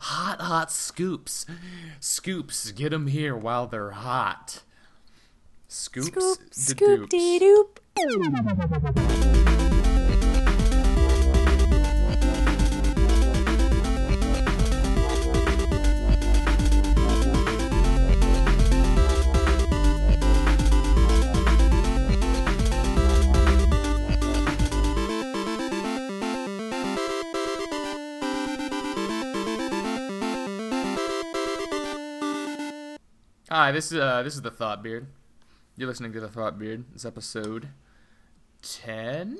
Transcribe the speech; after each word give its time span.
hot, 0.00 0.40
hot 0.40 0.70
scoops. 0.70 1.46
Scoops, 2.00 2.72
get 2.72 2.90
them 2.90 3.06
here 3.08 3.36
while 3.36 3.66
they're 3.66 3.90
hot. 3.90 4.62
Scoops, 5.68 6.08
Scoop, 6.08 6.38
scoop, 6.52 7.08
dee 7.08 7.40
doop. 7.40 7.78
Hi, 33.58 33.72
this 33.72 33.90
is 33.90 33.98
uh, 33.98 34.22
this 34.22 34.34
is 34.34 34.42
the 34.42 34.50
Thought 34.50 34.82
Beard. 34.82 35.06
You're 35.78 35.88
listening 35.88 36.12
to 36.12 36.20
the 36.20 36.28
Thought 36.28 36.58
Beard. 36.58 36.84
It's 36.94 37.06
episode 37.06 37.70
ten. 38.60 39.38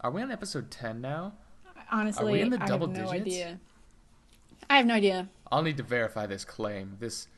Are 0.00 0.10
we 0.10 0.22
on 0.22 0.32
episode 0.32 0.72
ten 0.72 1.00
now? 1.00 1.34
Honestly, 1.88 2.24
Are 2.24 2.32
we 2.32 2.40
in 2.40 2.50
the 2.50 2.60
I 2.60 2.66
have 2.68 2.80
no 2.80 2.86
digits? 2.88 3.12
idea. 3.12 3.60
I 4.68 4.78
have 4.78 4.86
no 4.86 4.94
idea. 4.94 5.28
I'll 5.52 5.62
need 5.62 5.76
to 5.76 5.84
verify 5.84 6.26
this 6.26 6.44
claim. 6.44 6.96
This, 6.98 7.28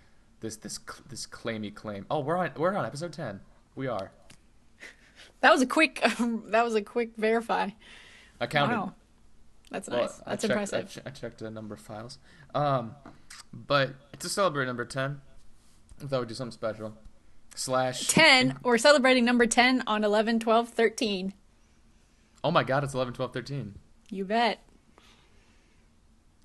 this, 0.40 0.56
this, 0.56 0.80
this 1.06 1.26
claimy 1.26 1.70
claim. 1.70 2.06
Oh, 2.10 2.20
we're 2.20 2.38
on 2.38 2.52
we're 2.56 2.74
on 2.74 2.86
episode 2.86 3.12
ten. 3.12 3.40
We 3.74 3.86
are. 3.86 4.10
That 5.42 5.52
was 5.52 5.60
a 5.60 5.66
quick. 5.66 6.00
that 6.46 6.64
was 6.64 6.74
a 6.74 6.80
quick 6.80 7.10
verify. 7.18 7.68
I 8.40 8.46
counted. 8.46 8.74
Wow, 8.74 8.94
that's 9.70 9.86
Well, 9.90 10.00
nice. 10.00 10.22
I 10.24 10.30
That's 10.30 10.42
checked, 10.44 10.50
impressive. 10.50 10.78
I, 10.78 10.82
che- 10.88 11.02
I 11.04 11.10
checked 11.10 11.38
the 11.40 11.50
number 11.50 11.74
of 11.74 11.80
files. 11.82 12.18
Um, 12.54 12.94
but 13.52 14.18
to 14.20 14.30
celebrate 14.30 14.64
number 14.64 14.86
ten, 14.86 15.20
I 16.02 16.06
thought 16.06 16.20
we'd 16.20 16.28
do 16.28 16.34
something 16.34 16.52
special. 16.52 16.96
Slash 17.54 18.08
10 18.08 18.58
we're 18.62 18.76
celebrating 18.76 19.24
number 19.24 19.46
10 19.46 19.84
on 19.86 20.04
11 20.04 20.40
12 20.40 20.68
13 20.68 21.32
Oh 22.44 22.50
my 22.50 22.62
God! 22.62 22.84
It's 22.84 22.92
11, 22.94 23.14
12, 23.14 23.32
13. 23.32 23.74
you 24.10 24.24
bet 24.26 24.60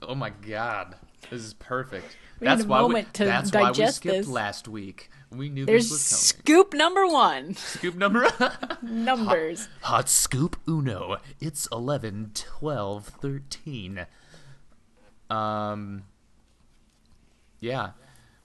Oh 0.01 0.15
my 0.15 0.29
God! 0.29 0.95
This 1.29 1.41
is 1.43 1.53
perfect. 1.53 2.17
We 2.39 2.47
a 2.47 2.57
why 2.63 2.83
we, 2.83 3.05
that's 3.13 3.53
why 3.53 3.71
we 3.71 3.85
skipped 3.87 4.17
this. 4.17 4.27
last 4.27 4.67
week. 4.67 5.11
We 5.31 5.49
knew 5.49 5.65
there's 5.65 5.89
this 5.89 5.91
was 5.91 6.09
coming. 6.09 6.45
scoop 6.45 6.73
number 6.73 7.05
one 7.05 7.53
Scoop 7.55 7.95
number. 7.95 8.27
numbers 8.81 9.67
Hot 9.81 10.09
scoop 10.09 10.57
uno. 10.67 11.17
It's 11.39 11.67
11, 11.71 12.31
12, 12.33 13.05
13. 13.07 14.07
Um, 15.29 16.03
yeah. 17.59 17.91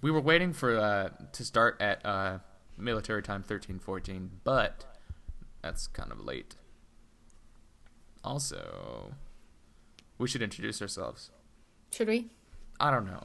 We 0.01 0.11
were 0.11 0.21
waiting 0.21 0.53
for 0.53 0.77
uh, 0.79 1.09
to 1.33 1.45
start 1.45 1.81
at 1.81 2.05
uh, 2.05 2.39
military 2.77 3.23
time 3.23 3.43
13, 3.43 3.79
14, 3.79 4.31
but 4.45 4.85
that's 5.63 5.87
kind 5.87 6.13
of 6.13 6.21
late. 6.21 6.55
Also, 8.23 9.15
we 10.19 10.29
should 10.29 10.43
introduce 10.43 10.83
ourselves. 10.83 11.31
should 11.93 12.09
we 12.09 12.27
I 12.81 12.91
don't 12.91 13.07
know. 13.07 13.25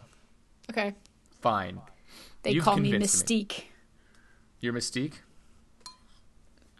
okay 0.70 0.94
Fine. 1.42 1.82
they 2.44 2.52
You've 2.52 2.64
call 2.64 2.78
me 2.78 2.92
convinced 2.92 3.28
me. 3.30 3.46
mystique 3.46 3.64
You're 4.60 4.74
Mystique? 4.74 5.16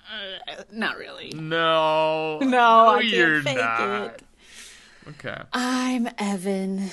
uh, 0.10 0.64
not 0.72 0.98
really 0.98 1.32
No. 1.36 2.40
no 2.42 2.60
I 2.98 3.02
you're 3.02 3.42
not. 3.42 4.06
It. 4.14 4.24
Okay. 5.10 5.42
I'm 5.54 6.08
evan 6.20 6.92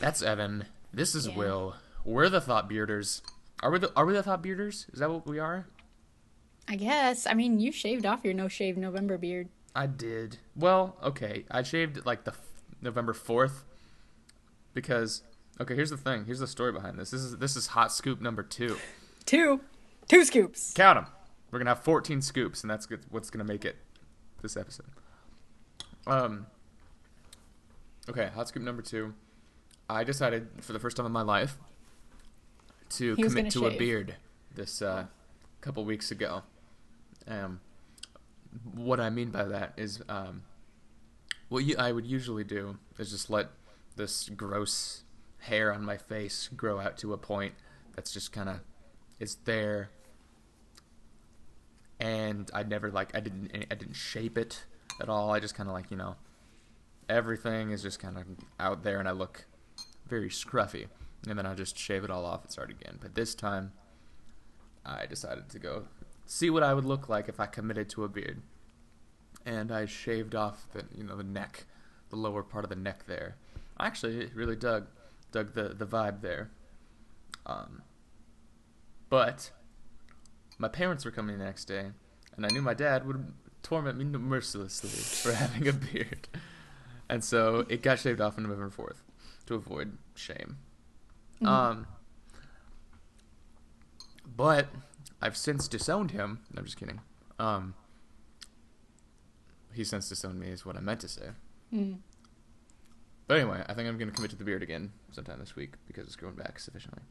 That's 0.00 0.22
Evan. 0.22 0.64
This 0.92 1.14
is 1.14 1.28
Yeah. 1.28 1.36
Will. 1.36 1.74
We're 2.06 2.28
the 2.28 2.40
Thought 2.40 2.70
Bearders. 2.70 3.20
Are 3.62 3.70
we 3.70 3.78
the 3.80 3.92
Are 3.96 4.06
we 4.06 4.14
the 4.14 4.22
Thought 4.22 4.42
Bearders? 4.42 4.86
Is 4.92 5.00
that 5.00 5.10
what 5.10 5.26
we 5.26 5.38
are? 5.38 5.66
i 6.68 6.74
guess 6.74 7.28
i 7.28 7.32
mean 7.32 7.60
you 7.60 7.70
shaved 7.70 8.04
off 8.04 8.24
your 8.24 8.34
no 8.34 8.48
shave 8.48 8.76
november 8.76 9.16
beard 9.16 9.48
I 9.76 9.86
did. 9.86 10.38
Well, 10.56 10.96
okay. 11.02 11.44
I 11.50 11.62
shaved 11.62 12.06
like 12.06 12.24
the 12.24 12.30
f- 12.30 12.40
November 12.80 13.12
fourth 13.12 13.64
because 14.72 15.22
okay. 15.60 15.74
Here's 15.74 15.90
the 15.90 15.98
thing. 15.98 16.24
Here's 16.24 16.40
the 16.40 16.46
story 16.46 16.72
behind 16.72 16.98
this. 16.98 17.10
This 17.10 17.20
is 17.20 17.36
this 17.36 17.56
is 17.56 17.66
hot 17.68 17.92
scoop 17.92 18.22
number 18.22 18.42
two. 18.42 18.78
two 19.26 19.60
two 20.08 20.24
scoops 20.24 20.72
Count 20.72 20.96
them. 20.96 21.12
We're 21.50 21.58
gonna 21.58 21.70
have 21.72 21.84
14 21.84 22.22
scoops, 22.22 22.62
and 22.62 22.70
that's 22.70 22.88
what's 23.10 23.28
gonna 23.28 23.44
make 23.44 23.66
it 23.66 23.76
this 24.40 24.56
episode. 24.56 24.86
Um. 26.06 26.46
Okay, 28.08 28.30
hot 28.34 28.48
scoop 28.48 28.62
number 28.62 28.80
two. 28.80 29.12
I 29.90 30.04
decided 30.04 30.48
for 30.62 30.72
the 30.72 30.78
first 30.78 30.96
time 30.96 31.04
in 31.04 31.12
my 31.12 31.22
life 31.22 31.58
to 32.90 33.14
He 33.14 33.22
commit 33.22 33.50
to 33.52 33.60
gonna 33.60 33.74
a 33.74 33.78
beard 33.78 34.14
this 34.54 34.82
uh, 34.82 35.06
couple 35.60 35.84
weeks 35.84 36.10
ago. 36.10 36.42
Um, 37.28 37.60
what 38.74 39.00
I 39.00 39.10
mean 39.10 39.30
by 39.30 39.44
that 39.44 39.72
is, 39.76 40.02
um, 40.08 40.42
what 41.48 41.64
you, 41.64 41.76
I 41.78 41.92
would 41.92 42.06
usually 42.06 42.44
do 42.44 42.78
is 42.98 43.10
just 43.10 43.28
let 43.30 43.48
this 43.96 44.28
gross 44.28 45.02
hair 45.38 45.72
on 45.72 45.84
my 45.84 45.96
face 45.96 46.48
grow 46.56 46.80
out 46.80 46.96
to 46.98 47.12
a 47.12 47.18
point 47.18 47.54
that's 47.94 48.12
just 48.12 48.32
kind 48.32 48.48
of 48.48 48.60
is 49.18 49.36
there 49.44 49.90
and 52.00 52.50
I 52.52 52.62
never 52.62 52.90
like 52.90 53.14
I 53.14 53.20
didn't 53.20 53.50
I 53.54 53.74
didn't 53.74 53.94
shape 53.94 54.36
it 54.36 54.64
at 55.00 55.08
all. 55.08 55.32
I 55.32 55.40
just 55.40 55.54
kind 55.54 55.68
of 55.68 55.74
like 55.74 55.90
you 55.90 55.96
know 55.96 56.16
everything 57.08 57.70
is 57.70 57.82
just 57.82 57.98
kind 57.98 58.18
of 58.18 58.24
out 58.60 58.82
there, 58.82 58.98
and 58.98 59.08
I 59.08 59.12
look 59.12 59.46
very 60.06 60.28
scruffy. 60.28 60.86
And 61.26 61.38
then 61.38 61.46
I'll 61.46 61.56
just 61.56 61.76
shave 61.76 62.04
it 62.04 62.10
all 62.10 62.24
off 62.24 62.42
and 62.42 62.52
start 62.52 62.70
again. 62.70 62.98
But 63.00 63.14
this 63.14 63.34
time, 63.34 63.72
I 64.84 65.06
decided 65.06 65.48
to 65.50 65.58
go 65.58 65.84
see 66.24 66.50
what 66.50 66.62
I 66.62 66.74
would 66.74 66.84
look 66.84 67.08
like 67.08 67.28
if 67.28 67.40
I 67.40 67.46
committed 67.46 67.88
to 67.90 68.04
a 68.04 68.08
beard, 68.08 68.42
and 69.44 69.72
I 69.72 69.86
shaved 69.86 70.34
off 70.34 70.66
the 70.72 70.84
you 70.96 71.04
know 71.04 71.16
the 71.16 71.24
neck, 71.24 71.66
the 72.10 72.16
lower 72.16 72.42
part 72.42 72.64
of 72.64 72.70
the 72.70 72.76
neck 72.76 73.06
there. 73.06 73.36
I 73.76 73.86
actually 73.86 74.26
really 74.34 74.56
dug 74.56 74.86
dug 75.32 75.54
the 75.54 75.70
the 75.70 75.86
vibe 75.86 76.20
there. 76.20 76.50
Um, 77.44 77.82
but 79.08 79.50
my 80.58 80.68
parents 80.68 81.04
were 81.04 81.10
coming 81.10 81.38
the 81.38 81.44
next 81.44 81.66
day, 81.66 81.86
and 82.36 82.46
I 82.46 82.48
knew 82.48 82.62
my 82.62 82.74
dad 82.74 83.06
would 83.06 83.32
torment 83.62 83.98
me 83.98 84.04
mercilessly 84.04 84.90
for 84.90 85.32
having 85.36 85.66
a 85.68 85.72
beard. 85.72 86.28
And 87.08 87.22
so 87.22 87.64
it 87.68 87.82
got 87.82 87.98
shaved 88.00 88.20
off 88.20 88.36
on 88.36 88.44
November 88.44 88.70
4th 88.70 88.96
to 89.46 89.54
avoid 89.54 89.96
shame. 90.14 90.58
Um, 91.44 91.86
but 94.36 94.68
I've 95.20 95.36
since 95.36 95.68
disowned 95.68 96.10
him. 96.12 96.40
I'm 96.56 96.64
just 96.64 96.76
kidding. 96.78 97.00
Um, 97.38 97.74
he 99.72 99.84
since 99.84 100.08
disowned 100.08 100.40
me, 100.40 100.48
is 100.48 100.64
what 100.64 100.76
I 100.76 100.80
meant 100.80 101.00
to 101.00 101.08
say. 101.08 101.28
Mm. 101.72 101.98
But 103.28 103.38
anyway, 103.38 103.62
I 103.68 103.74
think 103.74 103.88
I'm 103.88 103.98
going 103.98 104.08
to 104.08 104.14
commit 104.14 104.30
to 104.30 104.36
the 104.36 104.44
beard 104.44 104.62
again 104.62 104.92
sometime 105.12 105.38
this 105.40 105.56
week 105.56 105.72
because 105.86 106.06
it's 106.06 106.16
growing 106.16 106.36
back 106.36 106.58
sufficiently. 106.58 107.02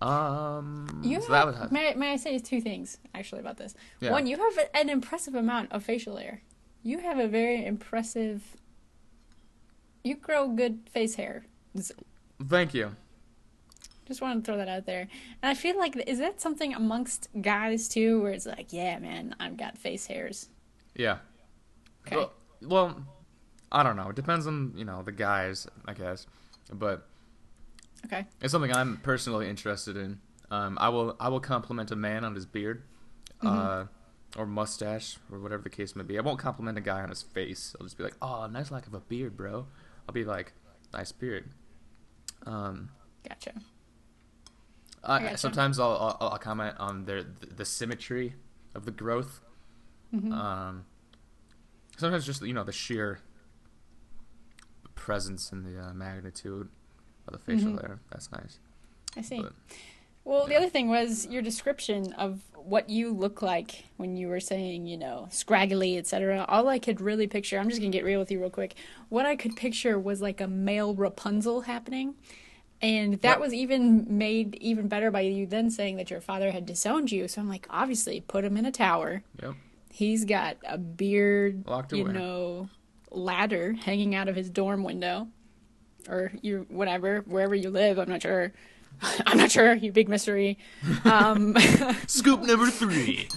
Um, 0.00 1.00
You 1.04 1.20
so 1.20 1.32
have, 1.32 1.72
may, 1.72 1.90
I- 1.90 1.94
may 1.94 2.12
I 2.12 2.16
say 2.16 2.38
two 2.38 2.60
things 2.60 2.98
actually 3.14 3.40
about 3.40 3.56
this? 3.56 3.74
Yeah. 4.00 4.10
One, 4.12 4.26
you 4.26 4.36
have 4.36 4.68
an 4.74 4.88
impressive 4.88 5.34
amount 5.34 5.72
of 5.72 5.82
facial 5.82 6.16
hair. 6.16 6.42
You 6.82 6.98
have 6.98 7.18
a 7.18 7.26
very 7.28 7.64
impressive. 7.64 8.56
You 10.04 10.14
grow 10.16 10.48
good 10.48 10.80
face 10.90 11.16
hair. 11.16 11.44
Thank 12.48 12.74
you. 12.74 12.94
Just 14.08 14.20
want 14.22 14.42
to 14.42 14.46
throw 14.50 14.56
that 14.56 14.68
out 14.68 14.86
there. 14.86 15.02
And 15.42 15.50
I 15.50 15.54
feel 15.54 15.78
like 15.78 15.94
is 16.06 16.18
that 16.18 16.40
something 16.40 16.74
amongst 16.74 17.28
guys 17.40 17.88
too, 17.88 18.20
where 18.22 18.32
it's 18.32 18.46
like, 18.46 18.72
yeah, 18.72 18.98
man, 18.98 19.36
I've 19.38 19.56
got 19.56 19.76
face 19.78 20.06
hairs. 20.06 20.48
Yeah. 20.94 21.18
Okay. 22.06 22.16
Well, 22.16 22.32
well, 22.62 23.02
I 23.70 23.82
don't 23.82 23.96
know. 23.96 24.08
It 24.08 24.16
depends 24.16 24.46
on 24.46 24.72
you 24.76 24.84
know 24.84 25.02
the 25.02 25.12
guys, 25.12 25.66
I 25.84 25.92
guess. 25.92 26.26
But 26.72 27.06
Okay. 28.06 28.24
it's 28.40 28.52
something 28.52 28.74
I'm 28.74 28.96
personally 29.02 29.48
interested 29.48 29.96
in. 29.96 30.20
Um, 30.50 30.78
I 30.80 30.88
will 30.88 31.14
I 31.20 31.28
will 31.28 31.40
compliment 31.40 31.90
a 31.90 31.96
man 31.96 32.24
on 32.24 32.34
his 32.34 32.46
beard, 32.46 32.82
uh, 33.44 33.84
or 34.36 34.46
mustache, 34.46 35.18
or 35.30 35.38
whatever 35.38 35.62
the 35.62 35.70
case 35.70 35.94
may 35.94 36.02
be. 36.04 36.16
I 36.18 36.22
won't 36.22 36.38
compliment 36.38 36.78
a 36.78 36.80
guy 36.80 37.02
on 37.02 37.10
his 37.10 37.22
face. 37.22 37.76
I'll 37.78 37.84
just 37.86 37.98
be 37.98 38.04
like, 38.04 38.16
"Oh, 38.22 38.46
nice 38.46 38.70
lack 38.70 38.86
of 38.86 38.94
a 38.94 39.00
beard, 39.00 39.36
bro." 39.36 39.66
I'll 40.08 40.14
be 40.14 40.24
like, 40.24 40.52
"Nice 40.94 41.12
beard." 41.12 41.50
Um, 42.46 42.88
Gotcha. 43.28 43.52
Sometimes 45.36 45.78
I'll, 45.78 46.16
I'll 46.20 46.28
I'll 46.32 46.38
comment 46.38 46.74
on 46.78 47.04
their 47.04 47.22
the, 47.22 47.46
the 47.56 47.64
symmetry 47.64 48.34
of 48.74 48.84
the 48.84 48.90
growth. 48.90 49.40
Mm-hmm. 50.14 50.32
Um, 50.32 50.84
sometimes 51.96 52.24
just 52.26 52.42
you 52.42 52.52
know 52.54 52.64
the 52.64 52.72
sheer 52.72 53.20
presence 54.94 55.52
and 55.52 55.64
the 55.64 55.80
uh, 55.80 55.92
magnitude 55.94 56.68
of 57.26 57.32
the 57.32 57.38
facial 57.38 57.72
Mhm. 57.72 57.80
hair. 57.82 58.00
That's 58.10 58.30
nice. 58.32 58.58
I 59.16 59.22
see. 59.22 59.40
But 59.42 59.52
Well, 60.24 60.46
the 60.46 60.56
other 60.56 60.68
thing 60.68 60.88
was 60.88 61.26
your 61.26 61.40
description 61.42 62.12
of 62.14 62.42
what 62.54 62.90
you 62.90 63.12
look 63.12 63.40
like 63.40 63.84
when 63.96 64.16
you 64.16 64.28
were 64.28 64.40
saying, 64.40 64.86
you 64.86 64.98
know, 64.98 65.26
scraggly, 65.30 65.96
etc. 65.96 66.44
All 66.48 66.68
I 66.68 66.78
could 66.78 67.00
really 67.00 67.26
picture, 67.26 67.58
I'm 67.58 67.68
just 67.70 67.80
going 67.80 67.90
to 67.90 67.96
get 67.96 68.04
real 68.04 68.18
with 68.18 68.30
you 68.30 68.38
real 68.40 68.50
quick. 68.50 68.74
What 69.08 69.24
I 69.24 69.36
could 69.36 69.56
picture 69.56 69.98
was 69.98 70.20
like 70.20 70.40
a 70.42 70.46
male 70.48 70.94
Rapunzel 70.94 71.62
happening. 71.62 72.14
And 72.80 73.14
that 73.22 73.40
was 73.40 73.52
even 73.52 74.06
made 74.18 74.54
even 74.60 74.86
better 74.88 75.10
by 75.10 75.22
you 75.22 75.46
then 75.46 75.70
saying 75.70 75.96
that 75.96 76.10
your 76.10 76.20
father 76.20 76.52
had 76.52 76.64
disowned 76.64 77.10
you. 77.10 77.26
So 77.26 77.40
I'm 77.40 77.48
like, 77.48 77.66
obviously, 77.70 78.20
put 78.20 78.44
him 78.44 78.56
in 78.56 78.64
a 78.66 78.70
tower. 78.70 79.22
Yep. 79.42 79.54
He's 79.90 80.24
got 80.24 80.58
a 80.64 80.78
beard, 80.78 81.64
Locked 81.66 81.92
you 81.92 82.04
away. 82.04 82.12
know, 82.12 82.68
ladder 83.10 83.72
hanging 83.72 84.14
out 84.14 84.28
of 84.28 84.36
his 84.36 84.48
dorm 84.48 84.84
window, 84.84 85.26
or 86.08 86.30
you 86.40 86.66
whatever, 86.68 87.22
wherever 87.26 87.54
you 87.54 87.70
live. 87.70 87.98
I'm 87.98 88.08
not 88.08 88.22
sure. 88.22 88.52
I'm 89.26 89.38
not 89.38 89.50
sure. 89.50 89.74
You 89.74 89.90
big 89.90 90.08
mystery. 90.08 90.58
Um, 91.04 91.56
Scoop 92.06 92.42
number 92.42 92.70
three. 92.70 93.28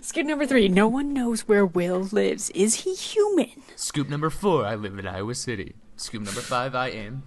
scoop 0.00 0.26
number 0.26 0.46
three. 0.46 0.66
No 0.68 0.88
one 0.88 1.12
knows 1.12 1.42
where 1.42 1.64
Will 1.66 2.00
lives. 2.10 2.50
Is 2.50 2.82
he 2.82 2.94
human? 2.94 3.50
Scoop 3.76 4.08
number 4.08 4.30
four. 4.30 4.64
I 4.64 4.74
live 4.74 4.98
in 4.98 5.06
Iowa 5.06 5.34
City. 5.36 5.74
Scoop 5.96 6.22
number 6.22 6.40
five. 6.40 6.74
I 6.74 6.88
am. 6.88 7.22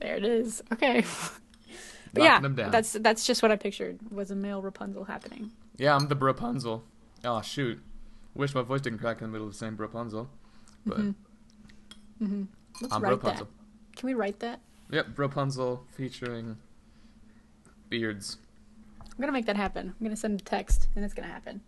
There 0.00 0.16
it 0.16 0.24
is. 0.24 0.62
Okay. 0.72 1.04
Yeah, 2.16 2.40
them 2.40 2.54
down. 2.56 2.70
that's 2.72 2.92
that's 2.94 3.26
just 3.26 3.42
what 3.42 3.52
I 3.52 3.56
pictured 3.56 3.98
was 4.10 4.30
a 4.32 4.34
male 4.34 4.60
Rapunzel 4.62 5.04
happening. 5.04 5.52
Yeah, 5.76 5.94
I'm 5.94 6.08
the 6.08 6.16
Rapunzel. 6.16 6.82
Oh 7.22 7.42
shoot. 7.42 7.78
Wish 8.34 8.54
my 8.54 8.62
voice 8.62 8.80
didn't 8.80 8.98
crack 8.98 9.20
in 9.20 9.24
the 9.28 9.32
middle 9.32 9.46
of 9.46 9.52
the 9.52 9.58
same 9.58 9.76
Rapunzel. 9.76 10.28
But 10.86 10.98
Mm-hmm. 12.20 12.44
Let's 12.80 12.92
I'm 12.94 13.02
write 13.02 13.10
Rapunzel. 13.10 13.46
that. 13.46 13.96
Can 13.96 14.06
we 14.08 14.14
write 14.14 14.40
that? 14.40 14.58
Yep, 14.90 15.16
Rapunzel 15.18 15.84
featuring 15.92 16.56
beards. 17.90 18.38
I'm 19.02 19.20
gonna 19.20 19.30
make 19.30 19.46
that 19.46 19.56
happen. 19.56 19.88
I'm 20.00 20.04
gonna 20.04 20.16
send 20.16 20.40
a 20.40 20.44
text, 20.44 20.88
and 20.96 21.04
it's 21.04 21.14
gonna 21.14 21.28
happen. 21.28 21.60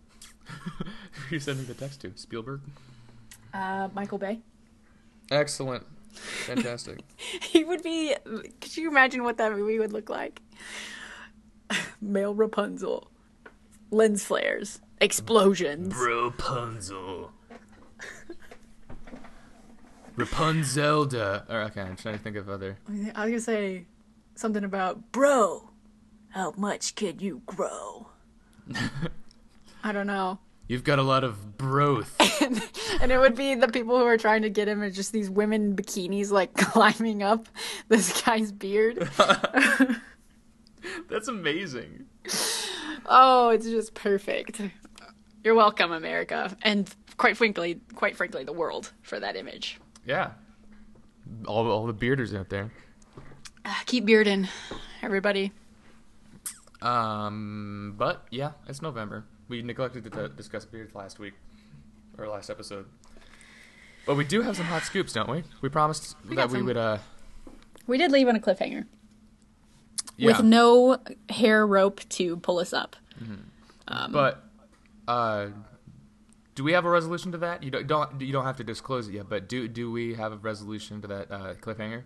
Who 0.46 0.84
are 0.84 0.88
you 1.30 1.40
sending 1.40 1.66
the 1.66 1.74
text 1.74 2.00
to? 2.02 2.12
Spielberg? 2.14 2.60
Uh, 3.52 3.88
Michael 3.94 4.18
Bay. 4.18 4.38
Excellent. 5.30 5.84
Fantastic. 6.12 7.00
He 7.42 7.64
would 7.64 7.82
be. 7.82 8.14
Could 8.60 8.76
you 8.76 8.88
imagine 8.88 9.24
what 9.24 9.38
that 9.38 9.52
movie 9.52 9.78
would 9.78 9.92
look 9.92 10.08
like? 10.08 10.40
Male 12.00 12.34
Rapunzel, 12.34 13.10
lens 13.90 14.24
flares, 14.24 14.80
explosions. 15.00 15.94
Rapunzel. 15.94 17.32
Rapunzelda. 20.16 21.48
Or, 21.48 21.62
okay, 21.62 21.82
I'm 21.82 21.96
trying 21.96 22.16
to 22.16 22.22
think 22.22 22.36
of 22.36 22.48
other. 22.48 22.78
I 23.14 23.24
was 23.24 23.30
gonna 23.30 23.40
say 23.40 23.86
something 24.34 24.64
about 24.64 25.12
bro. 25.12 25.70
How 26.30 26.52
much 26.56 26.94
can 26.94 27.20
you 27.20 27.42
grow? 27.46 28.08
I 29.82 29.92
don't 29.92 30.06
know. 30.06 30.40
You've 30.68 30.84
got 30.84 30.98
a 30.98 31.02
lot 31.02 31.24
of 31.24 31.56
broth. 31.56 32.14
And, 32.40 32.62
and 33.02 33.12
it 33.12 33.18
would 33.18 33.34
be 33.34 33.56
the 33.56 33.66
people 33.66 33.98
who 33.98 34.04
are 34.04 34.16
trying 34.16 34.42
to 34.42 34.48
get 34.48 34.68
him 34.68 34.80
are 34.80 34.90
just 34.90 35.12
these 35.12 35.28
women 35.28 35.74
bikinis 35.74 36.30
like 36.30 36.54
climbing 36.56 37.22
up 37.22 37.48
this 37.88 38.22
guy's 38.22 38.52
beard. 38.52 38.96
That's 41.10 41.26
amazing. 41.26 42.06
Oh, 43.06 43.50
it's 43.50 43.66
just 43.66 43.92
perfect. 43.94 44.60
You're 45.42 45.56
welcome, 45.56 45.90
America, 45.90 46.56
and 46.62 46.88
quite 47.16 47.36
frankly, 47.36 47.80
quite 47.96 48.16
frankly, 48.16 48.44
the 48.44 48.52
world 48.52 48.92
for 49.02 49.18
that 49.18 49.34
image. 49.34 49.80
Yeah. 50.06 50.30
All, 51.46 51.68
all 51.68 51.86
the 51.86 51.92
bearders 51.92 52.34
out 52.34 52.48
there. 52.50 52.70
Ah, 53.64 53.82
Keep 53.84 54.06
bearding, 54.06 54.48
everybody. 55.02 55.52
Um, 56.80 57.94
but 57.98 58.24
yeah, 58.30 58.52
it's 58.68 58.80
November. 58.80 59.24
We 59.48 59.62
neglected 59.62 60.04
to 60.04 60.10
t- 60.28 60.34
discuss 60.36 60.64
beards 60.64 60.94
last 60.94 61.18
week, 61.18 61.34
or 62.18 62.28
last 62.28 62.50
episode. 62.50 62.86
But 64.06 64.16
we 64.16 64.24
do 64.24 64.42
have 64.42 64.56
some 64.56 64.66
hot 64.66 64.82
scoops, 64.82 65.12
don't 65.12 65.28
we? 65.30 65.44
We 65.60 65.68
promised 65.68 66.16
We 66.28 66.36
that 66.36 66.48
we 66.50 66.58
some. 66.58 66.66
would. 66.66 66.76
uh 66.76 66.98
We 67.86 67.98
did 67.98 68.10
leave 68.12 68.28
on 68.28 68.36
a 68.36 68.40
cliffhanger 68.40 68.86
Yeah, 70.16 70.26
with 70.28 70.42
no 70.42 70.98
hair 71.30 71.66
rope 71.66 72.00
to 72.10 72.36
pull 72.38 72.58
us 72.58 72.72
up. 72.72 72.96
Um, 73.88 74.12
but 74.12 74.44
uh, 75.06 75.46
do 76.54 76.62
we 76.62 76.72
have 76.72 76.84
a 76.84 76.90
resolution 76.90 77.32
to 77.32 77.38
that? 77.38 77.62
You 77.62 77.70
don't, 77.70 77.86
don't 77.86 78.20
you 78.20 78.32
don't 78.32 78.44
have 78.44 78.56
to 78.56 78.64
disclose 78.64 79.08
it 79.08 79.14
yet, 79.14 79.28
but 79.30 79.48
do 79.48 79.66
do 79.66 79.90
we 79.90 80.14
have 80.14 80.32
a 80.32 80.36
resolution 80.36 81.00
to 81.02 81.08
that 81.08 81.30
uh, 81.30 81.54
cliffhanger? 81.54 82.02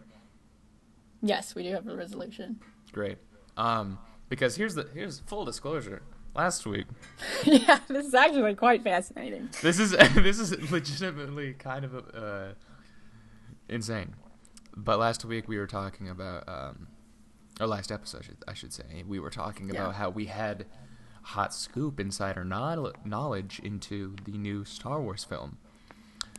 yes, 1.24 1.54
we 1.54 1.62
do 1.64 1.72
have 1.72 1.86
a 1.88 1.96
resolution. 1.96 2.60
Great. 2.92 3.18
Um, 3.56 3.98
because 4.28 4.56
here's 4.56 4.74
the 4.76 4.88
here's 4.94 5.20
full 5.20 5.44
disclosure. 5.44 6.02
Last 6.34 6.64
week, 6.66 6.86
yeah, 7.44 7.78
this 7.88 8.06
is 8.06 8.14
actually 8.14 8.54
quite 8.54 8.82
fascinating. 8.82 9.50
this 9.60 9.78
is 9.78 9.90
this 10.14 10.38
is 10.38 10.70
legitimately 10.70 11.52
kind 11.54 11.84
of 11.84 11.94
uh, 12.14 12.54
insane. 13.68 14.14
But 14.74 14.98
last 14.98 15.24
week 15.26 15.46
we 15.48 15.58
were 15.58 15.66
talking 15.66 16.08
about, 16.08 16.48
um, 16.48 16.86
or 17.60 17.66
last 17.66 17.92
episode 17.92 18.22
I 18.22 18.24
should, 18.24 18.36
I 18.48 18.54
should 18.54 18.72
say, 18.72 19.04
we 19.06 19.18
were 19.18 19.28
talking 19.28 19.70
about 19.70 19.94
how 19.96 20.08
we 20.08 20.24
had 20.26 20.64
hot 21.22 21.52
scoop 21.52 22.00
insider 22.00 22.44
knowl- 22.44 22.92
knowledge 23.04 23.60
into 23.62 24.16
the 24.24 24.32
new 24.38 24.64
Star 24.64 25.00
Wars 25.02 25.24
film, 25.24 25.58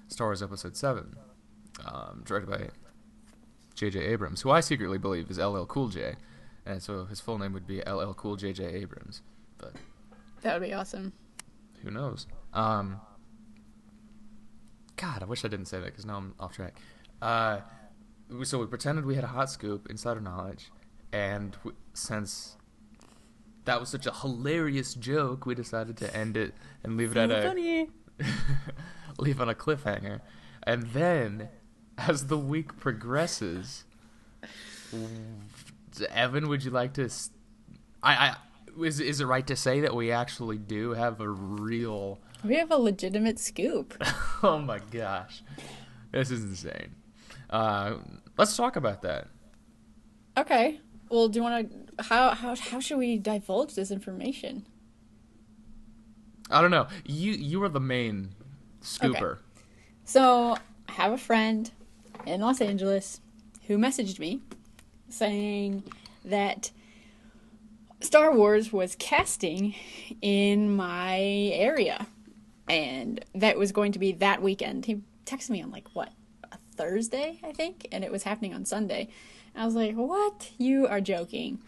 Star 0.08 0.28
Wars 0.28 0.42
Episode 0.42 0.76
Seven, 0.76 1.16
um, 1.86 2.24
directed 2.26 2.50
by 2.50 2.70
J.J. 3.76 4.00
Abrams, 4.00 4.42
who 4.42 4.50
I 4.50 4.60
secretly 4.60 4.98
believe 4.98 5.30
is 5.30 5.38
LL 5.38 5.66
Cool 5.66 5.90
J, 5.90 6.16
and 6.66 6.82
so 6.82 7.06
his 7.06 7.20
full 7.20 7.38
name 7.38 7.54
would 7.54 7.68
be 7.68 7.82
LL 7.82 8.14
Cool 8.14 8.36
J.J. 8.36 8.66
Abrams, 8.66 9.22
but 9.64 9.74
That 10.42 10.60
would 10.60 10.68
be 10.68 10.74
awesome. 10.74 11.14
who 11.82 11.92
knows? 11.92 12.28
Um, 12.54 13.00
God, 14.98 15.22
I 15.24 15.26
wish 15.26 15.44
I 15.44 15.48
didn't 15.48 15.66
say 15.68 15.80
that 15.80 15.86
because 15.86 16.06
now 16.06 16.18
I'm 16.18 16.34
off 16.40 16.54
track. 16.56 16.78
Uh, 17.22 17.60
so 18.44 18.60
we 18.60 18.66
pretended 18.68 19.06
we 19.06 19.16
had 19.16 19.24
a 19.24 19.28
hot 19.28 19.50
scoop, 19.50 19.90
insider 19.90 20.20
knowledge, 20.22 20.72
and 21.12 21.52
w- 21.54 21.76
since 21.94 22.58
that 23.66 23.80
was 23.80 23.90
such 23.90 24.06
a 24.06 24.14
hilarious 24.14 24.94
joke, 24.94 25.46
we 25.46 25.56
decided 25.56 25.98
to 25.98 26.16
end 26.16 26.36
it 26.38 26.54
and 26.84 26.98
leave 26.98 27.12
it 27.12 27.18
at 27.18 27.32
a 27.32 27.48
funny. 27.48 27.90
leave 29.18 29.40
on 29.42 29.50
a 29.50 29.54
cliffhanger. 29.56 30.20
And 30.64 30.84
then, 30.92 31.50
as 31.98 32.28
the 32.28 32.38
week 32.38 32.78
progresses, 32.78 33.84
Evan, 36.10 36.48
would 36.50 36.64
you 36.64 36.72
like 36.72 36.94
to? 36.94 37.06
s- 37.06 37.30
I, 38.02 38.14
I 38.14 38.36
is 38.82 39.00
is 39.00 39.22
it 39.22 39.26
right 39.26 39.46
to 39.48 39.56
say 39.56 39.80
that 39.82 39.96
we 39.96 40.12
actually 40.12 40.58
do 40.58 40.92
have 40.92 41.20
a 41.22 41.30
real? 41.30 42.20
We 42.44 42.56
have 42.56 42.72
a 42.72 42.78
legitimate 42.78 43.40
scoop. 43.40 43.94
oh 44.44 44.60
my 44.60 44.80
gosh, 44.92 45.44
this 46.12 46.32
is 46.32 46.44
insane. 46.44 46.96
Uh, 47.50 47.96
let's 48.38 48.56
talk 48.58 48.76
about 48.76 49.02
that. 49.04 49.28
Okay. 50.38 50.80
Well, 51.10 51.28
do 51.28 51.40
you 51.40 51.44
want 51.44 51.70
to? 51.70 52.04
How 52.04 52.34
how 52.34 52.56
how 52.56 52.80
should 52.80 52.98
we 52.98 53.18
divulge 53.18 53.76
this 53.76 53.92
information? 53.92 54.66
I 56.50 56.62
don't 56.62 56.72
know. 56.72 56.88
You 57.06 57.34
you 57.34 57.62
are 57.64 57.70
the 57.70 57.80
main 57.80 58.30
scooper. 58.82 59.34
Okay. 59.34 59.42
So 60.06 60.58
I 60.90 60.92
have 60.94 61.14
a 61.14 61.18
friend 61.18 61.70
in 62.26 62.42
Los 62.42 62.62
Angeles 62.62 63.22
who 63.68 63.78
messaged 63.78 64.20
me 64.20 64.42
saying 65.10 65.84
that 66.26 66.72
Star 68.04 68.34
Wars 68.34 68.74
was 68.74 68.96
casting 68.96 69.76
in 70.22 70.76
my 70.76 71.20
area, 71.20 72.06
and 72.68 73.24
that 73.34 73.58
was 73.58 73.72
going 73.72 73.94
to 73.94 74.00
be 74.00 74.12
that 74.12 74.42
weekend. 74.42 74.86
He 74.86 75.02
texted 75.26 75.52
me 75.52 75.64
on 75.64 75.72
like 75.72 75.88
what 75.94 76.12
a 76.52 76.58
Thursday, 76.76 77.40
I 77.44 77.54
think, 77.54 77.88
and 77.94 78.04
it 78.04 78.12
was 78.12 78.24
happening 78.24 78.54
on 78.54 78.66
Sunday. 78.66 79.08
I 79.56 79.66
was 79.66 79.74
like, 79.74 79.96
"What? 79.96 80.52
You 80.58 80.86
are 80.86 81.00
joking?" 81.00 81.60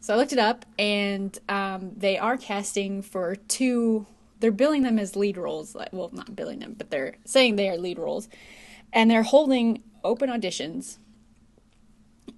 So 0.00 0.12
I 0.12 0.18
looked 0.18 0.32
it 0.32 0.38
up, 0.38 0.66
and 0.78 1.36
um, 1.48 1.92
they 1.96 2.18
are 2.18 2.36
casting 2.36 3.00
for 3.00 3.34
two. 3.34 4.06
They're 4.40 4.52
billing 4.52 4.82
them 4.82 4.98
as 4.98 5.16
lead 5.16 5.38
roles. 5.38 5.74
Like, 5.74 5.88
well, 5.92 6.10
not 6.12 6.36
billing 6.36 6.58
them, 6.58 6.74
but 6.76 6.90
they're 6.90 7.16
saying 7.24 7.56
they 7.56 7.70
are 7.70 7.78
lead 7.78 7.98
roles, 7.98 8.28
and 8.92 9.10
they're 9.10 9.22
holding 9.22 9.82
open 10.04 10.28
auditions 10.28 10.98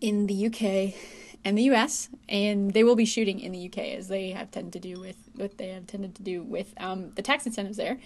in 0.01 0.29
the 0.29 0.47
UK 0.47 0.95
and 1.45 1.57
the 1.57 1.63
US, 1.71 2.09
and 2.29 2.73
they 2.73 2.85
will 2.85 2.97
be 2.97 3.05
shooting 3.05 3.41
in 3.41 3.53
the 3.53 3.67
UK 3.67 3.79
as 3.97 4.09
they 4.09 4.31
have 4.31 4.51
tended 4.51 4.73
to 4.75 4.81
do 4.81 5.01
with 5.01 5.17
what 5.35 5.59
they 5.59 5.69
have 5.69 5.87
tended 5.87 6.15
to 6.17 6.23
do 6.23 6.43
with 6.43 6.75
um, 6.79 7.13
the 7.15 7.23
tax 7.23 7.47
incentives 7.47 7.77
there. 7.77 7.99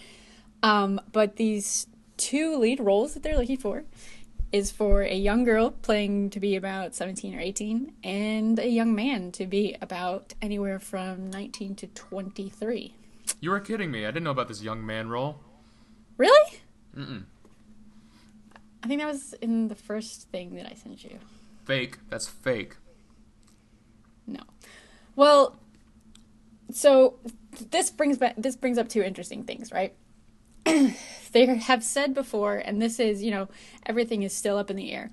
Um, 0.63 1.01
but 1.13 1.37
these 1.37 1.87
two 2.17 2.57
lead 2.57 2.81
roles 2.81 3.15
that 3.15 3.23
they're 3.23 3.37
looking 3.37 3.57
for 3.59 3.85
is 4.53 4.71
for 4.71 5.03
a 5.03 5.15
young 5.15 5.43
girl 5.43 5.71
playing 5.71 6.31
to 6.31 6.39
be 6.39 6.55
about 6.55 6.95
17 6.95 7.35
or 7.35 7.41
18 7.41 7.93
and 8.05 8.59
a 8.61 8.69
young 8.69 8.95
man 8.95 9.33
to 9.33 9.47
be 9.47 9.77
about 9.83 10.33
anywhere 10.41 10.79
from 10.79 11.29
19 11.31 11.75
to 11.75 11.89
23. 11.89 12.95
You 13.41 13.51
were 13.51 13.61
kidding 13.61 13.91
me. 13.91 14.05
I 14.05 14.09
didn't 14.09 14.23
know 14.23 14.31
about 14.31 14.47
this 14.47 14.63
young 14.63 14.87
man 14.87 15.09
role. 15.09 15.41
Really? 16.17 16.61
Mm-mm. 16.97 17.25
I 18.83 18.87
think 18.87 19.01
that 19.01 19.09
was 19.09 19.33
in 19.41 19.69
the 19.69 19.75
first 19.75 20.29
thing 20.29 20.55
that 20.55 20.67
I 20.71 20.75
sent 20.75 21.03
you. 21.03 21.19
Fake. 21.65 21.99
That's 22.09 22.29
fake. 22.29 22.77
No. 24.27 24.41
Well, 25.17 25.57
so 26.73 27.19
this 27.71 27.91
brings 27.91 28.19
back 28.19 28.35
this 28.37 28.57
brings 28.57 28.79
up 28.79 28.89
two 28.89 29.03
interesting 29.03 29.45
things, 29.45 29.73
right? 29.73 29.95
they 30.65 31.47
have 31.47 31.85
said 31.85 32.15
before, 32.15 32.57
and 32.57 32.81
this 32.81 32.99
is 32.99 33.23
you 33.23 33.31
know 33.31 33.49
everything 33.87 34.23
is 34.23 34.33
still 34.33 34.59
up 34.59 34.71
in 34.71 34.77
the 34.77 34.93
air 34.93 35.11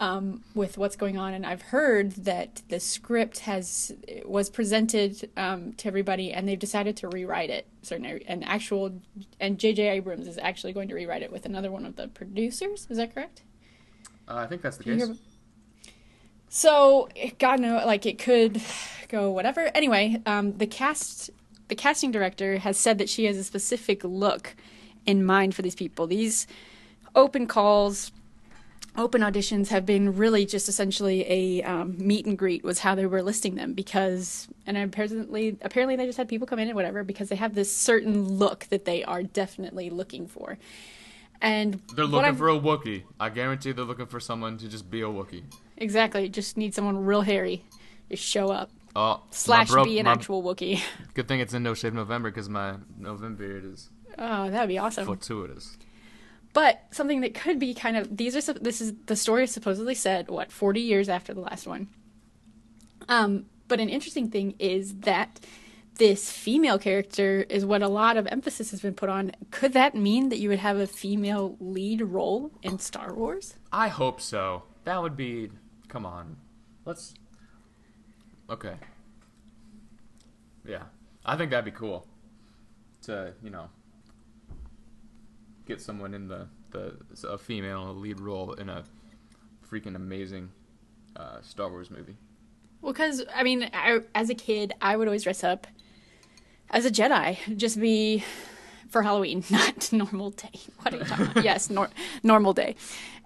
um, 0.00 0.42
with 0.54 0.78
what's 0.78 0.96
going 0.96 1.18
on, 1.18 1.34
and 1.34 1.44
I've 1.44 1.62
heard 1.62 2.12
that 2.12 2.62
the 2.68 2.80
script 2.80 3.40
has 3.40 3.92
was 4.24 4.48
presented 4.48 5.30
um, 5.36 5.72
to 5.74 5.88
everybody, 5.88 6.32
and 6.32 6.48
they've 6.48 6.58
decided 6.58 6.96
to 6.98 7.08
rewrite 7.08 7.50
it. 7.50 7.66
Certain 7.82 8.06
an 8.06 8.42
actual 8.42 9.00
and 9.38 9.58
J.J. 9.58 9.88
Abrams 9.88 10.26
is 10.26 10.38
actually 10.38 10.72
going 10.72 10.88
to 10.88 10.94
rewrite 10.94 11.22
it 11.22 11.32
with 11.32 11.44
another 11.44 11.70
one 11.70 11.84
of 11.84 11.96
the 11.96 12.08
producers. 12.08 12.86
Is 12.90 12.96
that 12.96 13.14
correct? 13.14 13.42
Uh, 14.28 14.36
I 14.36 14.46
think 14.46 14.62
that's 14.62 14.76
the 14.76 14.84
case. 14.84 15.08
So 16.50 17.08
God 17.38 17.60
know, 17.60 17.76
like 17.86 18.04
it 18.04 18.18
could 18.18 18.60
go 19.08 19.30
whatever. 19.30 19.70
Anyway, 19.74 20.20
um, 20.26 20.58
the 20.58 20.66
cast, 20.66 21.30
the 21.68 21.74
casting 21.74 22.10
director 22.10 22.58
has 22.58 22.76
said 22.76 22.98
that 22.98 23.08
she 23.08 23.24
has 23.24 23.38
a 23.38 23.44
specific 23.44 24.04
look 24.04 24.54
in 25.06 25.24
mind 25.24 25.54
for 25.54 25.62
these 25.62 25.76
people. 25.76 26.06
These 26.06 26.46
open 27.14 27.46
calls, 27.46 28.10
open 28.96 29.22
auditions 29.22 29.68
have 29.68 29.86
been 29.86 30.16
really 30.16 30.44
just 30.44 30.68
essentially 30.68 31.24
a 31.28 31.62
um, 31.62 31.96
meet 31.98 32.26
and 32.26 32.36
greet 32.36 32.64
was 32.64 32.80
how 32.80 32.96
they 32.96 33.06
were 33.06 33.22
listing 33.22 33.54
them 33.54 33.72
because, 33.72 34.48
and 34.66 34.76
apparently, 34.76 35.56
apparently 35.62 35.94
they 35.94 36.04
just 36.04 36.18
had 36.18 36.28
people 36.28 36.48
come 36.48 36.58
in 36.58 36.66
and 36.66 36.74
whatever 36.74 37.04
because 37.04 37.28
they 37.28 37.36
have 37.36 37.54
this 37.54 37.74
certain 37.74 38.28
look 38.28 38.66
that 38.70 38.84
they 38.84 39.04
are 39.04 39.22
definitely 39.22 39.88
looking 39.88 40.26
for. 40.26 40.58
And 41.40 41.80
They're 41.94 42.04
looking 42.04 42.34
for 42.34 42.50
a 42.50 42.58
Wookiee. 42.58 43.04
I 43.18 43.30
guarantee 43.30 43.72
they're 43.72 43.84
looking 43.84 44.06
for 44.06 44.20
someone 44.20 44.58
to 44.58 44.68
just 44.68 44.90
be 44.90 45.00
a 45.00 45.06
Wookiee. 45.06 45.44
Exactly. 45.80 46.28
Just 46.28 46.56
need 46.56 46.74
someone 46.74 47.04
real 47.04 47.22
hairy. 47.22 47.64
Just 48.10 48.22
show 48.24 48.48
up. 48.50 48.70
Oh, 48.94 49.22
Slash 49.30 49.70
bro- 49.70 49.84
be 49.84 49.98
an 49.98 50.04
my- 50.06 50.12
actual 50.12 50.42
Wookiee. 50.42 50.82
Good 51.14 51.26
thing 51.28 51.40
it's 51.40 51.54
in 51.54 51.62
No 51.62 51.74
Shave 51.74 51.94
November 51.94 52.30
because 52.30 52.48
my 52.48 52.74
November 52.98 53.46
beard 53.46 53.64
is 53.64 53.88
Oh, 54.18 54.50
that 54.50 54.60
would 54.60 54.68
be 54.68 54.78
awesome. 54.78 55.06
fortuitous. 55.06 55.76
But 56.52 56.82
something 56.90 57.20
that 57.20 57.32
could 57.34 57.60
be 57.60 57.72
kind 57.74 57.96
of 57.96 58.16
these 58.16 58.34
are 58.36 58.52
this 58.54 58.80
is 58.80 58.92
the 59.06 59.14
story 59.14 59.44
is 59.44 59.52
supposedly 59.52 59.94
said 59.94 60.28
what 60.28 60.50
40 60.50 60.80
years 60.80 61.08
after 61.08 61.32
the 61.32 61.40
last 61.40 61.66
one. 61.68 61.86
Um, 63.08 63.46
but 63.68 63.78
an 63.80 63.88
interesting 63.88 64.30
thing 64.30 64.54
is 64.58 64.94
that 65.00 65.40
this 65.96 66.30
female 66.30 66.78
character 66.78 67.42
is 67.48 67.64
what 67.64 67.82
a 67.82 67.88
lot 67.88 68.16
of 68.16 68.26
emphasis 68.26 68.70
has 68.72 68.80
been 68.80 68.94
put 68.94 69.08
on. 69.08 69.32
Could 69.52 69.74
that 69.74 69.94
mean 69.94 70.28
that 70.30 70.38
you 70.38 70.48
would 70.48 70.58
have 70.58 70.78
a 70.78 70.86
female 70.88 71.56
lead 71.60 72.02
role 72.02 72.50
in 72.62 72.78
Star 72.80 73.14
Wars? 73.14 73.54
I 73.72 73.88
hope 73.88 74.20
so. 74.20 74.64
That 74.84 75.00
would 75.02 75.16
be. 75.16 75.50
Come 75.90 76.06
on. 76.06 76.36
Let's. 76.84 77.14
Okay. 78.48 78.74
Yeah. 80.66 80.84
I 81.26 81.36
think 81.36 81.50
that'd 81.50 81.64
be 81.64 81.72
cool. 81.72 82.06
To, 83.02 83.34
you 83.42 83.50
know. 83.50 83.68
Get 85.66 85.80
someone 85.80 86.14
in 86.14 86.28
the. 86.28 86.48
the 86.70 86.96
a 87.28 87.36
female 87.36 87.94
lead 87.94 88.20
role 88.20 88.52
in 88.54 88.70
a 88.70 88.84
freaking 89.68 89.96
amazing 89.96 90.50
uh, 91.16 91.42
Star 91.42 91.68
Wars 91.68 91.90
movie. 91.90 92.16
Well, 92.80 92.92
because 92.92 93.24
I 93.34 93.42
mean, 93.42 93.68
I, 93.72 94.00
as 94.14 94.30
a 94.30 94.34
kid, 94.34 94.72
I 94.80 94.96
would 94.96 95.08
always 95.08 95.24
dress 95.24 95.44
up 95.44 95.66
as 96.70 96.86
a 96.86 96.90
Jedi, 96.90 97.56
just 97.56 97.80
be 97.80 98.24
for 98.88 99.02
Halloween, 99.02 99.44
not 99.50 99.92
normal 99.92 100.30
day. 100.30 100.60
What 100.80 100.94
are 100.94 100.98
you 100.98 101.04
talking 101.04 101.26
about? 101.26 101.44
yes, 101.44 101.68
nor- 101.68 101.90
normal 102.22 102.52
day. 102.52 102.76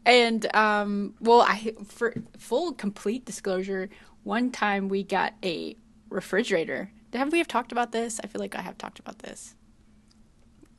And 0.07 0.55
um, 0.55 1.15
well, 1.21 1.41
I 1.41 1.73
for 1.87 2.15
full 2.39 2.73
complete 2.73 3.25
disclosure, 3.25 3.89
one 4.23 4.51
time 4.51 4.89
we 4.89 5.03
got 5.03 5.35
a 5.43 5.77
refrigerator. 6.11 6.91
Have 7.15 7.33
we 7.33 7.39
have 7.39 7.49
talked 7.49 7.73
about 7.73 7.93
this? 7.93 8.21
I 8.23 8.27
feel 8.27 8.41
like 8.41 8.55
I 8.55 8.61
have 8.61 8.77
talked 8.77 8.99
about 8.99 9.21
this. 9.21 9.55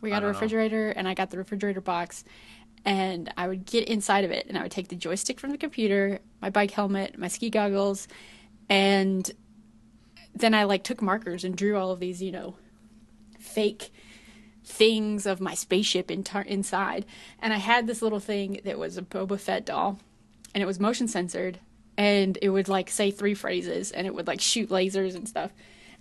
We 0.02 0.10
got 0.10 0.18
a 0.18 0.22
don't 0.22 0.28
know. 0.28 0.34
refrigerator, 0.34 0.90
and 0.90 1.08
I 1.08 1.14
got 1.14 1.32
the 1.32 1.38
refrigerator 1.38 1.82
box, 1.82 2.24
and 2.84 3.34
I 3.38 3.48
would 3.48 3.66
get 3.66 3.88
inside 3.88 4.26
of 4.26 4.32
it, 4.32 4.46
and 4.48 4.58
I 4.58 4.62
would 4.62 4.72
take 4.72 4.90
the 4.90 4.96
joystick 4.96 5.40
from 5.40 5.52
the 5.52 5.58
computer, 5.58 6.20
my 6.42 6.50
bike 6.50 6.72
helmet, 6.72 7.18
my 7.18 7.28
ski 7.28 7.50
goggles, 7.50 8.08
and 8.70 9.32
then 10.36 10.54
I 10.54 10.66
like 10.66 10.84
took 10.84 11.02
markers 11.02 11.44
and 11.44 11.56
drew 11.56 11.78
all 11.78 11.92
of 11.92 12.00
these, 12.00 12.22
you 12.22 12.32
know, 12.32 12.56
fake 13.40 13.92
things 14.66 15.26
of 15.26 15.40
my 15.40 15.54
spaceship 15.54 16.10
in 16.10 16.24
tar- 16.24 16.42
inside. 16.42 17.06
And 17.42 17.54
I 17.54 17.58
had 17.58 17.88
this 17.88 18.02
little 18.02 18.20
thing 18.20 18.62
that 18.66 18.80
was 18.80 18.98
a 18.98 19.02
Boba 19.02 19.40
Fett 19.40 19.66
doll, 19.66 20.00
and 20.54 20.62
it 20.62 20.66
was 20.66 20.80
motion 20.80 21.08
censored, 21.08 21.60
and 21.98 22.38
it 22.42 22.50
would 22.50 22.68
like 22.68 22.90
say 22.90 23.12
three 23.12 23.34
phrases, 23.34 23.92
and 23.92 24.08
it 24.08 24.14
would 24.14 24.28
like 24.28 24.42
shoot 24.42 24.70
lasers 24.70 25.16
and 25.16 25.28
stuff. 25.30 25.52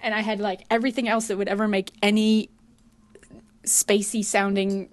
And 0.01 0.15
I 0.15 0.21
had 0.21 0.41
like 0.41 0.65
everything 0.71 1.09
else 1.09 1.29
that 1.29 1.39
would 1.39 1.49
ever 1.49 1.69
make 1.69 1.93
any 2.03 2.51
spacey 3.65 4.25
sounding 4.25 4.91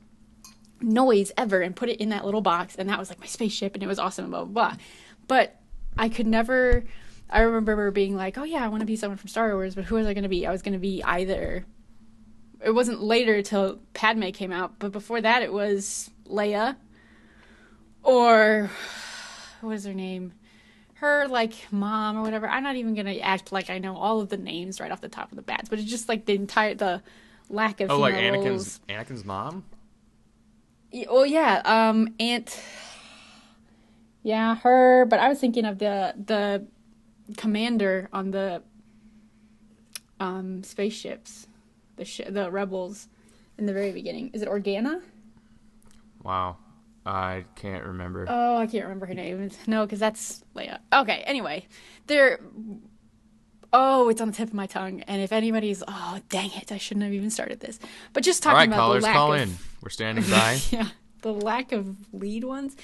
noise 0.82 1.32
ever 1.38 1.62
and 1.62 1.76
put 1.76 1.90
it 1.90 2.00
in 2.00 2.10
that 2.10 2.26
little 2.26 2.42
box 2.42 2.76
and 2.76 2.90
that 2.90 2.98
was 2.98 3.10
like 3.10 3.20
my 3.20 3.26
spaceship 3.26 3.76
and 3.76 3.84
it 3.84 3.88
was 3.88 4.00
awesome 4.00 4.32
blah 4.32 4.44
blah 4.44 4.70
blah 4.70 4.78
but 5.28 5.60
i 5.98 6.10
could 6.10 6.26
never 6.26 6.84
i 7.30 7.42
remember 7.42 7.92
being 7.92 8.16
like 8.16 8.36
oh 8.38 8.44
yeah 8.44 8.64
i 8.64 8.68
want 8.68 8.80
to 8.80 8.86
be 8.86 8.96
someone 8.96 9.18
from 9.18 9.28
star 9.28 9.54
wars 9.54 9.76
but 9.76 9.84
who 9.84 9.96
was 9.96 10.08
i 10.08 10.14
going 10.14 10.24
to 10.24 10.30
be 10.30 10.48
i 10.48 10.52
was 10.52 10.64
going 10.64 10.74
to 10.74 10.80
be 10.80 11.04
either 11.04 11.66
it 12.64 12.72
wasn't 12.72 13.02
later 13.02 13.42
till 13.42 13.80
padme 13.94 14.30
came 14.30 14.52
out 14.52 14.78
but 14.80 14.92
before 14.92 15.22
that 15.22 15.42
it 15.42 15.52
was 15.52 16.10
leia 16.28 16.76
or 18.04 18.70
what 19.62 19.70
was 19.70 19.86
her 19.86 19.94
name 19.94 20.34
her 20.96 21.28
like 21.28 21.54
mom 21.72 22.18
or 22.18 22.22
whatever 22.22 22.48
i'm 22.48 22.64
not 22.64 22.76
even 22.76 22.94
going 22.94 23.06
to 23.08 23.20
act 23.20 23.52
like 23.52 23.70
i 23.70 23.78
know 23.78 23.96
all 23.96 24.22
of 24.22 24.30
the 24.30 24.38
names 24.38 24.80
right 24.80 24.92
off 24.92 25.02
the 25.02 25.10
top 25.10 25.32
of 25.32 25.36
the 25.36 25.42
bats 25.42 25.70
but 25.70 25.80
it's 25.80 25.90
just 25.90 26.08
like 26.08 26.26
the 26.26 26.36
entire 26.36 26.74
the 26.76 27.02
lack 27.50 27.82
of 27.82 27.92
Oh, 27.92 28.00
like 28.00 28.16
female 28.16 28.42
roles. 28.44 28.80
Anakin's 28.88 29.10
Anakin's 29.10 29.26
mom? 29.26 29.66
Oh 31.08 31.24
yeah, 31.24 31.62
um, 31.66 32.14
Aunt. 32.20 32.60
Yeah, 34.24 34.56
her. 34.58 35.06
But 35.06 35.20
I 35.20 35.30
was 35.30 35.40
thinking 35.40 35.66
of 35.66 35.80
the 35.80 36.14
the 36.18 36.66
commander 37.38 38.10
on 38.14 38.32
the 38.32 38.62
um 40.20 40.64
spaceships, 40.64 41.48
the 42.02 42.06
sh- 42.06 42.22
the 42.28 42.50
rebels 42.50 43.08
in 43.60 43.68
the 43.68 43.74
very 43.74 43.92
beginning. 43.92 44.32
Is 44.34 44.42
it 44.42 44.50
Organa? 44.50 45.02
Wow. 46.24 46.58
I 47.06 47.46
can't 47.56 47.86
remember. 47.86 48.26
Oh, 48.28 48.58
I 48.58 48.66
can't 48.68 48.84
remember 48.84 49.06
her 49.06 49.14
name. 49.14 49.50
No, 49.68 49.86
because 49.86 50.00
that's 50.00 50.44
Leia. 50.56 50.80
Okay. 50.92 51.24
Anyway, 51.26 51.68
they're. 52.08 52.40
Oh, 53.74 54.10
it's 54.10 54.20
on 54.20 54.30
the 54.30 54.34
tip 54.34 54.50
of 54.50 54.54
my 54.54 54.68
tongue. 54.68 55.02
And 55.04 55.22
if 55.22 55.32
anybody's, 55.32 55.82
oh, 55.88 56.20
dang 56.28 56.52
it, 56.52 56.72
I 56.74 56.78
shouldn't 56.78 57.06
have 57.06 57.14
even 57.14 57.30
started 57.30 57.62
this. 57.62 57.80
But 58.12 58.24
just 58.24 58.44
talking 58.44 58.58
right, 58.58 58.68
about 58.68 58.78
callers, 58.78 59.04
the 59.04 59.08
lack 59.08 59.16
call 59.16 59.34
of, 59.34 59.42
in. 59.42 59.56
We're 59.82 59.90
standing 59.90 60.26
by. 60.30 60.60
yeah, 60.72 60.90
the 61.22 61.32
lack 61.32 61.72
of 61.72 61.96
lead 62.12 62.44
ones. 62.44 62.76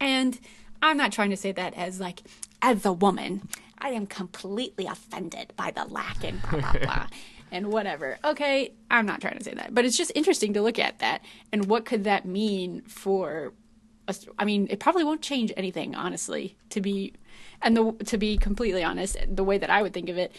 And 0.00 0.38
I'm 0.82 0.98
not 0.98 1.12
trying 1.12 1.30
to 1.30 1.36
say 1.36 1.52
that 1.52 1.74
as 1.74 1.98
like, 1.98 2.22
as 2.60 2.84
a 2.84 2.92
woman, 2.92 3.48
I 3.78 3.90
am 3.90 4.06
completely 4.06 4.86
offended 4.86 5.54
by 5.56 5.70
the 5.70 5.86
lack 5.86 6.22
and 6.22 6.42
blah, 6.42 6.60
blah, 6.60 6.72
blah, 6.72 7.06
and 7.52 7.72
whatever. 7.72 8.18
Okay, 8.24 8.72
I'm 8.90 9.06
not 9.06 9.20
trying 9.20 9.38
to 9.38 9.44
say 9.44 9.54
that. 9.54 9.74
But 9.74 9.84
it's 9.84 9.96
just 9.96 10.12
interesting 10.14 10.52
to 10.54 10.62
look 10.62 10.78
at 10.78 10.98
that 10.98 11.24
and 11.52 11.66
what 11.66 11.84
could 11.84 12.04
that 12.04 12.24
mean 12.24 12.82
for 12.82 13.52
us. 14.08 14.26
I 14.38 14.44
mean, 14.44 14.66
it 14.70 14.80
probably 14.80 15.04
won't 15.04 15.22
change 15.22 15.52
anything, 15.56 15.94
honestly, 15.94 16.56
to 16.70 16.80
be, 16.80 17.14
and 17.62 17.76
the, 17.76 17.92
to 18.06 18.18
be 18.18 18.36
completely 18.36 18.82
honest, 18.82 19.16
the 19.28 19.44
way 19.44 19.58
that 19.58 19.70
I 19.70 19.82
would 19.82 19.94
think 19.94 20.08
of 20.08 20.18
it. 20.18 20.32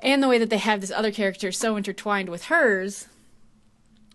And 0.00 0.22
the 0.22 0.28
way 0.28 0.38
that 0.38 0.48
they 0.48 0.58
have 0.58 0.80
this 0.80 0.92
other 0.92 1.10
character 1.10 1.50
so 1.50 1.74
intertwined 1.76 2.28
with 2.28 2.44
hers, 2.44 3.08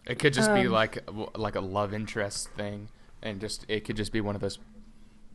It 0.06 0.18
could 0.18 0.34
just 0.34 0.50
Um, 0.50 0.56
be 0.62 0.68
like 0.68 1.04
like 1.36 1.56
a 1.56 1.62
love 1.62 1.94
interest 1.94 2.50
thing, 2.52 2.88
and 3.22 3.42
just 3.42 3.66
it 3.68 3.84
could 3.86 3.98
just 3.98 4.12
be 4.14 4.22
one 4.22 4.34
of 4.36 4.42
those, 4.42 4.60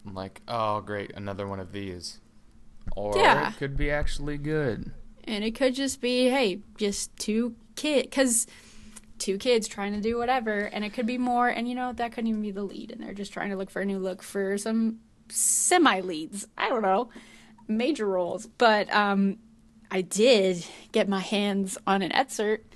like 0.05 0.41
oh 0.49 0.81
great, 0.81 1.13
another 1.15 1.47
one 1.47 1.61
of 1.61 1.73
these, 1.73 2.21
or 2.97 3.17
Yeah. 3.19 3.51
it 3.51 3.57
could 3.59 3.77
be 3.77 3.91
actually 3.91 4.39
good. 4.39 4.93
And 5.29 5.45
it 5.45 5.55
could 5.55 5.75
just 5.75 6.01
be 6.01 6.29
hey 6.29 6.61
just 6.77 7.17
two 7.17 7.55
kids, 7.77 8.03
because 8.05 8.47
two 9.19 9.37
kids 9.39 9.69
trying 9.69 9.93
to 9.93 10.01
do 10.01 10.17
whatever. 10.17 10.59
And 10.61 10.85
it 10.85 10.93
could 10.93 11.07
be 11.07 11.19
more 11.19 11.49
and 11.49 11.69
you 11.69 11.75
know 11.75 11.93
that 11.93 12.13
couldn't 12.13 12.29
even 12.29 12.43
be 12.43 12.51
the 12.51 12.63
lead. 12.63 12.91
And 12.93 13.01
they're 13.03 13.15
just 13.15 13.33
trying 13.33 13.51
to 13.51 13.57
look 13.57 13.71
for 13.71 13.83
a 13.83 13.85
new 13.85 13.99
look 13.99 14.23
for 14.23 14.57
some 14.59 14.99
semi 15.29 16.01
leads 16.01 16.47
i 16.57 16.69
don't 16.69 16.83
know. 16.83 17.11
Major 17.69 18.07
roles. 18.07 18.47
But 18.47 18.93
um 18.93 19.39
i 19.91 20.01
did 20.01 20.65
get 20.93 21.09
my 21.09 21.21
hands 21.21 21.79
on 21.87 22.03
an 22.03 22.13
excerpt 22.13 22.75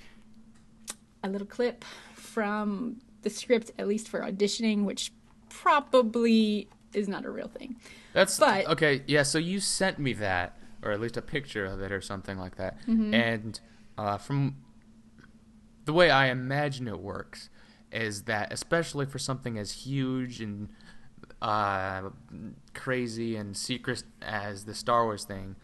a 1.25 1.29
little 1.29 1.47
clip 1.47 1.85
from 2.15 2.97
the 3.23 3.31
script 3.31 3.71
at 3.79 3.87
least 3.87 4.09
for 4.09 4.21
auditioning 4.21 4.85
which 4.85 5.13
probably 5.49 6.69
is 6.93 7.09
not 7.09 7.25
a 7.25 7.31
real 7.31 7.49
thing. 7.49 7.77
That's 8.13 8.39
But- 8.39 8.67
okay. 8.67 9.03
Yeah, 9.07 9.23
so 9.23 9.39
you 9.39 9.61
sent 9.61 9.99
me 9.99 10.13
that, 10.15 10.59
or 10.83 10.91
at 10.93 11.01
least 11.01 11.17
a 11.17 11.23
picture 11.23 11.65
of 11.67 11.81
it, 11.81 11.93
or 11.93 12.01
something 12.01 12.39
like 12.39 12.57
that. 12.57 12.79
Mm-hmm. 12.87 13.15
And 13.15 13.61
uh, 13.99 14.19
from 14.19 14.57
the 15.85 15.93
way 15.93 16.11
I 16.11 16.27
imagine 16.27 16.89
it 16.89 17.01
works, 17.01 17.49
is 17.91 18.23
that 18.23 18.53
especially 18.53 19.07
for 19.07 19.19
something 19.19 19.59
as 19.59 19.73
huge 19.73 20.41
and 20.41 20.69
uh, 21.41 22.11
crazy 22.75 23.37
and 23.37 23.57
secret 23.57 24.05
as 24.23 24.65
the 24.65 24.75
Star 24.75 25.05
Wars 25.05 25.25
thing, 25.25 25.57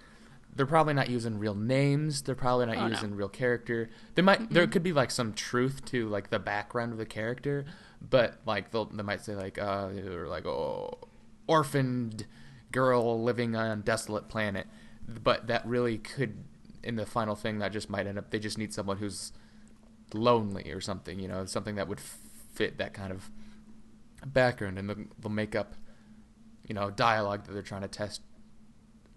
they're 0.54 0.66
probably 0.66 0.94
not 0.94 1.08
using 1.08 1.38
real 1.38 1.54
names. 1.54 2.22
They're 2.22 2.34
probably 2.34 2.66
not 2.66 2.76
Oh, 2.78 2.80
no. 2.88 2.94
using 2.94 3.14
real 3.14 3.28
character. 3.28 3.90
They 4.14 4.22
might 4.22 4.50
there 4.50 4.66
could 4.66 4.82
be 4.82 4.92
like 4.92 5.10
some 5.10 5.32
truth 5.32 5.84
to 5.86 6.08
like 6.08 6.30
the 6.30 6.38
background 6.40 6.92
of 6.92 6.98
the 6.98 7.06
character, 7.06 7.64
but 8.06 8.40
like 8.44 8.72
they'll 8.72 8.86
they 8.86 9.02
might 9.04 9.20
say 9.24 9.34
like 9.36 9.58
uh 9.58 9.88
or 10.10 10.26
like 10.26 10.46
oh 10.46 10.98
orphaned 11.46 12.26
girl 12.72 13.22
living 13.22 13.54
on 13.56 13.78
a 13.78 13.80
desolate 13.82 14.28
planet, 14.28 14.66
but 15.08 15.46
that 15.46 15.66
really 15.66 15.98
could 15.98 16.44
in 16.82 16.96
the 16.96 17.06
final 17.06 17.34
thing 17.34 17.58
that 17.58 17.72
just 17.72 17.90
might 17.90 18.06
end 18.06 18.18
up 18.18 18.30
they 18.30 18.38
just 18.38 18.58
need 18.58 18.72
someone 18.72 18.98
who's 18.98 19.32
lonely 20.14 20.70
or 20.70 20.80
something, 20.80 21.18
you 21.18 21.28
know, 21.28 21.44
something 21.44 21.74
that 21.76 21.88
would 21.88 22.00
fit 22.00 22.78
that 22.78 22.94
kind 22.94 23.12
of 23.12 23.30
background 24.26 24.78
and 24.78 24.88
they'll, 24.88 25.04
they'll 25.20 25.30
make 25.30 25.54
up 25.54 25.74
you 26.66 26.74
know 26.74 26.90
dialogue 26.90 27.44
that 27.46 27.52
they're 27.52 27.62
trying 27.62 27.82
to 27.82 27.88
test 27.88 28.20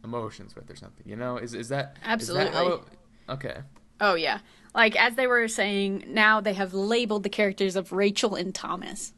emotions 0.04 0.56
with 0.56 0.70
or 0.70 0.76
something 0.76 1.04
you 1.08 1.16
know 1.16 1.38
is 1.38 1.54
is 1.54 1.70
that 1.70 1.98
is 2.20 2.28
that 2.28 2.48
Absolutely. 2.54 2.74
it- 2.74 3.32
okay 3.32 3.58
Oh 4.04 4.16
yeah. 4.16 4.40
Like 4.74 4.96
as 5.00 5.16
they 5.16 5.28
were 5.28 5.48
saying, 5.48 6.06
now 6.08 6.42
they 6.42 6.54
have 6.54 6.74
labeled 6.74 7.22
the 7.22 7.30
characters 7.30 7.76
of 7.76 7.92
Rachel 7.92 8.34
and 8.36 8.54
Thomas. 8.54 9.14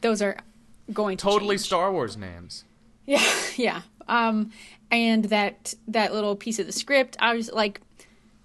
Those 0.00 0.22
are 0.22 0.38
going 0.90 1.18
to 1.18 1.22
totally 1.22 1.56
change. 1.56 1.66
star 1.66 1.92
wars 1.92 2.16
names 2.16 2.64
Yeah, 3.06 3.22
yeah. 3.56 3.82
Um, 4.08 4.52
and 4.90 5.24
that 5.26 5.74
that 5.88 6.12
little 6.12 6.36
piece 6.36 6.58
of 6.58 6.66
the 6.66 6.72
script, 6.72 7.16
I 7.20 7.34
was 7.34 7.50
like, 7.52 7.80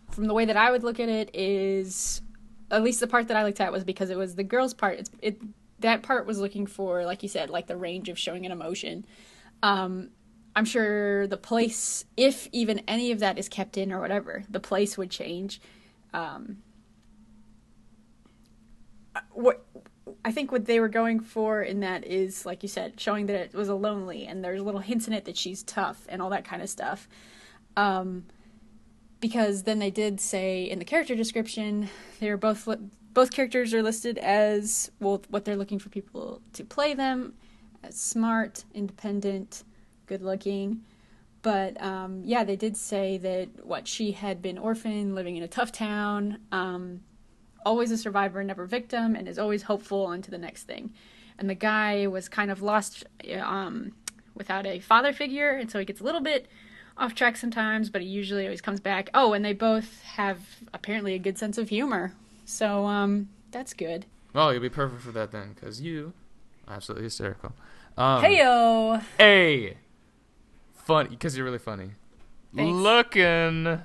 from 0.10 0.26
the 0.26 0.34
way 0.34 0.46
that 0.46 0.58
I 0.58 0.72
would 0.72 0.84
look 0.84 1.00
at 1.00 1.10
it 1.10 1.32
is, 1.34 2.22
at 2.70 2.84
least 2.84 3.00
the 3.00 3.08
part 3.08 3.28
that 3.28 3.38
I 3.38 3.44
looked 3.44 3.62
at 3.62 3.72
was 3.72 3.84
because 3.84 4.10
it 4.10 4.18
was 4.18 4.36
the 4.36 4.44
girl's 4.44 4.74
part. 4.74 5.00
It's 5.00 5.12
it 5.22 5.42
that 5.80 6.04
part 6.04 6.26
was 6.26 6.40
looking 6.40 6.68
for, 6.68 7.06
like 7.06 7.24
you 7.24 7.30
said, 7.30 7.50
like 7.50 7.68
the 7.68 7.78
range 7.78 8.10
of 8.10 8.18
showing 8.18 8.46
an 8.46 8.52
emotion. 8.52 9.06
Um, 9.64 10.10
I'm 10.56 10.66
sure 10.66 11.28
the 11.28 11.38
place, 11.38 12.06
if 12.18 12.48
even 12.52 12.80
any 12.88 13.12
of 13.12 13.20
that 13.20 13.38
is 13.38 13.48
kept 13.48 13.78
in 13.78 13.92
or 13.92 14.00
whatever, 14.00 14.44
the 14.50 14.60
place 14.60 14.98
would 14.98 15.10
change. 15.10 15.62
Um, 16.14 16.58
what 19.32 19.66
I 20.24 20.32
think 20.32 20.52
what 20.52 20.66
they 20.66 20.80
were 20.80 20.90
going 20.90 21.20
for 21.20 21.62
in 21.64 21.80
that 21.80 22.06
is, 22.06 22.46
like 22.46 22.62
you 22.62 22.70
said, 22.70 23.00
showing 23.00 23.26
that 23.26 23.36
it 23.36 23.54
was 23.54 23.70
a 23.70 23.76
lonely, 23.76 24.28
and 24.28 24.44
there's 24.44 24.62
little 24.62 24.82
hints 24.82 25.08
in 25.08 25.14
it 25.14 25.26
that 25.26 25.38
she's 25.38 25.64
tough 25.64 26.06
and 26.10 26.22
all 26.22 26.30
that 26.30 26.46
kind 26.46 26.62
of 26.62 26.70
stuff. 26.70 27.08
Um, 27.76 28.26
because 29.20 29.64
then 29.64 29.80
they 29.80 29.92
did 29.92 30.20
say 30.20 30.64
in 30.64 30.80
the 30.80 30.86
character 30.86 31.16
description, 31.16 31.90
they're 32.20 32.38
both 32.38 32.68
li- 32.68 32.90
both 33.14 33.32
characters 33.32 33.74
are 33.74 33.84
listed 33.84 34.18
as 34.20 34.92
well 35.00 35.22
what 35.30 35.44
they're 35.46 35.58
looking 35.58 35.80
for 35.80 35.90
people 35.90 36.42
to 36.54 36.64
play 36.64 36.94
them 36.94 37.34
as 37.84 37.96
smart, 37.96 38.64
independent, 38.74 39.64
good 40.06 40.22
looking. 40.22 40.82
But 41.42 41.82
um, 41.82 42.22
yeah, 42.24 42.44
they 42.44 42.56
did 42.56 42.78
say 42.78 43.18
that 43.18 43.66
what 43.66 43.88
she 43.88 44.12
had 44.12 44.42
been 44.42 44.58
orphaned, 44.58 45.16
living 45.16 45.36
in 45.38 45.44
a 45.44 45.48
tough 45.48 45.72
town, 45.72 46.40
um, 46.52 47.02
always 47.66 47.92
a 47.92 47.98
survivor, 47.98 48.44
never 48.44 48.66
victim, 48.66 49.16
and 49.16 49.28
is 49.28 49.40
always 49.40 49.64
hopeful 49.64 50.06
on 50.06 50.22
to 50.24 50.32
the 50.32 50.38
next 50.38 50.64
thing. 50.64 50.94
And 51.38 51.50
the 51.50 51.56
guy 51.56 52.08
was 52.08 52.30
kind 52.30 52.52
of 52.52 52.62
lost 52.62 53.04
um, 53.42 53.94
without 54.36 54.66
a 54.66 54.80
father 54.80 55.14
figure, 55.14 55.52
and 55.52 55.70
so 55.72 55.80
he 55.80 55.86
gets 55.86 56.02
a 56.02 56.04
little 56.04 56.22
bit 56.22 56.48
off 56.98 57.16
track 57.16 57.38
sometimes, 57.38 57.90
but 57.90 58.02
he 58.02 58.08
usually 58.08 58.46
always 58.46 58.62
comes 58.62 58.80
back. 58.80 59.10
Oh, 59.14 59.34
and 59.34 59.44
they 59.44 59.54
both 59.54 60.04
have 60.04 60.40
apparently 60.74 61.14
a 61.16 61.20
good 61.20 61.38
sense 61.38 61.58
of 61.58 61.70
humor, 61.70 62.14
so 62.46 62.86
um, 62.86 63.30
that's 63.52 63.74
good. 63.74 64.06
well 64.34 64.52
you'll 64.54 64.62
be 64.62 64.70
perfect 64.70 65.02
for 65.02 65.12
that 65.12 65.32
then 65.32 65.54
because 65.54 65.82
you 65.82 66.14
absolutely 66.68 67.04
hysterical 67.06 67.52
um 67.98 68.24
Heyo, 68.24 69.04
hey 69.18 69.76
funny 70.74 71.10
because 71.10 71.36
you're 71.36 71.44
really 71.46 71.58
funny 71.60 71.92
Thanks. 72.56 72.78
looking 72.78 73.82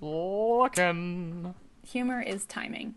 looking 0.00 1.54
humor 1.86 2.20
is 2.22 2.44
timing, 2.44 2.94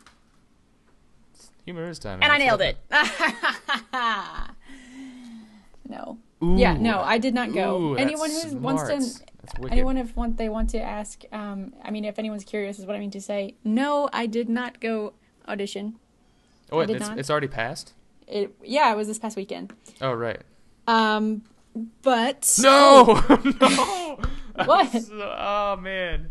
humor 1.65 1.89
is 1.89 1.99
timing. 1.99 2.23
and 2.23 2.31
I 2.31 2.37
nailed 2.37 2.61
it. 2.61 2.77
no. 5.89 6.17
Yeah, 6.41 6.77
no, 6.77 7.01
I 7.01 7.17
did 7.17 7.33
not 7.33 7.53
go. 7.53 7.81
Ooh, 7.81 7.95
anyone 7.95 8.29
that's 8.29 8.51
who 8.51 8.57
wants 8.57 8.83
to, 8.83 9.01
anyone 9.71 9.97
if 9.97 10.15
want 10.15 10.37
they 10.37 10.49
want 10.49 10.69
to 10.71 10.81
ask, 10.81 11.23
um, 11.31 11.73
I 11.83 11.91
mean, 11.91 12.05
if 12.05 12.19
anyone's 12.19 12.43
curious, 12.43 12.77
is 12.77 12.85
what 12.85 12.95
I 12.95 12.99
mean 12.99 13.11
to 13.11 13.21
say. 13.21 13.55
No, 13.63 14.09
I 14.13 14.25
did 14.27 14.49
not 14.49 14.79
go 14.79 15.13
audition. 15.47 15.95
oh 16.71 16.79
wait 16.79 16.89
it's, 16.89 17.07
it's 17.15 17.29
already 17.29 17.47
passed 17.47 17.93
It, 18.27 18.55
yeah, 18.63 18.91
it 18.91 18.97
was 18.97 19.07
this 19.07 19.19
past 19.19 19.37
weekend. 19.37 19.73
oh 20.01 20.13
right 20.13 20.41
Um, 20.87 21.43
but 22.01 22.51
no 22.61 23.23
no 23.61 24.19
What? 24.65 24.95
Oh 25.11 25.77
man 25.81 26.29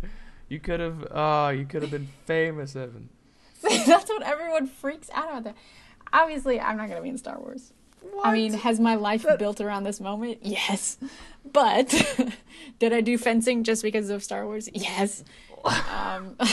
you 0.54 0.60
could 0.60 0.80
have 0.80 1.06
oh 1.10 1.48
you 1.50 1.66
could 1.66 1.82
have 1.82 1.90
been 1.90 2.08
famous 2.24 2.74
evan 2.74 3.10
that's 3.86 4.08
what 4.08 4.22
everyone 4.22 4.66
freaks 4.66 5.10
out 5.12 5.28
about. 5.28 5.44
That 5.44 5.56
obviously, 6.12 6.60
I'm 6.60 6.76
not 6.76 6.88
gonna 6.88 7.02
be 7.02 7.08
in 7.08 7.18
Star 7.18 7.38
Wars. 7.38 7.72
I 8.22 8.32
mean, 8.32 8.52
has 8.52 8.78
my 8.78 8.96
life 8.96 9.24
built 9.38 9.60
around 9.60 9.84
this 9.84 10.00
moment? 10.00 10.38
Yes. 10.42 10.98
But 11.50 11.88
did 12.78 12.92
I 12.92 13.00
do 13.00 13.16
fencing 13.16 13.64
just 13.64 13.82
because 13.82 14.10
of 14.10 14.22
Star 14.22 14.44
Wars? 14.44 14.68
Yes. 14.74 15.24
Um, 15.64 16.36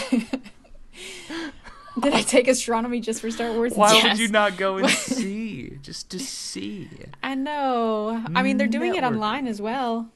did 1.99 2.13
I 2.13 2.21
take 2.21 2.47
astronomy 2.47 3.01
just 3.01 3.19
for 3.19 3.29
Star 3.29 3.51
Wars? 3.51 3.73
Why 3.73 3.93
yes. 3.93 4.03
would 4.03 4.19
you 4.19 4.29
not 4.29 4.55
go 4.55 4.77
and 4.77 4.89
see? 4.89 5.77
Just 5.81 6.09
to 6.11 6.19
see. 6.19 6.89
I 7.21 7.35
know. 7.35 8.23
I 8.33 8.43
mean, 8.43 8.55
they're 8.55 8.67
doing 8.67 8.95
it 8.95 9.03
online 9.03 9.45
as 9.47 9.61
well, 9.61 10.09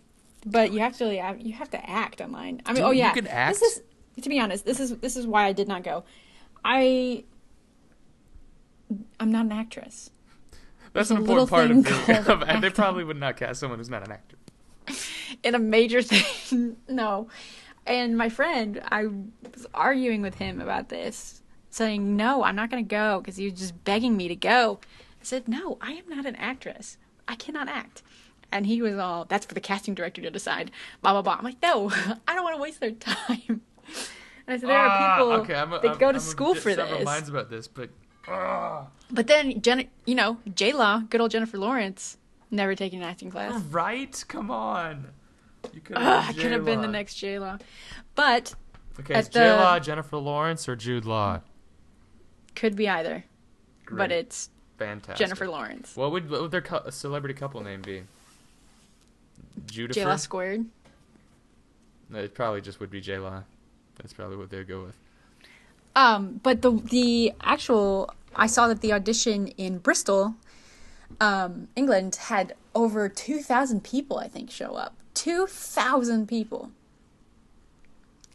but 0.45 0.71
you 0.71 0.79
have 0.79 0.97
to 0.97 1.35
you 1.39 1.53
have 1.53 1.69
to 1.71 1.89
act 1.89 2.21
online. 2.21 2.61
I 2.65 2.69
mean, 2.69 2.75
Dude, 2.77 2.85
oh 2.85 2.91
you 2.91 2.99
yeah, 2.99 3.13
can 3.13 3.27
act? 3.27 3.59
This 3.59 3.77
is 3.77 3.83
to 4.21 4.29
be 4.29 4.39
honest. 4.39 4.65
This 4.65 4.79
is 4.79 4.97
this 4.97 5.17
is 5.17 5.25
why 5.25 5.45
I 5.45 5.53
did 5.53 5.67
not 5.67 5.83
go. 5.83 6.03
I 6.63 7.23
I'm 9.19 9.31
not 9.31 9.45
an 9.45 9.51
actress. 9.51 10.11
That's 10.93 11.09
There's 11.09 11.11
an 11.11 11.17
important 11.17 11.49
part 11.49 11.71
of, 11.71 11.83
being, 11.83 12.17
of 12.55 12.61
they 12.61 12.69
probably 12.69 13.03
would 13.03 13.17
not 13.17 13.35
cast 13.35 13.59
someone 13.59 13.79
who's 13.79 13.89
not 13.89 14.05
an 14.05 14.13
actor. 14.13 14.37
in 15.43 15.55
a 15.55 15.59
major 15.59 16.01
thing. 16.01 16.77
no. 16.87 17.27
And 17.85 18.17
my 18.17 18.29
friend, 18.29 18.81
I 18.89 19.05
was 19.05 19.67
arguing 19.73 20.21
with 20.21 20.35
him 20.35 20.59
about 20.59 20.89
this, 20.89 21.41
saying, 21.69 22.15
No, 22.15 22.43
I'm 22.43 22.55
not 22.55 22.71
going 22.71 22.83
to 22.83 22.89
go 22.89 23.19
because 23.19 23.35
he 23.35 23.45
was 23.45 23.59
just 23.59 23.83
begging 23.83 24.17
me 24.17 24.27
to 24.27 24.35
go. 24.35 24.79
I 25.21 25.23
said, 25.23 25.47
No, 25.47 25.77
I 25.81 25.91
am 25.91 26.07
not 26.07 26.25
an 26.25 26.35
actress. 26.35 26.97
I 27.27 27.35
cannot 27.35 27.67
act. 27.67 28.01
And 28.51 28.65
he 28.65 28.81
was 28.81 28.97
all, 28.97 29.25
That's 29.25 29.45
for 29.45 29.53
the 29.53 29.59
casting 29.61 29.93
director 29.95 30.21
to 30.21 30.29
decide. 30.31 30.71
Blah, 31.01 31.11
blah, 31.13 31.21
blah. 31.21 31.35
I'm 31.37 31.43
like, 31.43 31.61
No, 31.61 31.89
I 32.27 32.35
don't 32.35 32.43
want 32.43 32.55
to 32.55 32.61
waste 32.61 32.79
their 32.79 32.91
time. 32.91 33.61
And 34.47 34.47
I 34.47 34.57
said, 34.57 34.69
There 34.69 34.77
Ah, 34.77 34.87
are 34.87 35.17
people 35.17 35.31
okay, 35.41 35.55
I'm, 35.55 35.69
that 35.71 35.85
I'm- 35.85 35.97
go 35.97 36.11
to 36.11 36.17
I'm 36.17 36.19
school 36.19 36.51
of 36.51 36.59
for 36.59 36.73
several 36.73 36.99
this. 36.99 37.05
minds 37.05 37.29
about 37.29 37.49
this, 37.49 37.67
but 37.67 37.89
ah. 38.27 38.87
But 39.11 39.27
then, 39.27 39.61
Jen- 39.61 39.89
you 40.05 40.15
know, 40.15 40.37
J 40.53 40.73
Law, 40.73 40.99
good 41.09 41.21
old 41.21 41.31
Jennifer 41.31 41.57
Lawrence, 41.57 42.17
never 42.51 42.75
taken 42.75 43.01
an 43.01 43.07
acting 43.07 43.29
class. 43.31 43.61
right? 43.65 44.23
Come 44.27 44.49
on. 44.51 45.07
You 45.73 45.81
could 45.81 45.97
Ugh, 45.97 46.25
I 46.29 46.33
could 46.33 46.51
have 46.51 46.63
been 46.63 46.81
the 46.81 46.87
next 46.87 47.15
J 47.15 47.39
Law. 47.39 47.57
But 48.13 48.53
Okay, 48.99 49.17
is 49.19 49.27
J 49.29 49.51
Law 49.51 49.73
the- 49.79 49.79
Jennifer 49.85 50.17
Lawrence 50.17 50.69
or 50.69 50.75
Jude 50.75 51.05
Law? 51.05 51.41
could 52.55 52.75
be 52.75 52.87
either. 52.87 53.25
But 53.89 54.09
Great. 54.09 54.11
it's 54.11 54.49
fantastic. 54.77 55.17
Jennifer 55.25 55.47
Lawrence. 55.47 55.95
What 55.95 56.11
would 56.11 56.29
what 56.29 56.41
would 56.41 56.51
their 56.51 56.61
cou- 56.61 56.89
celebrity 56.91 57.33
couple 57.33 57.61
name 57.61 57.81
be? 57.81 58.03
J 59.67 60.05
Law 60.05 60.15
squared. 60.15 60.65
No, 62.09 62.19
it 62.19 62.33
probably 62.33 62.61
just 62.61 62.79
would 62.79 62.89
be 62.89 63.01
J 63.01 63.17
Law. 63.17 63.43
That's 63.97 64.13
probably 64.13 64.37
what 64.37 64.49
they'd 64.49 64.67
go 64.67 64.83
with. 64.83 64.95
Um, 65.95 66.39
but 66.43 66.61
the 66.61 66.71
the 66.71 67.33
actual 67.41 68.13
I 68.35 68.47
saw 68.47 68.67
that 68.67 68.81
the 68.81 68.93
audition 68.93 69.47
in 69.47 69.77
Bristol, 69.77 70.35
um, 71.21 71.69
England 71.75 72.15
had 72.15 72.53
over 72.73 73.07
two 73.09 73.39
thousand 73.39 73.83
people 73.83 74.17
I 74.17 74.27
think 74.27 74.51
show 74.51 74.75
up. 74.75 74.95
Two 75.13 75.47
thousand 75.47 76.27
people. 76.27 76.71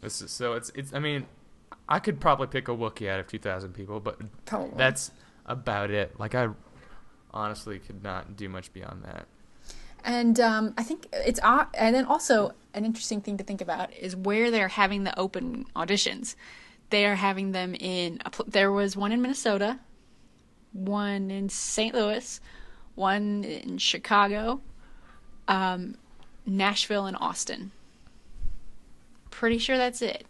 This 0.01 0.23
is, 0.23 0.31
so 0.31 0.55
it's 0.55 0.73
it's. 0.75 0.95
I 0.95 0.99
mean, 0.99 1.27
I 1.89 1.99
could 1.99 2.21
probably 2.21 2.47
pick 2.47 2.69
a 2.69 2.73
Wookiee 2.73 3.11
out 3.11 3.21
of 3.21 3.27
two 3.27 3.39
thousand 3.39 3.75
people, 3.75 4.01
but 4.01 4.19
Probably. 4.47 4.77
that's 4.77 5.11
about 5.45 5.91
it. 5.91 6.19
Like 6.19 6.35
I 6.35 6.49
honestly 7.33 7.79
could 7.79 8.03
not 8.03 8.37
do 8.37 8.49
much 8.49 8.73
beyond 8.73 9.05
that. 9.05 9.27
And 10.05 10.41
um, 10.41 10.75
I 10.79 10.83
think 10.83 11.09
it's 11.13 11.41
uh, 11.43 11.67
and 11.75 11.95
then 11.95 12.05
also 12.05 12.53
an 12.75 12.85
interesting 12.85 13.21
thing 13.21 13.37
to 13.39 13.45
think 13.45 13.61
about 13.61 13.93
is 13.95 14.17
where 14.17 14.51
they're 14.51 14.69
having 14.69 15.05
the 15.05 15.19
open 15.19 15.67
auditions. 15.77 16.35
They 16.91 17.07
are 17.07 17.15
having 17.15 17.53
them 17.53 17.75
in. 17.75 18.19
Pl- 18.33 18.47
there 18.49 18.73
was 18.73 18.97
one 18.97 19.13
in 19.13 19.23
Minnesota, 19.23 19.79
one 20.73 21.31
in 21.31 21.49
St. 21.49 21.95
Louis, 21.95 22.41
one 22.95 23.45
in 23.45 23.79
Chicago, 23.79 24.61
um, 25.49 25.97
Nashville, 26.47 27.07
and 27.07 27.17
Austin. 27.21 27.71
Pretty 29.31 29.59
sure 29.59 29.77
that's 29.77 30.03
it. 30.03 30.27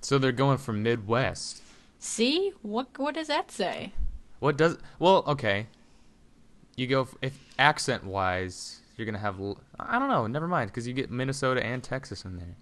So 0.00 0.18
they're 0.18 0.32
going 0.32 0.58
from 0.58 0.82
Midwest. 0.82 1.62
See 1.98 2.52
what? 2.62 2.98
What 2.98 3.14
does 3.14 3.28
that 3.28 3.50
say? 3.50 3.92
What 4.40 4.56
does? 4.56 4.76
Well, 4.98 5.22
okay. 5.26 5.68
You 6.76 6.86
go 6.86 7.08
if 7.20 7.38
accent 7.58 8.04
wise, 8.04 8.80
you're 8.96 9.06
gonna 9.06 9.18
have. 9.18 9.40
I 9.78 9.98
don't 9.98 10.08
know. 10.08 10.26
Never 10.26 10.48
mind, 10.48 10.70
because 10.70 10.86
you 10.86 10.94
get 10.94 11.10
Minnesota 11.10 11.64
and 11.64 11.82
Texas 11.82 12.24
in 12.24 12.36
there. 12.36 12.56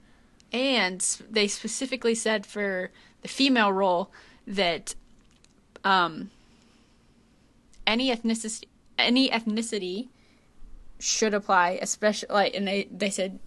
And 0.52 1.00
they 1.30 1.46
specifically 1.46 2.14
said 2.14 2.44
for 2.44 2.90
the 3.22 3.28
female 3.28 3.72
role 3.72 4.10
that 4.46 4.94
um, 5.84 6.30
any 7.86 8.14
ethnicity 8.14 8.64
any 8.98 9.30
ethnicity 9.30 10.08
should 10.98 11.34
apply, 11.34 11.78
especially 11.80 12.28
like, 12.30 12.54
and 12.54 12.66
they 12.66 12.88
they 12.90 13.10
said 13.10 13.38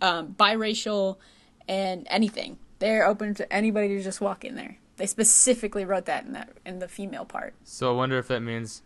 um, 0.00 0.34
biracial 0.38 1.18
and 1.66 2.06
anything. 2.10 2.58
They're 2.78 3.06
open 3.06 3.34
to 3.34 3.52
anybody 3.52 3.96
to 3.96 4.02
just 4.02 4.20
walk 4.20 4.44
in 4.44 4.54
there. 4.54 4.78
They 4.96 5.06
specifically 5.06 5.84
wrote 5.84 6.06
that 6.06 6.24
in 6.24 6.32
that 6.32 6.50
in 6.66 6.78
the 6.80 6.88
female 6.88 7.24
part. 7.24 7.54
So 7.64 7.92
I 7.92 7.96
wonder 7.96 8.18
if 8.18 8.28
that 8.28 8.40
means. 8.40 8.82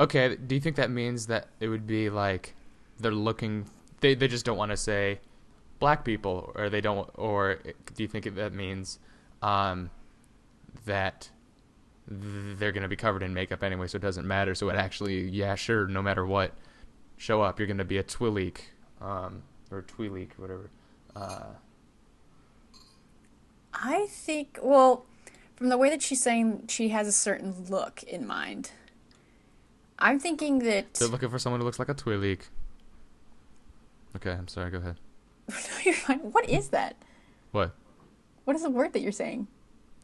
Okay, 0.00 0.34
do 0.34 0.54
you 0.54 0.60
think 0.62 0.76
that 0.76 0.90
means 0.90 1.26
that 1.26 1.48
it 1.60 1.68
would 1.68 1.86
be 1.86 2.08
like 2.08 2.54
they're 2.98 3.12
looking? 3.12 3.66
They 4.00 4.14
they 4.14 4.28
just 4.28 4.46
don't 4.46 4.56
want 4.56 4.70
to 4.70 4.76
say 4.76 5.20
black 5.78 6.04
people, 6.04 6.52
or 6.54 6.70
they 6.70 6.80
don't, 6.80 7.08
or 7.14 7.58
do 7.94 8.02
you 8.02 8.08
think 8.08 8.24
that 8.34 8.54
means 8.54 8.98
um, 9.42 9.90
that 10.86 11.30
they're 12.08 12.72
going 12.72 12.82
to 12.82 12.88
be 12.88 12.96
covered 12.96 13.22
in 13.22 13.34
makeup 13.34 13.62
anyway, 13.62 13.86
so 13.86 13.96
it 13.96 14.02
doesn't 14.02 14.26
matter. 14.26 14.54
So 14.54 14.68
it 14.70 14.76
actually, 14.76 15.28
yeah, 15.28 15.54
sure, 15.54 15.86
no 15.86 16.02
matter 16.02 16.24
what, 16.24 16.52
show 17.16 17.42
up. 17.42 17.58
You're 17.58 17.66
going 17.66 17.78
to 17.78 17.84
be 17.84 17.98
a 17.98 18.02
Twi'lek, 18.02 18.58
um, 19.00 19.42
or 19.70 19.82
Twi'lek, 19.82 20.30
or 20.38 20.42
whatever. 20.42 20.70
Uh, 21.14 21.54
I 23.74 24.06
think, 24.08 24.58
well, 24.62 25.04
from 25.56 25.68
the 25.68 25.78
way 25.78 25.90
that 25.90 26.02
she's 26.02 26.22
saying 26.22 26.68
she 26.68 26.88
has 26.88 27.06
a 27.06 27.12
certain 27.12 27.66
look 27.68 28.02
in 28.02 28.26
mind, 28.26 28.72
I'm 30.00 30.18
thinking 30.18 30.60
that. 30.60 30.94
they're 30.94 31.08
looking 31.08 31.28
for 31.28 31.38
someone 31.38 31.60
who 31.60 31.64
looks 31.66 31.78
like 31.78 31.88
a 31.88 31.94
Twi'lek. 31.94 32.40
Okay, 34.16 34.30
I'm 34.32 34.48
sorry. 34.48 34.70
Go 34.70 34.78
ahead. 34.78 34.98
no, 35.48 35.56
You're 35.84 35.94
fine. 35.94 36.18
what 36.20 36.48
is 36.48 36.68
that? 36.68 36.96
What? 37.52 37.74
What 38.44 38.56
is 38.56 38.62
the 38.62 38.70
word 38.70 38.92
that 38.94 39.00
you're 39.00 39.12
saying? 39.12 39.46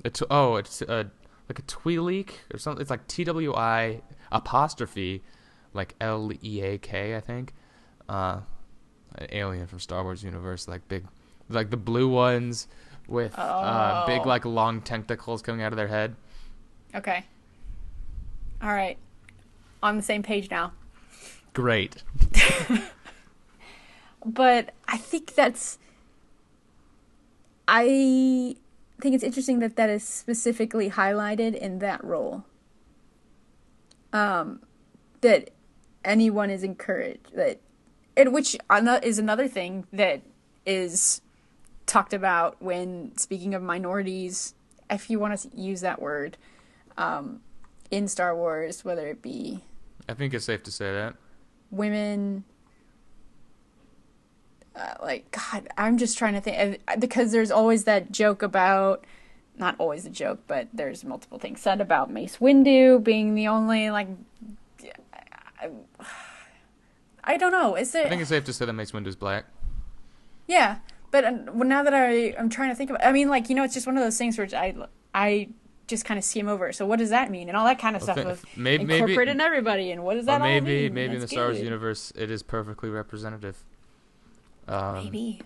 A 0.05 0.11
tw- 0.11 0.25
oh, 0.31 0.57
it's 0.57 0.83
uh, 0.83 1.05
like 1.49 1.59
a 1.59 1.63
Twi'lek 1.63 2.31
or 2.53 2.59
something. 2.59 2.81
It's 2.81 2.91
like 2.91 3.07
T 3.09 3.25
W 3.25 3.55
I 3.55 4.03
apostrophe, 4.31 5.23
like 5.73 5.95
L 6.01 6.31
E 6.43 6.61
A 6.63 6.79
K, 6.79 7.17
I 7.17 7.21
think. 7.21 7.55
Uh, 8.09 8.41
an 9.17 9.27
alien 9.33 9.67
from 9.67 9.81
Star 9.81 10.05
Wars 10.05 10.23
universe, 10.23 10.69
like 10.69 10.87
big, 10.89 11.07
like 11.49 11.71
the 11.71 11.77
blue 11.77 12.09
ones 12.09 12.69
with 13.09 13.33
uh, 13.39 14.05
big 14.07 14.21
Oh. 14.25 14.29
like 14.29 14.45
long 14.45 14.81
tentacles 14.83 15.43
coming 15.43 15.63
out 15.63 15.73
of 15.73 15.77
their 15.77 15.89
head. 15.89 16.15
Okay. 16.95 17.25
All 18.63 18.73
right. 18.73 18.99
On 19.87 19.97
the 19.97 20.03
same 20.03 20.25
page 20.25 20.51
now. 20.51 20.73
Great. 21.53 22.03
But 24.27 24.71
I 24.89 24.97
think 24.97 25.37
that's. 25.37 25.79
I 27.69 28.57
think 29.01 29.15
it's 29.15 29.23
interesting 29.23 29.61
that 29.61 29.77
that 29.77 29.89
is 29.89 30.03
specifically 30.03 30.91
highlighted 30.91 31.55
in 31.55 31.79
that 31.79 32.03
role. 32.03 32.45
Um, 34.13 34.61
that 35.21 35.51
anyone 36.05 36.51
is 36.51 36.65
encouraged 36.65 37.35
that, 37.35 37.61
and 38.17 38.35
which 38.35 38.57
is 39.05 39.19
another 39.21 39.47
thing 39.47 39.87
that 39.93 40.23
is 40.65 41.21
talked 41.87 42.13
about 42.13 42.61
when 42.61 43.17
speaking 43.17 43.55
of 43.55 43.63
minorities, 43.63 44.55
if 44.91 45.09
you 45.09 45.21
want 45.21 45.39
to 45.39 45.49
use 45.57 45.81
that 45.83 46.03
word, 46.03 46.37
um, 46.99 47.41
in 47.93 48.09
Star 48.09 48.35
Wars, 48.35 48.85
whether 48.85 49.07
it 49.07 49.23
be 49.23 49.63
I 50.09 50.15
think 50.15 50.35
it's 50.35 50.45
safe 50.45 50.63
to 50.65 50.71
say 50.71 50.93
that. 50.93 51.15
women 51.71 52.45
uh, 54.75 54.95
like 55.03 55.31
god 55.31 55.69
i'm 55.79 55.97
just 55.97 56.19
trying 56.19 56.35
to 56.35 56.41
think 56.41 56.81
uh, 56.87 56.97
because 56.97 57.33
there's 57.33 57.51
always 57.51 57.85
that 57.85 58.13
joke 58.13 58.43
about 58.43 59.05
not 59.59 59.75
always 59.79 60.05
a 60.05 60.11
joke 60.11 60.41
but 60.47 60.69
there's 60.73 61.03
multiple 61.03 61.39
things 61.39 61.61
said 61.61 61.81
about 61.81 62.11
mace 62.11 62.37
windu 62.39 63.03
being 63.03 63.35
the 63.35 63.49
only 63.49 63.91
like 63.91 64.09
i, 65.61 65.71
I 67.25 67.37
don't 67.39 67.53
know 67.53 67.75
is 67.75 67.95
it 67.95 68.07
I 68.07 68.09
think 68.09 68.21
it's 68.21 68.29
safe 68.29 68.45
to 68.45 68.53
say 68.53 68.67
that 68.67 68.73
Mace 68.73 68.93
Windu's 68.93 69.17
black. 69.17 69.47
yeah 70.47 70.77
but 71.11 71.25
uh, 71.25 71.31
now 71.31 71.83
that 71.83 71.95
i 71.95 72.35
i'm 72.39 72.49
trying 72.51 72.69
to 72.69 72.75
think 72.75 72.91
about 72.91 73.05
i 73.05 73.11
mean 73.13 73.29
like 73.29 73.49
you 73.49 73.55
know 73.57 73.65
it's 73.65 73.75
just 73.75 73.87
one 73.87 73.97
of 73.97 74.05
those 74.05 74.19
things 74.19 74.37
where 74.39 74.47
i 74.55 74.75
i 75.15 75.49
just 75.87 76.05
kind 76.05 76.19
of 76.19 76.25
skim 76.25 76.49
over 76.49 76.73
so 76.73 76.85
what 76.87 76.99
does 76.99 77.11
that 77.11 77.31
mean 77.31 77.49
and 77.49 77.57
all 77.57 77.65
that 77.65 77.79
kind 77.79 77.95
of 77.97 78.03
stuff 78.03 78.17
of 78.19 78.45
maybe- 78.57 78.85
maybe- 78.85 79.01
incorporating 79.03 79.41
everybody 79.41 79.91
and 79.93 80.03
what 80.05 80.15
does 80.15 80.27
that 80.27 80.41
maybe 80.41 80.85
mean 80.85 80.95
maybe 80.95 81.15
in 81.15 81.21
the 81.21 81.29
Star 81.29 81.47
Wars 81.47 81.61
universe 81.61 82.13
it 82.17 82.31
is 82.31 82.43
perfectly 82.43 82.89
representative. 82.91 83.63
Um, 84.69 85.05
maybe 85.05 85.41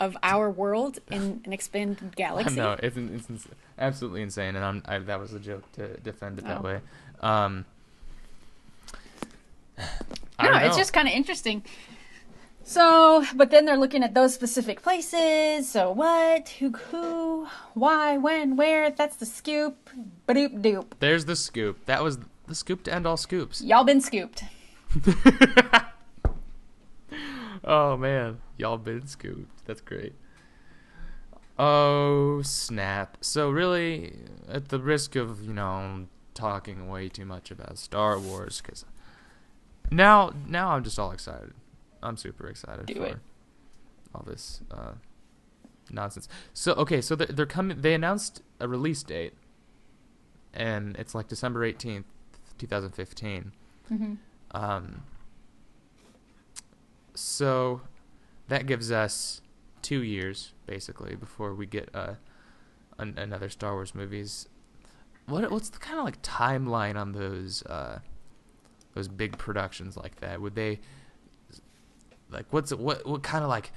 of 0.00 0.16
our 0.24 0.50
world 0.50 0.98
in 1.10 1.40
an 1.44 1.52
expanded 1.52 2.16
galaxy. 2.16 2.56
No, 2.56 2.72
it's, 2.82 2.96
it's 2.96 3.46
absolutely 3.78 4.22
insane, 4.22 4.56
and 4.56 4.64
I'm, 4.64 4.82
I, 4.86 4.98
that 4.98 5.20
was 5.20 5.32
a 5.32 5.38
joke 5.38 5.70
to 5.74 5.96
defend 5.98 6.40
it 6.40 6.44
that 6.46 6.58
Oh. 6.58 6.62
way. 6.62 6.80
Um, 7.20 7.64
I 10.38 10.50
no, 10.50 10.66
it's 10.66 10.76
just 10.76 10.92
kind 10.92 11.06
of 11.08 11.14
interesting. 11.14 11.62
So, 12.64 13.24
but 13.34 13.50
then 13.50 13.66
they're 13.66 13.76
looking 13.76 14.02
at 14.02 14.14
those 14.14 14.34
specific 14.34 14.82
places. 14.82 15.68
So, 15.68 15.92
what, 15.92 16.48
who, 16.48 16.70
who, 16.70 17.46
why, 17.74 18.16
when, 18.16 18.56
where? 18.56 18.90
That's 18.90 19.16
the 19.16 19.26
scoop. 19.26 19.90
Badoop 20.26 20.62
doop. 20.62 20.86
there's 20.98 21.26
the 21.26 21.36
scoop. 21.36 21.84
That 21.86 22.02
was 22.02 22.18
the 22.46 22.54
scoop 22.54 22.82
to 22.84 22.94
end 22.94 23.06
all 23.06 23.18
scoops. 23.18 23.60
Y'all 23.62 23.84
been 23.84 24.00
scooped. 24.00 24.44
Oh 27.66 27.96
man, 27.96 28.40
y'all 28.58 28.76
been 28.76 29.06
scooped. 29.06 29.64
That's 29.64 29.80
great. 29.80 30.14
Oh 31.58 32.42
snap! 32.42 33.18
So 33.22 33.48
really, 33.48 34.16
at 34.48 34.68
the 34.68 34.78
risk 34.78 35.16
of 35.16 35.42
you 35.42 35.54
know 35.54 36.06
talking 36.34 36.88
way 36.88 37.08
too 37.08 37.24
much 37.24 37.50
about 37.50 37.78
Star 37.78 38.18
Wars, 38.18 38.60
because 38.60 38.84
now 39.90 40.32
now 40.46 40.70
I'm 40.70 40.84
just 40.84 40.98
all 40.98 41.12
excited. 41.12 41.54
I'm 42.04 42.16
super 42.16 42.46
excited 42.46 42.86
Do 42.86 42.94
for 42.94 43.06
it. 43.06 43.16
all 44.14 44.24
this 44.26 44.60
uh, 44.70 44.92
nonsense. 45.90 46.28
So 46.52 46.74
okay, 46.74 47.00
so 47.00 47.16
they're, 47.16 47.26
they're 47.26 47.46
coming. 47.46 47.80
They 47.80 47.94
announced 47.94 48.42
a 48.60 48.68
release 48.68 49.02
date, 49.02 49.34
and 50.52 50.96
it's 50.96 51.14
like 51.14 51.28
December 51.28 51.64
eighteenth, 51.64 52.06
two 52.58 52.66
thousand 52.66 52.92
fifteen. 52.92 53.52
Mm-hmm. 53.92 54.14
Um, 54.52 55.02
so 57.14 57.80
that 58.48 58.66
gives 58.66 58.92
us 58.92 59.40
two 59.82 60.02
years 60.02 60.52
basically 60.66 61.14
before 61.14 61.54
we 61.54 61.66
get 61.66 61.88
uh, 61.94 62.14
an, 62.98 63.18
another 63.18 63.48
Star 63.48 63.72
Wars 63.74 63.94
movies. 63.94 64.48
What 65.26 65.50
what's 65.50 65.70
the 65.70 65.78
kind 65.78 65.98
of 65.98 66.04
like 66.04 66.20
timeline 66.22 66.96
on 66.96 67.12
those 67.12 67.62
uh, 67.64 68.00
those 68.94 69.08
big 69.08 69.38
productions 69.38 69.96
like 69.96 70.20
that? 70.20 70.40
Would 70.40 70.54
they 70.54 70.80
like 72.34 72.46
what's 72.50 72.72
what 72.74 73.06
what 73.06 73.22
kind 73.22 73.44
of 73.44 73.50
like 73.50 73.72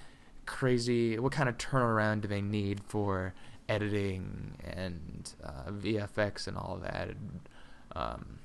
crazy 0.45 1.19
what 1.19 1.31
kind 1.31 1.49
of 1.49 1.57
turnaround 1.57 2.21
do 2.21 2.27
they 2.27 2.41
need 2.41 2.81
for 2.83 3.33
editing 3.69 4.57
and 4.63 5.33
uh, 5.43 5.71
VFX 5.71 6.47
and 6.47 6.57
all 6.57 6.79
that? 6.81 7.09
Um, 7.95 8.39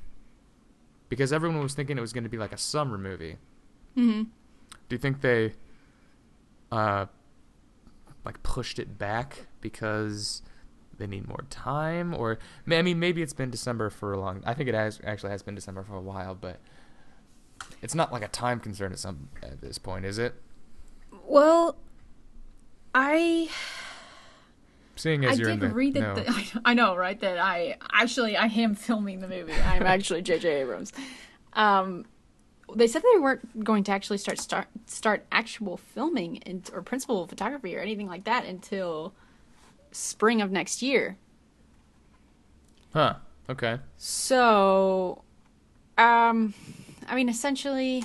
because 1.09 1.33
everyone 1.33 1.63
was 1.63 1.75
thinking 1.75 1.99
it 1.99 2.01
was 2.01 2.13
going 2.13 2.25
to 2.25 2.31
be 2.31 2.39
like 2.39 2.53
a 2.53 2.59
summer 2.59 2.99
movie. 2.99 3.37
Mm-hmm. 3.97 4.23
Do 4.23 4.95
you 4.95 4.99
think 4.99 5.21
they 5.21 5.53
uh 6.71 7.07
like 8.25 8.43
pushed 8.43 8.79
it 8.79 8.99
back 8.99 9.47
because 9.61 10.43
they 10.99 11.07
need 11.07 11.27
more 11.29 11.45
time 11.51 12.15
or 12.15 12.39
I 12.71 12.83
mean 12.83 12.99
maybe 12.99 13.23
it's 13.23 13.33
been 13.33 13.51
December 13.51 13.91
for 13.91 14.13
a 14.13 14.21
long 14.21 14.43
I 14.47 14.55
think 14.55 14.69
it 14.69 14.75
has 14.75 15.01
actually 15.05 15.31
has 15.31 15.43
been 15.43 15.55
December 15.55 15.83
for 15.83 15.97
a 15.97 16.01
while 16.01 16.35
but 16.35 16.61
it's 17.83 17.95
not 17.95 18.13
like 18.13 18.23
a 18.23 18.29
time 18.29 18.59
concern 18.61 18.93
at 18.93 18.99
some 18.99 19.29
at 19.43 19.61
this 19.61 19.77
point 19.77 20.05
is 20.07 20.17
it 20.19 20.35
Well, 21.27 21.77
I 22.95 23.49
seeing 24.97 25.25
I 25.27 25.31
as 25.33 25.39
you're 25.39 25.49
in 25.51 25.59
the 25.59 25.69
read 25.69 25.95
that. 25.95 26.01
no. 26.01 26.15
The, 26.15 26.61
I 26.65 26.75
know, 26.75 26.95
right? 26.97 27.19
That 27.21 27.39
I 27.39 27.77
actually 27.93 28.37
I 28.37 28.47
am 28.47 28.75
filming 28.75 29.21
the 29.21 29.29
movie. 29.29 29.53
I'm 29.55 29.83
actually 29.83 30.23
J.J. 30.31 30.49
Abrams. 30.63 30.93
Um, 31.55 32.05
they 32.75 32.87
said 32.87 33.03
they 33.15 33.19
weren't 33.19 33.65
going 33.65 33.85
to 33.85 33.93
actually 33.93 34.19
start 34.19 34.39
start 34.39 34.67
start 34.87 35.27
actual 35.33 35.77
filming 35.77 36.43
and, 36.45 36.71
or 36.73 36.83
principal 36.83 37.27
photography 37.27 37.77
or 37.77 37.81
anything 37.81 38.07
like 38.07 38.25
that 38.25 38.45
until 38.47 39.13
spring 39.91 40.41
of 40.41 40.51
next 40.51 40.81
year. 40.83 41.17
huh 42.95 43.15
okay 43.49 43.79
So, 43.97 45.23
um, 45.99 46.55
I 47.13 47.15
mean, 47.15 47.29
essentially, 47.29 48.03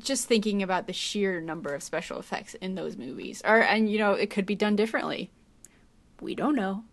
just 0.00 0.26
thinking 0.26 0.62
about 0.62 0.86
the 0.86 0.94
sheer 0.94 1.42
number 1.42 1.74
of 1.74 1.82
special 1.82 2.18
effects 2.18 2.54
in 2.54 2.74
those 2.74 2.96
movies, 2.96 3.42
or 3.44 3.60
and 3.60 3.92
you 3.92 3.98
know, 3.98 4.14
it 4.14 4.30
could 4.30 4.46
be 4.46 4.54
done 4.54 4.76
differently. 4.76 5.30
We 6.22 6.34
don't 6.34 6.56
know. 6.56 6.84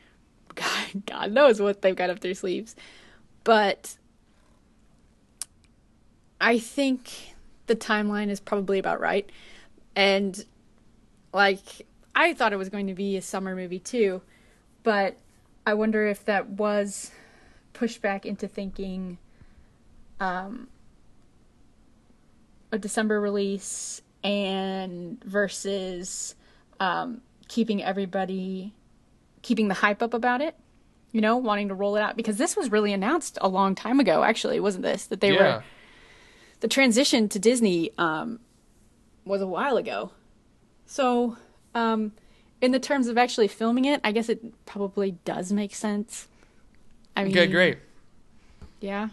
God, 0.54 1.04
God 1.04 1.32
knows 1.32 1.60
what 1.60 1.82
they've 1.82 1.94
got 1.94 2.08
up 2.08 2.20
their 2.20 2.32
sleeves, 2.32 2.74
but 3.44 3.98
I 6.40 6.58
think 6.58 7.34
the 7.66 7.76
timeline 7.76 8.30
is 8.30 8.40
probably 8.40 8.78
about 8.78 8.98
right. 8.98 9.28
And 9.94 10.42
like 11.34 11.86
I 12.14 12.32
thought 12.32 12.54
it 12.54 12.56
was 12.56 12.70
going 12.70 12.86
to 12.86 12.94
be 12.94 13.18
a 13.18 13.22
summer 13.22 13.54
movie 13.54 13.78
too, 13.78 14.22
but 14.82 15.18
I 15.66 15.74
wonder 15.74 16.06
if 16.06 16.24
that 16.24 16.48
was 16.48 17.10
pushed 17.74 18.00
back 18.00 18.24
into 18.24 18.48
thinking 18.48 19.18
um 20.20 20.68
a 22.72 22.78
December 22.78 23.20
release 23.20 24.00
and 24.22 25.22
versus 25.24 26.34
um 26.80 27.20
keeping 27.48 27.82
everybody 27.82 28.72
keeping 29.42 29.68
the 29.68 29.74
hype 29.74 30.02
up 30.02 30.14
about 30.14 30.40
it 30.40 30.56
you 31.12 31.20
know 31.20 31.36
wanting 31.36 31.68
to 31.68 31.74
roll 31.74 31.96
it 31.96 32.00
out 32.00 32.16
because 32.16 32.38
this 32.38 32.56
was 32.56 32.72
really 32.72 32.94
announced 32.94 33.36
a 33.42 33.48
long 33.48 33.74
time 33.74 34.00
ago 34.00 34.24
actually 34.24 34.58
wasn't 34.58 34.82
this 34.82 35.04
that 35.06 35.20
they 35.20 35.34
yeah. 35.34 35.56
were 35.56 35.64
the 36.64 36.68
transition 36.68 37.28
to 37.28 37.38
Disney 37.38 37.90
um, 37.98 38.40
was 39.26 39.42
a 39.42 39.46
while 39.46 39.76
ago. 39.76 40.12
So, 40.86 41.36
um, 41.74 42.12
in 42.62 42.70
the 42.72 42.78
terms 42.78 43.06
of 43.06 43.18
actually 43.18 43.48
filming 43.48 43.84
it, 43.84 44.00
I 44.02 44.12
guess 44.12 44.30
it 44.30 44.64
probably 44.64 45.12
does 45.26 45.52
make 45.52 45.74
sense. 45.74 46.26
I 47.16 47.24
mean, 47.24 47.32
Okay, 47.32 47.46
great. 47.46 47.78
Yeah. 48.80 49.08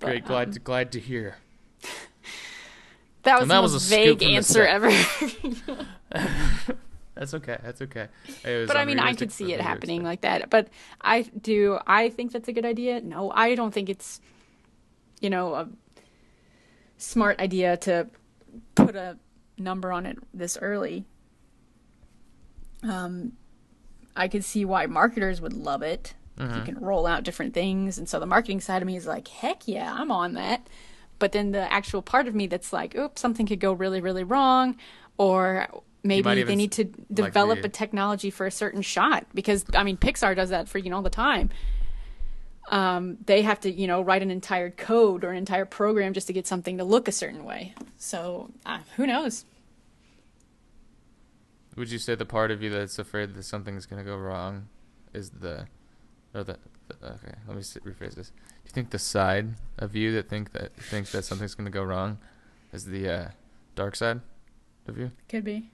But, 0.00 0.06
Great. 0.06 0.24
Glad 0.24 0.48
um, 0.48 0.52
to, 0.54 0.60
glad 0.60 0.92
to 0.92 1.00
hear. 1.00 1.36
that 3.22 3.34
was 3.34 3.42
And 3.42 3.50
the 3.50 3.54
that 3.54 3.62
was 3.62 3.72
most 3.72 3.86
a 3.86 3.90
vague 3.90 4.22
answer 4.22 4.64
ever. 4.66 4.90
That's 7.18 7.34
okay. 7.34 7.58
That's 7.64 7.82
okay. 7.82 8.06
But 8.44 8.76
I 8.76 8.84
mean, 8.84 9.00
I 9.00 9.12
could 9.12 9.32
see 9.32 9.52
it 9.52 9.60
happening 9.60 10.04
like 10.04 10.20
that. 10.20 10.50
But 10.50 10.68
I 11.00 11.22
do. 11.22 11.78
I 11.84 12.10
think 12.10 12.30
that's 12.30 12.46
a 12.46 12.52
good 12.52 12.64
idea. 12.64 13.00
No, 13.00 13.32
I 13.32 13.56
don't 13.56 13.74
think 13.74 13.88
it's, 13.88 14.20
you 15.20 15.28
know, 15.28 15.54
a 15.54 15.68
smart 16.96 17.40
idea 17.40 17.76
to 17.78 18.06
put 18.76 18.94
a 18.94 19.18
number 19.58 19.90
on 19.90 20.06
it 20.06 20.18
this 20.32 20.56
early. 20.62 21.06
Um, 22.84 23.32
I 24.14 24.28
could 24.28 24.44
see 24.44 24.64
why 24.64 24.86
marketers 24.86 25.40
would 25.40 25.54
love 25.54 25.82
it. 25.82 26.14
If 26.38 26.56
you 26.56 26.62
can 26.62 26.78
roll 26.78 27.06
out 27.06 27.24
different 27.24 27.54
things, 27.54 27.98
and 27.98 28.08
so 28.08 28.20
the 28.20 28.26
marketing 28.26 28.60
side 28.60 28.80
of 28.82 28.86
me 28.86 28.96
is 28.96 29.06
like, 29.06 29.28
heck 29.28 29.66
yeah, 29.66 29.92
I'm 29.92 30.10
on 30.10 30.34
that. 30.34 30.66
But 31.18 31.32
then 31.32 31.50
the 31.50 31.72
actual 31.72 32.00
part 32.00 32.28
of 32.28 32.34
me 32.34 32.46
that's 32.46 32.72
like, 32.72 32.94
oops, 32.94 33.20
something 33.20 33.46
could 33.46 33.58
go 33.60 33.72
really, 33.72 34.00
really 34.00 34.22
wrong, 34.24 34.76
or 35.16 35.66
maybe 36.04 36.22
they 36.46 36.54
need 36.56 36.72
to 36.72 36.84
like 36.84 37.32
develop 37.32 37.60
the- 37.62 37.66
a 37.66 37.70
technology 37.70 38.30
for 38.30 38.46
a 38.46 38.50
certain 38.52 38.82
shot 38.82 39.26
because 39.34 39.64
I 39.74 39.82
mean 39.82 39.96
Pixar 39.96 40.36
does 40.36 40.50
that 40.50 40.66
freaking 40.66 40.94
all 40.94 41.02
the 41.02 41.10
time. 41.10 41.50
Um, 42.70 43.16
they 43.26 43.42
have 43.42 43.60
to, 43.60 43.70
you 43.70 43.86
know, 43.86 44.02
write 44.02 44.22
an 44.22 44.30
entire 44.30 44.70
code 44.70 45.24
or 45.24 45.30
an 45.30 45.38
entire 45.38 45.64
program 45.64 46.12
just 46.12 46.26
to 46.28 46.32
get 46.34 46.46
something 46.46 46.78
to 46.78 46.84
look 46.84 47.08
a 47.08 47.12
certain 47.12 47.44
way. 47.44 47.74
So 47.96 48.50
uh, 48.66 48.80
who 48.96 49.06
knows? 49.06 49.44
Would 51.76 51.90
you 51.90 51.98
say 51.98 52.14
the 52.14 52.26
part 52.26 52.50
of 52.50 52.62
you 52.62 52.70
that's 52.70 52.98
afraid 52.98 53.34
that 53.34 53.42
something's 53.44 53.86
gonna 53.86 54.04
go 54.04 54.16
wrong 54.16 54.68
is 55.14 55.30
the, 55.30 55.66
or 56.34 56.44
the, 56.44 56.58
the 56.88 57.06
okay? 57.14 57.34
Let 57.46 57.56
me 57.56 57.62
rephrase 57.62 58.14
this. 58.14 58.28
Do 58.30 58.34
you 58.64 58.70
think 58.70 58.90
the 58.90 58.98
side 58.98 59.54
of 59.78 59.94
you 59.96 60.12
that 60.12 60.28
think 60.28 60.52
that 60.52 60.74
thinks 60.76 61.12
that 61.12 61.24
something's 61.24 61.54
gonna 61.54 61.70
go 61.70 61.82
wrong 61.82 62.18
is 62.72 62.84
the 62.84 63.08
uh, 63.08 63.28
dark 63.74 63.96
side 63.96 64.20
of 64.86 64.98
you? 64.98 65.10
Could 65.28 65.44
be. 65.44 65.70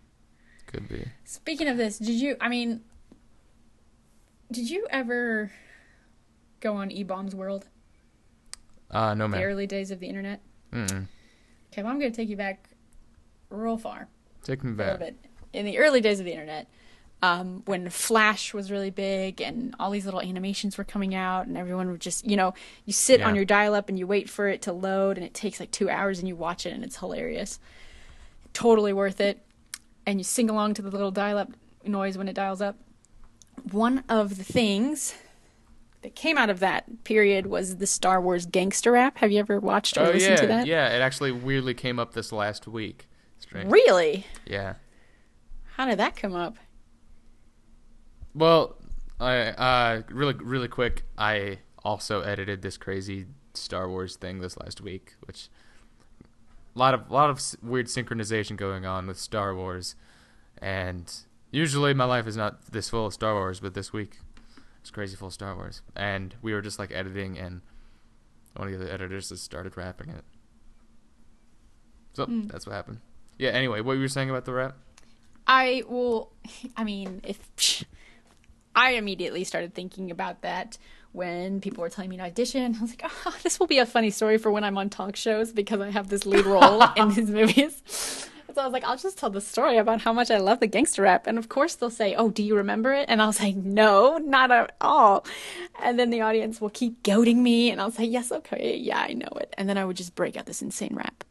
Could 0.66 0.88
be. 0.88 1.06
Speaking 1.24 1.68
of 1.68 1.76
this, 1.76 1.98
did 1.98 2.14
you? 2.14 2.36
I 2.40 2.48
mean, 2.48 2.82
did 4.50 4.70
you 4.70 4.86
ever 4.90 5.50
go 6.60 6.74
on 6.76 6.90
eBaum's 6.90 7.34
World? 7.34 7.66
Uh 8.90 9.14
no 9.14 9.28
The 9.28 9.42
early 9.42 9.66
days 9.66 9.90
of 9.90 10.00
the 10.00 10.06
internet. 10.06 10.40
Mm-mm. 10.72 11.06
Okay, 11.72 11.82
well 11.82 11.90
I'm 11.90 11.98
going 11.98 12.12
to 12.12 12.16
take 12.16 12.28
you 12.28 12.36
back 12.36 12.68
real 13.50 13.76
far. 13.76 14.08
Take 14.44 14.62
me 14.62 14.70
a 14.72 14.74
little 14.74 14.92
back. 14.92 14.98
bit. 15.00 15.16
In 15.52 15.64
the 15.66 15.78
early 15.78 16.00
days 16.00 16.20
of 16.20 16.24
the 16.26 16.32
internet, 16.32 16.68
um, 17.24 17.62
when 17.64 17.88
Flash 17.88 18.52
was 18.52 18.70
really 18.70 18.90
big 18.90 19.40
and 19.40 19.74
all 19.80 19.90
these 19.90 20.04
little 20.04 20.20
animations 20.20 20.76
were 20.76 20.84
coming 20.84 21.14
out, 21.14 21.46
and 21.46 21.56
everyone 21.56 21.90
would 21.90 22.00
just, 22.00 22.26
you 22.26 22.36
know, 22.36 22.52
you 22.84 22.92
sit 22.92 23.22
on 23.22 23.34
your 23.34 23.46
dial 23.46 23.74
up 23.74 23.88
and 23.88 23.98
you 23.98 24.06
wait 24.06 24.28
for 24.28 24.46
it 24.48 24.60
to 24.62 24.72
load, 24.74 25.16
and 25.16 25.24
it 25.24 25.32
takes 25.32 25.58
like 25.58 25.70
two 25.70 25.88
hours, 25.88 26.18
and 26.18 26.28
you 26.28 26.36
watch 26.36 26.66
it, 26.66 26.74
and 26.74 26.84
it's 26.84 26.98
hilarious. 26.98 27.58
Totally 28.52 28.92
worth 28.92 29.22
it. 29.22 29.40
And 30.04 30.20
you 30.20 30.24
sing 30.24 30.50
along 30.50 30.74
to 30.74 30.82
the 30.82 30.90
little 30.90 31.10
dial 31.10 31.38
up 31.38 31.50
noise 31.86 32.18
when 32.18 32.28
it 32.28 32.34
dials 32.34 32.60
up. 32.60 32.76
One 33.72 34.04
of 34.06 34.36
the 34.36 34.44
things 34.44 35.14
that 36.02 36.14
came 36.14 36.36
out 36.36 36.50
of 36.50 36.60
that 36.60 37.04
period 37.04 37.46
was 37.46 37.76
the 37.76 37.86
Star 37.86 38.20
Wars 38.20 38.44
gangster 38.44 38.92
rap. 38.92 39.16
Have 39.16 39.32
you 39.32 39.38
ever 39.38 39.58
watched 39.60 39.96
or 39.96 40.02
Oh 40.02 40.10
listened 40.10 40.32
yeah, 40.32 40.40
to 40.42 40.46
that? 40.48 40.66
yeah. 40.66 40.94
It 40.94 41.00
actually 41.00 41.32
weirdly 41.32 41.72
came 41.72 41.98
up 41.98 42.12
this 42.12 42.32
last 42.32 42.68
week. 42.68 43.08
Strange. 43.38 43.72
Really? 43.72 44.26
Yeah. 44.46 44.74
How 45.76 45.86
did 45.86 45.98
that 45.98 46.16
come 46.16 46.34
up? 46.34 46.58
Well, 48.34 48.76
I 49.20 49.36
uh 49.48 50.02
really 50.10 50.34
really 50.34 50.68
quick. 50.68 51.04
I 51.16 51.58
also 51.84 52.20
edited 52.22 52.62
this 52.62 52.76
crazy 52.76 53.26
Star 53.54 53.88
Wars 53.88 54.16
thing 54.16 54.40
this 54.40 54.56
last 54.58 54.80
week, 54.80 55.14
which 55.26 55.48
a 56.74 56.78
lot 56.78 56.94
of 56.94 57.08
a 57.10 57.12
lot 57.12 57.30
of 57.30 57.40
weird 57.62 57.86
synchronization 57.86 58.56
going 58.56 58.84
on 58.84 59.06
with 59.06 59.18
Star 59.18 59.54
Wars, 59.54 59.94
and 60.60 61.12
usually 61.50 61.94
my 61.94 62.04
life 62.04 62.26
is 62.26 62.36
not 62.36 62.66
this 62.72 62.88
full 62.88 63.06
of 63.06 63.14
Star 63.14 63.34
Wars, 63.34 63.60
but 63.60 63.74
this 63.74 63.92
week 63.92 64.18
it's 64.80 64.90
crazy 64.90 65.16
full 65.16 65.28
of 65.28 65.34
Star 65.34 65.54
Wars, 65.54 65.82
and 65.94 66.34
we 66.42 66.52
were 66.52 66.60
just 66.62 66.78
like 66.78 66.90
editing, 66.92 67.38
and 67.38 67.60
one 68.56 68.72
of 68.72 68.80
the 68.80 68.92
editors 68.92 69.28
just 69.28 69.44
started 69.44 69.76
rapping 69.76 70.08
it. 70.10 70.24
So 72.14 72.26
Hmm. 72.26 72.42
that's 72.48 72.66
what 72.66 72.74
happened. 72.74 73.00
Yeah. 73.38 73.50
Anyway, 73.50 73.78
what 73.80 73.86
were 73.88 73.94
you 73.96 74.00
were 74.02 74.08
saying 74.08 74.30
about 74.30 74.44
the 74.44 74.52
rap? 74.52 74.76
I 75.46 75.82
will. 75.88 76.32
I 76.76 76.84
mean, 76.84 77.20
if 77.24 77.84
I 78.74 78.92
immediately 78.92 79.44
started 79.44 79.74
thinking 79.74 80.10
about 80.10 80.42
that 80.42 80.78
when 81.12 81.60
people 81.60 81.82
were 81.82 81.88
telling 81.90 82.10
me 82.10 82.16
to 82.16 82.24
audition, 82.24 82.74
I 82.78 82.80
was 82.80 82.90
like, 82.90 83.04
"Oh, 83.26 83.36
this 83.42 83.60
will 83.60 83.66
be 83.68 83.78
a 83.78 83.86
funny 83.86 84.10
story 84.10 84.38
for 84.38 84.50
when 84.50 84.64
I'm 84.64 84.76
on 84.78 84.90
talk 84.90 85.16
shows 85.16 85.52
because 85.52 85.80
I 85.80 85.90
have 85.90 86.08
this 86.08 86.26
lead 86.26 86.44
role 86.46 86.82
in 86.96 87.08
these 87.10 87.30
movies." 87.30 87.82
So 88.54 88.60
I 88.60 88.64
was 88.66 88.72
like, 88.72 88.84
"I'll 88.84 88.96
just 88.96 89.18
tell 89.18 89.30
the 89.30 89.40
story 89.40 89.78
about 89.78 90.00
how 90.02 90.12
much 90.12 90.30
I 90.30 90.38
love 90.38 90.60
the 90.60 90.66
gangster 90.68 91.02
rap," 91.02 91.26
and 91.26 91.38
of 91.38 91.48
course 91.48 91.74
they'll 91.74 91.90
say, 91.90 92.14
"Oh, 92.14 92.30
do 92.30 92.42
you 92.42 92.56
remember 92.56 92.92
it?" 92.92 93.06
And 93.08 93.20
I'll 93.22 93.32
say, 93.32 93.52
"No, 93.52 94.16
not 94.18 94.50
at 94.52 94.74
all." 94.80 95.24
And 95.82 95.98
then 95.98 96.10
the 96.10 96.20
audience 96.20 96.60
will 96.60 96.70
keep 96.70 97.02
goading 97.02 97.42
me, 97.42 97.70
and 97.70 97.80
I'll 97.80 97.90
say, 97.90 98.04
"Yes, 98.04 98.30
okay, 98.30 98.76
yeah, 98.76 98.98
I 99.00 99.12
know 99.12 99.28
it," 99.40 99.52
and 99.58 99.68
then 99.68 99.76
I 99.78 99.84
would 99.84 99.96
just 99.96 100.14
break 100.14 100.36
out 100.36 100.46
this 100.46 100.62
insane 100.62 100.94
rap. 100.94 101.24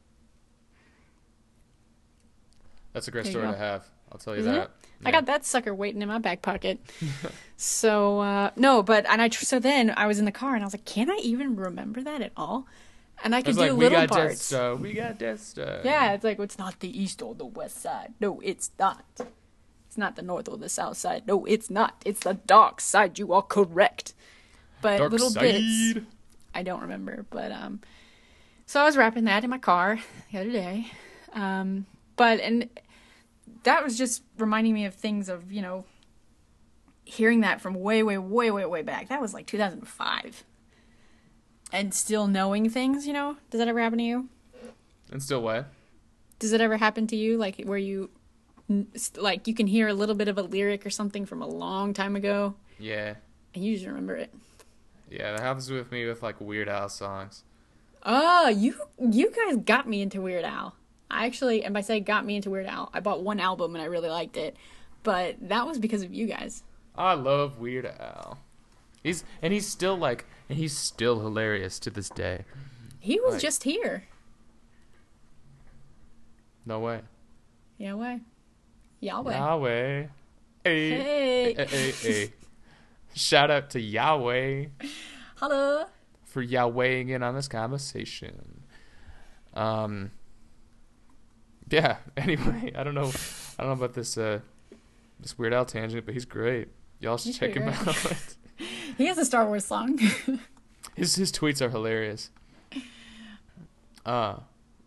That's 2.93 3.07
a 3.07 3.11
great 3.11 3.23
There 3.23 3.31
story 3.31 3.45
go. 3.47 3.51
to 3.53 3.57
have. 3.57 3.85
I'll 4.11 4.17
tell 4.19 4.33
you 4.33 4.41
Isn't 4.41 4.53
that. 4.53 4.63
it? 4.65 4.82
I 5.05 5.11
got 5.11 5.25
that 5.25 5.45
sucker 5.45 5.73
waiting 5.73 6.01
in 6.01 6.07
my 6.07 6.17
back 6.19 6.41
pocket. 6.41 6.79
so 7.57 8.19
uh, 8.19 8.51
no, 8.55 8.83
but 8.83 9.05
and 9.09 9.21
I 9.21 9.27
tr- 9.27 9.45
so 9.45 9.59
then 9.59 9.93
I 9.95 10.07
was 10.07 10.19
in 10.19 10.25
the 10.25 10.31
car 10.31 10.55
and 10.55 10.63
I 10.63 10.65
was 10.65 10.73
like, 10.73 10.85
can 10.85 11.09
I 11.09 11.19
even 11.21 11.55
remember 11.55 12.01
that 12.01 12.21
at 12.21 12.31
all? 12.37 12.67
And 13.23 13.35
I 13.35 13.41
could 13.41 13.55
do 13.55 13.61
like 13.61 13.71
we 13.71 13.77
little 13.77 13.99
got 13.99 14.09
Death 14.09 14.17
parts. 14.17 14.45
Star. 14.45 14.75
We 14.75 14.93
got 14.93 15.19
Star. 15.39 15.81
Yeah, 15.83 16.13
it's 16.13 16.23
like 16.23 16.39
it's 16.39 16.57
not 16.57 16.79
the 16.79 17.01
east 17.01 17.21
or 17.21 17.35
the 17.35 17.45
west 17.45 17.81
side. 17.81 18.13
No, 18.19 18.39
it's 18.41 18.71
not. 18.79 19.05
It's 19.93 19.97
not 19.97 20.15
the 20.15 20.23
north 20.23 20.49
or 20.49 20.57
the 20.57 20.69
south 20.69 20.97
side. 20.97 21.23
No, 21.27 21.45
it's 21.45 21.69
not. 21.69 22.01
It's 22.03 22.21
the 22.21 22.33
dark 22.33 22.81
side. 22.81 23.19
You 23.19 23.31
are 23.33 23.43
correct. 23.43 24.13
But 24.81 24.97
Dark 24.97 25.11
little 25.11 25.31
bits. 25.33 25.99
I 26.53 26.63
don't 26.63 26.81
remember, 26.81 27.25
but 27.29 27.51
um, 27.51 27.79
so 28.65 28.81
I 28.81 28.85
was 28.85 28.97
rapping 28.97 29.25
that 29.25 29.43
in 29.43 29.49
my 29.49 29.57
car 29.57 29.99
the 30.31 30.39
other 30.39 30.51
day, 30.51 30.87
um, 31.33 31.85
but 32.15 32.39
and 32.39 32.69
that 33.63 33.83
was 33.83 33.97
just 33.97 34.23
reminding 34.37 34.73
me 34.73 34.85
of 34.85 34.93
things 34.93 35.29
of 35.29 35.51
you 35.51 35.61
know 35.61 35.85
hearing 37.05 37.41
that 37.41 37.59
from 37.61 37.73
way, 37.75 38.01
way, 38.03 38.17
way, 38.17 38.49
way, 38.51 38.65
way 38.65 38.81
back. 38.81 39.09
That 39.09 39.21
was 39.21 39.33
like 39.33 39.45
2005, 39.47 40.43
and 41.71 41.93
still 41.93 42.27
knowing 42.27 42.69
things. 42.69 43.05
You 43.07 43.13
know, 43.13 43.37
does 43.49 43.59
that 43.59 43.67
ever 43.67 43.79
happen 43.81 43.97
to 43.97 44.03
you? 44.03 44.29
And 45.11 45.21
still 45.21 45.41
what? 45.41 45.67
Does 46.39 46.53
it 46.53 46.61
ever 46.61 46.77
happen 46.77 47.07
to 47.07 47.15
you, 47.15 47.37
like 47.37 47.61
where 47.65 47.77
you 47.77 48.09
like 49.17 49.47
you 49.47 49.53
can 49.53 49.67
hear 49.67 49.87
a 49.87 49.93
little 49.93 50.15
bit 50.15 50.27
of 50.27 50.37
a 50.37 50.41
lyric 50.41 50.85
or 50.85 50.89
something 50.89 51.25
from 51.25 51.41
a 51.41 51.47
long 51.47 51.93
time 51.93 52.15
ago, 52.15 52.55
Yeah. 52.79 53.15
and 53.53 53.63
you 53.63 53.75
just 53.75 53.85
remember 53.85 54.15
it? 54.15 54.33
Yeah, 55.09 55.31
that 55.33 55.41
happens 55.41 55.69
with 55.69 55.91
me 55.91 56.05
with 56.07 56.23
like 56.23 56.39
Weird 56.41 56.67
Al 56.69 56.89
songs. 56.89 57.43
Oh, 58.03 58.49
you 58.49 58.75
you 58.99 59.31
guys 59.31 59.57
got 59.57 59.87
me 59.87 60.01
into 60.01 60.21
Weird 60.21 60.43
Al. 60.45 60.75
I 61.13 61.25
actually, 61.25 61.63
and 61.63 61.73
by 61.73 61.81
saying 61.81 62.03
got 62.03 62.25
me 62.25 62.35
into 62.35 62.49
Weird 62.49 62.65
Al, 62.65 62.89
I 62.93 62.99
bought 62.99 63.21
one 63.23 63.39
album 63.39 63.75
and 63.75 63.81
I 63.81 63.85
really 63.85 64.09
liked 64.09 64.35
it, 64.37 64.55
but 65.03 65.35
that 65.41 65.65
was 65.67 65.77
because 65.79 66.01
of 66.03 66.13
you 66.13 66.27
guys. 66.27 66.63
I 66.95 67.13
love 67.13 67.59
Weird 67.59 67.85
Al. 67.85 68.39
He's 69.03 69.23
and 69.41 69.51
he's 69.53 69.67
still 69.67 69.97
like 69.97 70.25
and 70.49 70.57
he's 70.57 70.77
still 70.77 71.19
hilarious 71.19 71.77
to 71.79 71.89
this 71.89 72.09
day. 72.09 72.45
He 72.99 73.19
was 73.19 73.33
Right. 73.33 73.41
just 73.41 73.63
here. 73.63 74.03
No 76.65 76.79
way. 76.79 77.01
Yahweh. 77.77 78.19
Yahweh. 79.01 79.33
Yahweh. 79.37 80.07
Hey. 80.63 80.89
Hey. 80.91 81.53
Hey, 81.53 81.65
hey, 81.65 81.91
hey. 81.91 82.33
Shout 83.15 83.51
out 83.51 83.69
to 83.71 83.81
Yahweh 83.81 84.67
Hello. 85.35 85.85
for 86.23 86.43
Yahwehing 86.43 87.09
in 87.09 87.21
on 87.21 87.35
this 87.35 87.47
conversation. 87.47 88.61
Um. 89.53 90.11
Yeah. 91.73 91.97
Anyway, 92.17 92.71
I 92.75 92.83
don't 92.83 92.93
know. 92.95 93.11
I 93.57 93.63
don't 93.63 93.67
know 93.67 93.83
about 93.83 93.93
this 93.93 94.17
uh 94.17 94.39
this 95.19 95.37
Weird 95.37 95.53
Al 95.53 95.65
tangent, 95.65 96.05
but 96.05 96.13
he's 96.13 96.25
great. 96.25 96.67
Y'all 96.99 97.17
should 97.17 97.27
He's 97.29 97.37
check 97.39 97.53
him 97.55 97.67
out. 97.67 97.97
He 98.97 99.07
has 99.07 99.17
a 99.17 99.25
Star 99.25 99.45
Wars 99.47 99.65
song. 99.65 99.97
his 100.95 101.15
his 101.15 101.31
tweets 101.31 101.61
are 101.61 101.69
hilarious. 101.69 102.29
Uh. 104.05 104.35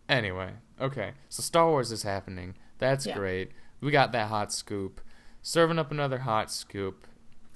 Anyway, 0.09 0.53
okay. 0.81 1.12
So 1.29 1.42
Star 1.42 1.68
Wars 1.68 1.90
is 1.90 2.05
happening. 2.05 2.55
That's 2.79 3.07
Yeah. 3.07 3.16
great. 3.16 3.51
We 3.81 3.90
got 3.90 4.12
that 4.12 4.29
hot 4.29 4.53
scoop. 4.53 5.01
Serving 5.42 5.79
up 5.79 5.90
another 5.90 6.18
hot 6.18 6.51
scoop. 6.53 7.07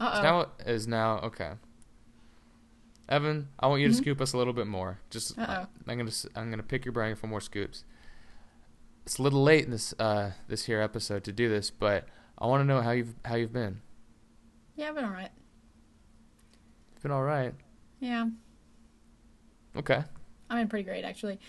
Uh 0.00 0.20
now 0.22 0.46
is 0.66 0.88
now 0.88 1.18
okay. 1.20 1.52
Evan, 3.08 3.48
I 3.58 3.66
want 3.66 3.80
you 3.82 3.88
to 3.88 3.94
Mhm. 3.94 3.98
scoop 3.98 4.20
us 4.20 4.32
a 4.32 4.36
little 4.38 4.52
bit 4.52 4.66
more. 4.66 4.98
Just 5.10 5.38
Uh-oh. 5.38 5.66
I'm 5.86 5.98
gonna 5.98 6.10
I'm 6.34 6.50
gonna 6.50 6.62
pick 6.62 6.84
your 6.84 6.92
brain 6.92 7.14
for 7.16 7.26
more 7.28 7.40
scoops. 7.40 7.84
It's 9.10 9.18
a 9.18 9.22
little 9.22 9.42
late 9.42 9.64
in 9.64 9.72
this 9.72 9.92
uh 9.98 10.30
this 10.46 10.66
here 10.66 10.80
episode 10.80 11.24
to 11.24 11.32
do 11.32 11.48
this, 11.48 11.68
but 11.68 12.06
I 12.38 12.46
want 12.46 12.60
to 12.60 12.64
know 12.64 12.80
how 12.80 12.92
you've 12.92 13.12
how 13.24 13.34
you've 13.34 13.52
been. 13.52 13.80
Yeah, 14.76 14.90
I've 14.90 14.94
been 14.94 15.04
alright. 15.04 15.32
You've 16.94 17.02
been 17.02 17.10
all 17.10 17.24
right. 17.24 17.52
Yeah, 17.98 18.26
Okay. 19.76 20.04
I've 20.48 20.58
been 20.58 20.68
pretty 20.68 20.84
great 20.84 21.04
actually. 21.04 21.40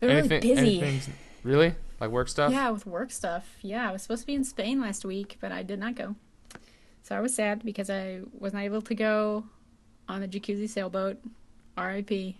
Been 0.00 0.08
really 0.08 0.18
Anything- 0.18 0.40
busy. 0.40 0.82
anything- 0.82 1.14
really? 1.44 1.76
Like 2.00 2.10
work 2.10 2.28
stuff? 2.28 2.50
Yeah, 2.50 2.70
with 2.70 2.86
work 2.86 3.12
stuff. 3.12 3.56
Yeah, 3.60 3.88
I 3.88 3.92
was 3.92 4.02
supposed 4.02 4.22
to 4.22 4.26
be 4.26 4.34
in 4.34 4.42
Spain 4.42 4.80
last 4.80 5.04
week, 5.04 5.36
but 5.40 5.52
I 5.52 5.62
did 5.62 5.78
not 5.78 5.94
go. 5.94 6.16
So 7.02 7.14
I 7.16 7.20
was 7.20 7.36
sad 7.36 7.64
because 7.64 7.88
I 7.88 8.22
was 8.36 8.52
not 8.52 8.62
able 8.64 8.82
to 8.82 8.94
go 8.96 9.44
on 10.08 10.22
the 10.22 10.26
jacuzzi 10.26 10.68
sailboat. 10.68 11.18
R.I.P. 11.76 12.36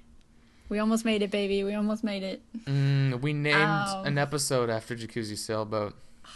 We 0.68 0.78
almost 0.78 1.04
made 1.04 1.22
it, 1.22 1.30
baby. 1.30 1.64
We 1.64 1.74
almost 1.74 2.04
made 2.04 2.22
it. 2.22 2.42
Mm, 2.66 3.20
we 3.22 3.32
named 3.32 3.56
Ow. 3.56 4.02
an 4.04 4.18
episode 4.18 4.68
after 4.70 4.94
Jacuzzi 4.96 5.36
Sailboat. 5.36 5.94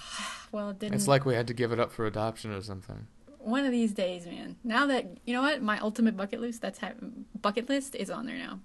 Well, 0.53 0.68
it 0.68 0.79
didn't. 0.81 0.97
It's 0.97 1.09
like 1.09 1.25
we 1.25 1.33
had 1.35 1.47
to 1.47 1.55
give 1.55 1.73
it 1.73 1.81
up 1.81 1.90
for 1.92 2.05
adoption 2.05 2.53
or 2.53 2.61
something. 2.61 3.07
one 3.38 3.64
of 3.64 3.73
these 3.73 3.92
days, 3.92 4.27
man. 4.27 4.57
Now 4.62 4.85
that 4.85 5.07
you 5.25 5.33
know 5.33 5.40
what, 5.40 5.62
my 5.62 5.79
ultimate 5.79 6.14
bucket 6.14 6.42
list 6.42 6.61
that's 6.61 6.79
ha- 6.79 6.92
bucket 7.40 7.71
list 7.71 7.95
is 7.95 8.11
on 8.11 8.27
there 8.27 8.37
now. 8.37 8.61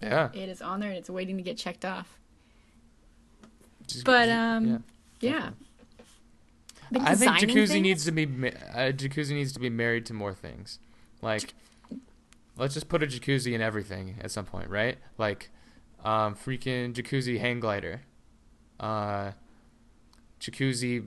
Yeah. 0.00 0.28
It 0.32 0.48
is 0.48 0.62
on 0.62 0.78
there 0.78 0.90
and 0.90 0.98
it's 0.98 1.10
waiting 1.10 1.36
to 1.38 1.42
get 1.42 1.56
checked 1.58 1.84
off. 1.84 2.16
Just- 3.88 4.04
But 4.04 4.28
um, 4.28 4.84
yeah. 5.20 5.30
yeah. 5.32 5.50
I 7.00 7.16
think 7.16 7.32
jacuzzi 7.38 7.68
things. 7.68 7.82
needs 7.82 8.04
to 8.04 8.12
be 8.12 8.24
uh, 8.24 8.92
jacuzzi 8.92 9.30
needs 9.32 9.52
to 9.52 9.58
be 9.58 9.68
married 9.70 10.06
to 10.06 10.14
more 10.14 10.34
things. 10.34 10.78
Like, 11.22 11.54
let's 12.62 12.74
just 12.74 12.88
put 12.88 13.02
a 13.02 13.06
jacuzzi 13.06 13.54
in 13.54 13.60
everything 13.60 14.14
at 14.20 14.30
some 14.30 14.44
point, 14.44 14.70
right? 14.70 14.96
Like, 15.18 15.50
um, 16.04 16.36
freaking 16.36 16.94
jacuzzi 16.94 17.38
hang 17.40 17.58
glider, 17.58 18.02
uh, 18.78 19.32
jacuzzi, 20.40 21.04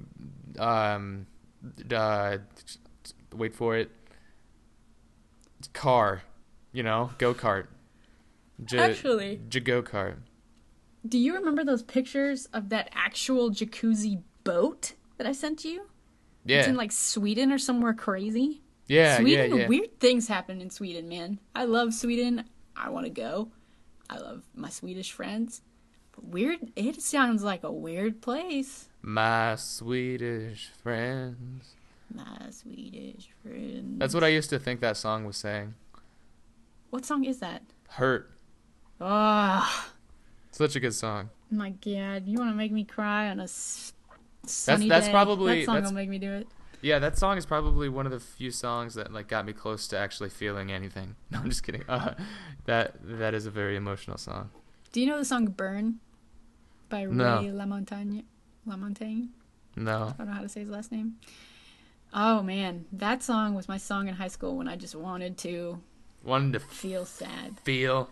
um, 0.60 1.28
uh, 1.90 2.38
wait 3.34 3.56
for 3.56 3.78
it, 3.78 3.90
car, 5.74 6.24
you 6.74 6.84
know, 6.84 7.12
go 7.18 7.34
kart. 7.34 7.68
J- 8.64 8.78
Actually. 8.78 9.42
j- 9.48 9.62
go 9.62 9.82
kart. 9.82 10.18
Do 11.08 11.18
you 11.18 11.36
remember 11.36 11.64
those 11.64 11.84
pictures 11.84 12.48
of 12.48 12.68
that 12.70 12.90
actual 12.94 13.50
jacuzzi 13.50 14.22
boat 14.44 14.94
that 15.18 15.26
I 15.26 15.32
sent 15.32 15.64
you? 15.64 15.88
Yeah, 16.46 16.60
it's 16.60 16.68
in 16.68 16.76
like 16.76 16.92
Sweden 16.92 17.52
or 17.52 17.58
somewhere 17.58 17.94
crazy. 17.94 18.62
Yeah, 18.88 19.18
Sweden, 19.18 19.50
yeah, 19.52 19.56
yeah. 19.58 19.68
weird 19.68 20.00
things 20.00 20.28
happen 20.28 20.62
in 20.62 20.70
Sweden, 20.70 21.08
man. 21.10 21.40
I 21.56 21.66
love 21.66 21.94
Sweden. 21.94 22.44
I 22.76 22.90
want 22.90 23.06
to 23.06 23.10
go. 23.12 23.50
I 24.10 24.18
love 24.18 24.44
my 24.56 24.70
Swedish 24.70 25.12
friends. 25.12 25.62
But 26.16 26.26
weird, 26.26 26.60
it 26.76 27.02
sounds 27.02 27.44
like 27.44 27.64
a 27.64 27.72
weird 27.72 28.22
place. 28.22 28.88
My 29.02 29.56
Swedish 29.56 30.70
friends. 30.84 31.74
My 32.14 32.50
Swedish 32.52 33.30
friends. 33.44 34.00
That's 34.00 34.14
what 34.14 34.24
I 34.24 34.28
used 34.30 34.50
to 34.52 34.60
think 34.60 34.80
that 34.82 34.98
song 34.98 35.26
was 35.26 35.38
saying. 35.38 35.74
What 36.92 37.06
song 37.06 37.26
is 37.26 37.40
that? 37.40 37.64
Hurt. 37.90 38.30
Oh 39.02 39.86
Such 40.52 40.76
a 40.76 40.80
good 40.80 40.94
song. 40.94 41.30
my 41.52 41.72
god! 41.72 42.26
You 42.28 42.38
want 42.38 42.50
to 42.52 42.56
make 42.56 42.72
me 42.72 42.86
cry 42.86 43.30
on 43.30 43.40
a 43.42 43.48
sunny 43.48 44.88
that's 44.88 45.08
day? 45.08 45.12
probably- 45.12 45.60
that 45.60 45.66
song 45.66 45.76
that's- 45.76 45.92
will 45.92 45.96
make 45.96 46.10
me 46.10 46.18
do 46.20 46.32
it. 46.32 46.48
Yeah, 46.82 47.00
that 47.00 47.18
song 47.18 47.38
is 47.38 47.46
probably 47.46 47.90
one 47.90 48.06
of 48.06 48.12
the 48.12 48.20
few 48.20 48.52
songs 48.52 48.94
that 48.96 49.12
like 49.14 49.28
got 49.28 49.46
me 49.46 49.54
close 49.54 49.88
to 49.90 49.98
actually 49.98 50.30
feeling 50.30 50.72
anything. 50.72 51.16
No, 51.32 51.40
I'm 51.40 51.50
just 51.50 51.64
kidding. 51.64 51.84
Uh, 51.90 52.14
that 52.66 52.94
that 53.04 53.34
is 53.34 53.46
a 53.46 53.52
very 53.52 53.76
emotional 53.76 54.18
song. 54.18 54.50
Do 54.92 55.02
you 55.02 55.08
know 55.08 55.18
the 55.18 55.26
song 55.26 55.48
"Burn" 55.48 56.00
by 56.90 57.06
No. 57.06 57.40
Ray 57.42 57.48
LaMontagne? 57.50 58.24
LaMontagne. 58.68 59.30
No. 59.76 60.14
I 60.14 60.18
don't 60.18 60.28
know 60.28 60.34
how 60.34 60.42
to 60.42 60.50
say 60.50 60.62
his 60.62 60.70
last 60.70 60.92
name. 60.92 61.16
Oh 62.14 62.42
man, 62.44 62.86
that 62.94 63.24
song 63.24 63.56
was 63.56 63.68
my 63.68 63.78
song 63.78 64.08
in 64.08 64.16
high 64.16 64.30
school 64.30 64.56
when 64.56 64.68
I 64.68 64.76
just 64.78 64.96
wanted 64.96 65.38
to 65.40 65.82
Wanted 66.24 66.54
to 66.54 66.60
feel 66.60 67.06
sad. 67.06 67.60
feel, 67.64 68.10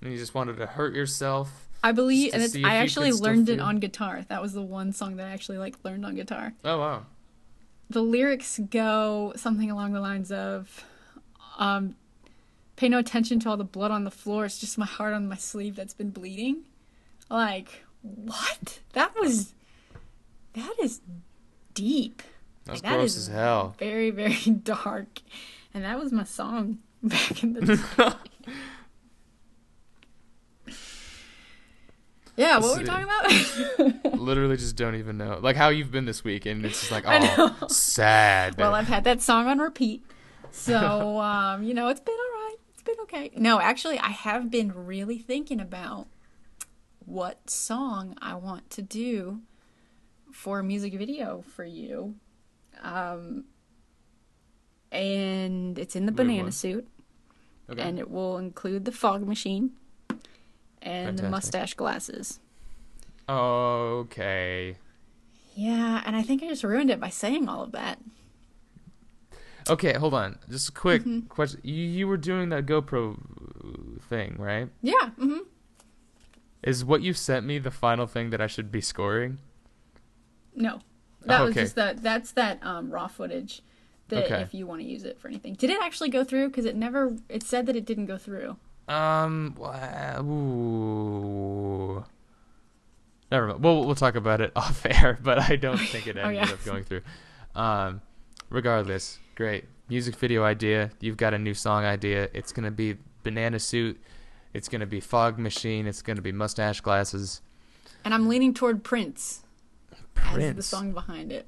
and 0.00 0.10
you 0.12 0.18
just 0.18 0.34
wanted 0.34 0.56
to 0.56 0.66
hurt 0.66 0.94
yourself. 0.94 1.68
I 1.82 1.92
believe, 1.92 2.32
and 2.34 2.42
it's, 2.42 2.56
I 2.56 2.76
actually 2.76 3.12
learned 3.12 3.48
it 3.48 3.60
on 3.60 3.76
guitar. 3.76 4.24
That 4.28 4.42
was 4.42 4.52
the 4.52 4.62
one 4.62 4.92
song 4.92 5.16
that 5.16 5.26
I 5.26 5.30
actually 5.30 5.58
like 5.58 5.76
learned 5.84 6.04
on 6.06 6.14
guitar. 6.14 6.54
Oh 6.64 6.78
wow. 6.78 7.06
The 7.90 8.02
lyrics 8.02 8.60
go 8.70 9.32
something 9.36 9.70
along 9.70 9.92
the 9.92 10.00
lines 10.00 10.30
of, 10.30 10.84
um, 11.58 11.96
"Pay 12.76 12.88
no 12.88 12.98
attention 12.98 13.40
to 13.40 13.50
all 13.50 13.56
the 13.56 13.64
blood 13.64 13.90
on 13.90 14.04
the 14.04 14.10
floor. 14.10 14.44
It's 14.44 14.58
just 14.58 14.78
my 14.78 14.86
heart 14.86 15.12
on 15.12 15.28
my 15.28 15.36
sleeve 15.36 15.74
that's 15.76 15.92
been 15.94 16.10
bleeding." 16.10 16.62
Like 17.28 17.84
what? 18.02 18.80
That 18.92 19.14
was, 19.18 19.54
that 20.54 20.74
is 20.80 21.00
deep. 21.74 22.22
That's 22.64 22.82
Like, 22.82 22.90
that 22.92 22.96
gross 22.98 23.16
is 23.16 23.28
as 23.28 23.34
hell. 23.34 23.74
Very 23.78 24.10
very 24.10 24.34
dark, 24.62 25.20
and 25.74 25.84
that 25.84 25.98
was 25.98 26.12
my 26.12 26.24
song 26.24 26.78
back 27.02 27.42
in 27.42 27.54
the 27.54 28.16
Yeah, 32.40 32.58
what 32.58 32.72
were 32.72 32.78
we 32.78 32.84
talking 32.84 33.04
about? 33.04 34.18
Literally, 34.18 34.56
just 34.56 34.74
don't 34.74 34.94
even 34.94 35.18
know. 35.18 35.38
Like 35.42 35.56
how 35.56 35.68
you've 35.68 35.90
been 35.90 36.06
this 36.06 36.24
week, 36.24 36.46
and 36.46 36.64
it's 36.64 36.80
just 36.80 36.90
like, 36.90 37.04
oh, 37.06 37.66
sad. 37.68 38.56
well, 38.56 38.74
I've 38.74 38.88
had 38.88 39.04
that 39.04 39.20
song 39.20 39.46
on 39.46 39.58
repeat. 39.58 40.02
So, 40.50 41.18
um, 41.20 41.62
you 41.62 41.74
know, 41.74 41.88
it's 41.88 42.00
been 42.00 42.14
all 42.14 42.40
right. 42.40 42.56
It's 42.72 42.82
been 42.82 42.98
okay. 43.02 43.30
No, 43.36 43.60
actually, 43.60 43.98
I 43.98 44.08
have 44.08 44.50
been 44.50 44.72
really 44.74 45.18
thinking 45.18 45.60
about 45.60 46.06
what 47.04 47.50
song 47.50 48.16
I 48.22 48.34
want 48.36 48.70
to 48.70 48.82
do 48.82 49.40
for 50.32 50.60
a 50.60 50.64
music 50.64 50.94
video 50.94 51.44
for 51.46 51.64
you. 51.64 52.14
Um, 52.80 53.44
and 54.90 55.78
it's 55.78 55.94
in 55.94 56.06
the 56.06 56.12
banana 56.12 56.52
suit, 56.52 56.88
okay. 57.68 57.82
and 57.82 57.98
it 57.98 58.10
will 58.10 58.38
include 58.38 58.86
the 58.86 58.92
fog 58.92 59.28
machine 59.28 59.72
and 60.82 61.18
the 61.18 61.22
Fantastic. 61.22 61.30
mustache 61.30 61.74
glasses. 61.74 62.40
okay. 63.28 64.76
Yeah, 65.54 66.02
and 66.06 66.16
I 66.16 66.22
think 66.22 66.42
I 66.42 66.48
just 66.48 66.64
ruined 66.64 66.90
it 66.90 67.00
by 67.00 67.08
saying 67.10 67.48
all 67.48 67.62
of 67.62 67.72
that. 67.72 67.98
Okay, 69.68 69.92
hold 69.94 70.14
on. 70.14 70.38
Just 70.48 70.70
a 70.70 70.72
quick 70.72 71.02
Mm-hmm. 71.02 71.26
question. 71.28 71.60
You, 71.62 71.74
you 71.74 72.08
were 72.08 72.16
doing 72.16 72.48
that 72.48 72.66
GoPro 72.66 73.16
thing, 74.08 74.36
right? 74.38 74.68
Yeah, 74.82 75.10
hmm 75.10 75.38
Is 76.62 76.84
what 76.84 77.02
you 77.02 77.12
sent 77.12 77.46
me 77.46 77.58
the 77.58 77.70
final 77.70 78.06
thing 78.06 78.30
that 78.30 78.40
I 78.40 78.46
should 78.46 78.72
be 78.72 78.80
scoring? 78.80 79.38
No, 80.54 80.80
that 81.26 81.40
was 81.42 81.50
Okay. 81.50 81.62
just 81.62 81.74
that. 81.76 82.02
That's 82.02 82.32
that 82.32 82.58
um, 82.62 82.90
raw 82.90 83.06
footage. 83.06 83.62
That 84.08 84.24
Okay. 84.24 84.42
if 84.42 84.54
you 84.54 84.66
want 84.66 84.80
to 84.80 84.86
use 84.86 85.04
it 85.04 85.18
for 85.20 85.28
anything, 85.28 85.54
did 85.54 85.70
it 85.70 85.78
actually 85.80 86.08
go 86.08 86.24
through? 86.24 86.48
Because 86.48 86.64
it 86.64 86.74
never. 86.74 87.16
It 87.28 87.42
said 87.42 87.66
that 87.66 87.76
it 87.76 87.84
didn't 87.84 88.06
go 88.06 88.18
through. 88.18 88.56
Um. 88.90 89.54
Ooh. 90.20 92.04
Never 93.30 93.46
mind. 93.48 93.62
We'll 93.62 93.84
we'll 93.86 93.94
talk 93.94 94.16
about 94.16 94.40
it 94.40 94.52
off 94.56 94.84
air, 94.86 95.18
but 95.22 95.38
I 95.38 95.56
don't 95.56 95.78
think 95.78 96.06
it 96.06 96.16
Oh, 96.20 96.22
ended 96.28 96.48
yeah. 96.48 96.52
up 96.52 96.64
going 96.64 96.84
through. 96.84 97.02
Um. 97.54 98.00
Regardless, 98.48 99.20
great 99.36 99.64
music 99.88 100.16
video 100.16 100.42
idea. 100.42 100.90
You've 101.00 101.16
got 101.16 101.34
a 101.34 101.38
new 101.38 101.54
song 101.54 101.84
idea. 101.84 102.28
It's 102.34 102.50
gonna 102.52 102.72
be 102.72 102.96
banana 103.22 103.60
suit. 103.60 104.00
It's 104.52 104.68
gonna 104.68 104.86
be 104.86 104.98
fog 104.98 105.38
machine. 105.38 105.86
It's 105.86 106.02
gonna 106.02 106.20
be 106.22 106.32
mustache 106.32 106.80
glasses. 106.80 107.42
And 108.04 108.12
I'm 108.12 108.28
leaning 108.28 108.54
toward 108.54 108.82
Prince, 108.82 109.42
Prince. 110.14 110.42
as 110.42 110.56
the 110.56 110.62
song 110.64 110.92
behind 110.92 111.30
it. 111.30 111.46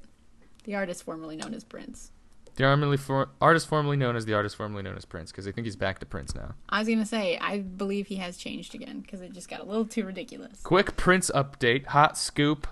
The 0.63 0.75
artist 0.75 1.03
formerly 1.03 1.35
known 1.35 1.53
as 1.53 1.65
Prince. 1.65 2.11
The 2.55 2.65
armily 2.65 2.97
for, 2.97 3.29
artist 3.41 3.67
formerly 3.67 3.97
known 3.97 4.15
as 4.15 4.25
the 4.25 4.33
artist 4.33 4.55
formerly 4.55 4.83
known 4.83 4.95
as 4.95 5.05
Prince, 5.05 5.31
because 5.31 5.47
I 5.47 5.51
think 5.51 5.65
he's 5.65 5.75
back 5.75 5.97
to 5.99 6.05
Prince 6.05 6.35
now. 6.35 6.53
I 6.69 6.79
was 6.79 6.87
gonna 6.87 7.05
say 7.05 7.37
I 7.39 7.59
believe 7.59 8.07
he 8.07 8.17
has 8.17 8.37
changed 8.37 8.75
again 8.75 8.99
because 9.01 9.21
it 9.21 9.33
just 9.33 9.49
got 9.49 9.59
a 9.59 9.63
little 9.63 9.85
too 9.85 10.05
ridiculous. 10.05 10.61
Quick 10.61 10.95
Prince 10.95 11.31
update, 11.33 11.87
hot 11.87 12.17
scoop. 12.17 12.67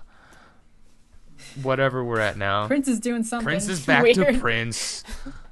Whatever 1.60 2.04
we're 2.04 2.20
at 2.20 2.36
now. 2.36 2.68
Prince 2.68 2.86
is 2.86 3.00
doing 3.00 3.24
something. 3.24 3.44
Prince 3.44 3.68
is 3.68 3.84
back 3.86 4.04
weird. 4.04 4.16
to 4.16 4.38
Prince. 4.38 5.02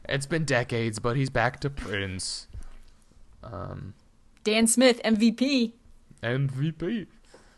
It's 0.08 0.26
been 0.26 0.44
decades, 0.44 1.00
but 1.00 1.16
he's 1.16 1.30
back 1.30 1.58
to 1.60 1.70
Prince. 1.70 2.46
Um, 3.42 3.94
Dan 4.44 4.68
Smith 4.68 5.00
MVP. 5.04 5.72
MVP. 6.22 7.06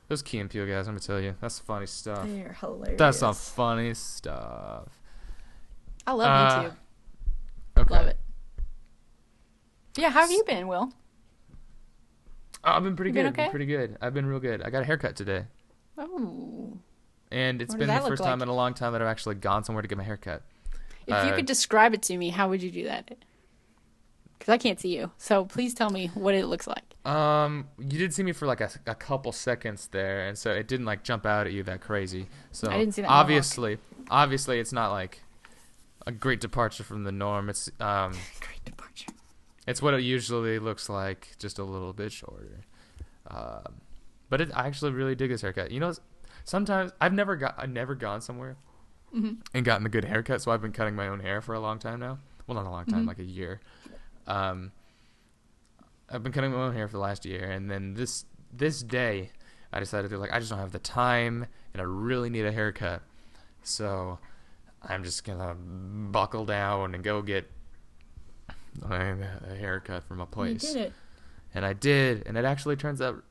Those 0.08 0.22
Key 0.22 0.38
and 0.38 0.48
Peele 0.50 0.66
guys, 0.66 0.86
let 0.86 0.94
me 0.94 1.00
tell 1.00 1.20
you, 1.20 1.34
that's 1.40 1.58
funny 1.58 1.86
stuff. 1.86 2.26
They're 2.26 2.56
hilarious. 2.60 2.98
That's 2.98 3.18
some 3.18 3.34
funny 3.34 3.94
stuff. 3.94 4.88
I 6.06 6.12
love 6.12 6.26
Uh, 6.28 6.62
YouTube. 6.64 6.76
Okay. 7.78 7.94
Love 7.94 8.06
it. 8.08 8.18
Yeah, 9.96 10.10
how 10.10 10.20
have 10.22 10.30
you 10.30 10.42
been, 10.44 10.68
Will? 10.68 10.92
Oh, 12.64 12.70
I've 12.72 12.82
been 12.84 12.96
pretty 12.96 13.10
You 13.10 13.14
good. 13.22 13.34
been 13.34 13.40
okay? 13.44 13.50
Pretty 13.50 13.66
good. 13.66 13.96
I've 14.00 14.14
been 14.14 14.26
real 14.26 14.40
good. 14.40 14.62
I 14.62 14.70
got 14.70 14.82
a 14.82 14.84
haircut 14.84 15.16
today, 15.16 15.44
Oh. 15.98 16.78
and 17.30 17.60
it's 17.60 17.72
What 17.74 17.80
been 17.80 17.88
the 17.88 18.00
first 18.00 18.22
time 18.22 18.38
like? 18.38 18.46
in 18.46 18.48
a 18.48 18.54
long 18.54 18.74
time 18.74 18.92
that 18.92 19.02
I've 19.02 19.08
actually 19.08 19.34
gone 19.36 19.64
somewhere 19.64 19.82
to 19.82 19.88
get 19.88 19.98
my 19.98 20.04
haircut. 20.04 20.42
If 21.06 21.24
you 21.24 21.32
Uh, 21.32 21.36
could 21.36 21.46
describe 21.46 21.92
it 21.94 22.02
to 22.02 22.16
me, 22.16 22.30
how 22.30 22.48
would 22.48 22.62
you 22.62 22.70
do 22.70 22.84
that? 22.84 23.16
Because 24.38 24.52
I 24.52 24.58
can't 24.58 24.78
see 24.80 24.96
you. 24.96 25.10
So 25.18 25.44
please 25.44 25.74
tell 25.74 25.90
me 25.90 26.08
what 26.14 26.34
it 26.34 26.46
looks 26.46 26.66
like. 26.66 26.84
Um, 27.04 27.68
you 27.78 27.98
did 27.98 28.14
see 28.14 28.22
me 28.22 28.30
for 28.32 28.46
like 28.46 28.60
a, 28.60 28.70
a 28.86 28.94
couple 28.94 29.32
seconds 29.32 29.88
there, 29.88 30.26
and 30.28 30.38
so 30.38 30.52
it 30.52 30.68
didn't 30.68 30.86
like 30.86 31.02
jump 31.02 31.26
out 31.26 31.46
at 31.48 31.52
you 31.52 31.64
that 31.64 31.80
crazy. 31.80 32.28
So 32.52 32.70
I 32.70 32.78
didn't 32.78 32.94
see 32.94 33.02
that 33.02 33.08
mohawk. 33.08 33.20
obviously, 33.22 33.78
obviously, 34.08 34.60
it's 34.60 34.72
not 34.72 34.92
like 34.92 35.20
a 36.06 36.12
great 36.12 36.40
departure 36.40 36.82
from 36.84 37.04
the 37.04 37.12
norm. 37.12 37.48
It's 37.48 37.70
um, 37.80 38.12
Great 38.40 38.64
departure. 38.64 39.12
it's 39.66 39.80
what 39.82 39.94
it 39.94 40.00
usually 40.02 40.58
looks 40.58 40.88
like, 40.88 41.36
just 41.38 41.58
a 41.58 41.64
little 41.64 41.92
bit 41.92 42.12
shorter. 42.12 42.60
Um, 43.28 43.80
but 44.28 44.40
it, 44.40 44.50
I 44.54 44.66
actually 44.66 44.92
really 44.92 45.14
dig 45.14 45.30
this 45.30 45.42
haircut. 45.42 45.70
You 45.70 45.80
know, 45.80 45.92
sometimes 46.44 46.92
I've 47.00 47.12
never 47.12 47.36
got 47.36 47.54
I've 47.58 47.70
never 47.70 47.94
gone 47.94 48.20
somewhere 48.20 48.56
hmm 49.12 49.32
and 49.54 49.64
gotten 49.64 49.84
a 49.86 49.90
good 49.90 50.04
haircut, 50.04 50.40
so 50.42 50.50
I've 50.50 50.62
been 50.62 50.72
cutting 50.72 50.94
my 50.96 51.08
own 51.08 51.20
hair 51.20 51.40
for 51.40 51.54
a 51.54 51.60
long 51.60 51.78
time 51.78 52.00
now. 52.00 52.18
Well, 52.46 52.54
not 52.56 52.66
a 52.66 52.70
long 52.70 52.86
time, 52.86 53.04
Mhm. 53.04 53.08
like 53.08 53.18
a 53.18 53.24
year. 53.24 53.60
Um, 54.26 54.72
I've 56.10 56.22
been 56.22 56.32
cutting 56.32 56.50
my 56.52 56.58
own 56.58 56.74
hair 56.74 56.88
for 56.88 56.92
the 56.92 56.98
last 56.98 57.24
year, 57.24 57.44
and 57.50 57.70
then 57.70 57.94
this 57.94 58.24
this 58.52 58.82
day, 58.82 59.30
I 59.72 59.80
decided 59.80 60.10
to 60.10 60.18
like 60.18 60.32
I 60.32 60.38
just 60.38 60.50
don't 60.50 60.58
have 60.58 60.72
the 60.72 60.78
time, 60.78 61.46
and 61.72 61.80
I 61.80 61.84
really 61.84 62.28
need 62.30 62.44
a 62.46 62.52
haircut, 62.52 63.02
so 63.62 64.18
I'm 64.88 65.04
just 65.04 65.24
gonna 65.24 65.54
buckle 65.54 66.44
down 66.44 66.94
and 66.94 67.02
go 67.04 67.22
get 67.22 67.50
a 68.82 69.54
haircut 69.58 70.04
from 70.04 70.20
a 70.20 70.26
place 70.26 70.62
You 70.64 70.72
did 70.74 70.82
it. 70.86 70.92
and 71.54 71.64
I 71.64 71.72
did, 71.72 72.22
and 72.26 72.36
it 72.36 72.44
actually 72.44 72.76
turns 72.76 73.00
out 73.00 73.22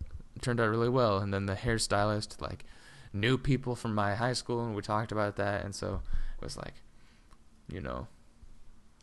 turned 0.42 0.60
out 0.60 0.70
really 0.70 0.90
well. 0.90 1.18
And 1.20 1.34
then 1.34 1.46
the 1.46 1.56
hairstylist 1.56 2.42
like 2.42 2.66
knew 3.14 3.38
people 3.38 3.76
from 3.76 3.94
my 3.96 4.16
high 4.16 4.34
school, 4.34 4.64
and 4.66 4.76
we 4.76 4.82
talked 4.82 5.12
about 5.12 5.36
that, 5.38 5.64
and 5.66 5.76
so 5.76 6.02
it 6.40 6.44
was 6.44 6.58
like, 6.58 6.76
you 7.68 7.82
know, 7.82 8.08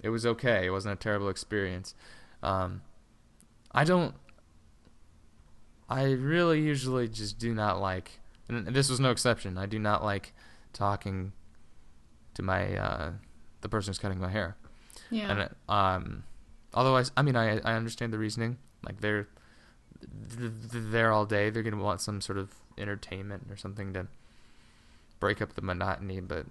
it 0.03 0.09
was 0.11 0.25
okay. 0.25 0.67
It 0.67 0.71
wasn't 0.71 0.95
a 0.95 0.97
terrible 0.97 1.29
experience. 1.29 1.95
Um, 2.43 2.83
I 3.73 3.85
don't. 3.85 4.15
I 5.91 6.05
really 6.13 6.61
usually 6.61 7.09
just 7.09 7.39
do 7.39 7.55
not 7.55 7.81
like, 7.81 8.21
and 8.49 8.67
this 8.69 8.91
was 8.91 9.01
no 9.01 9.11
exception. 9.11 9.57
I 9.59 9.67
do 9.67 9.79
not 9.79 10.05
like 10.05 10.33
talking 10.73 11.33
to 12.39 12.43
my 12.43 12.77
uh, 12.77 13.11
the 13.63 13.69
person 13.69 13.91
who's 13.91 13.99
cutting 13.99 14.21
my 14.21 14.31
hair. 14.31 14.57
Yeah. 15.11 15.31
And 15.31 15.51
uh, 15.69 15.73
um, 15.73 16.23
although 16.73 16.97
I, 17.17 17.23
mean, 17.23 17.35
I, 17.37 17.59
I 17.59 17.75
understand 17.75 18.13
the 18.13 18.19
reasoning. 18.19 18.59
Like 18.87 19.01
they're 19.01 19.27
th- 20.39 20.53
th- 20.71 20.85
there 20.91 21.11
all 21.13 21.27
day. 21.27 21.51
They're 21.51 21.65
gonna 21.65 21.83
want 21.83 22.01
some 22.01 22.21
sort 22.21 22.39
of 22.39 22.55
entertainment 22.79 23.49
or 23.51 23.57
something 23.57 23.93
to 23.95 24.07
break 25.19 25.43
up 25.43 25.55
the 25.55 25.63
monotony. 25.63 26.21
But 26.21 26.47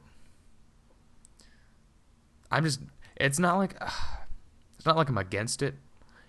I'm 2.51 2.63
just. 2.63 2.81
It's 3.15 3.39
not 3.39 3.57
like. 3.57 3.75
it's 4.77 4.85
not 4.85 4.97
like 4.97 5.09
I'm 5.09 5.17
against 5.17 5.61
it. 5.61 5.75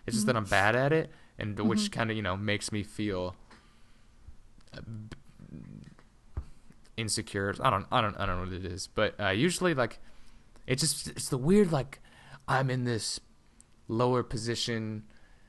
It's 0.06 0.16
just 0.16 0.26
that 0.26 0.36
I'm 0.36 0.44
bad 0.44 0.74
at 0.76 0.92
it, 0.92 1.10
and 1.38 1.58
which 1.60 1.80
Mhm. 1.90 1.92
kind 1.92 2.10
of 2.10 2.16
you 2.16 2.22
know 2.22 2.36
makes 2.36 2.72
me 2.72 2.82
feel 2.82 3.34
uh, 4.72 4.80
insecure. 6.98 7.54
I 7.62 7.70
don't. 7.70 7.86
I 7.92 8.00
don't. 8.00 8.16
I 8.18 8.26
don't 8.26 8.36
know 8.36 8.44
what 8.44 8.52
it 8.52 8.70
is, 8.70 8.86
but 8.88 9.14
uh, 9.20 9.28
usually 9.30 9.74
like 9.74 9.98
it's 10.66 10.82
just 10.82 11.08
it's 11.08 11.28
the 11.28 11.38
weird 11.38 11.72
like 11.72 12.00
I'm 12.46 12.68
in 12.70 12.84
this 12.84 13.20
lower 13.88 14.22
position. 14.22 15.04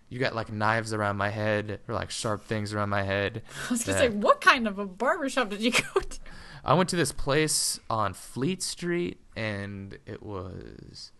You 0.09 0.17
got 0.19 0.33
like 0.35 0.51
knives 0.51 0.93
around 0.93 1.17
my 1.17 1.29
head 1.29 1.79
or 1.87 1.93
like 1.95 2.09
sharp 2.09 2.43
things 2.45 2.73
around 2.73 2.89
my 2.89 3.03
head. 3.03 3.41
I 3.67 3.71
was 3.71 3.83
gonna 3.83 3.97
that- 3.99 4.11
say, 4.11 4.15
what 4.17 4.41
kind 4.41 4.67
of 4.67 4.79
a 4.79 4.85
barbershop 4.85 5.49
did 5.49 5.61
you 5.61 5.71
go 5.71 5.99
to? 5.99 6.19
I 6.65 6.73
went 6.73 6.89
to 6.89 6.95
this 6.95 7.11
place 7.11 7.79
on 7.89 8.13
Fleet 8.13 8.61
Street 8.63 9.19
and 9.35 9.97
it 10.05 10.21
was 10.21 11.11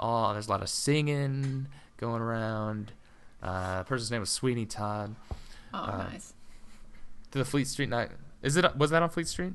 oh 0.00 0.32
there's 0.32 0.46
a 0.46 0.50
lot 0.50 0.62
of 0.62 0.68
singing 0.68 1.68
going 1.96 2.22
around. 2.22 2.92
Uh, 3.42 3.78
the 3.78 3.84
person's 3.84 4.10
name 4.10 4.20
was 4.20 4.30
Sweeney 4.30 4.66
Todd. 4.66 5.14
Oh, 5.74 5.78
Uh, 5.78 5.96
nice. 6.10 6.32
To 7.32 7.38
the 7.38 7.44
Fleet 7.44 7.66
Street 7.66 7.88
night. 7.90 8.10
Is 8.42 8.56
it 8.56 8.76
was 8.76 8.90
that 8.90 9.02
on 9.02 9.10
Fleet 9.10 9.28
Street? 9.28 9.52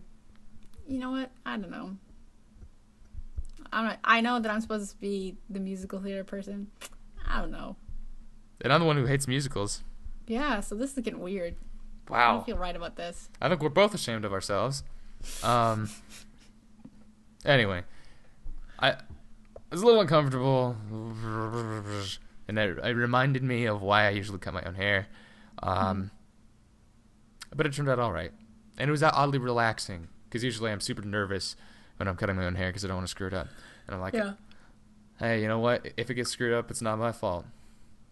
You 0.87 0.99
know 0.99 1.11
what? 1.11 1.31
I 1.45 1.57
don't 1.57 1.71
know. 1.71 1.97
I'm 3.71 3.85
not, 3.85 3.99
I 4.03 4.21
know 4.21 4.39
that 4.39 4.51
I'm 4.51 4.61
supposed 4.61 4.91
to 4.91 4.97
be 4.97 5.35
the 5.49 5.59
musical 5.59 5.99
theater 5.99 6.23
person. 6.23 6.67
I 7.25 7.39
don't 7.41 7.51
know. 7.51 7.75
And 8.61 8.71
I'm 8.71 8.81
the 8.81 8.85
one 8.85 8.97
who 8.97 9.05
hates 9.05 9.27
musicals. 9.27 9.83
Yeah, 10.27 10.59
so 10.59 10.75
this 10.75 10.95
is 10.95 11.03
getting 11.03 11.19
weird. 11.19 11.55
Wow. 12.09 12.17
I 12.17 12.33
don't 12.33 12.45
feel 12.45 12.57
right 12.57 12.75
about 12.75 12.95
this. 12.95 13.29
I 13.41 13.49
think 13.49 13.61
we're 13.61 13.69
both 13.69 13.93
ashamed 13.93 14.25
of 14.25 14.33
ourselves. 14.33 14.83
Um. 15.41 15.89
Anyway, 17.45 17.83
I 18.79 18.95
was 19.71 19.81
a 19.81 19.85
little 19.85 20.01
uncomfortable, 20.01 20.77
and 22.47 22.59
it, 22.59 22.77
it 22.77 22.95
reminded 22.95 23.43
me 23.43 23.65
of 23.65 23.81
why 23.81 24.05
I 24.05 24.11
usually 24.11 24.39
cut 24.39 24.53
my 24.53 24.61
own 24.63 24.75
hair. 24.75 25.07
Um, 25.61 26.11
but 27.53 27.65
it 27.65 27.73
turned 27.73 27.89
out 27.89 27.99
all 27.99 28.11
right, 28.11 28.31
and 28.77 28.87
it 28.87 28.91
was 28.91 29.03
oddly 29.03 29.39
relaxing 29.39 30.07
because 30.33 30.43
usually 30.43 30.71
I'm 30.71 30.79
super 30.79 31.03
nervous 31.03 31.55
when 31.97 32.07
I'm 32.07 32.15
cutting 32.15 32.35
my 32.35 32.45
own 32.45 32.55
hair 32.55 32.69
because 32.69 32.83
I 32.83 32.87
don't 32.87 32.97
want 32.97 33.07
to 33.07 33.11
screw 33.11 33.27
it 33.27 33.35
up, 33.35 33.49
and 33.85 33.93
I'm 33.93 34.01
like, 34.01 34.15
yeah. 34.15 34.33
hey, 35.19 35.43
you 35.43 35.47
know 35.47 35.59
what? 35.59 35.87
If 35.95 36.09
it 36.09 36.15
gets 36.15 36.31
screwed 36.31 36.53
up, 36.53 36.71
it's 36.71 36.81
not 36.81 36.97
my 36.97 37.11
fault. 37.11 37.45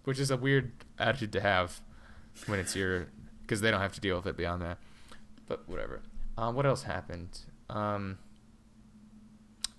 Which 0.04 0.20
is 0.20 0.30
a 0.30 0.38
weird 0.38 0.72
attitude 1.00 1.32
to 1.34 1.42
have 1.42 1.82
when 2.46 2.60
it's 2.60 2.76
your 2.76 3.08
because 3.42 3.62
they 3.62 3.72
don't 3.72 3.82
have 3.82 3.94
to 3.94 4.00
deal 4.00 4.18
with 4.18 4.28
it 4.28 4.38
beyond 4.38 4.62
that. 4.62 4.78
But 5.48 5.68
whatever. 5.68 6.02
Um, 6.38 6.54
what 6.54 6.68
else 6.68 6.84
happened? 6.84 7.40
Um, 7.72 8.20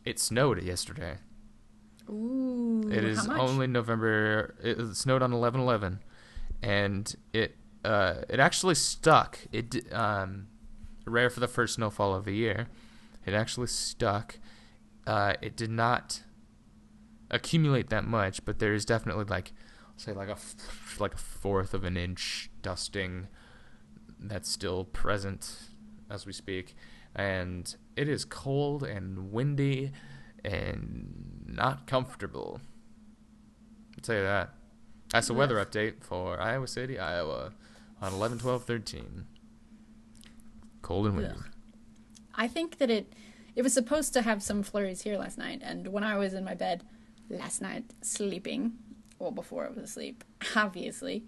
it 0.05 0.19
snowed 0.19 0.61
yesterday. 0.63 1.19
Ooh. 2.11 2.91
it 2.91 3.05
is 3.05 3.29
only 3.29 3.69
November. 3.69 4.57
It 4.61 4.97
snowed 4.97 5.23
on 5.23 5.33
eleven 5.33 5.61
eleven, 5.61 6.01
and 6.61 7.15
it 7.33 7.57
uh, 7.85 8.23
it 8.29 8.41
actually 8.41 8.75
stuck. 8.75 9.39
It 9.53 9.93
um, 9.93 10.49
rare 11.05 11.31
for 11.31 11.41
the 11.41 11.49
first 11.49 11.75
snowfall 11.75 12.15
of 12.15 12.25
the 12.25 12.35
year. 12.35 12.69
It 13.25 13.35
actually 13.35 13.69
stuck. 13.69 14.39
Uh, 15.07 15.35
it 15.41 15.57
did 15.57 15.71
not 15.71 16.23
accumulate 17.31 17.89
that 17.91 18.05
much, 18.05 18.45
but 18.45 18.59
there 18.59 18.75
is 18.75 18.85
definitely 18.85 19.25
like 19.25 19.53
say 19.97 20.13
like 20.13 20.29
a 20.29 20.33
f- 20.33 20.97
like 21.01 21.15
a 21.15 21.19
fourth 21.19 21.75
of 21.75 21.85
an 21.85 21.97
inch 21.97 22.51
dusting 22.63 23.29
that's 24.19 24.49
still 24.49 24.85
present 24.85 25.69
as 26.11 26.27
we 26.27 26.33
speak, 26.33 26.75
and 27.15 27.77
it 27.97 28.09
is 28.09 28.25
cold 28.25 28.83
and 28.83 29.33
windy 29.33 29.93
and 30.45 31.45
not 31.47 31.87
comfortable. 31.87 32.61
I'll 33.97 34.03
tell 34.03 34.17
you 34.17 34.23
that. 34.23 34.51
That's 35.11 35.27
the 35.29 35.35
weather 35.35 35.63
update 35.63 36.03
for 36.03 36.41
Iowa 36.41 36.67
City, 36.67 36.99
Iowa 36.99 37.53
on 38.01 38.15
11 38.15 38.39
12 38.39 38.65
13. 38.65 39.27
Cold 40.83 41.07
and 41.07 41.17
windy. 41.17 41.33
Ugh. 41.37 41.45
I 42.35 42.49
think 42.49 42.79
that 42.79 42.91
it 42.91 43.13
it 43.55 43.63
was 43.63 43.73
supposed 43.75 44.13
to 44.15 44.23
have 44.23 44.43
some 44.43 44.63
flurries 44.63 45.03
here 45.03 45.19
last 45.19 45.39
night, 45.39 45.61
and 45.63 45.89
when 45.89 46.05
I 46.05 46.17
was 46.17 46.35
in 46.35 46.45
my 46.45 46.55
bed 46.55 46.83
last 47.29 47.61
night 47.63 47.85
sleeping, 48.03 48.73
well 49.19 49.31
before 49.31 49.67
I 49.67 49.69
was 49.69 49.79
asleep, 49.79 50.25
obviously, 50.57 51.25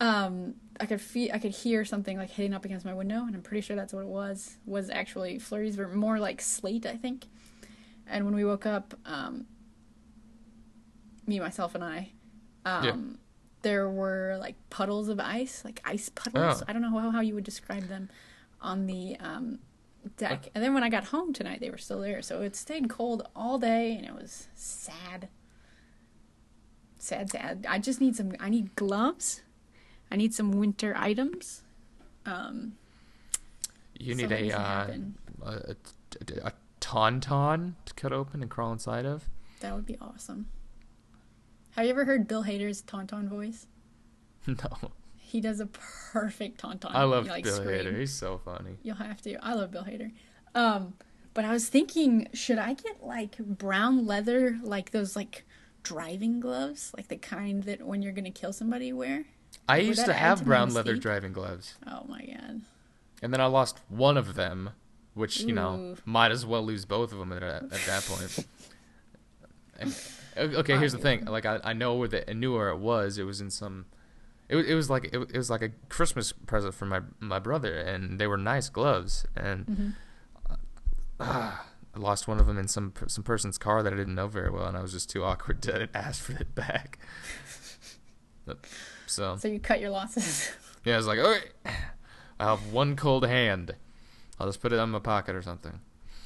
um, 0.00 0.54
I 0.80 0.86
could 0.86 1.00
feel 1.00 1.30
I 1.34 1.38
could 1.38 1.50
hear 1.52 1.84
something 1.84 2.16
like 2.16 2.30
hitting 2.30 2.54
up 2.54 2.64
against 2.64 2.86
my 2.86 2.94
window, 2.94 3.24
and 3.26 3.34
I'm 3.34 3.42
pretty 3.42 3.60
sure 3.60 3.74
that's 3.76 3.92
what 3.92 4.02
it 4.02 4.08
was. 4.08 4.56
Was 4.66 4.88
actually 4.90 5.38
flurries 5.38 5.76
were 5.76 5.88
more 5.88 6.18
like 6.18 6.40
slate, 6.40 6.86
I 6.86 6.96
think. 6.96 7.26
And 8.06 8.24
when 8.26 8.34
we 8.34 8.44
woke 8.44 8.66
up, 8.66 8.94
um, 9.06 9.46
me, 11.26 11.40
myself, 11.40 11.74
and 11.74 11.82
I, 11.82 12.10
um, 12.64 12.84
Yeah. 12.84 12.96
there 13.62 13.88
were 13.88 14.36
like 14.38 14.56
puddles 14.70 15.08
of 15.08 15.18
ice, 15.18 15.64
like 15.64 15.80
ice 15.84 16.10
puddles. 16.10 16.60
Oh. 16.62 16.64
I 16.68 16.72
don't 16.72 16.82
know 16.82 16.90
how, 16.98 17.10
how 17.10 17.20
you 17.20 17.34
would 17.34 17.44
describe 17.44 17.84
them 17.88 18.10
on 18.64 18.86
the 18.86 19.16
um, 19.20 19.60
deck. 20.16 20.48
And 20.54 20.64
then 20.64 20.74
when 20.74 20.82
I 20.82 20.88
got 20.88 21.04
home 21.04 21.32
tonight, 21.32 21.60
they 21.60 21.70
were 21.70 21.78
still 21.78 22.00
there. 22.00 22.22
So 22.22 22.42
it 22.42 22.56
stayed 22.56 22.88
cold 22.88 23.28
all 23.36 23.58
day, 23.58 23.94
and 23.96 24.04
it 24.06 24.14
was 24.14 24.48
sad. 24.54 25.28
Sad, 26.98 27.30
sad. 27.30 27.66
I 27.68 27.78
just 27.78 28.00
need 28.00 28.16
some. 28.16 28.32
I 28.40 28.48
need 28.48 28.74
gloves. 28.76 29.42
I 30.10 30.16
need 30.16 30.34
some 30.34 30.52
winter 30.52 30.94
items. 30.96 31.62
Um, 32.26 32.74
You 33.98 34.14
need 34.14 34.32
a, 34.32 34.52
uh, 34.52 34.86
a, 35.42 35.52
a, 35.52 35.76
a 36.44 36.52
tauntaun 36.80 37.74
to 37.84 37.94
cut 37.94 38.12
open 38.12 38.40
and 38.42 38.50
crawl 38.50 38.72
inside 38.72 39.04
of. 39.04 39.28
That 39.60 39.74
would 39.74 39.86
be 39.86 39.98
awesome. 40.00 40.46
Have 41.72 41.84
you 41.84 41.90
ever 41.90 42.04
heard 42.04 42.28
Bill 42.28 42.44
Hader's 42.44 42.82
Tauntaun 42.82 43.28
voice? 43.28 43.66
No. 44.46 44.90
He 45.34 45.40
does 45.40 45.58
a 45.58 45.66
perfect 45.66 46.62
tauntaun. 46.62 46.92
I 46.94 47.02
love 47.02 47.26
like, 47.26 47.42
Bill 47.42 47.56
scream. 47.56 47.86
Hader. 47.86 47.98
He's 47.98 48.12
so 48.12 48.38
funny. 48.44 48.76
You'll 48.84 48.94
have 48.94 49.20
to. 49.22 49.34
I 49.44 49.54
love 49.54 49.72
Bill 49.72 49.82
Hader. 49.82 50.12
Um, 50.54 50.94
but 51.34 51.44
I 51.44 51.50
was 51.52 51.68
thinking, 51.68 52.28
should 52.32 52.56
I 52.58 52.74
get 52.74 53.02
like 53.02 53.38
brown 53.38 54.06
leather, 54.06 54.60
like 54.62 54.92
those 54.92 55.16
like 55.16 55.44
driving 55.82 56.38
gloves, 56.38 56.92
like 56.96 57.08
the 57.08 57.16
kind 57.16 57.64
that 57.64 57.84
when 57.84 58.00
you're 58.00 58.12
gonna 58.12 58.30
kill 58.30 58.52
somebody 58.52 58.86
you 58.86 58.96
wear? 58.96 59.24
I 59.68 59.78
Would 59.78 59.86
used 59.86 60.04
to 60.04 60.12
have 60.12 60.38
to 60.38 60.44
brown 60.44 60.72
leather 60.72 60.94
driving 60.94 61.32
gloves, 61.32 61.74
Oh 61.84 62.04
my 62.08 62.24
god. 62.24 62.60
and 63.20 63.32
then 63.32 63.40
I 63.40 63.46
lost 63.46 63.80
one 63.88 64.16
of 64.16 64.36
them, 64.36 64.70
which 65.14 65.40
you 65.40 65.52
know 65.52 65.96
might 66.04 66.30
as 66.30 66.46
well 66.46 66.62
lose 66.64 66.84
both 66.84 67.10
of 67.12 67.18
them 67.18 67.32
at, 67.32 67.42
at 67.42 67.70
that 67.70 68.04
point. 68.06 68.46
And- 69.76 69.96
okay, 70.36 70.78
here's 70.78 70.92
the 70.92 70.98
thing. 70.98 71.24
Like 71.24 71.44
I, 71.44 71.58
I 71.64 71.72
know 71.72 71.96
where 71.96 72.06
the 72.06 72.30
I 72.30 72.34
knew 72.34 72.54
where 72.54 72.68
it 72.68 72.78
was. 72.78 73.18
It 73.18 73.24
was 73.24 73.40
in 73.40 73.50
some. 73.50 73.86
It, 74.48 74.56
it 74.56 74.74
was 74.74 74.90
like 74.90 75.04
it, 75.06 75.14
it 75.16 75.36
was 75.36 75.48
like 75.50 75.62
a 75.62 75.70
Christmas 75.88 76.32
present 76.32 76.74
for 76.74 76.84
my 76.86 77.00
my 77.20 77.38
brother, 77.38 77.74
and 77.78 78.18
they 78.20 78.26
were 78.26 78.36
nice 78.36 78.68
gloves. 78.68 79.26
And 79.36 79.66
Mm-hmm. 79.66 80.54
ah, 81.20 81.66
I 81.94 81.98
lost 81.98 82.26
one 82.28 82.38
of 82.40 82.46
them 82.46 82.58
in 82.58 82.68
some 82.68 82.92
some 83.06 83.24
person's 83.24 83.56
car 83.58 83.82
that 83.82 83.92
I 83.92 83.96
didn't 83.96 84.14
know 84.14 84.26
very 84.28 84.50
well, 84.50 84.66
and 84.66 84.76
I 84.76 84.82
was 84.82 84.92
just 84.92 85.08
too 85.08 85.24
awkward 85.24 85.62
to 85.62 85.88
ask 85.94 86.22
for 86.24 86.32
it 86.32 86.54
back. 86.54 86.98
So 89.06 89.36
So 89.36 89.48
you 89.48 89.60
cut 89.60 89.80
your 89.80 89.90
losses. 89.90 90.50
yeah, 90.84 90.94
I 90.94 90.96
was 90.96 91.06
like, 91.06 91.18
okay, 91.18 91.44
I 92.38 92.44
have 92.50 92.72
one 92.72 92.96
cold 92.96 93.26
hand. 93.26 93.74
I'll 94.38 94.46
just 94.48 94.60
put 94.60 94.72
it 94.72 94.76
in 94.76 94.90
my 94.90 94.98
pocket 94.98 95.34
or 95.36 95.42
something. 95.42 95.80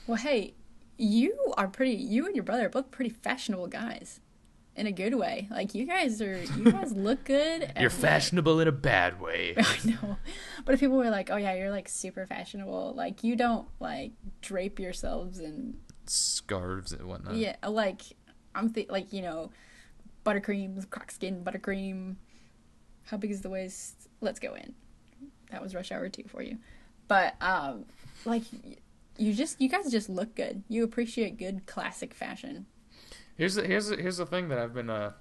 well, 0.06 0.16
hey, 0.16 0.54
you 0.96 1.36
are 1.56 1.68
pretty. 1.68 1.92
You 1.92 2.26
and 2.26 2.34
your 2.34 2.44
brother 2.44 2.66
are 2.66 2.70
both 2.70 2.90
pretty 2.90 3.10
fashionable 3.10 3.68
guys, 3.68 4.20
in 4.78 4.86
a 4.86 4.92
good 4.92 5.14
way. 5.14 5.48
Like 5.50 5.74
you 5.74 5.84
guys 5.84 6.22
are. 6.22 6.40
You 6.42 6.72
guys 6.72 6.92
look 6.92 7.24
good. 7.24 7.72
You're 7.80 7.90
fashionable 7.90 8.60
in 8.60 8.68
a 8.68 8.72
bad 8.72 9.20
way. 9.20 9.54
I 9.58 9.76
know. 9.84 10.16
But 10.64 10.74
if 10.74 10.80
people 10.80 10.96
were 10.96 11.10
like, 11.10 11.30
"Oh 11.30 11.36
yeah, 11.36 11.54
you're 11.54 11.70
like 11.70 11.88
super 11.88 12.24
fashionable," 12.26 12.94
like 12.96 13.24
you 13.24 13.36
don't 13.36 13.66
like 13.80 14.12
drape 14.40 14.78
yourselves 14.78 15.40
in 15.40 15.78
Scarves 16.06 16.92
and 16.92 17.06
whatnot. 17.08 17.34
yeah, 17.34 17.56
like 17.66 18.02
I'm 18.54 18.70
th- 18.72 18.88
like 18.88 19.12
you 19.12 19.20
know, 19.22 19.50
buttercream, 20.24 20.88
croc 20.90 21.10
skin, 21.10 21.42
buttercream. 21.44 22.16
How 23.06 23.16
big 23.16 23.30
is 23.30 23.42
the 23.42 23.50
waist? 23.50 24.08
Let's 24.20 24.38
go 24.38 24.54
in. 24.54 24.74
That 25.50 25.62
was 25.62 25.74
rush 25.74 25.90
hour 25.92 26.08
two 26.08 26.24
for 26.28 26.42
you, 26.42 26.58
but 27.08 27.34
um, 27.40 27.84
like 28.24 28.42
you 29.16 29.34
just 29.34 29.60
you 29.60 29.68
guys 29.68 29.90
just 29.90 30.08
look 30.08 30.34
good. 30.36 30.62
You 30.68 30.84
appreciate 30.84 31.36
good 31.36 31.66
classic 31.66 32.14
fashion. 32.14 32.66
Here's 33.38 33.54
the, 33.54 33.64
here's 33.64 33.86
the, 33.86 33.96
here's 33.96 34.16
the 34.16 34.26
thing 34.26 34.48
that 34.48 34.58
I've 34.58 34.74
been 34.74 34.90
uh, 34.90 35.12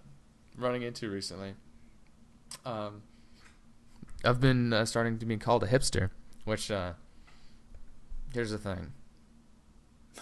running 0.58 0.82
into 0.82 1.10
recently. 1.10 1.54
Um, 2.66 3.04
I've 4.26 4.42
been 4.42 4.74
uh, 4.74 4.86
starting 4.86 5.20
to 5.20 5.26
be 5.26 5.38
called 5.38 5.64
a 5.64 5.68
hipster, 5.68 6.10
which 6.44 6.72
uh, 6.72 6.94
here's 8.34 8.52
the 8.52 8.58
thing. 8.58 8.92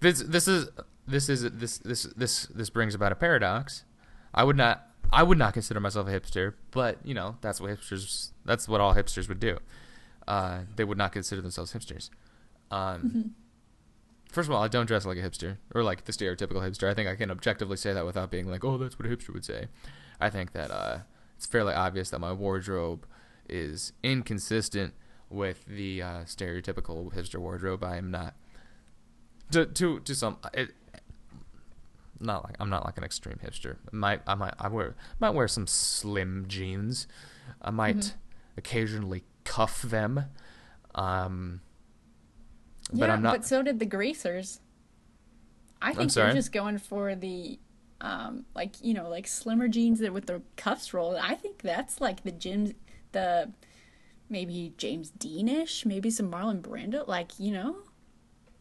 This 0.00 0.20
this 0.20 0.46
is 0.46 0.68
this 1.08 1.28
is 1.28 1.42
this 1.42 1.78
this 1.78 2.04
this 2.04 2.46
this 2.46 2.70
brings 2.70 2.94
about 2.94 3.10
a 3.10 3.16
paradox. 3.16 3.82
I 4.32 4.44
would 4.44 4.56
not 4.56 4.86
I 5.12 5.24
would 5.24 5.38
not 5.38 5.54
consider 5.54 5.80
myself 5.80 6.06
a 6.06 6.10
hipster, 6.12 6.54
but 6.70 6.98
you 7.04 7.14
know 7.14 7.36
that's 7.40 7.60
what 7.60 7.72
hipsters 7.72 8.30
that's 8.44 8.68
what 8.68 8.80
all 8.80 8.94
hipsters 8.94 9.28
would 9.28 9.40
do. 9.40 9.58
Uh, 10.28 10.60
they 10.76 10.84
would 10.84 10.98
not 10.98 11.10
consider 11.10 11.42
themselves 11.42 11.72
hipsters. 11.72 12.10
Um, 12.70 13.34
First 14.28 14.48
of 14.48 14.54
all, 14.54 14.62
I 14.62 14.68
don't 14.68 14.86
dress 14.86 15.06
like 15.06 15.18
a 15.18 15.22
hipster 15.22 15.56
or 15.74 15.82
like 15.82 16.04
the 16.04 16.12
stereotypical 16.12 16.62
hipster. 16.62 16.88
I 16.88 16.94
think 16.94 17.08
I 17.08 17.16
can 17.16 17.30
objectively 17.30 17.76
say 17.76 17.92
that 17.92 18.04
without 18.04 18.30
being 18.30 18.48
like, 18.48 18.64
"Oh, 18.64 18.76
that's 18.76 18.98
what 18.98 19.06
a 19.06 19.08
hipster 19.08 19.32
would 19.32 19.44
say." 19.44 19.68
I 20.20 20.30
think 20.30 20.52
that 20.52 20.70
uh, 20.70 20.98
it's 21.36 21.46
fairly 21.46 21.72
obvious 21.72 22.10
that 22.10 22.18
my 22.18 22.32
wardrobe 22.32 23.06
is 23.48 23.92
inconsistent 24.02 24.94
with 25.30 25.64
the 25.66 26.02
uh, 26.02 26.20
stereotypical 26.24 27.12
hipster 27.14 27.38
wardrobe. 27.38 27.82
I 27.82 27.96
am 27.96 28.10
not 28.10 28.34
to 29.50 29.66
to 29.66 30.00
to 30.00 30.14
some 30.14 30.38
it, 30.52 30.70
not 32.20 32.44
like 32.44 32.56
I'm 32.60 32.70
not 32.70 32.84
like 32.84 32.98
an 32.98 33.04
extreme 33.04 33.38
hipster. 33.44 33.76
I 33.92 33.96
might 33.96 34.20
I 34.26 34.34
might 34.34 34.54
I 34.58 34.68
wear 34.68 34.94
might 35.20 35.30
wear 35.30 35.48
some 35.48 35.66
slim 35.66 36.44
jeans. 36.48 37.06
I 37.62 37.70
might 37.70 38.14
occasionally 38.56 39.24
cuff 39.44 39.82
them. 39.82 40.24
Um, 40.94 41.60
Yeah, 42.92 43.00
but 43.00 43.10
I'm 43.10 43.22
not. 43.22 43.32
But 43.36 43.44
so 43.46 43.62
did 43.62 43.78
the 43.78 43.86
greasers. 43.86 44.60
I 45.80 45.92
think 45.94 46.14
you're 46.16 46.32
just 46.32 46.52
going 46.52 46.78
for 46.78 47.14
the, 47.14 47.58
um, 48.00 48.44
like 48.54 48.74
you 48.82 48.94
know, 48.94 49.08
like 49.08 49.26
slimmer 49.28 49.68
jeans 49.68 50.00
that 50.00 50.12
with 50.12 50.26
the 50.26 50.42
cuffs 50.56 50.92
rolled. 50.92 51.16
I 51.16 51.34
think 51.34 51.62
that's 51.62 52.00
like 52.00 52.24
the 52.24 52.32
Jim, 52.32 52.74
the 53.12 53.52
maybe 54.28 54.74
James 54.76 55.12
Deanish, 55.18 55.86
maybe 55.86 56.10
some 56.10 56.30
Marlon 56.30 56.60
Brando. 56.62 57.06
Like 57.06 57.38
you 57.38 57.52
know, 57.52 57.76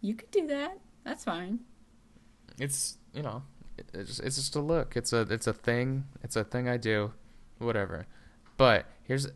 you 0.02 0.14
could 0.14 0.30
do 0.32 0.46
that. 0.48 0.78
That's 1.04 1.24
fine. 1.24 1.60
it's 2.60 2.98
you 3.14 3.22
know 3.24 3.44
it's 3.94 4.10
just, 4.10 4.20
it's 4.22 4.36
just 4.36 4.56
a 4.56 4.60
look 4.60 4.98
it's 4.98 5.14
a 5.14 5.22
it's 5.30 5.46
a 5.48 5.54
thing 5.54 6.04
it's 6.24 6.36
a 6.36 6.44
thing 6.44 6.68
i 6.68 6.76
do 6.78 7.14
whatever 7.60 8.08
but 8.58 8.86
here's 9.04 9.28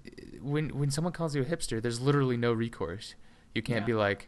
when 0.42 0.70
when 0.70 0.89
someone 0.92 1.14
calls 1.14 1.36
you 1.36 1.44
a 1.44 1.46
hipster 1.46 1.80
there's 1.82 2.02
literally 2.02 2.36
no 2.38 2.52
recourse 2.52 3.14
you 3.56 3.62
can't 3.62 3.82
Yeah. 3.82 3.86
be 3.86 3.94
like 3.94 4.28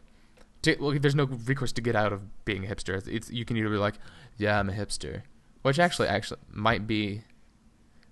to, 0.64 0.76
well, 0.80 0.98
there's 0.98 1.14
no 1.14 1.24
recourse 1.24 1.72
to 1.72 1.80
get 1.80 1.94
out 1.96 2.12
of 2.12 2.44
being 2.44 2.64
a 2.64 2.68
hipster 2.68 2.96
it's, 2.96 3.06
it's 3.06 3.30
you 3.30 3.44
can 3.44 3.56
either 3.56 3.68
be 3.68 3.76
like 3.76 3.94
yeah 4.36 4.58
i'm 4.58 4.68
a 4.68 4.72
hipster 4.72 5.22
which 5.62 5.78
actually 5.78 6.08
actually 6.08 6.40
might 6.50 6.86
be 6.86 7.22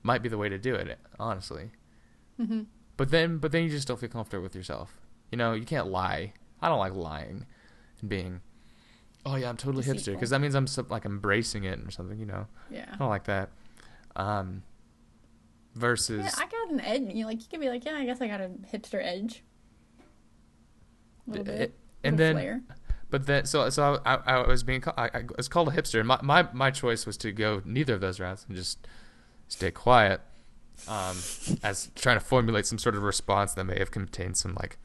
might 0.02 0.22
be 0.22 0.28
the 0.28 0.38
way 0.38 0.48
to 0.48 0.58
do 0.58 0.74
it 0.74 0.98
honestly 1.18 1.70
hmm 2.38 2.62
but 2.96 3.10
then 3.10 3.38
but 3.38 3.52
then 3.52 3.62
you 3.64 3.68
just 3.70 3.88
don't 3.88 3.98
feel 3.98 4.08
comfortable 4.08 4.42
with 4.42 4.54
yourself 4.54 4.94
you 5.30 5.38
know 5.38 5.52
you 5.52 5.64
can't 5.64 5.88
lie 5.88 6.32
i 6.60 6.68
don't 6.68 6.78
like 6.78 6.94
lying 6.94 7.46
and 8.00 8.08
being 8.08 8.40
oh 9.24 9.36
yeah 9.36 9.48
i'm 9.48 9.56
totally 9.56 9.82
hipster 9.84 10.12
because 10.12 10.30
that 10.30 10.40
means 10.40 10.54
i'm 10.54 10.66
so, 10.66 10.84
like 10.88 11.04
embracing 11.04 11.64
it 11.64 11.78
or 11.80 11.90
something 11.90 12.18
you 12.18 12.26
know 12.26 12.46
Yeah. 12.70 12.86
I 12.92 12.96
don't 12.96 13.08
like 13.08 13.24
that. 13.24 13.50
Um, 14.14 14.62
versus, 15.74 16.24
Yeah, 16.24 16.30
I 16.36 16.46
got 16.46 16.70
an 16.70 16.80
edge. 16.80 17.14
You 17.14 17.22
know, 17.22 17.28
like 17.28 17.40
you 17.40 17.46
could 17.50 17.60
be 17.60 17.68
like, 17.70 17.84
yeah, 17.86 17.94
I 17.94 18.04
guess 18.04 18.20
I 18.20 18.28
got 18.28 18.40
a 18.42 18.50
hipster 18.72 19.02
edge. 19.02 19.42
A 21.26 21.30
little 21.30 21.44
bit. 21.46 21.74
And 22.04 22.18
then, 22.18 22.34
flair. 22.34 22.62
but 23.10 23.26
then, 23.26 23.44
so 23.46 23.68
so 23.70 24.00
I, 24.04 24.14
I, 24.14 24.36
I 24.36 24.46
was 24.46 24.62
being, 24.62 24.80
called, 24.80 24.98
I, 24.98 25.10
I 25.14 25.24
was 25.36 25.48
called 25.48 25.68
a 25.68 25.72
hipster. 25.72 25.98
And 25.98 26.08
my, 26.08 26.18
my 26.22 26.48
my 26.52 26.70
choice 26.70 27.06
was 27.06 27.16
to 27.18 27.32
go 27.32 27.62
neither 27.64 27.94
of 27.94 28.00
those 28.00 28.20
routes 28.20 28.44
and 28.48 28.56
just 28.56 28.86
stay 29.48 29.70
quiet. 29.70 30.20
Um, 30.88 31.16
as 31.62 31.90
trying 31.94 32.18
to 32.18 32.24
formulate 32.24 32.66
some 32.66 32.78
sort 32.78 32.96
of 32.96 33.02
response 33.02 33.54
that 33.54 33.64
may 33.64 33.78
have 33.78 33.90
contained 33.90 34.36
some 34.36 34.54
like 34.54 34.78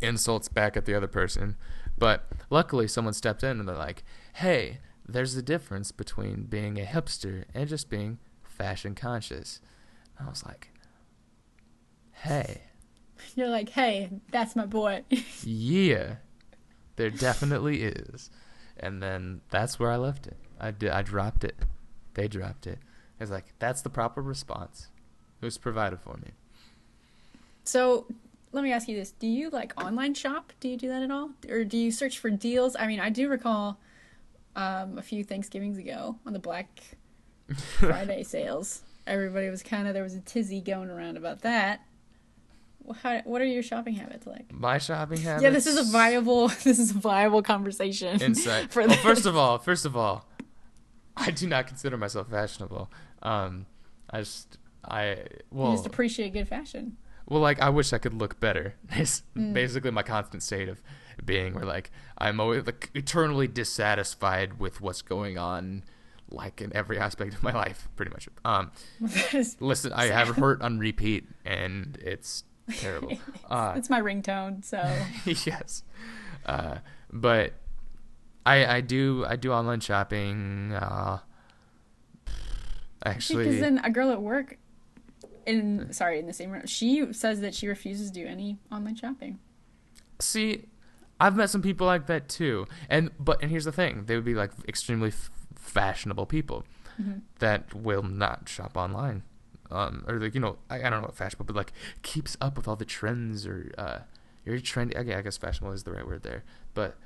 insults 0.00 0.48
back 0.48 0.76
at 0.76 0.86
the 0.86 0.94
other 0.94 1.06
person. 1.06 1.56
But 1.96 2.26
luckily, 2.50 2.88
someone 2.88 3.14
stepped 3.14 3.42
in 3.42 3.60
and 3.60 3.68
they're 3.68 3.76
like, 3.76 4.04
"Hey, 4.34 4.78
there's 5.06 5.36
a 5.36 5.42
difference 5.42 5.92
between 5.92 6.44
being 6.44 6.78
a 6.78 6.84
hipster 6.84 7.44
and 7.54 7.68
just 7.68 7.90
being 7.90 8.18
fashion 8.42 8.94
conscious." 8.94 9.60
And 10.18 10.26
I 10.26 10.30
was 10.30 10.44
like, 10.44 10.70
"Hey." 12.12 12.62
You're 13.38 13.48
like, 13.48 13.68
hey, 13.68 14.10
that's 14.32 14.56
my 14.56 14.66
boy. 14.66 15.04
Yeah, 15.44 16.16
there 16.96 17.08
definitely 17.10 17.82
is. 17.82 18.30
And 18.76 19.00
then 19.00 19.42
that's 19.50 19.78
where 19.78 19.92
I 19.92 19.96
left 19.96 20.26
it. 20.26 20.36
I 20.60 20.74
I 20.90 21.02
dropped 21.02 21.44
it. 21.44 21.56
They 22.14 22.26
dropped 22.26 22.66
it. 22.66 22.80
I 23.20 23.22
was 23.22 23.30
like, 23.30 23.54
that's 23.60 23.82
the 23.82 23.90
proper 23.90 24.20
response. 24.20 24.88
It 25.40 25.44
was 25.44 25.56
provided 25.56 26.00
for 26.00 26.16
me. 26.16 26.32
So 27.62 28.06
let 28.50 28.64
me 28.64 28.72
ask 28.72 28.88
you 28.88 28.96
this: 28.96 29.12
Do 29.12 29.28
you 29.28 29.50
like 29.50 29.72
online 29.80 30.14
shop? 30.14 30.52
Do 30.58 30.68
you 30.68 30.76
do 30.76 30.88
that 30.88 31.04
at 31.04 31.12
all, 31.12 31.30
or 31.48 31.62
do 31.62 31.78
you 31.78 31.92
search 31.92 32.18
for 32.18 32.30
deals? 32.30 32.74
I 32.76 32.88
mean, 32.88 32.98
I 32.98 33.08
do 33.08 33.28
recall 33.28 33.78
um, 34.56 34.98
a 34.98 35.02
few 35.02 35.22
Thanksgivings 35.22 35.78
ago 35.78 36.16
on 36.26 36.32
the 36.32 36.40
Black 36.40 36.96
Friday 37.78 38.24
sales. 38.24 38.82
Everybody 39.06 39.48
was 39.48 39.62
kind 39.62 39.86
of 39.86 39.94
there 39.94 40.02
was 40.02 40.14
a 40.14 40.20
tizzy 40.20 40.60
going 40.60 40.90
around 40.90 41.16
about 41.16 41.42
that. 41.42 41.82
How, 43.02 43.20
what 43.24 43.40
are 43.42 43.46
your 43.46 43.62
shopping 43.62 43.94
habits 43.94 44.26
like? 44.26 44.52
My 44.52 44.78
shopping 44.78 45.18
habits. 45.20 45.42
Yeah, 45.44 45.50
this 45.50 45.66
is 45.66 45.76
a 45.76 45.90
viable 45.90 46.48
this 46.64 46.78
is 46.78 46.90
a 46.90 46.94
viable 46.98 47.42
conversation. 47.42 48.20
insight. 48.22 48.72
for 48.72 48.86
well, 48.86 48.96
first 48.98 49.26
of 49.26 49.36
all, 49.36 49.58
first 49.58 49.84
of 49.84 49.96
all, 49.96 50.26
I 51.16 51.30
do 51.30 51.46
not 51.46 51.66
consider 51.66 51.96
myself 51.96 52.30
fashionable. 52.30 52.90
Um, 53.22 53.66
I 54.10 54.20
just, 54.20 54.58
I 54.84 55.24
well, 55.50 55.70
you 55.70 55.76
just 55.76 55.86
appreciate 55.86 56.32
good 56.32 56.48
fashion. 56.48 56.96
Well, 57.26 57.40
like 57.40 57.60
I 57.60 57.68
wish 57.70 57.92
I 57.92 57.98
could 57.98 58.14
look 58.14 58.40
better. 58.40 58.74
It's 58.90 59.22
Mm. 59.36 59.52
basically 59.52 59.90
my 59.90 60.02
constant 60.02 60.42
state 60.42 60.68
of 60.68 60.80
being, 61.24 61.54
where 61.54 61.64
like 61.64 61.90
I'm 62.16 62.40
always 62.40 62.64
like 62.64 62.90
eternally 62.94 63.48
dissatisfied 63.48 64.58
with 64.58 64.80
what's 64.80 65.02
going 65.02 65.36
on, 65.36 65.82
like 66.30 66.62
in 66.62 66.74
every 66.74 66.98
aspect 66.98 67.34
of 67.34 67.42
my 67.42 67.52
life, 67.52 67.88
pretty 67.96 68.12
much. 68.12 68.28
Um, 68.44 68.70
listen, 69.60 69.92
I 69.92 70.06
have 70.06 70.36
hurt 70.36 70.62
on 70.62 70.78
repeat, 70.78 71.28
and 71.44 71.98
it's 72.00 72.44
terrible. 72.80 73.18
Uh, 73.48 73.74
it's 73.76 73.90
my 73.90 74.00
ringtone, 74.00 74.64
so 74.64 74.78
yes, 75.46 75.82
uh, 76.46 76.78
but 77.12 77.52
I 78.46 78.76
I 78.76 78.80
do 78.80 79.24
I 79.28 79.36
do 79.36 79.52
online 79.52 79.80
shopping. 79.80 80.72
Uh, 80.72 81.18
because 83.04 83.60
then 83.60 83.78
a 83.84 83.90
girl 83.90 84.10
at 84.10 84.20
work 84.20 84.58
in 85.46 85.92
sorry 85.92 86.18
in 86.18 86.26
the 86.26 86.32
same 86.32 86.50
room. 86.50 86.66
She 86.66 87.12
says 87.12 87.40
that 87.40 87.54
she 87.54 87.68
refuses 87.68 88.10
to 88.10 88.20
do 88.20 88.26
any 88.26 88.58
online 88.70 88.96
shopping. 88.96 89.38
See, 90.20 90.64
I've 91.20 91.36
met 91.36 91.48
some 91.48 91.62
people 91.62 91.86
like 91.86 92.06
that 92.06 92.28
too, 92.28 92.66
and 92.88 93.10
but 93.18 93.40
and 93.42 93.50
here's 93.50 93.64
the 93.64 93.72
thing: 93.72 94.04
they 94.06 94.14
would 94.16 94.24
be 94.24 94.34
like 94.34 94.50
extremely 94.66 95.08
f- 95.08 95.30
fashionable 95.54 96.26
people 96.26 96.64
Mm-hmm. 97.00 97.18
that 97.38 97.72
will 97.72 98.02
not 98.02 98.48
shop 98.48 98.76
online, 98.76 99.22
um, 99.70 100.04
or 100.08 100.18
like 100.18 100.34
you 100.34 100.40
know, 100.40 100.58
I, 100.70 100.76
I 100.76 100.90
don't 100.90 101.00
know 101.00 101.08
what 101.08 101.16
fashionable, 101.16 101.46
but 101.46 101.56
like 101.56 101.72
keeps 102.02 102.36
up 102.40 102.56
with 102.56 102.68
all 102.68 102.76
the 102.76 102.84
trends 102.84 103.46
or 103.46 103.72
uh, 103.78 103.98
very 104.44 104.60
trendy. 104.60 104.96
Okay, 104.96 105.14
I 105.14 105.22
guess 105.22 105.36
fashionable 105.36 105.72
is 105.74 105.84
the 105.84 105.92
right 105.92 106.06
word 106.06 106.22
there, 106.22 106.44
but 106.74 106.96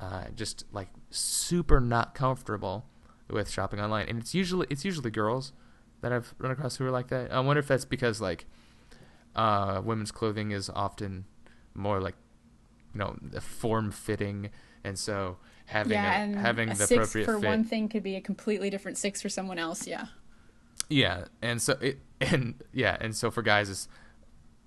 uh, 0.00 0.24
just 0.34 0.64
like 0.72 0.88
super 1.10 1.80
not 1.80 2.14
comfortable 2.14 2.86
with 3.28 3.50
shopping 3.50 3.80
online, 3.80 4.08
and 4.08 4.18
it's 4.18 4.34
usually 4.34 4.66
it's 4.70 4.84
usually 4.84 5.10
girls 5.10 5.52
that 6.00 6.12
I've 6.12 6.34
run 6.38 6.50
across 6.50 6.76
who 6.76 6.86
are 6.86 6.90
like 6.90 7.08
that. 7.08 7.32
I 7.32 7.40
wonder 7.40 7.60
if 7.60 7.68
that's 7.68 7.84
because 7.84 8.20
like 8.20 8.46
uh, 9.34 9.80
women's 9.84 10.12
clothing 10.12 10.50
is 10.50 10.68
often 10.70 11.24
more 11.74 12.00
like 12.00 12.16
you 12.94 12.98
know 12.98 13.16
form 13.40 13.90
fitting, 13.90 14.50
and 14.84 14.98
so 14.98 15.38
having 15.66 15.92
yeah, 15.92 16.20
a, 16.20 16.24
and 16.24 16.36
having 16.36 16.68
a 16.68 16.74
the 16.74 16.86
six 16.86 16.92
appropriate 16.92 17.24
for 17.24 17.40
fit. 17.40 17.48
one 17.48 17.64
thing 17.64 17.88
could 17.88 18.02
be 18.02 18.16
a 18.16 18.20
completely 18.20 18.70
different 18.70 18.98
six 18.98 19.22
for 19.22 19.28
someone 19.28 19.58
else. 19.58 19.86
Yeah. 19.86 20.06
Yeah, 20.88 21.26
and 21.40 21.62
so 21.62 21.78
it 21.80 22.00
and 22.22 22.54
yeah, 22.72 22.96
and 23.00 23.14
so 23.16 23.30
for 23.30 23.42
guys 23.42 23.68
it's 23.70 23.88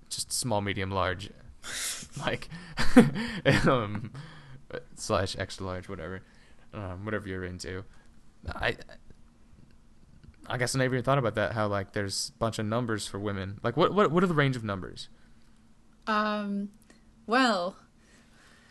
just 0.08 0.32
small, 0.32 0.60
medium, 0.60 0.90
large, 0.90 1.30
like 2.20 2.48
um 3.66 4.12
slash 4.94 5.36
extra 5.38 5.66
large, 5.66 5.88
whatever, 5.88 6.22
um, 6.74 7.04
whatever 7.04 7.28
you're 7.28 7.44
into. 7.44 7.84
I 8.54 8.76
I 10.48 10.58
guess 10.58 10.76
I 10.76 10.78
never 10.78 10.94
even 10.94 11.04
thought 11.04 11.18
about 11.18 11.34
that. 11.34 11.52
How 11.52 11.66
like 11.66 11.92
there's 11.92 12.30
a 12.34 12.38
bunch 12.38 12.58
of 12.58 12.66
numbers 12.66 13.06
for 13.08 13.18
women. 13.18 13.58
Like 13.62 13.76
what 13.76 13.92
what 13.92 14.10
what 14.12 14.22
are 14.22 14.28
the 14.28 14.34
range 14.34 14.56
of 14.56 14.62
numbers? 14.64 15.08
Um. 16.06 16.70
Well, 17.26 17.76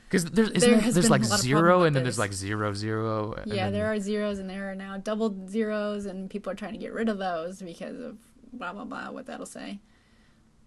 Because 0.07 0.23
there's 0.25 0.51
There 0.53 0.71
there, 0.71 0.79
has 0.79 1.09
like 1.09 1.23
a 1.23 1.27
lot 1.27 1.39
of 1.39 1.43
zero 1.43 1.83
and 1.83 1.93
then 1.93 2.03
there's 2.03 2.17
like 2.17 2.31
zero 2.31 2.73
zero. 2.73 3.33
and 3.33 3.51
yeah, 3.51 3.65
then- 3.65 3.73
there 3.73 3.91
are 3.91 3.99
zeros 3.99 4.39
and 4.39 4.49
there 4.49 4.71
are 4.71 4.75
now 4.75 4.95
double 4.97 5.36
zeros, 5.49 6.05
and 6.05 6.29
people 6.29 6.49
are 6.53 6.55
trying 6.55 6.71
to 6.71 6.79
get 6.79 6.93
rid 6.93 7.09
of 7.09 7.17
those 7.17 7.61
because 7.61 7.99
of 7.99 8.17
blah 8.55 8.73
blah 8.73 8.85
blah. 8.85 9.11
What 9.11 9.25
that'll 9.27 9.45
say. 9.45 9.79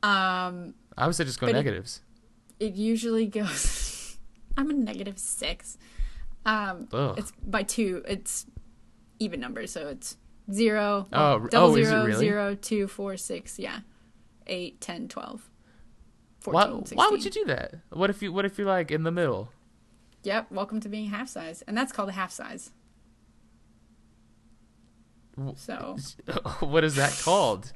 Um. 0.03 0.75
I 0.97 1.07
would 1.07 1.15
say 1.15 1.25
just 1.25 1.41
go 1.41 1.47
but 1.47 1.55
it- 1.55 1.59
negatives. 1.59 2.03
It 2.61 2.75
usually 2.75 3.27
goes. 3.27 4.17
I'm 4.57 4.71
a 4.71 4.75
negative 4.75 5.19
six. 5.19 5.79
Um. 6.47 6.89
Ugh. 6.93 7.19
It's 7.19 7.33
by 7.45 7.63
two. 7.63 8.03
It's 8.07 8.47
even 9.19 9.41
numbers, 9.41 9.73
so 9.73 9.89
it's 9.89 10.17
zero. 10.53 11.07
Oh, 11.13 11.41
double 11.49 11.73
oh, 11.73 11.77
is 11.77 11.91
it 11.91 11.95
really? 11.95 12.15
zero, 12.15 12.55
two, 12.55 12.87
four, 12.89 13.17
six, 13.17 13.59
Yeah, 13.59 13.81
eight, 14.47 14.81
ten, 14.81 15.09
twelve. 15.09 15.49
14, 16.41 16.55
Why, 16.71 16.79
16. 16.79 16.97
why 16.97 17.09
would 17.11 17.25
you 17.25 17.31
do 17.33 17.45
that? 17.47 17.75
What 17.91 18.11
if 18.11 18.23
you 18.23 18.33
what 18.33 18.45
if 18.45 18.57
you're 18.59 18.67
like 18.67 18.91
in 18.93 19.03
the 19.03 19.11
middle? 19.11 19.51
Yep. 20.23 20.53
Welcome 20.53 20.81
to 20.81 20.89
being 20.89 21.11
half 21.11 21.29
size, 21.29 21.63
and 21.63 21.77
that's 21.77 21.93
called 21.93 22.09
a 22.09 22.13
half 22.13 22.31
size. 22.31 22.71
So 25.57 25.97
what 26.61 26.85
is 26.85 26.95
that 26.97 27.21
called? 27.23 27.73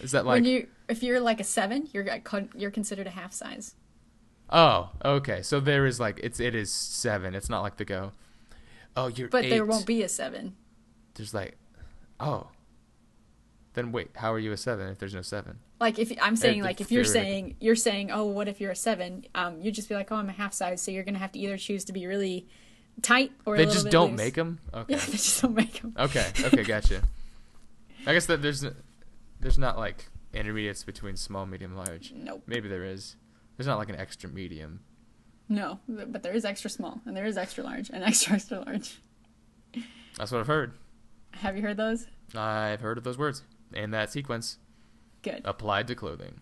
Is 0.00 0.12
that 0.12 0.24
like 0.24 0.34
when 0.36 0.44
you, 0.44 0.68
if 0.88 1.02
you're 1.02 1.20
like 1.20 1.40
a 1.40 1.44
seven, 1.44 1.88
you're 1.92 2.06
you're 2.54 2.70
considered 2.70 3.06
a 3.06 3.10
half 3.10 3.32
size. 3.32 3.74
oh 4.50 4.90
okay? 5.04 5.42
So 5.42 5.60
there 5.60 5.86
is 5.86 6.00
like 6.00 6.20
it's 6.22 6.40
it 6.40 6.54
is 6.54 6.72
seven. 6.72 7.34
It's 7.34 7.48
not 7.50 7.62
like 7.62 7.76
the 7.76 7.84
go. 7.84 8.12
Oh, 8.96 9.06
you're 9.08 9.28
But 9.28 9.48
there 9.48 9.64
won't 9.64 9.86
be 9.86 10.02
a 10.02 10.08
seven. 10.08 10.56
There's 11.14 11.34
like 11.34 11.56
oh. 12.20 12.48
Then 13.74 13.90
wait, 13.90 14.10
how 14.14 14.32
are 14.34 14.38
you 14.38 14.52
a 14.52 14.56
seven 14.56 14.88
if 14.88 14.98
there's 14.98 15.14
no 15.14 15.22
seven? 15.22 15.58
Like 15.80 15.98
if 15.98 16.12
I'm 16.20 16.36
saying 16.36 16.62
like 16.62 16.80
if 16.80 16.92
you're 16.92 17.04
saying 17.04 17.56
you're 17.58 17.74
saying 17.74 18.10
oh 18.12 18.26
what 18.26 18.46
if 18.48 18.60
you're 18.60 18.70
a 18.72 18.76
seven 18.76 19.24
um 19.34 19.60
you'd 19.62 19.74
just 19.74 19.88
be 19.88 19.94
like 19.94 20.12
oh 20.12 20.16
I'm 20.16 20.28
a 20.28 20.32
half 20.32 20.52
size 20.52 20.82
so 20.82 20.90
you're 20.90 21.04
gonna 21.04 21.18
have 21.18 21.32
to 21.32 21.38
either 21.38 21.56
choose 21.56 21.84
to 21.86 21.92
be 21.92 22.06
really 22.06 22.46
tight 23.00 23.32
or 23.46 23.54
a 23.54 23.58
They 23.58 23.64
just 23.64 23.88
don't 23.90 24.10
loose. 24.12 24.18
make 24.18 24.34
them. 24.34 24.60
Okay, 24.74 24.92
yeah 24.94 24.98
they 24.98 25.12
just 25.12 25.40
don't 25.40 25.54
make 25.54 25.80
them 25.80 25.94
okay, 25.98 26.26
okay, 26.44 26.62
gotcha. 26.64 27.02
I 28.06 28.12
guess 28.12 28.26
that 28.26 28.42
there's 28.42 28.64
there's 29.42 29.58
not 29.58 29.76
like 29.76 30.08
intermediates 30.32 30.82
between 30.84 31.16
small, 31.16 31.44
medium, 31.44 31.76
large. 31.76 32.12
nope 32.16 32.42
Maybe 32.46 32.68
there 32.68 32.84
is. 32.84 33.16
There's 33.56 33.66
not 33.66 33.76
like 33.78 33.90
an 33.90 33.96
extra 33.96 34.30
medium. 34.30 34.80
no 35.48 35.78
but 35.86 36.22
there 36.22 36.32
is 36.32 36.44
extra 36.46 36.70
small 36.70 37.00
and 37.04 37.14
there 37.16 37.26
is 37.26 37.36
extra 37.36 37.62
large 37.62 37.90
and 37.90 38.02
extra 38.10 38.34
extra 38.34 38.60
large 38.60 39.00
That's 40.16 40.32
what 40.32 40.40
I've 40.40 40.46
heard. 40.46 40.72
have 41.32 41.56
you 41.56 41.62
heard 41.62 41.76
those 41.76 42.06
I've 42.34 42.80
heard 42.80 42.96
of 42.96 43.04
those 43.04 43.18
words 43.18 43.42
in 43.74 43.90
that 43.90 44.10
sequence 44.10 44.58
good 45.22 45.42
applied 45.44 45.86
to 45.88 45.94
clothing. 45.94 46.40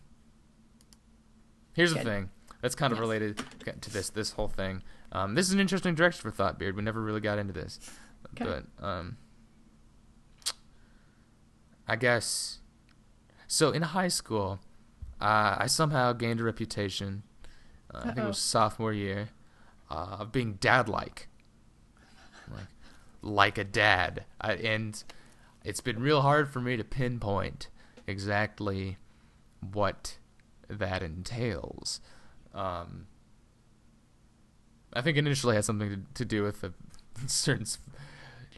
Here's 1.74 1.92
the 1.94 2.00
thing 2.00 2.30
that's 2.60 2.74
kind 2.74 2.92
of 2.92 2.98
Yes. 2.98 3.00
related 3.00 3.42
to 3.82 3.90
this 3.90 4.10
this 4.10 4.32
whole 4.32 4.48
thing. 4.48 4.82
Um, 5.12 5.34
this 5.34 5.46
is 5.46 5.52
an 5.52 5.60
interesting 5.60 5.94
direction 5.96 6.22
for 6.22 6.30
Thought 6.30 6.58
Beard. 6.58 6.76
We 6.76 6.82
never 6.82 7.00
really 7.00 7.20
got 7.20 7.38
into 7.38 7.52
this, 7.52 7.80
Okay. 8.32 8.44
but 8.78 8.84
um, 8.84 9.16
I 11.88 11.96
guess 11.96 12.59
so. 13.50 13.70
In 13.70 13.82
high 13.82 14.08
school, 14.08 14.60
uh, 15.20 15.56
I 15.58 15.66
somehow 15.66 16.12
gained 16.12 16.40
a 16.40 16.44
reputation. 16.44 17.22
Uh, 17.92 17.98
I 17.98 18.02
think 18.06 18.18
it 18.18 18.26
was 18.26 18.38
sophomore 18.38 18.92
year 18.92 19.30
uh, 19.90 20.18
of 20.20 20.32
being 20.32 20.54
dad-like, 20.54 21.28
like 22.50 22.66
like 23.22 23.58
a 23.58 23.64
dad. 23.64 24.24
I, 24.40 24.54
and 24.54 25.02
it's 25.64 25.80
been 25.80 26.00
real 26.00 26.22
hard 26.22 26.48
for 26.48 26.60
me 26.60 26.76
to 26.76 26.84
pinpoint 26.84 27.68
exactly 28.06 28.98
what 29.60 30.18
that 30.68 31.02
entails. 31.02 32.00
Um, 32.54 33.06
I 34.92 35.00
think 35.02 35.16
it 35.16 35.20
initially 35.20 35.54
had 35.54 35.64
something 35.64 35.88
to, 35.90 36.00
to 36.14 36.24
do 36.24 36.42
with 36.42 36.64
a 36.64 36.72
certain 37.26 37.66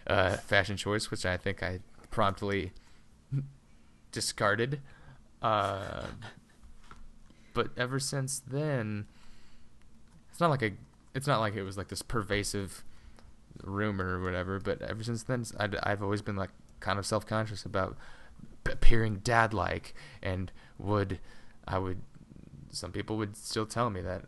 uh, 0.07 0.37
fashion 0.37 0.77
choice, 0.77 1.11
which 1.11 1.27
I 1.27 1.37
think 1.37 1.63
I 1.63 1.81
promptly 2.11 2.73
discarded. 4.13 4.81
Uh, 5.41 6.07
but 7.55 7.71
ever 7.77 7.99
since 7.99 8.41
then, 8.41 9.07
it's 10.31 10.41
not 10.41 10.51
like 10.51 10.63
a, 10.63 10.73
it's 11.15 11.27
not 11.27 11.41
like 11.41 11.57
it 11.57 11.63
was 11.63 11.77
like 11.77 11.89
this 11.89 12.03
pervasive 12.03 12.85
rumor 13.63 14.19
or 14.19 14.23
whatever. 14.23 14.61
But 14.61 14.83
ever 14.83 15.03
since 15.03 15.25
then, 15.25 15.45
I'd, 15.59 15.77
I've 15.83 16.03
always 16.03 16.23
been 16.23 16.37
like 16.37 16.51
kind 16.81 16.99
of 16.99 17.07
self 17.07 17.27
conscious 17.27 17.65
about 17.65 17.97
appearing 18.67 19.17
dad 19.25 19.53
like, 19.53 19.95
and 20.23 20.53
would 20.79 21.19
I 21.67 21.79
would 21.79 22.03
some 22.71 22.93
people 22.93 23.17
would 23.17 23.37
still 23.37 23.67
tell 23.67 23.91
me 23.91 24.01
that 24.01 24.25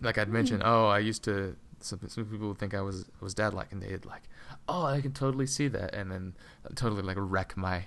like 0.00 0.18
I'd 0.18 0.28
mention, 0.28 0.62
oh, 0.64 0.86
I 0.86 0.98
used 0.98 1.24
to. 1.24 1.56
Some, 1.80 2.00
some 2.08 2.24
people 2.24 2.48
would 2.48 2.58
think 2.58 2.74
I 2.74 2.80
was 2.80 3.06
was 3.20 3.34
dad 3.34 3.54
like, 3.54 3.70
and 3.70 3.82
they'd 3.82 4.04
like, 4.06 4.22
oh, 4.68 4.84
I 4.84 5.00
can 5.00 5.12
totally 5.12 5.46
see 5.46 5.68
that, 5.68 5.94
and 5.94 6.10
then 6.10 6.34
totally 6.74 7.02
like 7.02 7.16
wreck 7.18 7.56
my 7.56 7.86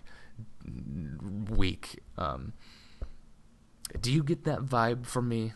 week. 1.49 1.99
Um, 2.17 2.53
do 3.99 4.11
you 4.11 4.23
get 4.23 4.43
that 4.45 4.59
vibe 4.59 5.05
from 5.05 5.29
me? 5.29 5.53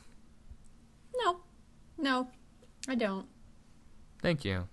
no 1.16 1.42
no 1.98 2.28
I 2.88 2.96
don't 2.96 3.28
Thank 4.24 4.46
you. 4.46 4.70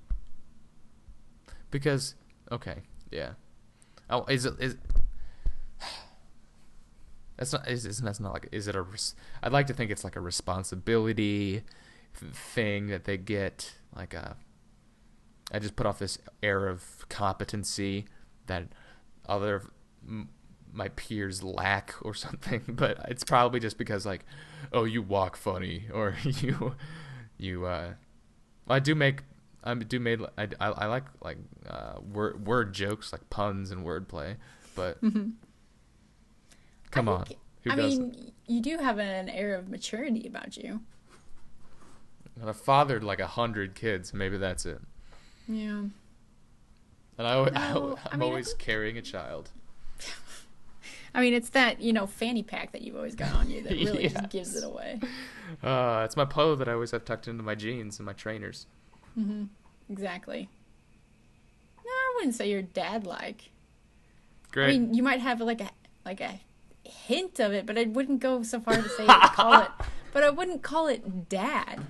Because 1.73 2.15
okay, 2.53 2.77
yeah. 3.11 3.33
Oh, 4.09 4.25
is 4.27 4.47
it 4.47 4.55
is? 4.61 4.77
That's 7.37 7.53
not. 7.53 7.69
Is, 7.69 7.85
is 7.85 7.99
that's 8.01 8.21
not 8.21 8.33
like. 8.33 8.49
Is 8.53 8.69
it 8.69 8.77
a? 8.77 8.85
I'd 9.43 9.53
like 9.53 9.67
to 9.67 9.75
think 9.75 9.91
it's 9.91 10.05
like 10.05 10.15
a 10.15 10.21
responsibility 10.21 11.63
thing 12.15 12.87
that 12.87 13.05
they 13.05 13.17
get. 13.17 13.75
Like 13.95 14.15
a. 14.15 14.37
I 15.51 15.59
just 15.59 15.75
put 15.75 15.85
off 15.85 15.99
this 15.99 16.17
air 16.45 16.69
of 16.69 17.05
competency 17.09 18.05
that 18.47 18.69
other 19.29 19.65
my 20.73 20.89
peers 20.91 21.43
lack 21.43 21.95
or 22.03 22.15
something. 22.15 22.63
But 22.69 22.99
it's 23.09 23.25
probably 23.25 23.61
just 23.61 23.79
because 23.79 24.07
like, 24.07 24.25
oh, 24.73 24.85
you 24.85 25.03
walk 25.03 25.37
funny 25.37 25.85
or 25.93 26.17
you, 26.25 26.75
you. 27.39 27.67
uh 27.67 27.95
I 28.69 28.79
do 28.79 28.95
make 28.95 29.23
I 29.65 29.75
do 29.75 29.99
made 30.01 30.21
I, 30.39 30.45
I, 30.61 30.67
I 30.69 30.87
like 30.87 31.05
like 31.21 31.39
uh, 31.69 32.01
word 32.01 32.47
word 32.47 32.73
jokes 32.73 33.13
like 33.13 33.29
puns 33.31 33.71
and 33.73 33.85
wordplay, 33.85 34.37
but 34.77 34.99
come 36.91 37.09
I 37.09 37.13
on, 37.13 37.25
think- 37.25 37.41
who 37.65 37.71
I 37.73 37.77
does? 37.77 37.99
mean 37.99 38.33
you 38.47 38.61
do 38.63 38.79
have 38.79 38.99
an 38.99 39.29
air 39.29 39.55
of 39.55 39.69
maturity 39.69 40.27
about 40.27 40.57
you 40.57 40.81
I 42.47 42.53
fathered 42.53 43.05
like 43.05 43.21
a 43.21 43.27
hundred 43.27 43.75
kids. 43.75 44.15
Maybe 44.15 44.39
that's 44.39 44.65
it. 44.65 44.81
yeah 45.47 45.83
And 47.19 47.27
I, 47.27 47.35
No, 47.51 47.99
I 48.07 48.09
I'm 48.13 48.21
mean, 48.21 48.29
always 48.29 48.55
carrying 48.55 48.97
a 48.97 49.03
child. 49.03 49.51
I 51.15 51.21
mean, 51.21 51.35
it's 51.35 51.51
that 51.51 51.81
you 51.81 51.93
know 51.93 52.07
fanny 52.07 52.43
pack 52.43 52.73
that 52.73 52.83
you've 52.83 52.97
always 52.97 53.15
got 53.15 53.33
on 53.35 53.51
you 53.51 53.63
that 53.63 53.73
really 53.73 54.03
Yes. 54.05 54.13
just 54.13 54.31
gives 54.31 54.57
it 54.57 54.65
away. 54.65 55.01
Uh, 55.63 56.03
it's 56.05 56.17
my 56.17 56.25
polo 56.25 56.55
that 56.57 56.69
I 56.69 56.73
always 56.73 56.91
have 56.93 57.05
tucked 57.05 57.27
into 57.29 57.43
my 57.43 57.55
jeans 57.55 57.99
and 57.99 58.07
my 58.07 58.13
trainers. 58.13 58.67
Mm-hmm. 59.19 59.45
Exactly. 59.91 60.49
No, 61.85 61.91
I 61.91 62.13
wouldn't 62.17 62.35
say 62.35 62.51
you're 62.51 62.63
dad 62.63 63.07
like. 63.07 63.51
Great. 64.53 64.65
I 64.67 64.69
mean, 64.79 64.95
you 64.95 65.03
might 65.03 65.21
have 65.21 65.41
like 65.41 65.61
a 65.61 65.71
like 66.05 66.21
a 66.21 66.41
hint 66.85 67.41
of 67.41 67.53
it, 67.53 67.67
but 67.67 67.77
I 67.79 67.85
wouldn't 67.85 68.21
go 68.21 68.43
so 68.43 68.61
far 68.61 68.75
to 68.77 68.89
say 68.89 69.07
call 69.35 69.63
it. 69.63 69.69
But 70.13 70.23
I 70.25 70.31
wouldn't 70.31 70.63
call 70.63 70.87
it 70.89 71.29
dad. 71.29 71.81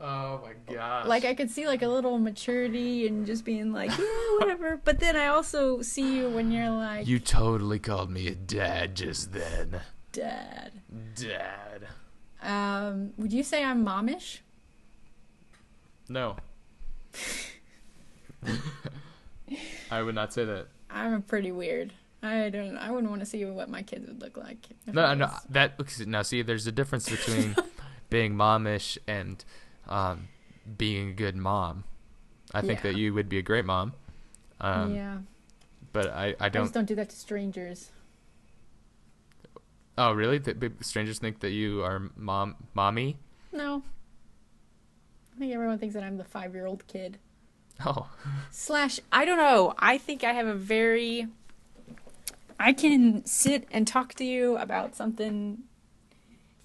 Oh 0.00 0.40
my 0.42 0.74
gosh. 0.74 1.06
Like 1.06 1.24
I 1.26 1.34
could 1.34 1.50
see 1.50 1.66
like 1.66 1.82
a 1.82 1.88
little 1.88 2.18
maturity 2.18 3.06
and 3.06 3.26
just 3.26 3.44
being 3.44 3.72
like, 3.72 3.90
yeah, 3.90 4.04
whatever. 4.38 4.80
But 4.82 4.98
then 4.98 5.14
I 5.14 5.26
also 5.26 5.82
see 5.82 6.16
you 6.16 6.30
when 6.30 6.50
you're 6.50 6.70
like, 6.70 7.06
You 7.06 7.18
totally 7.18 7.78
called 7.78 8.10
me 8.10 8.26
a 8.28 8.34
dad 8.34 8.94
just 8.94 9.32
then. 9.32 9.80
dad. 10.12 10.72
Dad. 11.14 11.86
Um, 12.42 13.12
would 13.18 13.32
you 13.32 13.42
say 13.42 13.62
I'm 13.62 13.84
momish? 13.84 14.38
No. 16.08 16.36
I 19.90 20.02
would 20.02 20.14
not 20.14 20.32
say 20.32 20.44
that. 20.46 20.68
I'm 20.90 21.22
pretty 21.22 21.52
weird. 21.52 21.92
I 22.22 22.50
don't. 22.50 22.76
I 22.76 22.90
wouldn't 22.90 23.10
want 23.10 23.20
to 23.20 23.26
see 23.26 23.44
what 23.44 23.68
my 23.68 23.82
kids 23.82 24.06
would 24.06 24.20
look 24.20 24.36
like. 24.36 24.66
No, 24.86 25.14
no, 25.14 25.30
that 25.50 26.06
now 26.06 26.22
see, 26.22 26.42
there's 26.42 26.66
a 26.66 26.72
difference 26.72 27.08
between 27.08 27.56
being 28.10 28.34
momish 28.34 28.98
and 29.06 29.42
um, 29.90 30.28
being 30.78 31.10
a 31.10 31.12
good 31.12 31.36
mom. 31.36 31.84
I 32.54 32.60
think 32.62 32.78
Yeah. 32.82 32.92
that 32.92 32.96
you 32.98 33.14
would 33.14 33.28
be 33.28 33.38
a 33.38 33.42
great 33.42 33.64
mom, 33.64 33.92
um, 34.60 34.94
yeah. 34.94 35.18
but 35.92 36.08
I, 36.08 36.28
I 36.40 36.46
I 36.46 36.48
don't. 36.48 36.64
just 36.64 36.74
don't 36.74 36.86
do 36.86 36.94
that 36.96 37.10
to 37.10 37.16
strangers. 37.16 37.90
Oh, 39.98 40.12
really? 40.12 40.38
That 40.38 40.58
big 40.58 40.82
strangers 40.82 41.18
think 41.18 41.40
that 41.40 41.50
you 41.50 41.82
are 41.84 42.10
mom, 42.16 42.56
mommy? 42.74 43.18
No. 43.52 43.82
I 45.36 45.38
think 45.38 45.52
everyone 45.54 45.78
thinks 45.78 45.94
that 45.94 46.02
I'm 46.02 46.16
the 46.16 46.24
five 46.24 46.54
year 46.54 46.66
old 46.66 46.86
kid. 46.86 47.18
Oh, 47.84 48.10
Slash, 48.50 49.00
I 49.12 49.24
don't 49.24 49.38
know. 49.38 49.72
I 49.78 49.96
think 49.98 50.22
I 50.24 50.32
have 50.32 50.46
a 50.46 50.54
very. 50.54 51.26
I 52.58 52.72
can 52.74 53.24
sit 53.24 53.66
and 53.70 53.86
talk 53.86 54.14
to 54.14 54.24
you 54.24 54.56
about 54.58 54.94
something 54.94 55.62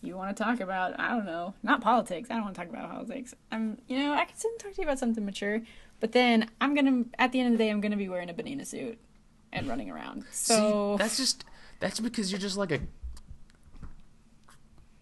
you 0.06 0.16
want 0.16 0.36
to 0.36 0.44
talk 0.44 0.60
about. 0.60 1.00
I 1.00 1.10
don't 1.10 1.26
know. 1.26 1.54
Not 1.64 1.82
politics. 1.82 2.30
I 2.30 2.36
don't 2.36 2.44
want 2.44 2.56
to 2.56 2.62
talk 2.62 2.70
about 2.70 2.90
politics. 2.92 3.34
I'm, 3.52 3.78
you 3.88 4.00
know, 4.00 4.14
I 4.14 4.26
can 4.26 4.36
sit 4.36 4.52
and 4.52 4.60
talk 4.60 4.74
to 4.74 4.82
you 4.82 4.88
about 4.88 5.00
something 5.00 5.26
mature, 5.26 5.62
but 6.00 6.12
then 6.12 6.50
I'm 6.62 6.74
going 6.74 6.86
to, 6.86 7.10
at 7.20 7.32
the 7.32 7.40
end 7.40 7.54
of 7.54 7.58
the 7.58 7.64
day, 7.64 7.70
I'm 7.70 7.82
going 7.82 7.92
to 7.92 7.98
be 7.98 8.10
wearing 8.10 8.30
a 8.30 8.34
banana 8.34 8.66
suit 8.66 9.00
and 9.52 9.68
running 9.68 9.90
around. 9.90 10.26
So, 10.32 10.96
see, 10.98 11.04
that's 11.04 11.18
just 11.18 11.46
that's 11.80 12.00
because 12.00 12.32
you're 12.32 12.40
just 12.40 12.58
like 12.58 12.72
a, 12.72 12.80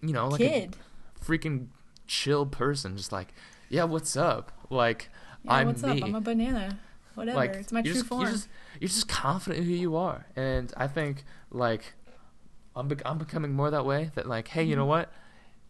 you 0.01 0.13
know, 0.13 0.27
like 0.29 0.39
kid. 0.39 0.75
a 1.19 1.25
freaking 1.25 1.67
chill 2.07 2.45
person. 2.45 2.97
Just 2.97 3.11
like, 3.11 3.33
yeah, 3.69 3.83
what's 3.83 4.15
up? 4.15 4.51
Like, 4.69 5.09
Yeah, 5.43 5.53
I'm 5.53 5.67
what's 5.67 5.83
me. 5.83 6.01
up? 6.01 6.07
I'm 6.07 6.15
a 6.15 6.21
banana. 6.21 6.79
Whatever. 7.15 7.37
like 7.37 7.53
it's 7.53 7.71
my 7.71 7.81
true 7.83 7.93
just, 7.93 8.05
form. 8.07 8.21
You're 8.21 8.31
just, 8.31 8.47
you're 8.79 8.87
just 8.87 9.07
confident 9.07 9.61
in 9.61 9.69
who 9.69 9.75
you 9.75 9.95
are, 9.95 10.25
and 10.35 10.73
I 10.75 10.87
think 10.87 11.25
like 11.51 11.93
I'm 12.75 12.87
bec- 12.87 13.01
I'm 13.05 13.17
becoming 13.17 13.53
more 13.53 13.69
that 13.71 13.85
way. 13.85 14.11
That 14.15 14.27
like, 14.27 14.47
hey, 14.49 14.63
you 14.63 14.71
Mm-hmm. 14.71 14.79
know 14.79 14.85
what? 14.85 15.11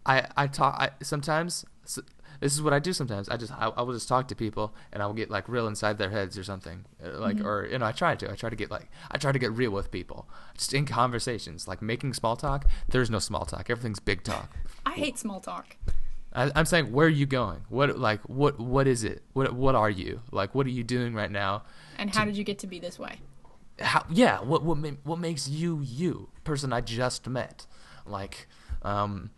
I 0.06 0.28
I 0.36 0.48
talk 0.48 0.76
I, 0.80 0.90
sometimes. 1.04 1.66
s 1.86 2.00
this 2.40 2.54
is 2.54 2.62
what 2.62 2.74
I 2.74 2.80
do 2.80 2.92
sometimes. 2.92 3.30
I 3.30 3.38
just 3.38 3.54
I, 3.54 3.68
I 3.68 3.82
will 3.84 3.94
just 3.94 4.08
talk 4.10 4.28
to 4.28 4.36
people 4.36 4.74
and 4.92 5.02
I 5.02 5.06
will 5.06 5.14
get 5.14 5.30
like 5.30 5.48
real 5.48 5.66
inside 5.68 5.98
their 5.98 6.10
heads 6.10 6.38
or 6.38 6.44
something. 6.44 6.84
Uh, 7.04 7.18
Like 7.20 7.38
Mm-hmm. 7.38 7.48
or 7.48 7.68
you 7.68 7.78
know 7.80 7.86
I 7.86 7.94
try 7.94 8.16
to 8.16 8.30
I 8.32 8.36
try 8.36 8.50
to 8.50 8.56
get 8.56 8.70
like 8.72 8.88
I 9.12 9.18
try 9.18 9.32
to 9.32 9.40
get 9.40 9.52
real 9.54 9.72
with 9.72 9.92
people 9.92 10.28
just 10.58 10.74
in 10.74 10.86
conversations 10.86 11.68
like 11.68 11.82
making 11.82 12.14
small 12.16 12.36
talk. 12.36 12.66
There's 12.90 13.10
no 13.10 13.20
small 13.20 13.46
talk. 13.46 13.70
Everything's 13.70 14.00
big 14.00 14.24
talk. 14.24 14.50
I 14.86 14.92
hate 15.04 15.18
small 15.18 15.40
talk. 15.40 15.78
I, 16.36 16.52
I'm 16.56 16.66
saying, 16.66 16.92
where 16.92 17.06
are 17.06 17.18
you 17.22 17.28
going? 17.28 17.62
What 17.70 17.98
like 17.98 18.22
what 18.28 18.60
what 18.60 18.88
is 18.88 19.04
it? 19.06 19.22
What 19.34 19.54
what 19.54 19.76
are 19.76 19.90
you 19.90 20.22
like? 20.32 20.54
What 20.56 20.66
are 20.68 20.76
you 20.80 20.84
doing 20.84 21.14
right 21.14 21.32
now? 21.32 21.64
And 21.98 22.14
how 22.14 22.26
did 22.26 22.36
you 22.36 22.44
get 22.44 22.60
to 22.60 22.68
be 22.68 22.80
this 22.80 22.98
way? 23.00 23.20
How 23.80 24.06
yeah 24.10 24.40
what 24.42 24.64
what 24.64 24.78
what 25.04 25.20
makes 25.20 25.48
you 25.48 25.82
you 25.82 26.30
person 26.44 26.74
i 26.74 26.82
just 26.82 27.28
met. 27.28 27.66
Like 28.06 28.48
um 28.82 29.32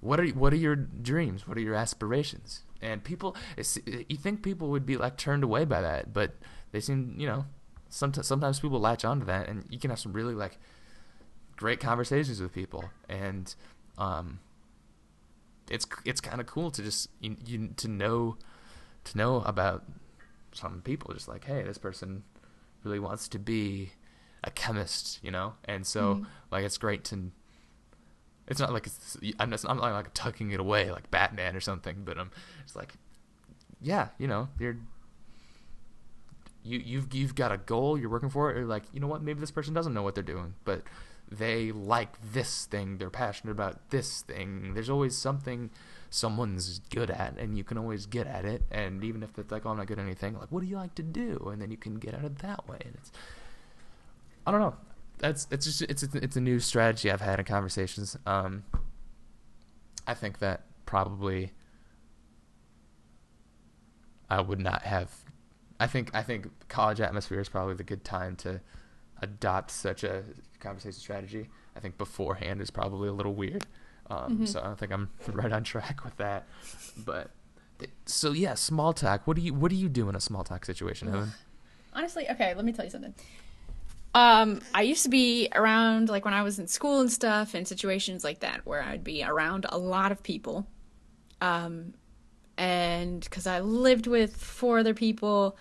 what 0.00 0.18
are 0.20 0.26
what 0.28 0.52
are 0.52 0.56
your 0.56 0.76
dreams? 0.76 1.46
What 1.46 1.56
are 1.56 1.60
your 1.60 1.74
aspirations? 1.74 2.64
And 2.80 3.04
people 3.04 3.36
you 3.84 4.16
think 4.16 4.42
people 4.42 4.68
would 4.68 4.86
be 4.86 4.96
like 4.96 5.16
turned 5.16 5.44
away 5.44 5.64
by 5.64 5.80
that 5.80 6.12
but 6.12 6.34
they 6.72 6.80
seem 6.80 7.14
you 7.16 7.26
know 7.26 7.44
sometimes 7.88 8.26
sometimes 8.26 8.60
people 8.60 8.80
latch 8.80 9.04
onto 9.04 9.26
that 9.26 9.48
and 9.48 9.64
you 9.68 9.78
can 9.78 9.90
have 9.90 9.98
some 9.98 10.12
really 10.12 10.34
like 10.34 10.58
great 11.56 11.80
conversations 11.80 12.40
with 12.40 12.52
people. 12.52 12.84
And 13.08 13.54
um 13.98 14.40
it's 15.70 15.86
it's 16.04 16.20
kind 16.20 16.40
of 16.40 16.46
cool 16.46 16.70
to 16.70 16.82
just 16.82 17.08
you, 17.20 17.36
you 17.46 17.68
to 17.76 17.88
know 17.88 18.36
to 19.04 19.18
know 19.18 19.36
about 19.42 19.84
some 20.52 20.82
people 20.82 21.14
just 21.14 21.28
like 21.28 21.44
hey 21.44 21.62
this 21.62 21.78
person 21.78 22.24
really 22.84 22.98
wants 22.98 23.28
to 23.28 23.38
be 23.38 23.92
a 24.44 24.50
chemist, 24.50 25.20
you 25.22 25.30
know, 25.30 25.54
and 25.64 25.86
so 25.86 26.16
Mhm. 26.16 26.26
like 26.50 26.64
it's 26.64 26.78
great 26.78 27.04
to. 27.04 27.30
It's 28.48 28.58
not 28.60 28.72
like 28.72 28.86
it's 28.86 29.16
I'm 29.38 29.50
not, 29.50 29.64
I'm 29.68 29.76
not 29.78 29.92
like 29.92 30.12
tucking 30.14 30.50
it 30.50 30.58
away 30.60 30.90
like 30.90 31.10
Batman 31.10 31.54
or 31.56 31.60
something, 31.60 32.02
but 32.04 32.18
um, 32.18 32.30
it's 32.64 32.74
like, 32.74 32.94
yeah, 33.80 34.08
you 34.18 34.26
know, 34.26 34.48
you're. 34.58 34.76
You 36.64 36.78
you've 36.78 37.12
you've 37.12 37.34
got 37.34 37.50
a 37.50 37.58
goal, 37.58 37.98
you're 37.98 38.08
working 38.10 38.30
for 38.30 38.50
it, 38.52 38.56
or 38.56 38.64
like 38.66 38.84
you 38.92 39.00
know 39.00 39.08
what, 39.08 39.22
maybe 39.22 39.40
this 39.40 39.50
person 39.50 39.74
doesn't 39.74 39.92
know 39.94 40.02
what 40.02 40.14
they're 40.14 40.22
doing, 40.22 40.54
but 40.64 40.82
they 41.30 41.72
like 41.72 42.32
this 42.32 42.66
thing, 42.66 42.98
they're 42.98 43.10
passionate 43.10 43.50
about 43.52 43.90
this 43.90 44.22
thing. 44.22 44.74
There's 44.74 44.90
always 44.90 45.16
something 45.16 45.70
someone's 46.12 46.78
good 46.90 47.10
at, 47.10 47.38
and 47.38 47.56
you 47.56 47.64
can 47.64 47.78
always 47.78 48.04
get 48.04 48.26
at 48.26 48.44
it. 48.44 48.62
And 48.70 49.02
even 49.02 49.22
if 49.22 49.38
it's 49.38 49.50
like, 49.50 49.64
oh, 49.64 49.70
I'm 49.70 49.78
not 49.78 49.86
good 49.86 49.98
at 49.98 50.04
anything, 50.04 50.38
like, 50.38 50.52
what 50.52 50.60
do 50.60 50.66
you 50.66 50.76
like 50.76 50.94
to 50.96 51.02
do? 51.02 51.48
And 51.50 51.60
then 51.60 51.70
you 51.70 51.78
can 51.78 51.94
get 51.94 52.12
at 52.12 52.22
it 52.22 52.38
that 52.40 52.68
way. 52.68 52.76
And 52.84 52.94
it's, 52.94 53.10
I 54.46 54.50
don't 54.50 54.60
know. 54.60 54.76
That's 55.18 55.46
it's 55.50 55.64
just 55.64 55.82
it's 55.82 56.02
a, 56.02 56.08
it's 56.16 56.36
a 56.36 56.40
new 56.40 56.60
strategy 56.60 57.10
I've 57.10 57.20
had 57.20 57.38
in 57.38 57.44
conversations. 57.44 58.16
Um, 58.26 58.64
I 60.06 60.14
think 60.14 60.40
that 60.40 60.64
probably 60.84 61.52
I 64.28 64.40
would 64.40 64.60
not 64.60 64.82
have. 64.82 65.10
I 65.78 65.86
think 65.86 66.10
I 66.12 66.22
think 66.22 66.48
college 66.68 67.00
atmosphere 67.00 67.40
is 67.40 67.48
probably 67.48 67.74
the 67.74 67.84
good 67.84 68.04
time 68.04 68.36
to 68.36 68.60
adopt 69.22 69.70
such 69.70 70.04
a 70.04 70.24
conversation 70.60 71.00
strategy. 71.00 71.48
I 71.76 71.80
think 71.80 71.96
beforehand 71.96 72.60
is 72.60 72.70
probably 72.70 73.08
a 73.08 73.12
little 73.12 73.34
weird. 73.34 73.64
Um, 74.12 74.38
Mhm. 74.38 74.48
So 74.48 74.60
I 74.60 74.64
don't 74.64 74.78
think 74.78 74.92
I'm 74.92 75.08
right 75.32 75.52
on 75.52 75.64
track 75.64 76.04
with 76.04 76.16
that. 76.18 76.44
But 77.04 77.30
so 78.06 78.32
yeah, 78.32 78.54
small 78.54 78.92
talk. 78.92 79.26
What 79.26 79.36
do 79.36 79.42
you 79.42 79.54
what 79.54 79.70
do 79.70 79.76
you 79.76 79.88
do 79.88 80.08
in 80.08 80.14
a 80.14 80.20
small 80.20 80.44
talk 80.44 80.64
situation, 80.64 81.08
Evan? 81.08 81.32
Honestly, 81.94 82.28
okay, 82.30 82.54
let 82.54 82.64
me 82.64 82.72
tell 82.72 82.84
you 82.84 82.90
something. 82.90 83.14
Um, 84.14 84.60
I 84.74 84.82
used 84.82 85.02
to 85.04 85.08
be 85.08 85.48
around 85.54 86.08
like 86.10 86.24
when 86.24 86.34
I 86.34 86.42
was 86.42 86.58
in 86.58 86.66
school 86.66 87.00
and 87.00 87.10
stuff 87.10 87.54
in 87.54 87.64
situations 87.64 88.24
like 88.24 88.40
that 88.40 88.66
where 88.66 88.82
I'd 88.82 89.02
be 89.02 89.24
around 89.24 89.64
a 89.68 89.78
lot 89.78 90.12
of 90.12 90.22
people. 90.22 90.66
Um, 91.40 91.94
and 92.58 93.28
cuz 93.30 93.46
I 93.46 93.60
lived 93.60 94.06
with 94.06 94.36
four 94.36 94.78
other 94.78 94.92
people 94.94 95.56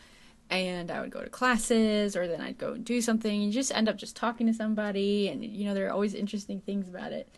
and 0.49 0.91
I 0.91 0.99
would 0.99 1.11
go 1.11 1.21
to 1.23 1.29
classes 1.29 2.15
or 2.17 2.27
then 2.27 2.41
I'd 2.41 2.57
go 2.57 2.73
and 2.73 2.83
do 2.83 2.99
something 3.01 3.31
and 3.31 3.45
you 3.45 3.51
just 3.51 3.71
end 3.73 3.87
up 3.87 3.95
just 3.97 4.15
talking 4.17 4.45
to 4.47 4.53
somebody 4.53 5.29
and 5.29 5.43
you 5.45 5.63
know 5.65 5.73
there 5.73 5.87
are 5.87 5.91
always 5.91 6.13
interesting 6.13 6.59
things 6.59 6.89
about 6.89 7.13
it 7.13 7.29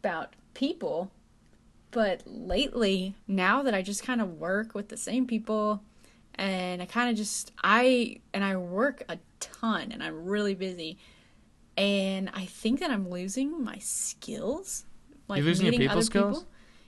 about 0.00 0.34
people. 0.56 1.10
But 1.92 2.22
lately, 2.26 3.14
now 3.28 3.62
that 3.62 3.74
I 3.74 3.82
just 3.82 4.02
kind 4.02 4.20
of 4.20 4.38
work 4.38 4.74
with 4.74 4.88
the 4.88 4.96
same 4.96 5.26
people 5.26 5.82
and 6.34 6.82
I 6.82 6.86
kind 6.86 7.10
of 7.10 7.16
just 7.16 7.52
I 7.62 8.20
and 8.34 8.44
I 8.44 8.56
work 8.56 9.02
a 9.08 9.18
ton 9.40 9.92
and 9.92 10.02
I'm 10.02 10.24
really 10.24 10.54
busy 10.54 10.98
and 11.76 12.30
I 12.34 12.44
think 12.46 12.80
that 12.80 12.90
I'm 12.90 13.08
losing 13.08 13.62
my 13.64 13.78
skills 13.78 14.84
like 15.28 15.38
You're 15.38 15.46
losing 15.46 15.66
your 15.66 15.72
meeting 15.72 15.86
people 15.88 15.98
other 15.98 16.04
skills? 16.04 16.44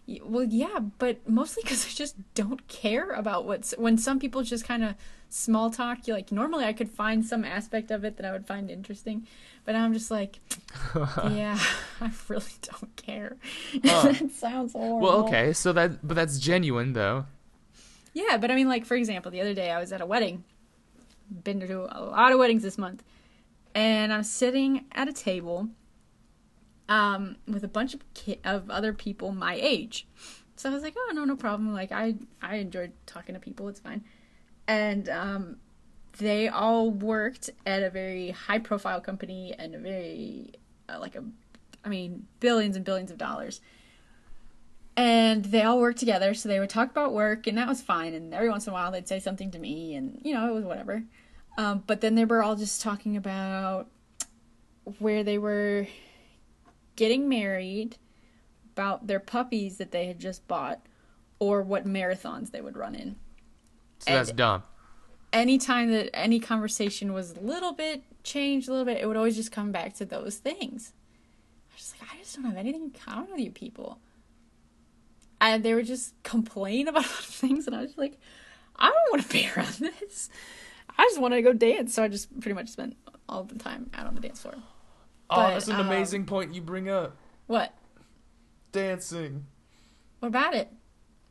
people. 0.06 0.30
Well, 0.30 0.44
yeah, 0.44 0.78
but 0.98 1.28
mostly 1.28 1.62
because 1.62 1.84
I 1.84 1.90
just 1.90 2.16
don't 2.34 2.66
care 2.68 3.10
about 3.10 3.44
what's 3.44 3.72
when 3.76 3.98
some 3.98 4.18
people 4.18 4.42
just 4.42 4.64
kind 4.64 4.82
of 4.82 4.94
small 5.28 5.70
talk. 5.70 6.06
You 6.06 6.14
like 6.14 6.32
normally 6.32 6.64
I 6.64 6.72
could 6.72 6.90
find 6.90 7.24
some 7.24 7.44
aspect 7.44 7.90
of 7.90 8.04
it 8.04 8.16
that 8.16 8.26
I 8.26 8.32
would 8.32 8.46
find 8.46 8.70
interesting, 8.70 9.26
but 9.64 9.72
now 9.72 9.84
I'm 9.84 9.92
just 9.92 10.10
like, 10.10 10.40
yeah, 10.94 11.58
I 12.00 12.10
really 12.28 12.52
don't 12.62 12.96
care. 12.96 13.36
Huh. 13.84 14.12
it 14.20 14.32
sounds 14.32 14.72
horrible. 14.72 15.00
well, 15.00 15.24
okay, 15.26 15.52
so 15.52 15.72
that 15.72 16.06
but 16.06 16.14
that's 16.14 16.38
genuine 16.38 16.92
though. 16.92 17.26
Yeah, 18.14 18.36
but 18.38 18.50
I 18.50 18.54
mean, 18.54 18.68
like 18.68 18.84
for 18.84 18.96
example, 18.96 19.30
the 19.30 19.40
other 19.40 19.54
day 19.54 19.70
I 19.70 19.78
was 19.78 19.92
at 19.92 20.00
a 20.00 20.06
wedding. 20.06 20.44
Been 21.44 21.60
to 21.60 21.88
a 21.94 22.00
lot 22.00 22.32
of 22.32 22.38
weddings 22.38 22.62
this 22.62 22.78
month, 22.78 23.04
and 23.74 24.12
I'm 24.14 24.22
sitting 24.22 24.86
at 24.92 25.08
a 25.08 25.12
table, 25.12 25.68
um, 26.88 27.36
with 27.46 27.64
a 27.64 27.68
bunch 27.68 27.92
of 27.92 28.00
ki- 28.14 28.40
of 28.44 28.70
other 28.70 28.94
people 28.94 29.32
my 29.32 29.54
age. 29.60 30.06
So 30.56 30.70
I 30.70 30.72
was 30.72 30.82
like, 30.82 30.94
oh 30.96 31.12
no, 31.14 31.24
no 31.24 31.36
problem. 31.36 31.74
Like 31.74 31.92
I 31.92 32.14
I 32.40 32.56
enjoyed 32.56 32.92
talking 33.06 33.34
to 33.34 33.40
people. 33.40 33.68
It's 33.68 33.78
fine, 33.80 34.04
and 34.68 35.08
um, 35.08 35.56
they 36.18 36.46
all 36.46 36.90
worked 36.90 37.50
at 37.66 37.82
a 37.82 37.90
very 37.90 38.30
high 38.30 38.58
profile 38.58 39.00
company 39.00 39.54
and 39.58 39.74
a 39.74 39.78
very 39.78 40.52
uh, 40.88 41.00
like 41.00 41.16
a, 41.16 41.24
I 41.84 41.88
mean, 41.88 42.26
billions 42.38 42.76
and 42.76 42.84
billions 42.84 43.10
of 43.10 43.18
dollars. 43.18 43.60
And 44.96 45.44
they 45.44 45.62
all 45.62 45.78
worked 45.78 45.98
together 45.98 46.34
so 46.34 46.48
they 46.48 46.58
would 46.60 46.70
talk 46.70 46.90
about 46.90 47.12
work 47.12 47.46
and 47.46 47.56
that 47.56 47.68
was 47.68 47.80
fine. 47.80 48.14
And 48.14 48.34
every 48.34 48.50
once 48.50 48.66
in 48.66 48.70
a 48.70 48.74
while 48.74 48.92
they'd 48.92 49.08
say 49.08 49.20
something 49.20 49.50
to 49.52 49.58
me 49.58 49.94
and 49.94 50.20
you 50.22 50.34
know 50.34 50.48
it 50.48 50.54
was 50.54 50.64
whatever. 50.64 51.04
Um, 51.56 51.82
but 51.86 52.00
then 52.00 52.14
they 52.14 52.24
were 52.24 52.42
all 52.42 52.56
just 52.56 52.82
talking 52.82 53.16
about 53.16 53.88
where 54.98 55.24
they 55.24 55.38
were 55.38 55.86
getting 56.96 57.28
married, 57.28 57.96
about 58.74 59.06
their 59.06 59.20
puppies 59.20 59.78
that 59.78 59.92
they 59.92 60.06
had 60.06 60.18
just 60.18 60.46
bought, 60.46 60.80
or 61.38 61.62
what 61.62 61.86
marathons 61.86 62.50
they 62.50 62.60
would 62.60 62.76
run 62.76 62.94
in. 62.94 63.16
So 64.00 64.12
that's 64.12 64.30
And- 64.30 64.38
dumb. 64.38 64.62
Anytime 65.32 65.90
that 65.90 66.14
any 66.16 66.40
conversation 66.40 67.12
was 67.12 67.32
a 67.32 67.40
little 67.40 67.72
bit 67.72 68.02
changed, 68.24 68.66
a 68.68 68.70
little 68.70 68.86
bit, 68.86 68.98
it 68.98 69.06
would 69.06 69.16
always 69.16 69.36
just 69.36 69.52
come 69.52 69.72
back 69.72 69.94
to 69.96 70.06
those 70.06 70.36
things. 70.38 70.92
I 71.70 71.74
was 71.74 71.82
just 71.82 72.00
like, 72.00 72.10
I 72.14 72.18
just 72.18 72.34
don't 72.36 72.44
have 72.46 72.56
anything 72.56 72.84
in 72.84 72.90
common 72.92 73.30
with 73.32 73.40
you 73.40 73.50
people. 73.50 73.98
And 75.40 75.62
they 75.62 75.74
would 75.74 75.86
just 75.86 76.14
complain 76.22 76.88
about 76.88 77.04
things, 77.06 77.66
and 77.66 77.76
I 77.76 77.82
was 77.82 77.96
like, 77.98 78.18
I 78.76 78.86
don't 78.90 79.10
want 79.12 79.22
to 79.24 79.28
be 79.32 79.48
around 79.54 79.74
this. 80.00 80.30
I 80.98 81.04
just 81.04 81.20
want 81.20 81.34
to 81.34 81.42
go 81.42 81.52
dance, 81.52 81.94
so 81.94 82.02
I 82.02 82.08
just 82.08 82.40
pretty 82.40 82.54
much 82.54 82.68
spent 82.70 82.96
all 83.28 83.44
the 83.44 83.58
time 83.58 83.90
out 83.94 84.06
on 84.06 84.14
the 84.14 84.20
dance 84.22 84.40
floor. 84.40 84.54
oh, 84.56 85.36
But, 85.36 85.50
that's 85.50 85.68
an 85.68 85.74
um, 85.76 85.86
amazing 85.86 86.24
point 86.24 86.54
you 86.54 86.62
bring 86.62 86.88
up. 86.88 87.16
What? 87.46 87.74
Dancing. 88.72 89.44
What 90.20 90.28
about 90.28 90.54
it? 90.54 90.72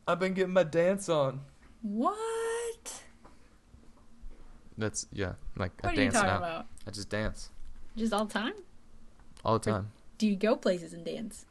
I've 0.08 0.20
been 0.20 0.34
getting 0.34 0.54
my 0.54 0.64
dance 0.64 1.10
on. 1.10 1.42
What? 1.82 2.16
That's 4.78 5.08
yeah, 5.12 5.34
like 5.56 5.72
What 5.84 5.90
I 5.90 5.92
are 5.92 5.96
you 5.96 6.02
dance 6.04 6.14
talking 6.14 6.30
now. 6.30 6.38
about? 6.38 6.66
I 6.86 6.92
just 6.92 7.10
dance 7.10 7.50
Just 7.96 8.14
all 8.14 8.26
the 8.26 8.34
time? 8.34 8.54
all 9.46 9.58
the 9.60 9.72
time. 9.72 9.92
Do 10.18 10.28
you 10.28 10.36
go 10.36 10.56
places 10.56 10.94
and 10.94 11.04
dance? 11.06 11.46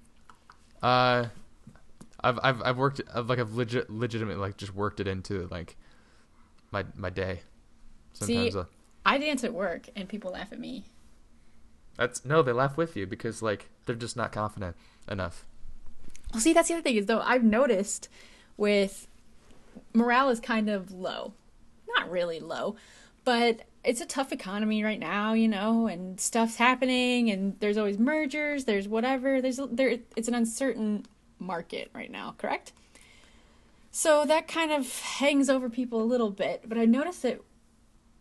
Uh, 0.82 1.26
I've 2.22 2.38
I've 2.42 2.62
I've 2.62 2.76
worked 2.76 3.00
I've 3.14 3.28
like 3.28 3.38
I've 3.38 3.54
legit 3.54 3.90
legitimately 3.90 4.40
like 4.40 4.56
just 4.56 4.74
worked 4.74 5.00
it 5.00 5.08
into 5.08 5.46
like 5.50 5.76
my 6.70 6.84
my 6.94 7.10
day. 7.10 7.40
See- 8.12 8.50
Sometimes 8.50 8.56
uh, 8.56 8.64
I 9.04 9.18
dance 9.18 9.44
at 9.44 9.52
work, 9.54 9.88
and 9.94 10.08
people 10.08 10.32
laugh 10.32 10.52
at 10.52 10.58
me. 10.58 10.84
that's 11.96 12.24
no, 12.24 12.42
they 12.42 12.52
laugh 12.52 12.76
with 12.76 12.96
you 12.96 13.06
because 13.06 13.42
like 13.42 13.68
they're 13.86 13.94
just 13.96 14.16
not 14.16 14.32
confident 14.32 14.76
enough. 15.08 15.44
Well, 16.32 16.40
see, 16.40 16.52
that's 16.52 16.68
the 16.68 16.74
other 16.74 16.82
thing 16.82 16.96
is 16.96 17.06
though 17.06 17.20
I've 17.20 17.44
noticed 17.44 18.08
with 18.56 19.06
morale 19.94 20.28
is 20.30 20.40
kind 20.40 20.68
of 20.68 20.90
low, 20.90 21.34
not 21.96 22.10
really 22.10 22.40
low, 22.40 22.76
but 23.26 23.62
it's 23.84 24.00
a 24.00 24.06
tough 24.06 24.32
economy 24.32 24.84
right 24.84 25.00
now, 25.00 25.32
you 25.34 25.48
know, 25.48 25.88
and 25.88 26.18
stuff's 26.18 26.56
happening, 26.56 27.28
and 27.28 27.58
there's 27.58 27.76
always 27.76 27.98
mergers, 27.98 28.64
there's 28.64 28.88
whatever, 28.88 29.42
there's 29.42 29.60
there. 29.70 29.98
It's 30.16 30.28
an 30.28 30.34
uncertain 30.34 31.04
market 31.38 31.90
right 31.92 32.10
now, 32.10 32.34
correct? 32.38 32.72
So 33.90 34.24
that 34.26 34.46
kind 34.46 34.70
of 34.70 35.00
hangs 35.00 35.50
over 35.50 35.68
people 35.68 36.00
a 36.00 36.04
little 36.04 36.30
bit, 36.30 36.68
but 36.68 36.78
I 36.78 36.84
notice 36.84 37.18
that 37.18 37.40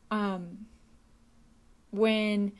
um, 0.09 0.65
when 1.91 2.51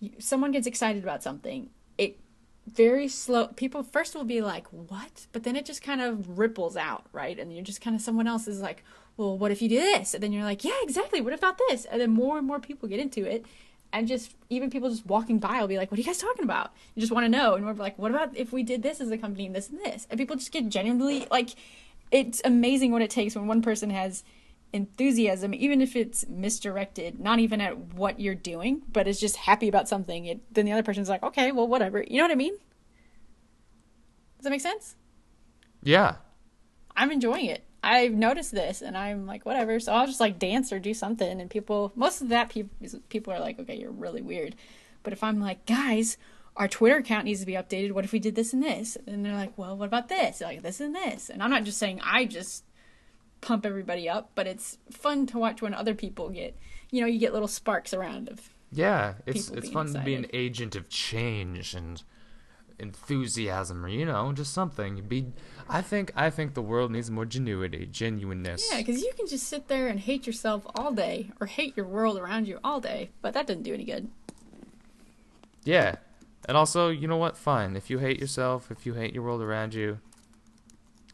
you, 0.00 0.10
someone 0.18 0.50
gets 0.50 0.66
excited 0.66 1.04
about 1.04 1.22
something, 1.22 1.70
it 1.98 2.18
very 2.66 3.06
slow 3.06 3.46
people 3.48 3.82
first 3.82 4.14
will 4.14 4.24
be 4.24 4.40
like 4.40 4.68
what 4.68 5.26
but 5.32 5.42
then 5.42 5.56
it 5.56 5.66
just 5.66 5.82
kind 5.82 6.00
of 6.00 6.38
ripples 6.38 6.76
out 6.76 7.06
right 7.12 7.40
and 7.40 7.52
you're 7.52 7.64
just 7.64 7.80
kind 7.80 7.96
of 7.96 8.00
someone 8.00 8.28
else 8.28 8.46
is 8.46 8.60
like 8.60 8.84
well 9.16 9.36
what 9.38 9.50
if 9.50 9.62
you 9.62 9.68
do 9.68 9.80
this? 9.80 10.14
And 10.14 10.22
then 10.22 10.32
you're 10.32 10.44
like 10.44 10.64
yeah 10.64 10.78
exactly. 10.82 11.20
What 11.20 11.32
about 11.32 11.58
this? 11.68 11.84
And 11.84 12.00
then 12.00 12.10
more 12.10 12.38
and 12.38 12.46
more 12.46 12.60
people 12.60 12.88
get 12.88 13.00
into 13.00 13.24
it. 13.24 13.44
And 13.92 14.08
just 14.08 14.34
even 14.48 14.70
people 14.70 14.88
just 14.88 15.04
walking 15.04 15.38
by 15.38 15.60
will 15.60 15.68
be 15.68 15.76
like 15.76 15.90
what 15.90 15.98
are 15.98 16.00
you 16.00 16.06
guys 16.06 16.18
talking 16.18 16.44
about? 16.44 16.72
You 16.94 17.00
just 17.00 17.12
want 17.12 17.24
to 17.24 17.28
know. 17.28 17.54
And 17.54 17.66
we're 17.66 17.74
like 17.74 17.98
what 17.98 18.10
about 18.10 18.36
if 18.36 18.52
we 18.52 18.62
did 18.62 18.82
this 18.82 19.00
as 19.00 19.10
a 19.10 19.18
company 19.18 19.46
and 19.46 19.54
this 19.54 19.68
and 19.68 19.80
this? 19.80 20.06
And 20.10 20.18
people 20.18 20.36
just 20.36 20.52
get 20.52 20.68
genuinely 20.68 21.26
like 21.30 21.50
it's 22.10 22.40
amazing 22.44 22.92
what 22.92 23.02
it 23.02 23.10
takes 23.10 23.34
when 23.34 23.46
one 23.46 23.62
person 23.62 23.90
has 23.90 24.22
enthusiasm 24.74 25.52
even 25.52 25.82
if 25.82 25.94
it's 25.94 26.26
misdirected 26.28 27.20
not 27.20 27.38
even 27.38 27.60
at 27.60 27.76
what 27.76 28.18
you're 28.18 28.34
doing 28.34 28.80
but 28.90 29.06
is 29.06 29.20
just 29.20 29.36
happy 29.36 29.68
about 29.68 29.88
something. 29.88 30.24
It, 30.24 30.40
then 30.54 30.64
the 30.64 30.72
other 30.72 30.82
person's 30.82 31.08
like 31.08 31.22
okay 31.22 31.52
well 31.52 31.68
whatever. 31.68 32.02
You 32.02 32.18
know 32.18 32.24
what 32.24 32.30
i 32.30 32.36
mean? 32.36 32.54
Does 34.38 34.44
that 34.44 34.50
make 34.50 34.62
sense? 34.62 34.96
Yeah, 35.82 36.16
i'm 36.96 37.10
enjoying 37.10 37.46
it 37.46 37.64
i've 37.82 38.12
noticed 38.14 38.52
this 38.52 38.80
and 38.82 38.96
i'm 38.96 39.26
like 39.26 39.44
whatever. 39.44 39.80
So 39.80 39.92
i'll 39.92 40.06
just 40.06 40.20
like 40.20 40.38
dance 40.38 40.72
or 40.72 40.78
do 40.78 40.94
something 40.94 41.40
and 41.40 41.50
people 41.50 41.92
most 41.94 42.20
of 42.22 42.28
that 42.28 42.48
people 42.48 43.00
people 43.08 43.32
are 43.32 43.40
like 43.40 43.58
okay 43.58 43.76
you're 43.76 43.90
really 43.90 44.22
weird. 44.22 44.54
But 45.02 45.12
if 45.12 45.22
i'm 45.24 45.40
like 45.40 45.66
guys 45.66 46.16
our 46.56 46.68
twitter 46.68 46.98
account 46.98 47.24
needs 47.24 47.40
to 47.40 47.46
be 47.46 47.54
updated. 47.54 47.92
What 47.92 48.04
if 48.04 48.12
we 48.12 48.18
did 48.18 48.34
this 48.34 48.52
and 48.52 48.62
this? 48.62 48.96
And 49.06 49.24
they're 49.24 49.34
like 49.34 49.56
well 49.56 49.76
what 49.76 49.86
about 49.86 50.08
this? 50.08 50.40
Like 50.40 50.62
this 50.62 50.80
and 50.80 50.94
this. 50.94 51.28
And 51.28 51.42
i'm 51.42 51.50
not 51.50 51.64
just 51.64 51.78
saying 51.78 52.00
i 52.04 52.24
just 52.24 52.64
pump 53.40 53.66
everybody 53.66 54.08
up, 54.08 54.30
but 54.36 54.46
it's 54.46 54.78
fun 54.90 55.26
to 55.26 55.36
watch 55.38 55.60
when 55.60 55.74
other 55.74 55.94
people 55.94 56.30
get, 56.30 56.56
you 56.92 57.00
know, 57.00 57.08
you 57.08 57.18
get 57.18 57.32
little 57.32 57.48
sparks 57.48 57.92
around 57.92 58.28
of. 58.28 58.50
yeah. 58.70 59.14
It's 59.26 59.50
it's 59.50 59.68
fun 59.68 59.92
to 59.92 59.98
be 60.00 60.14
an 60.14 60.26
agent 60.32 60.76
of 60.76 60.88
change 60.88 61.74
and 61.74 62.02
enthusiasm, 62.82 63.84
or 63.84 63.88
you 63.88 64.04
know, 64.04 64.32
just 64.32 64.52
something. 64.52 65.00
Be 65.08 65.32
I 65.68 65.80
think 65.80 66.12
I 66.14 66.28
think 66.28 66.54
the 66.54 66.60
world 66.60 66.90
needs 66.90 67.10
more 67.10 67.24
genuity, 67.24 67.90
genuineness. 67.90 68.68
Yeah, 68.70 68.78
because 68.78 69.00
you 69.00 69.12
can 69.16 69.26
just 69.26 69.46
sit 69.46 69.68
there 69.68 69.88
and 69.88 70.00
hate 70.00 70.26
yourself 70.26 70.64
all 70.74 70.92
day 70.92 71.30
or 71.40 71.46
hate 71.46 71.76
your 71.76 71.86
world 71.86 72.18
around 72.18 72.46
you 72.46 72.58
all 72.62 72.80
day, 72.80 73.10
but 73.22 73.32
that 73.32 73.46
doesn't 73.46 73.62
do 73.62 73.72
any 73.72 73.84
good. 73.84 74.10
Yeah. 75.64 75.96
And 76.48 76.56
also, 76.56 76.88
you 76.88 77.06
know 77.06 77.16
what? 77.16 77.36
Fine. 77.36 77.76
If 77.76 77.88
you 77.88 77.98
hate 77.98 78.18
yourself, 78.18 78.70
if 78.70 78.84
you 78.84 78.94
hate 78.94 79.14
your 79.14 79.22
world 79.22 79.40
around 79.40 79.74
you, 79.74 80.00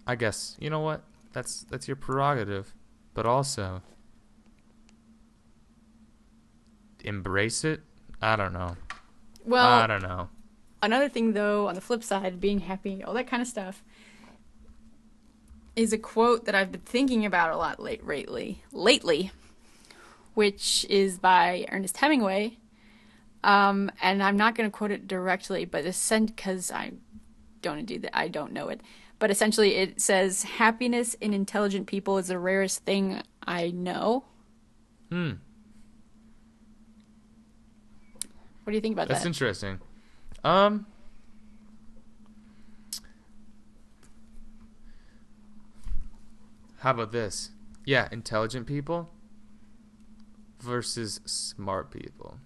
I 0.07 0.15
guess, 0.15 0.57
you 0.59 0.71
know 0.71 0.81
what? 0.81 1.03
That's 1.35 1.65
that's 1.71 1.87
your 1.87 1.97
prerogative. 1.97 2.75
But 3.13 3.27
also 3.27 3.83
embrace 7.05 7.65
it? 7.65 7.83
I 8.23 8.37
don't 8.37 8.53
know. 8.53 8.77
Well, 9.45 9.67
I 9.67 9.87
don't 9.87 10.03
know. 10.03 10.29
Another 10.83 11.09
thing 11.09 11.33
though, 11.33 11.69
on 11.69 11.75
the 11.75 11.81
flip 11.81 12.03
side, 12.03 12.41
being 12.41 12.61
happy, 12.61 13.03
all 13.03 13.15
that 13.15 13.27
kind 13.27 13.43
of 13.43 13.49
stuff, 13.49 13.83
is 15.77 15.93
a 15.93 15.99
quote 15.99 16.45
that 16.45 16.55
I've 16.55 16.73
been 16.73 16.81
thinking 16.81 17.25
about 17.25 17.53
a 17.53 17.57
lot 17.57 17.81
late 17.81 18.07
lately, 18.07 18.63
lately, 18.73 19.31
which 20.35 20.85
is 20.89 21.19
by 21.19 21.67
Ernest 21.71 21.97
Hemingway. 21.97 22.59
Um, 23.45 23.91
and 24.03 24.23
I'm 24.23 24.37
not 24.37 24.57
going 24.57 24.69
to 24.69 24.77
quote 24.77 24.91
it 24.91 25.07
directly, 25.07 25.65
but 25.65 25.85
because 25.85 26.73
I 26.73 26.93
don't 27.63 27.87
do 27.87 27.99
that, 28.01 28.17
I 28.17 28.29
don't 28.29 28.53
know 28.53 28.69
it. 28.69 28.81
But 29.21 29.31
essentially, 29.31 29.77
it 29.77 30.01
says, 30.01 30.45
"Happiness 30.45 31.15
in 31.15 31.33
intelligent 31.33 31.87
people 31.87 32.19
is 32.19 32.29
the 32.29 32.39
rarest 32.39 32.85
thing 32.85 33.23
I 33.47 33.71
know." 33.71 34.25
Hmm. 35.11 35.33
What 38.65 38.73
do 38.73 38.75
you 38.75 38.81
think 38.81 38.95
about 38.95 39.09
That's 39.09 39.21
that? 39.21 39.29
That's 39.29 39.41
interesting. 39.41 39.81
Um 40.45 40.87
How 46.79 46.91
about 46.93 47.11
this? 47.11 47.51
Yeah, 47.85 48.09
intelligent 48.13 48.67
people 48.67 49.11
versus 50.61 51.21
smart 51.25 51.91
people. 51.91 52.39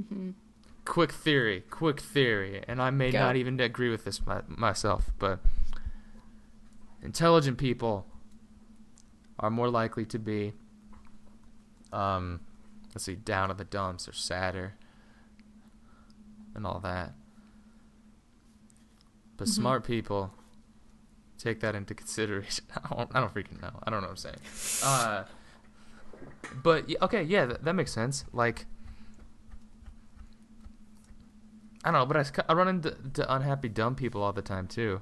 Mm-hmm. 0.00 0.30
Quick 0.84 1.12
theory, 1.12 1.62
quick 1.70 2.00
theory, 2.00 2.62
and 2.68 2.82
I 2.82 2.90
may 2.90 3.10
Go. 3.10 3.18
not 3.18 3.36
even 3.36 3.58
agree 3.60 3.88
with 3.88 4.04
this 4.04 4.26
my, 4.26 4.42
myself, 4.46 5.10
but 5.18 5.40
intelligent 7.02 7.56
people 7.56 8.06
are 9.38 9.50
more 9.50 9.70
likely 9.70 10.04
to 10.06 10.18
be, 10.18 10.52
um, 11.92 12.40
let's 12.94 13.04
see, 13.04 13.14
down 13.16 13.50
in 13.50 13.56
the 13.56 13.64
dumps 13.64 14.08
or 14.08 14.12
sadder, 14.12 14.74
and 16.54 16.66
all 16.66 16.80
that. 16.80 17.14
But 19.36 19.48
Mhm. 19.48 19.52
smart 19.52 19.84
people 19.84 20.32
take 21.38 21.60
that 21.60 21.74
into 21.74 21.94
consideration. 21.94 22.64
I 22.84 22.94
don't, 22.94 23.10
I 23.16 23.20
don't 23.20 23.34
freaking 23.34 23.60
know. 23.60 23.78
I 23.82 23.90
don't 23.90 24.00
know 24.00 24.08
what 24.08 24.10
I'm 24.10 24.16
saying. 24.16 24.82
Uh, 24.82 25.24
but 26.62 26.88
okay, 27.02 27.22
yeah, 27.22 27.46
that, 27.46 27.64
that 27.64 27.72
makes 27.74 27.92
sense. 27.92 28.24
Like, 28.32 28.66
I 31.84 31.90
don't 31.90 32.00
know, 32.00 32.06
but 32.06 32.16
I, 32.16 32.52
I 32.52 32.54
run 32.54 32.68
into 32.68 32.96
to 33.14 33.34
unhappy 33.34 33.68
dumb 33.68 33.94
people 33.94 34.22
all 34.22 34.32
the 34.32 34.40
time 34.40 34.66
too. 34.68 35.00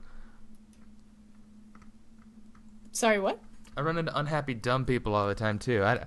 Sorry, 2.92 3.18
what? 3.18 3.40
I 3.76 3.80
run 3.82 3.98
into 3.98 4.16
unhappy 4.18 4.54
dumb 4.54 4.84
people 4.84 5.14
all 5.14 5.28
the 5.28 5.34
time 5.34 5.58
too. 5.58 5.82
I, 5.82 6.04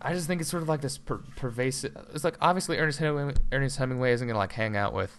I 0.00 0.14
just 0.14 0.26
think 0.28 0.40
it's 0.40 0.50
sort 0.50 0.62
of 0.62 0.68
like 0.68 0.80
this 0.80 0.96
per- 0.98 1.22
pervasive. 1.36 1.96
It's 2.14 2.22
like 2.24 2.36
obviously 2.40 2.78
Ernest 2.78 2.98
Hemingway, 3.00 3.34
Ernest 3.52 3.78
Hemingway 3.78 4.12
isn't 4.12 4.26
gonna 4.26 4.38
like 4.38 4.52
hang 4.52 4.76
out 4.76 4.92
with 4.94 5.18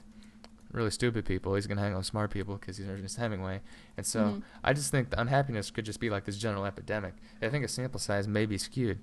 really 0.72 0.92
stupid 0.92 1.26
people. 1.26 1.56
He's 1.56 1.68
gonna 1.68 1.82
hang 1.82 1.94
out 1.94 1.98
with 1.98 2.06
smart 2.06 2.32
people 2.32 2.56
because 2.56 2.78
he's 2.78 2.88
Ernest 2.88 3.18
Hemingway. 3.18 3.62
And 3.98 4.06
so 4.06 4.20
Mhm. 4.24 4.44
I 4.64 4.72
just 4.74 4.92
think 4.92 5.10
the 5.10 5.20
unhappiness 5.20 5.70
could 5.72 5.84
just 5.86 6.00
be 6.00 6.10
like 6.10 6.24
this 6.26 6.38
general 6.38 6.64
epidemic. 6.66 7.16
I 7.42 7.50
think 7.50 7.66
a 7.66 7.68
sample 7.68 8.00
size 8.00 8.28
may 8.28 8.46
be 8.46 8.58
skewed. 8.58 9.00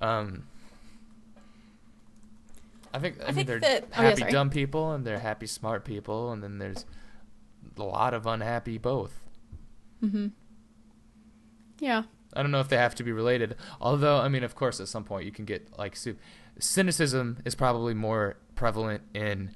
Um, 0.00 0.44
I 2.94 2.98
think 2.98 3.20
I, 3.20 3.24
I 3.24 3.26
mean 3.28 3.34
think 3.34 3.46
they're 3.48 3.60
that- 3.60 3.84
oh, 3.84 3.86
yeah, 4.02 4.08
happy 4.08 4.20
sorry. 4.20 4.32
dumb 4.32 4.50
people 4.50 4.92
and 4.92 5.06
they're 5.06 5.18
happy 5.20 5.46
smart 5.46 5.84
people, 5.84 6.32
and 6.32 6.42
then 6.42 6.58
there's 6.58 6.84
a 7.78 7.82
lot 7.82 8.12
of 8.12 8.26
unhappy 8.26 8.76
both. 8.78 9.20
Mm-hmm. 10.02 10.28
Yeah. 11.78 12.02
I 12.34 12.42
don't 12.42 12.50
know 12.50 12.60
if 12.60 12.68
they 12.68 12.76
have 12.76 12.94
to 12.96 13.04
be 13.04 13.12
related. 13.12 13.56
Although, 13.80 14.18
I 14.18 14.28
mean, 14.28 14.44
of 14.44 14.54
course, 14.54 14.80
at 14.80 14.88
some 14.88 15.04
point 15.04 15.24
you 15.24 15.32
can 15.32 15.44
get 15.44 15.68
like 15.78 15.96
soup. 15.96 16.18
Cynicism 16.58 17.38
is 17.44 17.54
probably 17.54 17.94
more 17.94 18.36
prevalent 18.54 19.02
in 19.14 19.50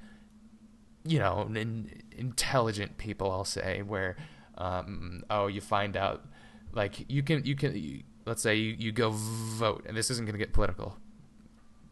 you 1.07 1.19
know 1.19 1.49
in 1.55 1.89
intelligent 2.17 2.97
people 2.97 3.31
i'll 3.31 3.45
say 3.45 3.81
where 3.81 4.17
um, 4.57 5.23
oh 5.29 5.45
you 5.47 5.61
find 5.61 5.95
out 5.95 6.25
like 6.73 7.05
you 7.07 7.21
can 7.21 7.45
you 7.45 7.55
can 7.55 7.75
you, 7.75 8.01
let's 8.25 8.41
say 8.41 8.55
you, 8.55 8.75
you 8.77 8.91
go 8.91 9.11
vote 9.11 9.85
and 9.87 9.95
this 9.95 10.09
isn't 10.09 10.25
going 10.25 10.33
to 10.33 10.39
get 10.39 10.51
political 10.51 10.97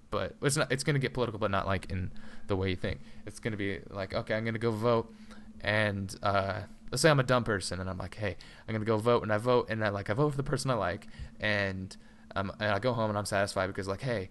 but 0.10 0.36
it's 0.42 0.58
not 0.58 0.72
it's 0.72 0.84
going 0.84 0.96
to 0.96 1.00
get 1.00 1.14
political 1.14 1.40
but 1.40 1.52
not 1.52 1.68
like 1.68 1.92
in 1.92 2.12
the 2.48 2.56
way 2.56 2.70
you 2.70 2.76
think 2.76 3.00
it's 3.26 3.40
going 3.40 3.52
to 3.52 3.58
be 3.58 3.80
like 3.92 4.14
okay 4.16 4.34
i'm 4.34 4.44
going 4.44 4.56
to 4.56 4.60
go 4.60 4.72
vote 4.72 5.14
and 5.62 6.16
uh, 6.24 6.62
let's 6.92 7.02
say 7.02 7.10
i'm 7.10 7.20
a 7.20 7.24
dumb 7.24 7.44
person 7.44 7.80
and 7.80 7.90
i'm 7.90 7.98
like 7.98 8.16
hey 8.16 8.36
i'm 8.68 8.76
to 8.78 8.86
go 8.86 8.98
vote 8.98 9.24
and 9.24 9.32
i 9.34 9.38
vote 9.38 9.68
and 9.70 9.84
i 9.84 9.90
like 9.90 10.10
i 10.10 10.14
vote 10.14 10.30
for 10.32 10.38
the 10.38 10.44
person 10.44 10.70
i 10.72 10.74
like 10.74 11.08
and 11.40 11.98
um, 12.36 12.52
and 12.60 12.72
i 12.72 12.80
go 12.80 12.94
home 12.94 13.10
and 13.10 13.18
i'm 13.18 13.26
satisfied 13.26 13.68
because 13.68 13.88
like 13.88 14.02
hey 14.02 14.30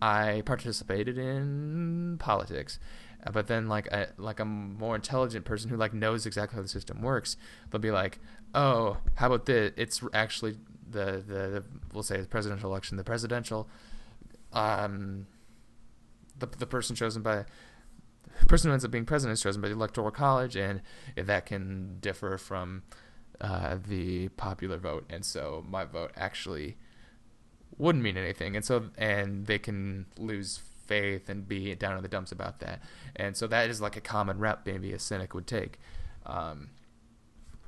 i 0.00 0.42
participated 0.46 1.18
in 1.18 2.16
politics 2.18 2.78
Uh, 3.26 3.30
but 3.30 3.46
then 3.46 3.68
like 3.68 3.86
a 3.88 4.08
like 4.18 4.40
a 4.40 4.44
more 4.44 4.94
intelligent 4.94 5.44
person 5.44 5.70
who 5.70 5.76
like 5.76 5.92
knows 5.94 6.26
exactly 6.26 6.56
how 6.56 6.62
the 6.62 6.68
system 6.68 7.00
works 7.02 7.36
they'll 7.70 7.80
be 7.80 7.90
like 7.90 8.18
oh 8.54 8.96
how 9.14 9.26
about 9.26 9.46
this 9.46 9.72
it's 9.76 10.02
actually 10.12 10.56
the 10.90 11.22
the, 11.26 11.40
the 11.54 11.64
we'll 11.92 12.02
say 12.02 12.20
the 12.20 12.26
presidential 12.28 12.70
election 12.70 12.96
the 12.96 13.04
presidential 13.04 13.68
um 14.52 15.26
the 16.38 16.46
the 16.58 16.66
person 16.66 16.94
chosen 16.94 17.22
by 17.22 17.44
person 18.46 18.68
who 18.68 18.72
ends 18.72 18.84
up 18.84 18.90
being 18.90 19.06
president 19.06 19.34
is 19.38 19.42
chosen 19.42 19.62
by 19.62 19.68
the 19.68 19.74
electoral 19.74 20.10
college 20.10 20.56
and 20.56 20.82
that 21.16 21.46
can 21.46 21.98
differ 22.00 22.38
from 22.38 22.82
uh, 23.40 23.76
the 23.86 24.28
popular 24.30 24.78
vote. 24.78 25.06
And 25.10 25.24
so 25.24 25.64
my 25.68 25.84
vote 25.84 26.12
actually 26.16 26.76
wouldn't 27.78 28.04
mean 28.04 28.16
anything. 28.16 28.56
And 28.56 28.64
so 28.64 28.90
and 28.98 29.46
they 29.46 29.58
can 29.58 30.06
lose 30.18 30.60
faith 30.86 31.28
and 31.28 31.48
be 31.48 31.74
down 31.74 31.96
in 31.96 32.02
the 32.02 32.08
dumps 32.08 32.32
about 32.32 32.60
that. 32.60 32.80
And 33.14 33.36
so 33.36 33.46
that 33.48 33.68
is 33.70 33.80
like 33.80 33.96
a 33.96 34.00
common 34.00 34.38
rep 34.38 34.66
maybe 34.66 34.92
a 34.92 34.98
cynic 34.98 35.34
would 35.34 35.46
take. 35.46 35.78
Um, 36.24 36.70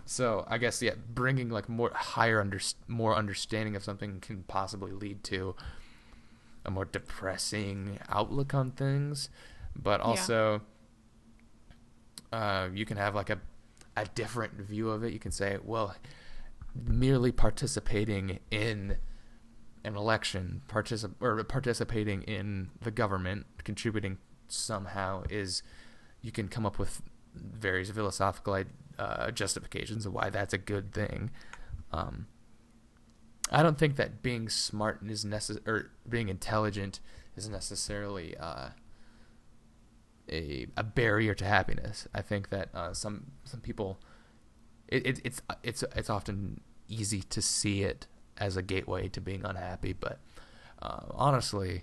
so 0.05 0.45
I 0.49 0.59
guess 0.59 0.81
yeah, 0.81 0.95
bringing 1.09 1.51
like 1.51 1.69
more 1.69 1.93
higher 1.95 2.41
under 2.41 2.61
more 2.87 3.15
understanding 3.15 3.77
of 3.77 3.85
something 3.85 4.21
can 4.21 4.45
possibly 4.45 4.93
lead 4.93 5.23
to 5.25 5.55
a 6.65 6.71
more 6.71 6.87
depressing 6.87 7.99
outlook 8.09 8.55
on 8.55 8.71
things, 8.71 9.29
but 9.83 10.01
also 10.01 10.61
yeah. 12.33 12.39
uh, 12.39 12.69
you 12.75 12.85
can 12.85 12.97
have 12.97 13.15
like 13.15 13.31
a 13.31 13.39
a 13.97 14.07
different 14.15 14.55
view 14.55 14.91
of 14.91 15.03
it. 15.03 15.13
You 15.13 15.19
can 15.19 15.33
say, 15.33 15.59
well, 15.63 15.95
merely 16.75 17.33
participating 17.33 18.39
in 18.51 18.97
an 19.85 19.97
election, 19.97 20.63
particip- 20.69 21.15
or 21.21 21.43
participating 21.45 22.23
in 22.23 22.71
the 22.81 22.91
government, 22.91 23.47
contributing 23.65 24.19
somehow 24.47 25.25
is 25.29 25.63
you 26.21 26.33
can 26.33 26.49
come 26.49 26.65
up 26.65 26.79
with 26.79 27.03
various 27.35 27.91
philosophical 27.91 28.65
uh, 28.99 29.31
justifications 29.31 30.07
of 30.07 30.13
why 30.13 30.31
that's 30.31 30.55
a 30.55 30.59
good 30.59 30.93
thing. 30.93 31.31
Um, 31.93 32.27
I 33.51 33.63
don't 33.63 33.79
think 33.79 33.97
that 33.97 34.23
being 34.23 34.49
smart 34.49 35.01
is 35.07 35.25
necessary 35.25 35.63
or 35.67 35.91
being 36.09 36.29
intelligent 36.29 37.01
is 37.37 37.49
necessarily 37.49 38.37
uh, 38.37 38.71
a 40.31 40.67
a 40.77 40.83
barrier 40.83 41.35
to 41.35 41.45
happiness. 41.45 42.07
I 42.15 42.23
think 42.23 42.51
that 42.51 42.69
uh, 42.75 42.93
some 42.93 43.33
some 43.45 43.61
people 43.61 43.99
it, 44.89 45.07
it, 45.07 45.21
it's 45.25 45.43
it's 45.63 45.85
it's 45.95 46.11
often 46.11 46.61
easy 46.89 47.23
to 47.23 47.43
see 47.43 47.83
it 47.83 48.07
as 48.39 48.57
a 48.57 48.63
gateway 48.63 49.09
to 49.09 49.21
being 49.21 49.45
unhappy, 49.45 49.93
but 49.93 50.19
uh, 50.81 51.01
honestly, 51.11 51.83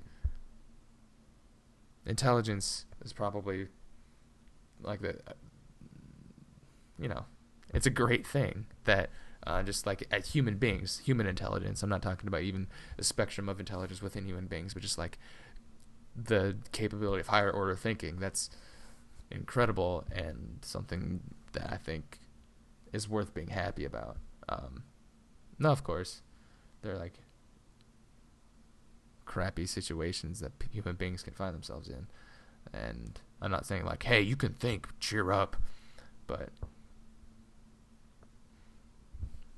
intelligence 2.05 2.85
is 3.03 3.13
probably 3.13 3.67
like 4.81 5.01
the 5.01 5.17
you 6.99 7.07
know, 7.09 7.25
it's 7.73 7.85
a 7.85 7.89
great 7.91 8.25
thing 8.25 8.67
that 8.85 9.09
uh, 9.45 9.61
just 9.61 9.85
like 9.85 10.07
as 10.11 10.31
human 10.31 10.57
beings, 10.57 11.01
human 11.05 11.27
intelligence. 11.27 11.83
I'm 11.83 11.89
not 11.89 12.01
talking 12.01 12.27
about 12.27 12.41
even 12.41 12.67
the 12.97 13.03
spectrum 13.03 13.47
of 13.47 13.59
intelligence 13.59 14.01
within 14.01 14.25
human 14.25 14.47
beings, 14.47 14.73
but 14.73 14.81
just 14.81 14.97
like 14.97 15.19
the 16.15 16.55
capability 16.71 17.21
of 17.21 17.27
higher 17.27 17.51
order 17.51 17.75
thinking. 17.75 18.17
That's 18.17 18.49
incredible 19.31 20.05
and 20.11 20.59
something 20.61 21.21
that 21.53 21.71
I 21.71 21.77
think 21.77 22.19
is 22.93 23.09
worth 23.09 23.33
being 23.33 23.49
happy 23.49 23.85
about. 23.85 24.17
Um, 24.47 24.83
no, 25.59 25.71
of 25.71 25.83
course, 25.83 26.21
they're 26.81 26.97
like 26.97 27.19
crappy 29.25 29.65
situations 29.65 30.39
that 30.39 30.51
human 30.71 30.95
beings 30.95 31.23
can 31.23 31.33
find 31.33 31.53
themselves 31.53 31.89
in, 31.89 32.07
and 32.73 33.19
I'm 33.41 33.51
not 33.51 33.65
saying 33.65 33.85
like, 33.85 34.03
hey, 34.03 34.21
you 34.21 34.35
can 34.35 34.53
think, 34.53 34.87
cheer 34.99 35.31
up, 35.31 35.55
but 36.27 36.49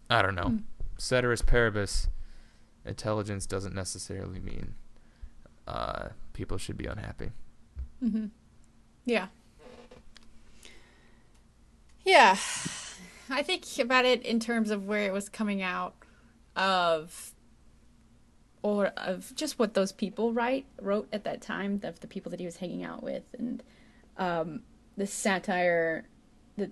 I 0.09 0.21
don't 0.21 0.35
know. 0.35 0.43
Mm. 0.43 0.63
Ceteris 0.97 1.41
paribus, 1.41 2.07
intelligence 2.85 3.45
doesn't 3.45 3.75
necessarily 3.75 4.39
mean 4.39 4.75
uh, 5.67 6.09
people 6.37 6.59
should 6.59 6.77
be 6.77 6.85
unhappy. 6.85 7.31
Mm-hmm. 8.01 8.27
Yeah. 9.05 9.27
Yeah. 12.05 12.37
I 13.29 13.41
think 13.41 13.65
about 13.79 14.05
it 14.05 14.21
in 14.21 14.39
terms 14.39 14.69
of 14.69 14.85
where 14.85 15.01
it 15.01 15.11
was 15.11 15.29
coming 15.29 15.63
out 15.63 15.95
of 16.55 17.33
or 18.61 18.87
of 18.97 19.33
just 19.35 19.57
what 19.57 19.73
those 19.73 19.91
people 19.91 20.31
write 20.31 20.65
wrote 20.79 21.07
at 21.11 21.23
that 21.23 21.41
time 21.41 21.81
of 21.83 21.99
the 22.01 22.07
people 22.07 22.29
that 22.29 22.39
he 22.39 22.45
was 22.45 22.57
hanging 22.57 22.83
out 22.83 23.01
with 23.01 23.23
and 23.37 23.63
um, 24.17 24.61
the 24.95 25.07
satire 25.07 26.05
that 26.57 26.71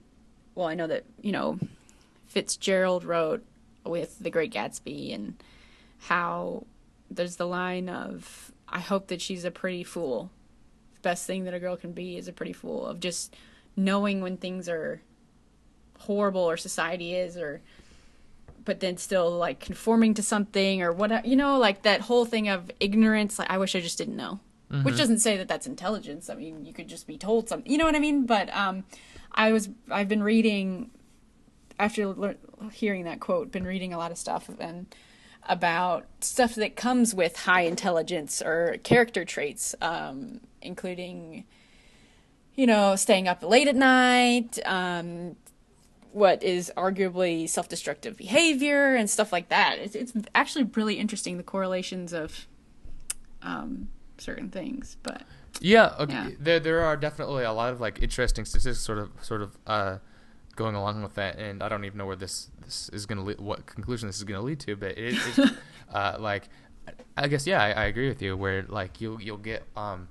well 0.54 0.68
I 0.68 0.76
know 0.76 0.88
that 0.88 1.06
you 1.22 1.32
know 1.32 1.60
Fitzgerald 2.28 3.04
wrote 3.04 3.44
with 3.84 4.20
The 4.20 4.30
Great 4.30 4.54
Gatsby 4.54 5.14
and 5.14 5.36
how 6.02 6.66
there's 7.10 7.38
the 7.38 7.48
line 7.48 7.90
of 7.90 8.52
I 8.68 8.80
hope 8.80 9.08
that 9.08 9.22
she's 9.22 9.46
a 9.46 9.52
pretty 9.52 9.84
fool. 9.84 10.32
The 10.96 11.02
best 11.02 11.28
thing 11.28 11.44
that 11.46 11.54
a 11.54 11.60
girl 11.60 11.78
can 11.78 11.92
be 11.92 12.18
is 12.18 12.28
a 12.28 12.34
pretty 12.34 12.54
fool 12.54 12.86
of 12.86 13.00
just 13.00 13.36
knowing 13.76 14.22
when 14.22 14.38
things 14.38 14.70
are 14.70 15.02
horrible 16.00 16.42
or 16.42 16.58
society 16.58 17.14
is 17.16 17.38
or 17.38 17.62
but 18.64 18.80
then 18.80 18.98
still 18.98 19.32
like 19.32 19.60
conforming 19.60 20.14
to 20.16 20.24
something 20.24 20.82
or 20.82 20.92
what 20.92 21.26
you 21.26 21.36
know 21.36 21.58
like 21.58 21.84
that 21.84 22.02
whole 22.02 22.26
thing 22.26 22.50
of 22.50 22.72
ignorance 22.80 23.38
like 23.40 23.50
I 23.50 23.58
wish 23.58 23.76
I 23.76 23.80
just 23.80 23.98
didn't 23.98 24.16
know. 24.16 24.40
Mm-hmm. 24.72 24.84
Which 24.84 24.98
doesn't 24.98 25.20
say 25.20 25.38
that 25.38 25.48
that's 25.48 25.68
intelligence. 25.68 26.28
I 26.28 26.34
mean, 26.34 26.66
you 26.66 26.74
could 26.74 26.88
just 26.88 27.06
be 27.06 27.20
told 27.20 27.48
something. 27.48 27.72
You 27.72 27.78
know 27.78 27.86
what 27.86 27.96
I 27.96 28.00
mean? 28.00 28.26
But 28.26 28.54
um 28.56 28.84
I 29.32 29.52
was 29.52 29.70
I've 29.92 30.08
been 30.08 30.24
reading 30.24 30.90
after 31.78 32.08
le- 32.08 32.36
hearing 32.72 33.04
that 33.04 33.20
quote, 33.20 33.52
been 33.52 33.66
reading 33.66 33.94
a 33.94 33.98
lot 33.98 34.12
of 34.12 34.18
stuff 34.18 34.50
and 34.60 34.88
about 35.48 36.06
stuff 36.22 36.56
that 36.56 36.76
comes 36.76 37.14
with 37.14 37.38
high 37.38 37.62
intelligence 37.62 38.42
or 38.42 38.78
character 38.84 39.26
traits, 39.26 39.76
um, 39.82 40.42
including, 40.62 41.46
you 42.56 42.66
know, 42.66 42.96
staying 42.96 43.28
up 43.28 43.44
late 43.44 43.68
at 43.68 43.76
night, 43.76 44.60
um, 44.66 45.36
what 46.12 46.42
is 46.42 46.72
arguably 46.78 47.48
self-destructive 47.48 48.16
behavior 48.18 48.96
and 48.96 49.10
stuff 49.10 49.32
like 49.32 49.50
that. 49.50 49.78
It's, 49.80 49.96
it's 49.96 50.14
actually 50.34 50.64
really 50.76 50.96
interesting 50.96 51.38
the 51.38 51.44
correlations 51.44 52.14
of 52.14 52.48
um, 53.42 53.90
certain 54.18 54.50
things, 54.50 54.98
but 55.04 55.24
yeah, 55.62 55.94
okay. 56.00 56.14
yeah, 56.14 56.30
there 56.40 56.60
there 56.60 56.82
are 56.82 56.98
definitely 56.98 57.44
a 57.44 57.52
lot 57.52 57.72
of 57.72 57.80
like 57.80 58.02
interesting 58.02 58.46
statistics, 58.46 58.80
sort 58.80 58.98
of 58.98 59.12
sort 59.22 59.42
of. 59.42 59.58
Uh, 59.68 59.98
going 60.56 60.76
along 60.76 61.04
with 61.04 61.16
that, 61.16 61.38
and 61.38 61.62
I 61.62 61.70
don't 61.70 61.86
even 61.86 61.98
know 61.98 62.06
where 62.06 62.16
this 62.16 62.50
this 62.64 62.90
is 62.90 63.06
going 63.06 63.18
to 63.18 63.24
lead, 63.24 63.40
what 63.40 63.66
conclusion 63.66 64.08
this 64.08 64.18
is 64.18 64.24
going 64.24 64.40
to 64.40 64.46
lead 64.46 64.60
to, 64.62 64.76
but 64.76 64.98
it, 64.98 65.16
it's 65.16 65.52
uh, 65.94 66.18
like 66.20 66.50
I 67.18 67.28
guess 67.28 67.48
yeah, 67.48 67.62
I, 67.62 67.72
I, 67.72 67.86
agree 67.86 68.08
with 68.08 68.22
you. 68.22 68.36
Where 68.36 68.64
like 68.64 69.02
you'll 69.02 69.22
you'll 69.22 69.38
get 69.38 69.64
um, 69.76 70.08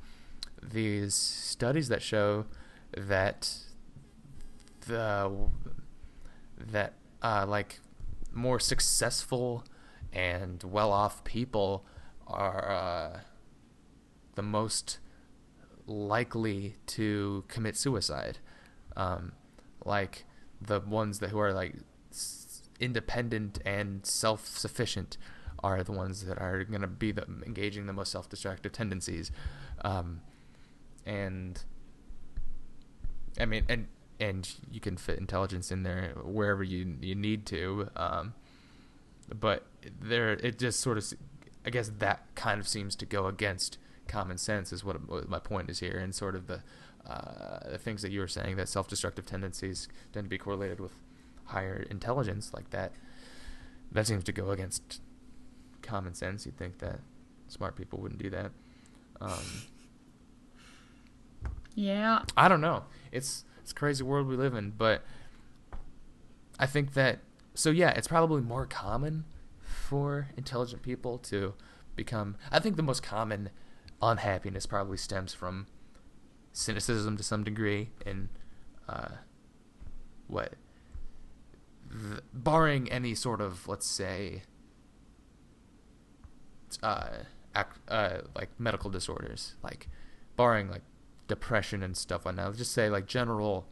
these 0.63 1.15
studies 1.15 1.89
that 1.89 2.03
show 2.03 2.47
that 2.97 3.53
the 4.87 5.49
that 6.59 6.95
uh, 7.23 7.47
like 7.49 7.81
more 8.33 8.59
successful 8.59 9.65
and 10.13 10.63
well 10.65 10.93
off 10.93 11.25
people 11.25 11.85
are 12.27 12.71
uh, 12.71 13.21
the 14.35 14.43
most 14.43 14.99
likely 15.87 16.77
to 16.87 17.45
commit 17.49 17.77
suicide. 17.77 18.39
Um, 18.97 19.33
like 19.85 20.25
the 20.67 20.81
ones 20.81 21.19
that 21.21 21.31
who 21.31 21.39
are 21.39 21.53
like 21.53 21.77
independent 22.81 23.59
and 23.65 24.05
self-sufficient 24.05 25.17
are 25.63 25.83
the 25.83 25.93
ones 25.93 26.27
that 26.27 26.39
are 26.39 26.65
going 26.65 26.81
to 26.81 26.87
be 26.87 27.13
the, 27.13 27.25
engaging 27.47 27.87
the 27.87 27.93
most 27.93 28.13
self-destructive 28.13 28.73
tendencies. 28.73 29.31
Um, 29.83 30.21
and 31.07 31.65
i 33.39 33.45
mean 33.45 33.65
and 33.69 33.89
and 34.21 34.55
you 34.71 34.81
can 34.81 34.97
fit 34.97 35.19
intelligence 35.19 35.71
in 35.71 35.83
there 35.83 36.15
wherever 36.25 36.63
you 36.63 36.97
you 37.01 37.15
need 37.15 37.45
to 37.45 37.89
um, 37.97 38.33
but 39.39 39.67
there 40.01 40.33
it 40.33 40.59
just 40.59 40.81
sort 40.81 40.97
of 40.97 41.13
i 41.67 41.71
guess 41.71 41.91
that 41.99 42.25
kind 42.35 42.59
of 42.61 42.67
seems 42.67 42.95
to 42.97 43.05
go 43.05 43.27
against 43.27 43.77
common 44.07 44.39
sense 44.39 44.73
is 44.73 44.85
what, 44.85 45.29
my 45.29 45.39
point 45.39 45.71
is 45.71 45.81
here, 45.81 45.99
and 45.99 46.15
sort 46.15 46.35
of 46.35 46.47
the 46.47 46.63
uh, 47.09 47.71
the 47.71 47.79
things 47.79 48.03
that 48.03 48.11
you 48.13 48.21
were 48.21 48.29
saying 48.29 48.57
that 48.57 48.69
self-destructive 48.69 49.27
tendencies 49.27 49.89
tend 50.13 50.25
to 50.25 50.29
be 50.31 50.39
correlated 50.39 50.81
with 50.81 50.93
higher 51.47 51.87
intelligence, 51.91 52.53
like 52.55 52.71
that. 52.71 52.93
That 53.93 54.07
seems 54.07 54.25
to 54.25 54.33
go 54.33 54.51
against 54.51 55.01
common 55.83 56.15
sense. 56.15 56.47
You'd 56.47 56.57
think 56.57 56.79
that 56.79 57.01
smart 57.49 57.77
people 57.77 58.01
wouldn't 58.01 58.21
do 58.23 58.31
that. 58.31 58.51
Um, 59.21 59.43
Yeah. 61.75 62.23
I 62.37 62.49
don't 62.49 62.61
know. 62.61 62.85
It's 63.13 63.45
it's 63.61 63.73
a 63.73 63.75
crazy 63.75 64.03
world 64.05 64.27
we 64.29 64.37
live 64.37 64.55
in, 64.55 64.71
but 64.71 65.03
I 66.59 66.67
think 66.67 66.95
that 66.95 67.21
so 67.55 67.71
yeah, 67.71 67.91
it's 67.91 68.09
probably 68.09 68.41
more 68.43 68.67
common 68.67 69.25
for 69.61 70.29
intelligent 70.37 70.83
people 70.83 71.19
to 71.19 71.55
become 71.97 72.37
I 72.51 72.59
think 72.61 72.77
the 72.77 72.83
most 72.83 73.03
common 73.03 73.51
unhappiness 74.03 74.67
probably 74.67 74.97
stems 74.97 75.33
from 75.33 75.67
cynicism 76.55 77.17
to 77.17 77.23
some 77.23 77.43
degree 77.43 77.91
and 78.07 78.29
uh 78.89 79.09
what 80.29 80.55
th- 81.91 82.23
barring 82.33 82.91
any 82.91 83.15
sort 83.15 83.41
of 83.41 83.69
let's 83.69 83.87
say 83.87 84.43
uh, 86.83 87.09
uh 87.89 88.19
like 88.35 88.49
medical 88.59 88.89
disorders 88.89 89.57
like 89.63 89.89
barring 90.37 90.71
like 90.71 90.83
depression 91.27 91.83
and 91.83 91.97
stuff 91.97 92.27
like 92.27 92.37
that. 92.37 92.57
Just 92.57 92.73
say 92.73 92.89
like 92.89 93.07
general 93.07 93.67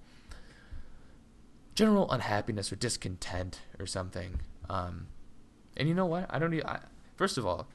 general 1.74 2.10
unhappiness 2.10 2.72
or 2.72 2.76
discontent 2.76 3.60
or 3.78 3.86
something. 3.86 4.40
Um 4.68 5.06
and 5.76 5.88
you 5.88 5.94
know 5.94 6.06
what? 6.06 6.26
I 6.28 6.38
don't 6.38 6.50
need 6.50 6.64
I, 6.64 6.80
first 7.16 7.38
of 7.38 7.46
all 7.46 7.68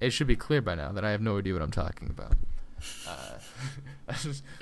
it 0.00 0.10
should 0.10 0.26
be 0.26 0.36
clear 0.36 0.62
by 0.62 0.74
now 0.74 0.90
that 0.92 1.04
i 1.04 1.10
have 1.10 1.20
no 1.20 1.38
idea 1.38 1.52
what 1.52 1.62
i'm 1.62 1.70
talking 1.70 2.08
about 2.08 2.34
uh, 3.06 3.38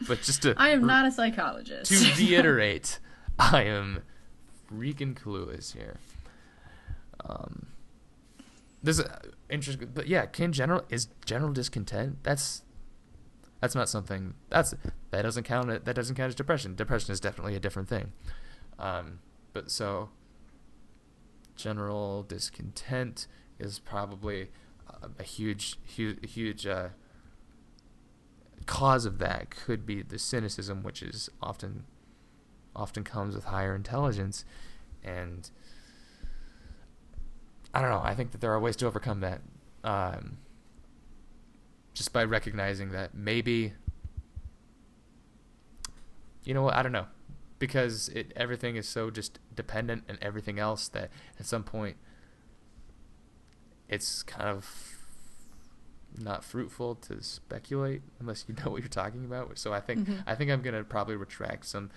but 0.08 0.22
just 0.22 0.42
to 0.42 0.54
I 0.56 0.70
am 0.70 0.86
not 0.86 1.06
a 1.06 1.10
psychologist. 1.10 1.90
to 1.90 2.14
reiterate, 2.18 2.98
I 3.38 3.64
am 3.64 4.02
freaking 4.70 5.14
clueless 5.14 5.74
here. 5.74 5.96
Um, 7.24 7.66
this 8.82 8.98
is 8.98 9.06
interesting, 9.50 9.90
but 9.94 10.06
yeah, 10.06 10.26
can 10.26 10.52
general 10.52 10.82
is 10.88 11.08
general 11.24 11.52
discontent? 11.52 12.22
That's 12.22 12.62
that's 13.60 13.74
not 13.74 13.88
something 13.88 14.34
that's 14.50 14.74
that 15.10 15.22
doesn't 15.22 15.44
count. 15.44 15.84
That 15.84 15.94
doesn't 15.94 16.16
count 16.16 16.28
as 16.28 16.34
depression. 16.34 16.74
Depression 16.74 17.12
is 17.12 17.20
definitely 17.20 17.54
a 17.56 17.60
different 17.60 17.88
thing. 17.88 18.12
Um, 18.78 19.20
but 19.52 19.70
so 19.70 20.10
general 21.56 22.22
discontent 22.22 23.26
is 23.58 23.78
probably 23.80 24.50
a, 24.88 25.08
a 25.18 25.22
huge, 25.24 25.78
huge, 25.84 26.18
huge. 26.30 26.66
Uh, 26.66 26.88
cause 28.68 29.06
of 29.06 29.18
that 29.18 29.48
could 29.48 29.86
be 29.86 30.02
the 30.02 30.18
cynicism, 30.18 30.82
which 30.82 31.02
is 31.02 31.30
often 31.42 31.84
often 32.76 33.02
comes 33.02 33.34
with 33.34 33.46
higher 33.46 33.74
intelligence, 33.74 34.44
and 35.02 35.50
I 37.72 37.80
don't 37.80 37.90
know. 37.90 38.02
I 38.04 38.14
think 38.14 38.30
that 38.32 38.42
there 38.42 38.52
are 38.52 38.60
ways 38.60 38.76
to 38.76 38.86
overcome 38.86 39.20
that, 39.20 39.40
um, 39.82 40.36
just 41.94 42.12
by 42.12 42.22
recognizing 42.22 42.90
that 42.90 43.14
maybe 43.14 43.72
you 46.44 46.52
know 46.52 46.62
what 46.62 46.74
I 46.74 46.82
don't 46.82 46.92
know, 46.92 47.06
because 47.58 48.10
it 48.10 48.32
everything 48.36 48.76
is 48.76 48.86
so 48.86 49.10
just 49.10 49.38
dependent 49.56 50.04
and 50.08 50.18
everything 50.20 50.58
else 50.58 50.88
that 50.88 51.10
at 51.40 51.46
some 51.46 51.64
point 51.64 51.96
it's 53.88 54.22
kind 54.22 54.50
of 54.50 54.97
not 56.16 56.42
fruitful 56.44 56.94
to 56.96 57.22
speculate 57.22 58.02
unless 58.20 58.44
you 58.48 58.54
know 58.64 58.70
what 58.70 58.80
you're 58.80 58.88
talking 58.88 59.24
about. 59.24 59.58
So 59.58 59.72
I 59.72 59.80
think 59.80 60.08
Mhm. 60.08 60.22
I 60.26 60.34
think 60.34 60.50
I'm 60.50 60.62
gonna 60.62 60.84
probably 60.84 61.16
retract 61.16 61.66
some 61.66 61.90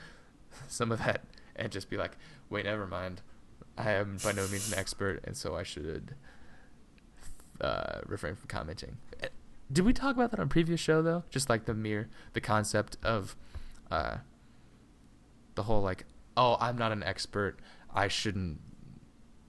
some 0.67 0.91
of 0.91 0.99
that 0.99 1.23
and 1.55 1.71
just 1.71 1.89
be 1.89 1.97
like, 1.97 2.17
wait, 2.49 2.65
never 2.65 2.85
mind. 2.87 3.21
I 3.77 3.91
am 3.91 4.17
by 4.23 4.33
no 4.33 4.47
means 4.47 4.71
an 4.71 4.77
expert, 4.77 5.21
and 5.23 5.35
so 5.35 5.55
I 5.55 5.63
should 5.63 6.15
uh, 7.61 8.01
refrain 8.05 8.35
from 8.35 8.47
commenting. 8.47 8.97
Uh, 9.23 9.27
Did 9.71 9.85
we 9.85 9.93
talk 9.93 10.15
about 10.15 10.31
that 10.31 10.39
on 10.39 10.45
a 10.47 10.49
previous 10.49 10.79
show 10.79 11.01
though? 11.01 11.23
Just 11.29 11.49
like 11.49 11.65
the 11.65 11.73
mere 11.73 12.09
the 12.33 12.41
concept 12.41 12.97
of 13.03 13.35
uh, 13.89 14.17
the 15.55 15.63
whole 15.63 15.81
like, 15.81 16.05
oh, 16.35 16.57
I'm 16.59 16.77
not 16.77 16.91
an 16.91 17.03
expert. 17.03 17.59
I 17.93 18.07
shouldn't. 18.07 18.59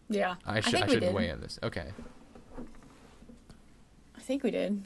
yeah. 0.08 0.36
I 0.46 0.60
should. 0.60 0.74
I, 0.74 0.78
think 0.78 0.86
we 0.88 0.92
shouldn't 0.94 1.14
weigh 1.14 1.28
in 1.30 1.40
this. 1.40 1.58
Okay. 1.62 1.92
I 4.22 4.24
think 4.24 4.44
we 4.44 4.52
did. 4.52 4.84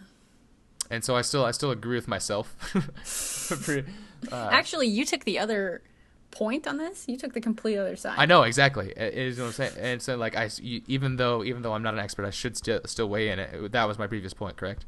and 0.90 1.04
so 1.04 1.14
I 1.14 1.20
still 1.20 1.44
I 1.44 1.50
still 1.50 1.70
agree 1.70 1.96
with 1.96 2.08
myself. 2.08 2.56
Uh, 4.32 4.48
Actually, 4.50 4.86
you 4.88 5.04
took 5.04 5.24
the 5.24 5.38
other 5.38 5.82
point 6.30 6.66
on 6.66 6.78
this. 6.78 7.04
You 7.06 7.18
took 7.18 7.34
the 7.34 7.40
complete 7.40 7.76
other 7.76 7.96
side. 7.96 8.14
I 8.16 8.24
know 8.24 8.42
exactly. 8.44 8.92
It 8.96 9.12
is 9.14 9.38
what 9.38 9.44
I'm 9.46 9.52
saying. 9.52 9.72
And 9.78 10.00
so 10.02 10.16
like 10.16 10.34
I 10.34 10.48
even 10.88 11.16
though 11.16 11.44
even 11.44 11.60
though 11.60 11.74
I'm 11.74 11.82
not 11.82 11.92
an 11.92 12.00
expert, 12.00 12.24
I 12.24 12.30
should 12.30 12.56
still 12.56 12.80
still 12.86 13.10
weigh 13.10 13.28
in 13.28 13.38
it. 13.38 13.72
That 13.72 13.84
was 13.86 13.98
my 13.98 14.06
previous 14.06 14.32
point, 14.32 14.56
correct? 14.56 14.86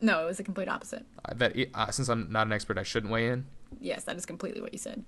No, 0.00 0.24
it 0.24 0.26
was 0.26 0.38
the 0.38 0.42
complete 0.42 0.68
opposite. 0.68 1.06
Uh, 1.24 1.34
That 1.36 1.54
uh, 1.74 1.90
since 1.92 2.08
I'm 2.08 2.30
not 2.32 2.48
an 2.48 2.52
expert, 2.52 2.76
I 2.76 2.82
shouldn't 2.82 3.12
weigh 3.12 3.28
in. 3.28 3.46
Yes, 3.80 4.02
that 4.04 4.16
is 4.16 4.26
completely 4.26 4.60
what 4.60 4.72
you 4.72 4.78
said. 4.80 5.04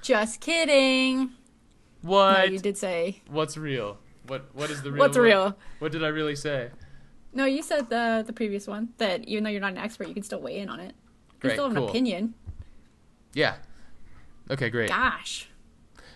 Just 0.00 0.40
kidding. 0.40 1.30
What? 2.02 2.38
No, 2.38 2.44
you 2.44 2.60
did 2.60 2.78
say. 2.78 3.20
What's 3.28 3.56
real? 3.56 3.98
What 4.28 4.54
what 4.54 4.70
is 4.70 4.80
the 4.82 4.92
real? 4.92 5.00
What's 5.00 5.16
what- 5.18 5.24
real? 5.24 5.56
What 5.80 5.90
did 5.90 6.04
I 6.04 6.08
really 6.08 6.36
say? 6.36 6.70
No, 7.34 7.44
you 7.44 7.62
said 7.62 7.90
the 7.90 8.22
the 8.26 8.32
previous 8.32 8.66
one 8.66 8.90
that 8.98 9.24
even 9.24 9.44
though 9.44 9.50
you're 9.50 9.60
not 9.60 9.72
an 9.72 9.78
expert, 9.78 10.08
you 10.08 10.14
can 10.14 10.22
still 10.22 10.40
weigh 10.40 10.58
in 10.58 10.68
on 10.68 10.80
it. 10.80 10.94
You 10.94 11.40
Great, 11.40 11.52
still 11.54 11.64
have 11.66 11.74
cool. 11.76 11.84
an 11.84 11.90
opinion. 11.90 12.34
Yeah. 13.34 13.56
Okay, 14.50 14.70
great. 14.70 14.88
Gosh. 14.88 15.48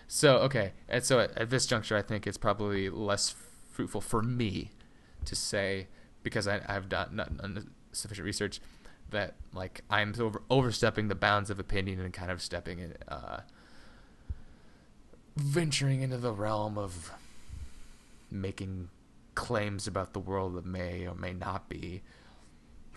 So 0.07 0.37
okay, 0.39 0.71
and 0.87 1.03
so 1.03 1.19
at, 1.19 1.37
at 1.37 1.49
this 1.49 1.65
juncture, 1.65 1.97
I 1.97 2.01
think 2.01 2.25
it's 2.25 2.37
probably 2.37 2.89
less 2.89 3.35
fruitful 3.71 4.01
for 4.01 4.23
me 4.23 4.71
to 5.25 5.35
say 5.35 5.87
because 6.23 6.47
I, 6.47 6.61
I've 6.67 6.89
done 6.89 7.15
not, 7.15 7.49
not 7.49 7.63
sufficient 7.91 8.25
research 8.25 8.59
that 9.11 9.35
like 9.53 9.81
I'm 9.89 10.13
over, 10.19 10.41
overstepping 10.49 11.07
the 11.07 11.15
bounds 11.15 11.49
of 11.49 11.59
opinion 11.59 11.99
and 11.99 12.13
kind 12.13 12.31
of 12.31 12.41
stepping 12.41 12.79
in, 12.79 12.95
uh, 13.07 13.41
venturing 15.35 16.01
into 16.01 16.17
the 16.17 16.31
realm 16.31 16.77
of 16.77 17.11
making 18.31 18.89
claims 19.39 19.87
about 19.87 20.11
the 20.11 20.19
world 20.19 20.55
that 20.55 20.65
may 20.65 21.07
or 21.07 21.15
may 21.15 21.31
not 21.31 21.69
be 21.69 22.01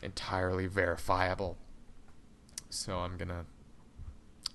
entirely 0.03 0.67
verifiable. 0.67 1.57
So 2.69 2.99
I'm 2.99 3.17
gonna 3.17 3.45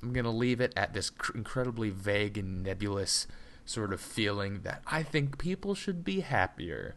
I'm 0.03 0.11
gonna 0.11 0.31
leave 0.31 0.59
it 0.59 0.73
at 0.75 0.93
this 0.93 1.09
cr- 1.09 1.37
incredibly 1.37 1.89
vague 1.89 2.37
and 2.37 2.61
nebulous 2.61 3.25
sort 3.63 3.93
of 3.93 4.01
feeling 4.01 4.61
that 4.63 4.81
I 4.85 5.01
think 5.01 5.37
people 5.37 5.75
should 5.75 6.03
be 6.03 6.19
happier. 6.19 6.95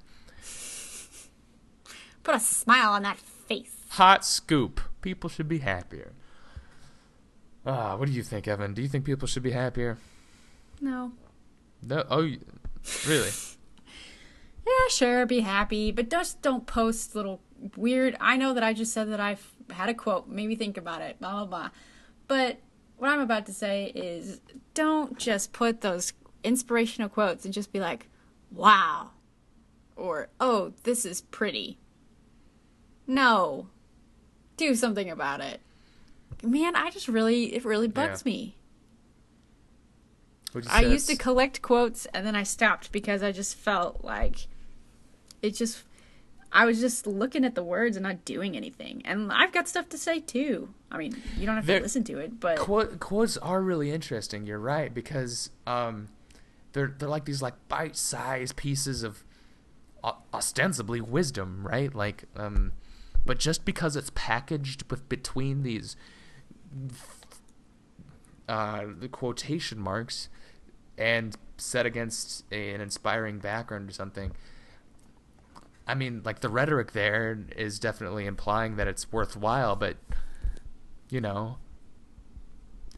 Put 2.24 2.34
a 2.34 2.40
smile 2.40 2.90
on 2.90 3.04
that 3.04 3.18
face. 3.18 3.84
Hot 3.90 4.24
scoop. 4.24 4.80
People 5.02 5.30
should 5.30 5.48
be 5.48 5.58
happier. 5.58 6.12
Ah, 7.64 7.96
what 7.96 8.06
do 8.08 8.12
you 8.12 8.24
think, 8.24 8.48
Evan? 8.48 8.74
Do 8.74 8.82
you 8.82 8.88
think 8.88 9.04
people 9.04 9.28
should 9.28 9.42
be 9.42 9.52
happier? 9.52 9.98
No. 10.80 11.12
No. 11.80 12.04
Oh, 12.10 12.28
really? 13.06 13.30
Yeah, 14.70 14.88
sure, 14.88 15.26
be 15.26 15.40
happy, 15.40 15.90
but 15.90 16.10
just 16.10 16.42
don't 16.42 16.66
post 16.66 17.14
little 17.14 17.40
weird. 17.76 18.16
I 18.20 18.36
know 18.36 18.54
that 18.54 18.62
I 18.62 18.72
just 18.72 18.92
said 18.92 19.10
that 19.10 19.20
I've 19.20 19.52
had 19.70 19.88
a 19.88 19.94
quote. 19.94 20.28
Maybe 20.28 20.54
think 20.54 20.76
about 20.76 21.02
it. 21.02 21.18
Blah 21.18 21.32
blah 21.32 21.46
blah. 21.46 21.70
But 22.28 22.58
what 22.96 23.10
I'm 23.10 23.20
about 23.20 23.46
to 23.46 23.52
say 23.52 23.86
is, 23.94 24.40
don't 24.74 25.18
just 25.18 25.52
put 25.52 25.80
those 25.80 26.12
inspirational 26.44 27.08
quotes 27.08 27.44
and 27.44 27.52
just 27.52 27.72
be 27.72 27.80
like, 27.80 28.08
"Wow," 28.52 29.10
or 29.96 30.28
"Oh, 30.40 30.72
this 30.84 31.04
is 31.04 31.22
pretty." 31.22 31.78
No, 33.06 33.68
do 34.56 34.74
something 34.76 35.10
about 35.10 35.40
it. 35.40 35.60
Man, 36.44 36.76
I 36.76 36.90
just 36.90 37.08
really 37.08 37.54
it 37.54 37.64
really 37.64 37.88
bugs 37.88 38.22
Yeah. 38.24 38.30
me. 38.32 38.56
I 40.68 40.82
used 40.82 41.08
to 41.08 41.16
collect 41.16 41.62
quotes 41.62 42.06
and 42.06 42.26
then 42.26 42.34
I 42.36 42.42
stopped 42.42 42.90
because 42.92 43.22
I 43.22 43.30
just 43.32 43.54
felt 43.56 44.04
like 44.04 44.48
it 45.42 45.50
just 45.50 45.84
I 46.52 46.66
was 46.66 46.80
just 46.80 47.06
looking 47.06 47.44
at 47.44 47.54
the 47.54 47.62
words 47.62 47.96
and 47.96 48.02
not 48.02 48.24
doing 48.24 48.56
anything. 48.56 49.02
And 49.04 49.32
I've 49.32 49.52
got 49.52 49.68
stuff 49.68 49.88
to 49.90 49.98
say 49.98 50.20
too. 50.20 50.70
I 50.90 50.98
mean, 50.98 51.22
you 51.38 51.46
don't 51.46 51.54
have 51.54 51.66
to 51.66 51.80
listen 51.80 52.02
to 52.04 52.18
it, 52.18 52.40
but 52.40 52.58
Quote, 52.58 52.98
quotes 52.98 53.36
are 53.36 53.62
really 53.62 53.92
interesting. 53.92 54.46
You're 54.46 54.58
right 54.58 54.92
because 54.92 55.50
um, 55.66 56.08
they're 56.72 56.92
they're 56.98 57.08
like 57.08 57.24
these 57.24 57.40
like 57.42 57.54
bite-sized 57.68 58.56
pieces 58.56 59.02
of 59.04 59.24
o- 60.02 60.18
ostensibly 60.34 61.00
wisdom, 61.00 61.66
right? 61.66 61.94
Like, 61.94 62.24
um, 62.36 62.72
but 63.24 63.38
just 63.38 63.64
because 63.64 63.94
it's 63.94 64.10
packaged 64.14 64.90
with 64.90 65.08
between 65.08 65.62
these 65.62 65.96
uh, 68.48 68.84
the 68.98 69.08
quotation 69.08 69.78
marks 69.78 70.28
and 70.98 71.36
set 71.56 71.86
against 71.86 72.44
a, 72.50 72.72
an 72.74 72.80
inspiring 72.80 73.38
background 73.38 73.88
or 73.88 73.92
something, 73.92 74.32
I 75.90 75.94
mean, 75.94 76.22
like 76.24 76.38
the 76.38 76.48
rhetoric 76.48 76.92
there 76.92 77.36
is 77.56 77.80
definitely 77.80 78.26
implying 78.26 78.76
that 78.76 78.86
it's 78.86 79.10
worthwhile, 79.10 79.74
but 79.74 79.96
you 81.10 81.20
know, 81.20 81.58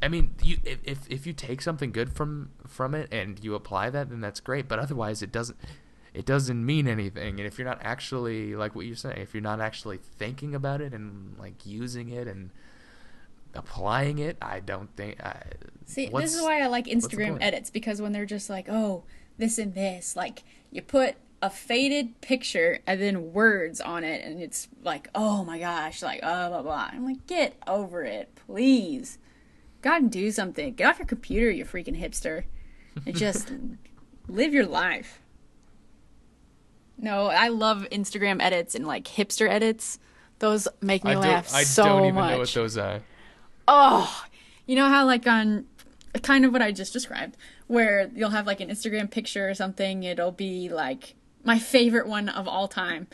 I 0.02 0.08
mean, 0.08 0.34
you 0.42 0.58
if 0.62 1.08
if, 1.08 1.26
you 1.26 1.32
take 1.32 1.62
something 1.62 1.90
good 1.90 2.12
from 2.12 2.50
from 2.66 2.94
it 2.94 3.08
and 3.10 3.42
you 3.42 3.54
apply 3.54 3.88
that, 3.88 4.10
then 4.10 4.20
that's 4.20 4.40
great. 4.40 4.68
But 4.68 4.78
otherwise, 4.78 5.22
it 5.22 5.32
doesn't 5.32 5.56
it 6.12 6.26
doesn't 6.26 6.66
mean 6.66 6.86
anything. 6.86 7.38
And 7.38 7.46
if 7.46 7.58
you're 7.58 7.66
not 7.66 7.78
actually 7.80 8.54
like 8.54 8.74
what 8.74 8.84
you're 8.84 8.94
saying, 8.94 9.16
if 9.16 9.32
you're 9.32 9.40
not 9.40 9.58
actually 9.58 9.96
thinking 9.96 10.54
about 10.54 10.82
it 10.82 10.92
and 10.92 11.34
like 11.38 11.64
using 11.64 12.10
it 12.10 12.28
and 12.28 12.50
applying 13.54 14.18
it, 14.18 14.36
I 14.42 14.60
don't 14.60 14.94
think. 14.96 15.18
I, 15.24 15.44
See, 15.86 16.10
this 16.12 16.34
is 16.34 16.42
why 16.42 16.60
I 16.60 16.66
like 16.66 16.88
Instagram 16.88 17.38
edits 17.40 17.70
because 17.70 18.02
when 18.02 18.12
they're 18.12 18.26
just 18.26 18.50
like, 18.50 18.68
oh, 18.68 19.04
this 19.38 19.56
and 19.56 19.74
this, 19.74 20.14
like 20.14 20.42
you 20.70 20.82
put 20.82 21.16
a 21.42 21.50
faded 21.50 22.20
picture 22.20 22.78
and 22.86 23.02
then 23.02 23.32
words 23.32 23.80
on 23.80 24.04
it, 24.04 24.24
and 24.24 24.40
it's 24.40 24.68
like, 24.84 25.08
oh 25.14 25.44
my 25.44 25.58
gosh, 25.58 26.00
like, 26.00 26.20
oh, 26.22 26.48
blah, 26.48 26.62
blah. 26.62 26.90
I'm 26.92 27.04
like, 27.04 27.26
get 27.26 27.56
over 27.66 28.04
it, 28.04 28.32
please. 28.46 29.18
Go 29.82 29.90
out 29.90 30.00
and 30.02 30.12
do 30.12 30.30
something. 30.30 30.74
Get 30.74 30.88
off 30.88 31.00
your 31.00 31.06
computer, 31.06 31.50
you 31.50 31.64
freaking 31.64 32.00
hipster. 32.00 32.44
And 33.04 33.16
just 33.16 33.52
live 34.28 34.54
your 34.54 34.66
life. 34.66 35.20
No, 36.96 37.26
I 37.26 37.48
love 37.48 37.88
Instagram 37.90 38.40
edits 38.40 38.76
and 38.76 38.86
like 38.86 39.04
hipster 39.04 39.48
edits. 39.48 39.98
Those 40.38 40.68
make 40.80 41.02
me 41.02 41.10
I 41.10 41.14
don't, 41.14 41.22
laugh 41.22 41.52
I 41.52 41.64
so 41.64 41.84
don't 41.84 42.04
even 42.04 42.14
much. 42.14 42.32
know 42.32 42.38
what 42.38 42.48
those 42.50 42.78
are. 42.78 43.00
Oh, 43.66 44.24
you 44.66 44.76
know 44.76 44.88
how 44.88 45.04
like 45.04 45.26
on 45.26 45.66
kind 46.22 46.44
of 46.44 46.52
what 46.52 46.62
I 46.62 46.70
just 46.70 46.92
described, 46.92 47.36
where 47.66 48.08
you'll 48.14 48.30
have 48.30 48.46
like 48.46 48.60
an 48.60 48.68
Instagram 48.68 49.10
picture 49.10 49.48
or 49.48 49.54
something. 49.54 50.04
It'll 50.04 50.30
be 50.30 50.68
like 50.68 51.16
my 51.44 51.58
favorite 51.58 52.06
one 52.06 52.28
of 52.28 52.46
all 52.46 52.68
time 52.68 53.08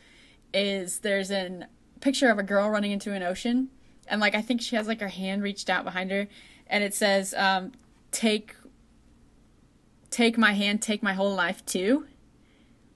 is 0.52 1.00
there's 1.00 1.30
a 1.30 1.66
picture 2.00 2.30
of 2.30 2.38
a 2.38 2.42
girl 2.42 2.70
running 2.70 2.92
into 2.92 3.12
an 3.12 3.22
ocean, 3.22 3.68
and 4.06 4.20
like 4.20 4.34
I 4.34 4.42
think 4.42 4.60
she 4.60 4.76
has 4.76 4.86
like 4.86 5.00
her 5.00 5.08
hand 5.08 5.42
reached 5.42 5.70
out 5.70 5.84
behind 5.84 6.10
her, 6.10 6.28
and 6.66 6.84
it 6.84 6.94
says, 6.94 7.34
um, 7.34 7.72
"Take, 8.10 8.54
take 10.10 10.38
my 10.38 10.52
hand, 10.52 10.82
take 10.82 11.02
my 11.02 11.14
whole 11.14 11.34
life 11.34 11.64
too." 11.64 12.06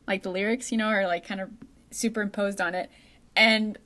Like 0.06 0.22
the 0.22 0.30
lyrics, 0.30 0.72
you 0.72 0.78
know, 0.78 0.88
are 0.88 1.06
like 1.06 1.26
kind 1.26 1.40
of 1.40 1.50
superimposed 1.90 2.60
on 2.60 2.74
it, 2.74 2.90
and 3.36 3.78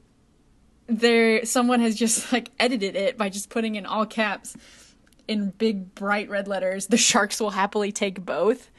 there 0.87 1.45
someone 1.45 1.81
has 1.81 1.95
just 1.95 2.33
like 2.33 2.51
edited 2.59 2.97
it 2.97 3.17
by 3.17 3.29
just 3.29 3.51
putting 3.51 3.75
in 3.75 3.87
all 3.87 4.07
caps 4.07 4.57
in 5.29 5.51
big 5.51 5.93
bright 5.95 6.29
red 6.29 6.47
letters 6.47 6.87
the 6.87 6.97
sharks 6.97 7.41
will 7.41 7.51
happily 7.51 7.91
take 7.91 8.25
both 8.25 8.71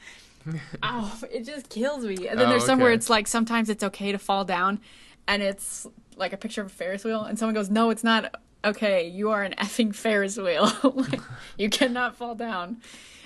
oh 0.82 1.18
it 1.30 1.44
just 1.44 1.68
kills 1.68 2.04
me. 2.04 2.28
And 2.28 2.38
then 2.38 2.46
Oh, 2.46 2.50
there's 2.50 2.64
somewhere 2.66 2.88
okay. 2.90 2.96
it's 2.96 3.10
like 3.10 3.26
sometimes 3.26 3.68
it's 3.68 3.82
okay 3.84 4.12
to 4.12 4.18
fall 4.18 4.44
down 4.44 4.80
and 5.26 5.42
it's 5.42 5.86
like 6.16 6.32
a 6.32 6.36
picture 6.36 6.60
of 6.62 6.66
a 6.68 6.70
ferris 6.70 7.04
wheel 7.04 7.22
and 7.22 7.38
someone 7.38 7.54
goes 7.54 7.70
no 7.70 7.90
it's 7.90 8.04
not 8.04 8.34
okay. 8.64 9.06
You 9.08 9.30
are 9.30 9.42
an 9.42 9.54
effing 9.58 9.94
ferris 9.94 10.36
wheel. 10.36 10.70
Like, 10.82 11.20
you 11.56 11.70
cannot 11.70 12.16
fall 12.16 12.34
down. 12.34 12.78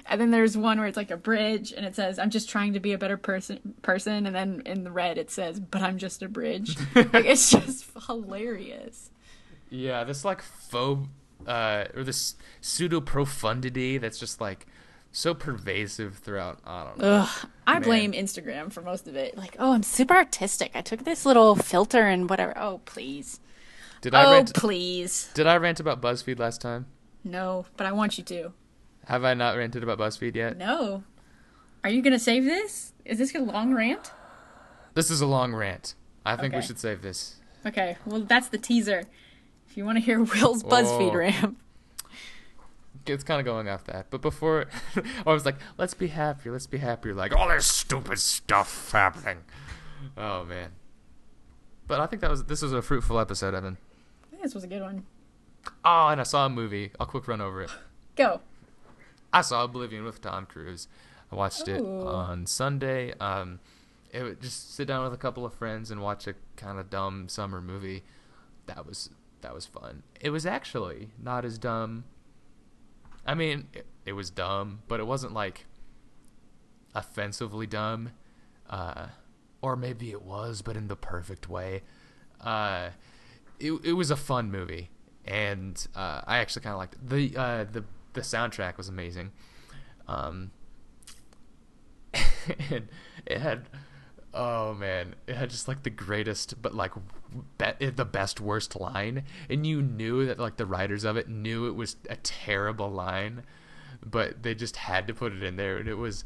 And 0.04 0.20
then 0.20 0.30
there's 0.30 0.56
one 0.56 0.78
where 0.78 0.88
it's 0.88 0.96
like 0.96 1.10
a 1.10 1.16
bridge 1.16 1.72
and 1.72 1.86
it 1.86 1.94
says 1.94 2.18
i'm 2.18 2.30
just 2.30 2.48
trying 2.50 2.72
to 2.74 2.80
be 2.80 2.92
a 2.92 2.98
better 2.98 3.16
person 3.16 3.74
person. 3.82 4.26
And 4.26 4.34
then 4.34 4.62
in 4.66 4.84
the 4.84 4.90
red 4.90 5.16
it 5.18 5.30
says 5.30 5.58
but 5.60 5.80
i'm 5.82 5.98
just 5.98 6.22
a 6.22 6.28
bridge. 6.28 6.76
Like 6.94 7.24
it's 7.24 7.50
just 7.50 7.86
hilarious. 8.06 9.10
Yeah, 9.70 10.04
this 10.04 10.24
like 10.24 10.42
faux 10.42 11.08
uh, 11.46 11.86
or 11.96 12.04
this 12.04 12.36
pseudo 12.60 13.00
profundity 13.00 13.98
that's 13.98 14.18
just 14.18 14.40
like 14.40 14.66
so 15.12 15.34
pervasive 15.34 16.16
throughout. 16.16 16.58
I 16.66 16.84
don't 16.84 16.98
know. 16.98 17.14
Ugh, 17.20 17.48
I 17.66 17.74
Man. 17.74 17.82
blame 17.82 18.12
Instagram 18.12 18.72
for 18.72 18.80
most 18.80 19.06
of 19.06 19.14
it. 19.14 19.36
Like, 19.36 19.56
oh, 19.58 19.72
I'm 19.72 19.82
super 19.82 20.14
artistic. 20.14 20.72
I 20.74 20.80
took 20.80 21.04
this 21.04 21.24
little 21.26 21.54
filter 21.54 22.06
and 22.06 22.28
whatever. 22.28 22.56
Oh, 22.56 22.80
please. 22.86 23.38
Did 24.00 24.14
I 24.14 24.24
oh, 24.24 24.32
rant? 24.32 24.54
please. 24.54 25.30
Did 25.34 25.46
I 25.46 25.56
rant 25.56 25.78
about 25.78 26.00
BuzzFeed 26.02 26.38
last 26.38 26.60
time? 26.60 26.86
No, 27.22 27.66
but 27.76 27.86
I 27.86 27.92
want 27.92 28.18
you 28.18 28.24
to. 28.24 28.52
Have 29.06 29.22
I 29.24 29.34
not 29.34 29.56
ranted 29.56 29.82
about 29.84 29.98
BuzzFeed 29.98 30.34
yet? 30.34 30.56
No. 30.56 31.04
Are 31.84 31.90
you 31.90 32.02
going 32.02 32.12
to 32.12 32.18
save 32.18 32.44
this? 32.44 32.92
Is 33.04 33.18
this 33.18 33.34
a 33.34 33.38
long 33.40 33.74
rant? 33.74 34.12
This 34.94 35.10
is 35.10 35.20
a 35.20 35.26
long 35.26 35.52
rant. 35.54 35.94
I 36.24 36.36
think 36.36 36.54
we 36.54 36.62
should 36.62 36.78
save 36.78 37.02
this. 37.02 37.36
Okay, 37.66 37.96
well, 38.06 38.20
that's 38.20 38.48
the 38.48 38.58
teaser. 38.58 39.04
If 39.68 39.76
you 39.76 39.84
want 39.84 39.96
to 39.98 40.04
hear 40.04 40.18
Will's 40.22 40.62
BuzzFeed 40.62 41.12
Oh. 41.12 41.14
rant. 41.14 41.56
It's 43.06 43.24
kind 43.24 43.40
of 43.40 43.44
going 43.44 43.68
off 43.68 43.84
that, 43.84 44.06
but 44.10 44.20
before 44.20 44.66
I 45.26 45.32
was 45.32 45.44
like, 45.44 45.56
"Let's 45.78 45.94
be 45.94 46.08
happier. 46.08 46.52
Let's 46.52 46.66
be 46.66 46.78
happier." 46.78 47.14
Like 47.14 47.34
all 47.34 47.48
this 47.48 47.66
stupid 47.66 48.18
stuff 48.18 48.92
happening. 48.92 49.38
Oh 50.16 50.44
man. 50.44 50.70
But 51.86 52.00
I 52.00 52.06
think 52.06 52.22
that 52.22 52.30
was 52.30 52.44
this 52.44 52.62
was 52.62 52.72
a 52.72 52.82
fruitful 52.82 53.18
episode, 53.18 53.54
Evan. 53.54 53.76
I 54.24 54.30
think 54.30 54.42
this 54.42 54.54
was 54.54 54.64
a 54.64 54.68
good 54.68 54.82
one. 54.82 55.04
Oh, 55.84 56.08
and 56.08 56.20
I 56.20 56.24
saw 56.24 56.46
a 56.46 56.48
movie. 56.48 56.90
I'll 56.98 57.06
quick 57.06 57.28
run 57.28 57.40
over 57.40 57.62
it. 57.62 57.70
Go. 58.16 58.40
I 59.32 59.40
saw 59.40 59.64
Oblivion 59.64 60.04
with 60.04 60.20
Tom 60.20 60.46
Cruise. 60.46 60.88
I 61.30 61.34
watched 61.34 61.66
it 61.66 61.80
on 61.80 62.46
Sunday. 62.46 63.14
Um, 63.18 63.60
it 64.12 64.22
would 64.22 64.42
just 64.42 64.74
sit 64.74 64.86
down 64.86 65.04
with 65.04 65.14
a 65.14 65.16
couple 65.16 65.46
of 65.46 65.54
friends 65.54 65.90
and 65.90 66.02
watch 66.02 66.26
a 66.26 66.34
kind 66.56 66.78
of 66.78 66.90
dumb 66.90 67.28
summer 67.28 67.62
movie. 67.62 68.02
That 68.66 68.86
was 68.86 69.10
that 69.40 69.54
was 69.54 69.66
fun. 69.66 70.02
It 70.20 70.30
was 70.30 70.46
actually 70.46 71.10
not 71.20 71.44
as 71.44 71.58
dumb. 71.58 72.04
I 73.26 73.34
mean, 73.34 73.68
it, 73.72 73.86
it 74.04 74.12
was 74.12 74.30
dumb, 74.30 74.82
but 74.88 75.00
it 75.00 75.06
wasn't 75.06 75.32
like 75.32 75.66
offensively 76.94 77.66
dumb. 77.66 78.10
Uh, 78.68 79.08
or 79.60 79.76
maybe 79.76 80.10
it 80.10 80.22
was, 80.22 80.60
but 80.60 80.76
in 80.76 80.88
the 80.88 80.96
perfect 80.96 81.48
way. 81.48 81.82
Uh, 82.40 82.90
it 83.60 83.72
it 83.84 83.92
was 83.92 84.10
a 84.10 84.16
fun 84.16 84.50
movie, 84.50 84.90
and 85.24 85.86
uh, 85.94 86.22
I 86.26 86.38
actually 86.38 86.62
kind 86.62 86.72
of 86.72 86.78
liked 86.78 86.94
it. 86.94 87.08
the 87.08 87.36
uh, 87.36 87.64
the 87.64 87.84
the 88.12 88.20
soundtrack 88.20 88.76
was 88.76 88.88
amazing. 88.88 89.30
Um, 90.08 90.50
and 92.70 92.88
it 93.26 93.40
had 93.40 93.68
oh 94.34 94.74
man, 94.74 95.14
it 95.26 95.36
had 95.36 95.50
just 95.50 95.68
like 95.68 95.82
the 95.82 95.90
greatest, 95.90 96.60
but 96.60 96.74
like 96.74 96.92
be- 97.58 97.86
the 97.90 98.04
best 98.04 98.40
worst 98.40 98.78
line, 98.78 99.24
and 99.48 99.66
you 99.66 99.82
knew 99.82 100.26
that 100.26 100.38
like 100.38 100.56
the 100.56 100.66
writers 100.66 101.04
of 101.04 101.16
it 101.16 101.28
knew 101.28 101.66
it 101.66 101.74
was 101.74 101.96
a 102.08 102.16
terrible 102.16 102.90
line, 102.90 103.42
but 104.04 104.42
they 104.42 104.54
just 104.54 104.76
had 104.76 105.06
to 105.06 105.14
put 105.14 105.32
it 105.32 105.42
in 105.42 105.56
there, 105.56 105.76
and 105.78 105.88
it 105.88 105.94
was 105.94 106.24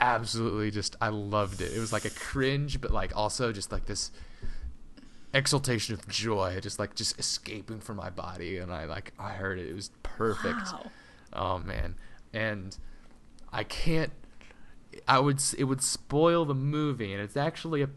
absolutely 0.00 0.70
just 0.70 0.96
I 1.00 1.08
loved 1.08 1.60
it. 1.60 1.72
It 1.74 1.78
was 1.78 1.92
like 1.92 2.04
a 2.04 2.10
cringe, 2.10 2.80
but 2.80 2.90
like 2.90 3.14
also 3.16 3.52
just 3.52 3.70
like 3.72 3.86
this 3.86 4.10
exultation 5.32 5.94
of 5.94 6.08
joy, 6.08 6.58
just 6.60 6.78
like 6.78 6.94
just 6.94 7.18
escaping 7.18 7.80
from 7.80 7.96
my 7.96 8.10
body, 8.10 8.58
and 8.58 8.72
I 8.72 8.84
like 8.84 9.12
I 9.18 9.30
heard 9.30 9.58
it. 9.58 9.68
It 9.68 9.74
was 9.74 9.90
perfect. 10.02 10.72
Wow. 10.72 10.90
Oh 11.32 11.58
man, 11.58 11.96
and 12.32 12.76
I 13.52 13.64
can't. 13.64 14.12
I 15.06 15.18
would. 15.18 15.42
It 15.56 15.64
would 15.64 15.82
spoil 15.82 16.44
the 16.44 16.54
movie, 16.54 17.12
and 17.12 17.22
it's 17.22 17.36
actually 17.36 17.82
a 17.82 17.90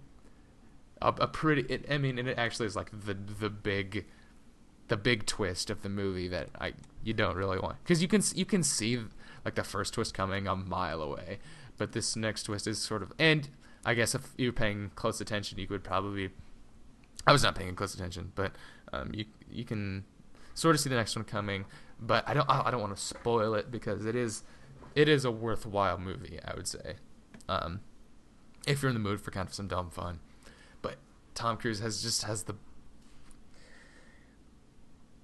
a, 1.01 1.07
a 1.07 1.27
pretty. 1.27 1.61
It, 1.73 1.85
I 1.89 1.97
mean, 1.97 2.17
and 2.17 2.27
it 2.27 2.37
actually 2.37 2.67
is 2.67 2.75
like 2.75 2.91
the 2.91 3.13
the 3.13 3.49
big, 3.49 4.05
the 4.87 4.97
big 4.97 5.25
twist 5.25 5.69
of 5.69 5.81
the 5.81 5.89
movie 5.89 6.27
that 6.27 6.49
I 6.59 6.73
you 7.03 7.13
don't 7.13 7.35
really 7.35 7.59
want 7.59 7.77
because 7.83 8.01
you 8.01 8.07
can 8.07 8.21
you 8.35 8.45
can 8.45 8.63
see 8.63 8.99
like 9.43 9.55
the 9.55 9.63
first 9.63 9.93
twist 9.93 10.13
coming 10.13 10.47
a 10.47 10.55
mile 10.55 11.01
away, 11.01 11.39
but 11.77 11.91
this 11.91 12.15
next 12.15 12.43
twist 12.43 12.67
is 12.67 12.79
sort 12.79 13.03
of 13.03 13.11
and 13.19 13.49
I 13.85 13.93
guess 13.93 14.15
if 14.15 14.33
you're 14.37 14.53
paying 14.53 14.91
close 14.95 15.19
attention, 15.19 15.59
you 15.59 15.67
could 15.67 15.83
probably. 15.83 16.29
I 17.25 17.31
was 17.31 17.43
not 17.43 17.55
paying 17.55 17.75
close 17.75 17.93
attention, 17.93 18.31
but 18.35 18.53
um, 18.91 19.11
you 19.13 19.25
you 19.49 19.65
can 19.65 20.05
sort 20.53 20.75
of 20.75 20.81
see 20.81 20.89
the 20.89 20.95
next 20.95 21.15
one 21.15 21.25
coming. 21.25 21.65
But 21.99 22.27
I 22.27 22.33
don't 22.33 22.49
I 22.49 22.71
don't 22.71 22.81
want 22.81 22.95
to 22.95 23.01
spoil 23.01 23.55
it 23.55 23.71
because 23.71 24.05
it 24.05 24.15
is 24.15 24.43
it 24.95 25.09
is 25.09 25.25
a 25.25 25.31
worthwhile 25.31 25.97
movie. 25.97 26.39
I 26.43 26.53
would 26.55 26.67
say, 26.67 26.95
um, 27.49 27.81
if 28.67 28.81
you're 28.81 28.89
in 28.89 28.95
the 28.95 28.99
mood 28.99 29.21
for 29.21 29.31
kind 29.31 29.47
of 29.47 29.53
some 29.53 29.67
dumb 29.67 29.89
fun. 29.89 30.19
But 30.81 30.97
Tom 31.35 31.57
Cruise 31.57 31.79
has 31.79 32.01
just 32.01 32.23
has 32.23 32.43
the 32.43 32.55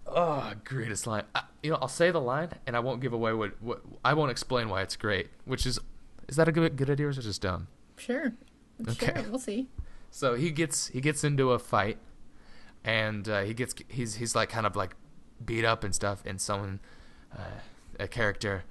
oh 0.08 0.54
greatest 0.64 1.08
line. 1.08 1.24
I, 1.36 1.44
you 1.64 1.72
know, 1.72 1.78
I'll 1.82 1.88
say 1.88 2.12
the 2.12 2.22
line 2.22 2.50
and 2.66 2.76
I 2.76 2.80
won't 2.80 3.02
give 3.02 3.14
away 3.14 3.34
what 3.34 3.62
what 3.62 3.82
I 4.04 4.14
won't 4.14 4.32
explain 4.32 4.70
why 4.70 4.82
it's 4.82 4.96
great. 4.96 5.30
Which 5.46 5.66
is 5.66 5.80
is 6.28 6.36
that 6.36 6.48
a 6.48 6.52
good 6.52 6.76
good 6.76 6.90
idea 6.90 7.08
or 7.08 7.10
is 7.10 7.18
it 7.18 7.24
just 7.24 7.42
dumb? 7.42 7.68
Sure. 7.98 8.34
Okay. 8.88 9.14
Sure, 9.14 9.30
we'll 9.30 9.40
see. 9.40 9.68
So 10.12 10.36
he 10.36 10.52
gets 10.52 10.88
he 10.88 11.02
gets 11.02 11.24
into 11.24 11.52
a 11.52 11.60
fight, 11.60 11.98
and 12.84 13.28
uh, 13.28 13.42
he 13.42 13.54
gets 13.54 13.76
he's 13.88 14.16
he's 14.16 14.36
like 14.36 14.50
kind 14.50 14.66
of 14.66 14.76
like 14.76 14.96
beat 15.44 15.66
up 15.66 15.84
and 15.84 15.94
stuff, 15.94 16.24
and 16.26 16.40
someone, 16.42 16.80
uh, 17.38 17.60
a 18.00 18.08
character, 18.08 18.64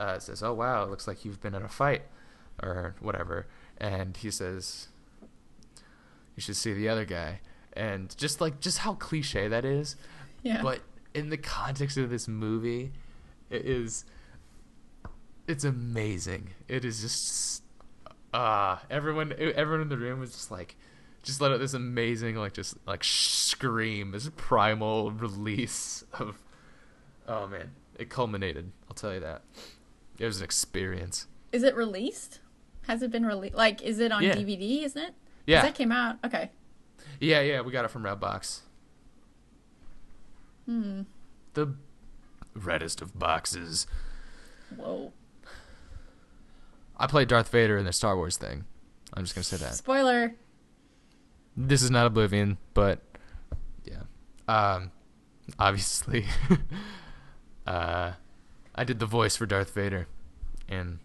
uh, 0.00 0.18
says, 0.18 0.42
"Oh 0.42 0.54
wow, 0.54 0.82
it 0.84 0.90
looks 0.90 1.06
like 1.06 1.24
you've 1.24 1.40
been 1.40 1.54
in 1.54 1.62
a 1.62 1.68
fight, 1.68 2.02
or 2.62 2.94
whatever," 3.00 3.46
and 3.78 4.16
he 4.16 4.30
says, 4.30 4.88
"You 6.36 6.40
should 6.40 6.56
see 6.56 6.72
the 6.72 6.88
other 6.88 7.04
guy," 7.04 7.40
and 7.74 8.16
just 8.16 8.40
like 8.40 8.60
just 8.60 8.78
how 8.78 8.94
cliche 8.94 9.46
that 9.48 9.64
is, 9.64 9.96
Yeah. 10.42 10.62
but 10.62 10.80
in 11.14 11.28
the 11.30 11.36
context 11.36 11.96
of 11.96 12.08
this 12.10 12.26
movie, 12.28 12.92
it 13.50 13.64
is. 13.66 14.04
It's 15.46 15.64
amazing. 15.64 16.50
It 16.68 16.84
is 16.84 17.00
just 17.00 17.62
uh 18.32 18.78
everyone 18.88 19.34
everyone 19.38 19.80
in 19.82 19.88
the 19.88 19.96
room 19.98 20.20
was 20.20 20.30
just 20.30 20.50
like 20.52 20.76
just 21.24 21.40
let 21.40 21.50
out 21.52 21.58
this 21.58 21.74
amazing, 21.74 22.36
like, 22.36 22.54
just 22.54 22.76
like 22.86 23.02
scream, 23.04 24.12
this 24.12 24.30
primal 24.36 25.10
release 25.10 26.04
of. 26.18 26.38
Oh 27.28 27.46
man, 27.48 27.72
it 27.98 28.08
culminated. 28.08 28.70
I'll 28.88 28.94
tell 28.94 29.12
you 29.12 29.20
that. 29.20 29.42
It 30.20 30.26
was 30.26 30.38
an 30.38 30.44
experience. 30.44 31.26
Is 31.50 31.62
it 31.64 31.74
released? 31.74 32.38
Has 32.86 33.02
it 33.02 33.10
been 33.10 33.24
released? 33.26 33.54
Like, 33.56 33.82
is 33.82 33.98
it 33.98 34.12
on 34.12 34.22
Yeah. 34.22 34.36
DVD? 34.36 34.84
Isn't 34.84 35.02
it? 35.02 35.14
Yeah, 35.46 35.62
That 35.62 35.74
came 35.74 35.90
out. 35.90 36.18
Okay. 36.24 36.50
yeah, 37.18 37.40
yeah. 37.40 37.62
We 37.62 37.72
got 37.72 37.84
it 37.84 37.90
from 37.90 38.04
Redbox. 38.04 38.60
Hmm. 40.66 41.02
The 41.54 41.74
reddest 42.54 43.00
of 43.02 43.18
boxes. 43.18 43.86
Whoa. 44.76 45.12
I 46.96 47.06
played 47.06 47.28
Darth 47.28 47.48
Vader 47.48 47.78
in 47.78 47.84
the 47.86 47.92
Star 47.92 48.14
Wars 48.14 48.36
thing. 48.36 48.64
I'm 49.14 49.24
just 49.24 49.34
gonna 49.34 49.42
say 49.44 49.56
that. 49.56 49.74
Spoiler. 49.74 50.34
This 51.56 51.82
is 51.82 51.90
not 51.90 52.06
Oblivion, 52.06 52.58
but 52.74 53.00
yeah. 53.84 54.02
Um, 54.46 54.92
obviously, 55.58 56.26
uh, 57.66 58.12
I 58.80 58.84
did 58.84 58.98
the 58.98 59.04
voice 59.04 59.36
for 59.36 59.44
Darth 59.44 59.74
Vader 59.74 60.06
in 60.66 61.00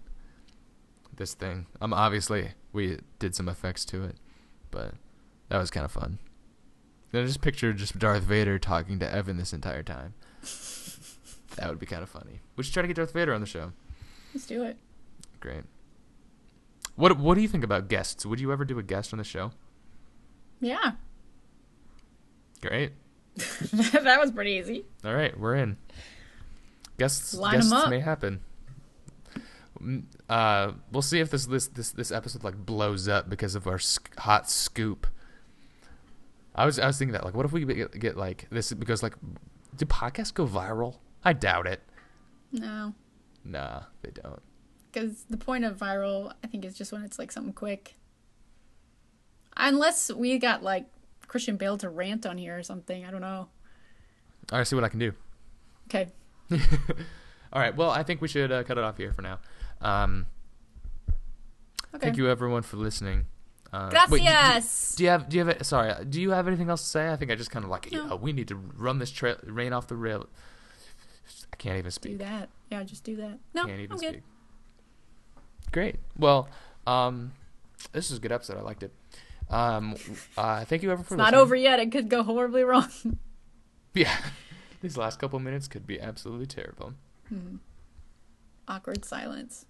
this 1.13 1.33
thing. 1.33 1.65
Um, 1.81 1.93
obviously 1.93 2.51
we 2.71 2.99
did 3.19 3.35
some 3.35 3.49
effects 3.49 3.83
to 3.87 4.05
it, 4.05 4.15
but 4.71 4.93
that 5.49 5.57
was 5.57 5.71
kind 5.71 5.83
of 5.83 5.91
fun. 5.91 6.19
Then 7.11 7.23
I 7.23 7.25
just 7.27 7.41
picture 7.41 7.73
just 7.73 7.99
Darth 7.99 8.23
Vader 8.23 8.57
talking 8.59 8.97
to 8.99 9.13
Evan 9.13 9.35
this 9.35 9.51
entire 9.51 9.83
time. 9.83 10.13
that 11.57 11.67
would 11.67 11.77
be 11.77 11.85
kind 11.85 12.01
of 12.01 12.09
funny. 12.09 12.39
We 12.55 12.63
should 12.63 12.73
try 12.73 12.81
to 12.81 12.87
get 12.87 12.95
Darth 12.95 13.11
Vader 13.11 13.33
on 13.33 13.41
the 13.41 13.45
show. 13.45 13.73
Let's 14.33 14.47
do 14.47 14.63
it. 14.63 14.77
Great. 15.41 15.65
What 16.95 17.17
What 17.19 17.35
do 17.35 17.41
you 17.41 17.49
think 17.49 17.65
about 17.65 17.89
guests? 17.89 18.25
Would 18.25 18.39
you 18.39 18.53
ever 18.53 18.63
do 18.63 18.79
a 18.79 18.83
guest 18.83 19.11
on 19.11 19.17
the 19.17 19.25
show? 19.25 19.51
Yeah. 20.61 20.93
Great. 22.61 22.93
that 23.35 24.17
was 24.17 24.31
pretty 24.31 24.51
easy. 24.51 24.85
All 25.03 25.13
right, 25.13 25.37
we're 25.37 25.55
in. 25.55 25.75
Guests, 26.97 27.33
Line 27.33 27.55
guests 27.59 27.87
may 27.89 27.99
happen. 27.99 28.41
Mm, 29.81 30.03
Uh, 30.29 30.71
we'll 30.91 31.01
see 31.01 31.19
if 31.19 31.29
this 31.29 31.45
this 31.45 31.67
this 31.67 31.91
this 31.91 32.11
episode 32.11 32.43
like 32.43 32.55
blows 32.55 33.07
up 33.07 33.29
because 33.29 33.55
of 33.55 33.67
our 33.67 33.77
sc- 33.79 34.17
hot 34.19 34.49
scoop. 34.49 35.05
I 36.55 36.65
was 36.65 36.79
I 36.79 36.87
was 36.87 36.97
thinking 36.97 37.11
that 37.13 37.25
like, 37.25 37.33
what 37.35 37.45
if 37.45 37.51
we 37.51 37.65
get, 37.65 37.99
get 37.99 38.15
like 38.17 38.47
this 38.49 38.71
because 38.73 39.03
like, 39.03 39.15
do 39.75 39.85
podcasts 39.85 40.33
go 40.33 40.47
viral? 40.47 40.95
I 41.23 41.33
doubt 41.33 41.67
it. 41.67 41.81
No. 42.51 42.93
Nah, 43.43 43.81
they 44.01 44.11
don't. 44.11 44.41
Because 44.91 45.25
the 45.29 45.37
point 45.37 45.65
of 45.65 45.77
viral, 45.77 46.31
I 46.43 46.47
think, 46.47 46.63
is 46.63 46.73
just 46.77 46.93
when 46.93 47.03
it's 47.03 47.19
like 47.19 47.31
something 47.31 47.51
quick. 47.53 47.95
Unless 49.57 50.11
we 50.11 50.37
got 50.39 50.63
like 50.63 50.85
Christian 51.27 51.57
Bale 51.57 51.77
to 51.79 51.89
rant 51.89 52.25
on 52.25 52.37
here 52.37 52.57
or 52.57 52.63
something. 52.63 53.03
I 53.05 53.11
don't 53.11 53.21
know. 53.21 53.49
All 54.51 54.57
right, 54.59 54.65
see 54.65 54.75
what 54.75 54.83
I 54.85 54.89
can 54.89 54.99
do. 54.99 55.11
Okay. 55.89 56.07
All 57.53 57.61
right, 57.61 57.75
well, 57.75 57.89
I 57.89 58.03
think 58.03 58.21
we 58.21 58.27
should 58.27 58.51
uh, 58.51 58.63
cut 58.63 58.77
it 58.77 58.83
off 58.83 58.97
here 58.97 59.13
for 59.13 59.21
now. 59.21 59.39
Um, 59.81 60.27
Okay. 61.93 62.07
Thank 62.07 62.17
you 62.17 62.29
everyone 62.29 62.61
for 62.61 62.75
listening. 62.75 63.25
Uh, 63.71 63.89
wait, 64.09 64.19
do- 64.19 64.25
Gracias. 64.25 64.95
Do 64.97 65.03
you 65.05 65.09
have? 65.09 65.29
Do 65.29 65.37
you 65.37 65.45
have? 65.45 65.65
Sorry. 65.65 65.93
Do 66.03 66.19
you 66.19 66.31
have 66.31 66.45
anything 66.45 66.69
else 66.69 66.81
to 66.83 66.89
say? 66.89 67.09
I 67.09 67.15
think 67.15 67.31
I 67.31 67.35
just 67.35 67.51
kind 67.51 67.63
of 67.63 67.71
like. 67.71 67.89
No. 67.89 68.07
Oh, 68.11 68.15
we 68.17 68.33
need 68.33 68.49
to 68.49 68.55
run 68.55 68.99
this 68.99 69.11
trail, 69.11 69.37
rain 69.45 69.71
off 69.71 69.87
the 69.87 69.95
rail. 69.95 70.27
I 71.53 71.55
can't 71.55 71.77
even 71.77 71.91
speak. 71.91 72.13
do 72.13 72.17
that. 72.25 72.49
Yeah, 72.69 72.83
just 72.83 73.05
do 73.05 73.15
that. 73.15 73.39
No, 73.53 73.65
can't 73.65 73.79
even 73.79 73.93
I'm 73.93 73.97
speak. 73.99 74.11
good. 74.11 74.23
Great. 75.71 75.95
Well, 76.17 76.49
um, 76.85 77.31
this 77.93 78.11
is 78.11 78.17
a 78.17 78.19
good 78.21 78.33
episode. 78.33 78.57
I 78.57 78.61
liked 78.61 78.83
it. 78.83 78.91
Um, 79.49 79.95
uh, 80.37 80.65
thank 80.65 80.83
you 80.83 80.91
ever 80.91 81.01
for 81.01 81.13
It's 81.13 81.17
not 81.17 81.27
listening. 81.27 81.39
over 81.39 81.55
yet. 81.55 81.79
It 81.79 81.93
could 81.93 82.09
go 82.09 82.23
horribly 82.23 82.63
wrong. 82.63 82.89
Yeah. 83.93 84.13
These 84.85 84.97
last 84.97 85.17
couple 85.17 85.39
minutes 85.39 85.67
could 85.67 85.87
be 85.87 85.99
absolutely 85.99 86.45
terrible. 86.45 86.93
Awkward 88.67 89.03
silence. 89.03 89.65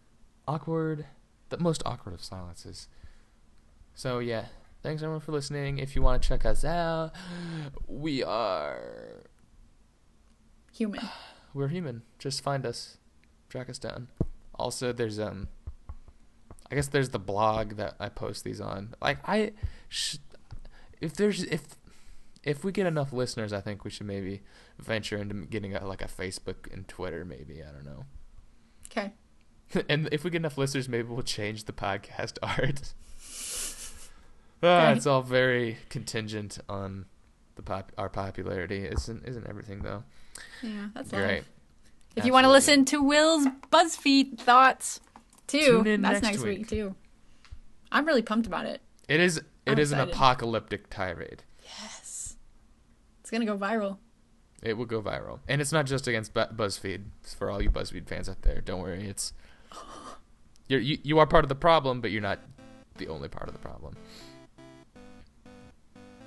Awkward. 0.45 1.05
The 1.47 1.57
most 1.57 1.81
awkward 1.85 2.13
of 2.13 2.21
silences. 2.21 2.89
So 3.93 4.19
yeah. 4.19 4.47
Thanks 4.83 5.01
everyone 5.01 5.21
for 5.21 5.31
listening. 5.31 5.77
If 5.77 5.95
you 5.95 6.01
want 6.01 6.21
to 6.21 6.27
check 6.27 6.45
us 6.45 6.65
out, 6.65 7.13
we 7.87 8.23
are 8.25 9.23
Human. 10.73 10.99
We're 11.53 11.69
human. 11.69 12.01
Just 12.19 12.41
find 12.41 12.65
us, 12.65 12.97
track 13.47 13.69
us 13.69 13.79
down. 13.79 14.09
Also, 14.55 14.91
there's 14.91 15.17
um, 15.17 15.47
I 16.69 16.75
guess 16.75 16.89
there's 16.89 17.11
the 17.11 17.19
blog 17.19 17.77
that 17.77 17.95
I 18.01 18.09
post 18.09 18.43
these 18.43 18.59
on. 18.59 18.95
Like 19.01 19.19
I, 19.23 19.53
sh- 19.87 20.17
if 20.99 21.13
there's 21.13 21.43
if 21.43 21.61
if 22.45 22.63
we 22.63 22.71
get 22.71 22.85
enough 22.85 23.11
listeners, 23.11 23.51
I 23.51 23.59
think 23.59 23.83
we 23.83 23.89
should 23.89 24.05
maybe 24.07 24.41
venture 24.79 25.17
into 25.17 25.33
getting 25.47 25.75
a, 25.75 25.85
like 25.85 26.01
a 26.01 26.07
Facebook 26.07 26.71
and 26.71 26.87
Twitter. 26.87 27.25
Maybe 27.25 27.61
I 27.63 27.71
don't 27.71 27.85
know. 27.85 28.05
Okay. 28.91 29.13
and 29.89 30.07
if 30.11 30.23
we 30.23 30.29
get 30.29 30.37
enough 30.37 30.57
listeners, 30.57 30.87
maybe 30.87 31.07
we'll 31.09 31.23
change 31.23 31.63
the 31.65 31.73
podcast 31.73 32.37
art. 32.43 32.93
ah, 34.63 34.87
Okay. 34.89 34.97
it's 34.97 35.05
all 35.07 35.21
very 35.21 35.77
contingent 35.89 36.59
on 36.69 37.05
the 37.55 37.61
pop 37.63 37.91
our 37.97 38.09
popularity. 38.09 38.85
Isn't 38.85 39.25
isn't 39.27 39.47
everything 39.47 39.79
though? 39.81 40.03
Yeah, 40.61 40.87
that's 40.93 41.09
Great. 41.11 41.27
life. 41.37 41.51
If 42.15 42.25
you 42.25 42.31
want 42.31 42.45
to 42.45 42.51
listen 42.51 42.85
to 42.85 43.01
Will's 43.03 43.45
BuzzFeed 43.71 44.37
thoughts 44.37 45.01
too, 45.47 45.59
Tune 45.83 45.87
in 45.87 46.01
that's 46.01 46.21
next 46.21 46.37
next 46.37 46.43
week. 46.43 46.59
week. 46.59 46.67
too. 46.69 46.95
I'm 47.91 48.05
really 48.05 48.21
pumped 48.21 48.47
about 48.47 48.65
it. 48.65 48.81
It 49.09 49.19
is. 49.19 49.41
It 49.65 49.79
is 49.79 49.91
an 49.91 49.99
apocalyptic 49.99 50.89
tirade. 50.89 51.43
It's 53.25 53.31
gonna 53.31 53.43
go 53.43 53.57
viral. 53.57 53.97
It 54.61 54.77
will 54.77 54.85
go 54.85 55.01
viral, 55.01 55.39
and 55.47 55.59
it's 55.59 55.71
not 55.71 55.87
just 55.87 56.07
against 56.07 56.31
Bu- 56.35 56.53
BuzzFeed. 56.55 57.05
It's 57.23 57.33
for 57.33 57.49
all 57.49 57.59
you 57.59 57.71
BuzzFeed 57.71 58.07
fans 58.07 58.29
out 58.29 58.43
there. 58.43 58.61
Don't 58.61 58.83
worry. 58.83 59.07
It's 59.07 59.33
you're, 60.67 60.79
you 60.79 60.99
you 61.01 61.17
are 61.17 61.25
part 61.25 61.43
of 61.43 61.49
the 61.49 61.55
problem, 61.55 62.01
but 62.01 62.11
you're 62.11 62.21
not 62.21 62.37
the 62.97 63.07
only 63.07 63.27
part 63.27 63.47
of 63.47 63.53
the 63.55 63.59
problem. 63.59 63.95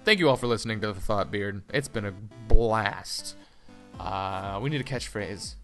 Thank 0.05 0.19
you 0.19 0.29
all 0.29 0.35
for 0.35 0.49
listening 0.49 0.81
to 0.81 0.89
the 0.89 1.01
Thought 1.01 1.31
Beard. 1.31 1.63
It's 1.73 1.87
been 1.87 2.05
a 2.05 2.11
blast. 2.49 3.37
Uh, 4.01 4.59
we 4.61 4.69
need 4.69 4.81
a 4.81 4.85
catchphrase. 4.85 5.55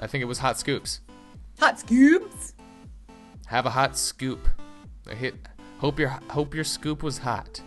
I 0.00 0.06
think 0.06 0.22
it 0.22 0.24
was 0.24 0.38
hot 0.38 0.58
scoops. 0.58 1.02
Hot 1.60 1.78
scoops. 1.78 2.54
Have 3.44 3.66
a 3.66 3.70
hot 3.70 3.94
scoop. 3.94 4.48
I 5.06 5.14
hit. 5.14 5.34
Hope 5.80 5.98
your 5.98 6.18
hope 6.30 6.54
your 6.54 6.64
scoop 6.64 7.02
was 7.02 7.18
hot. 7.18 7.60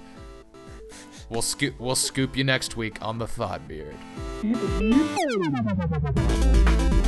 We'll 1.31 1.41
scoop. 1.41 1.79
We'll 1.79 1.95
scoop 1.95 2.35
you 2.35 2.43
next 2.43 2.75
week 2.75 3.01
on 3.01 3.17
the 3.17 3.25
Thought 3.25 3.65
Beard. 3.65 3.95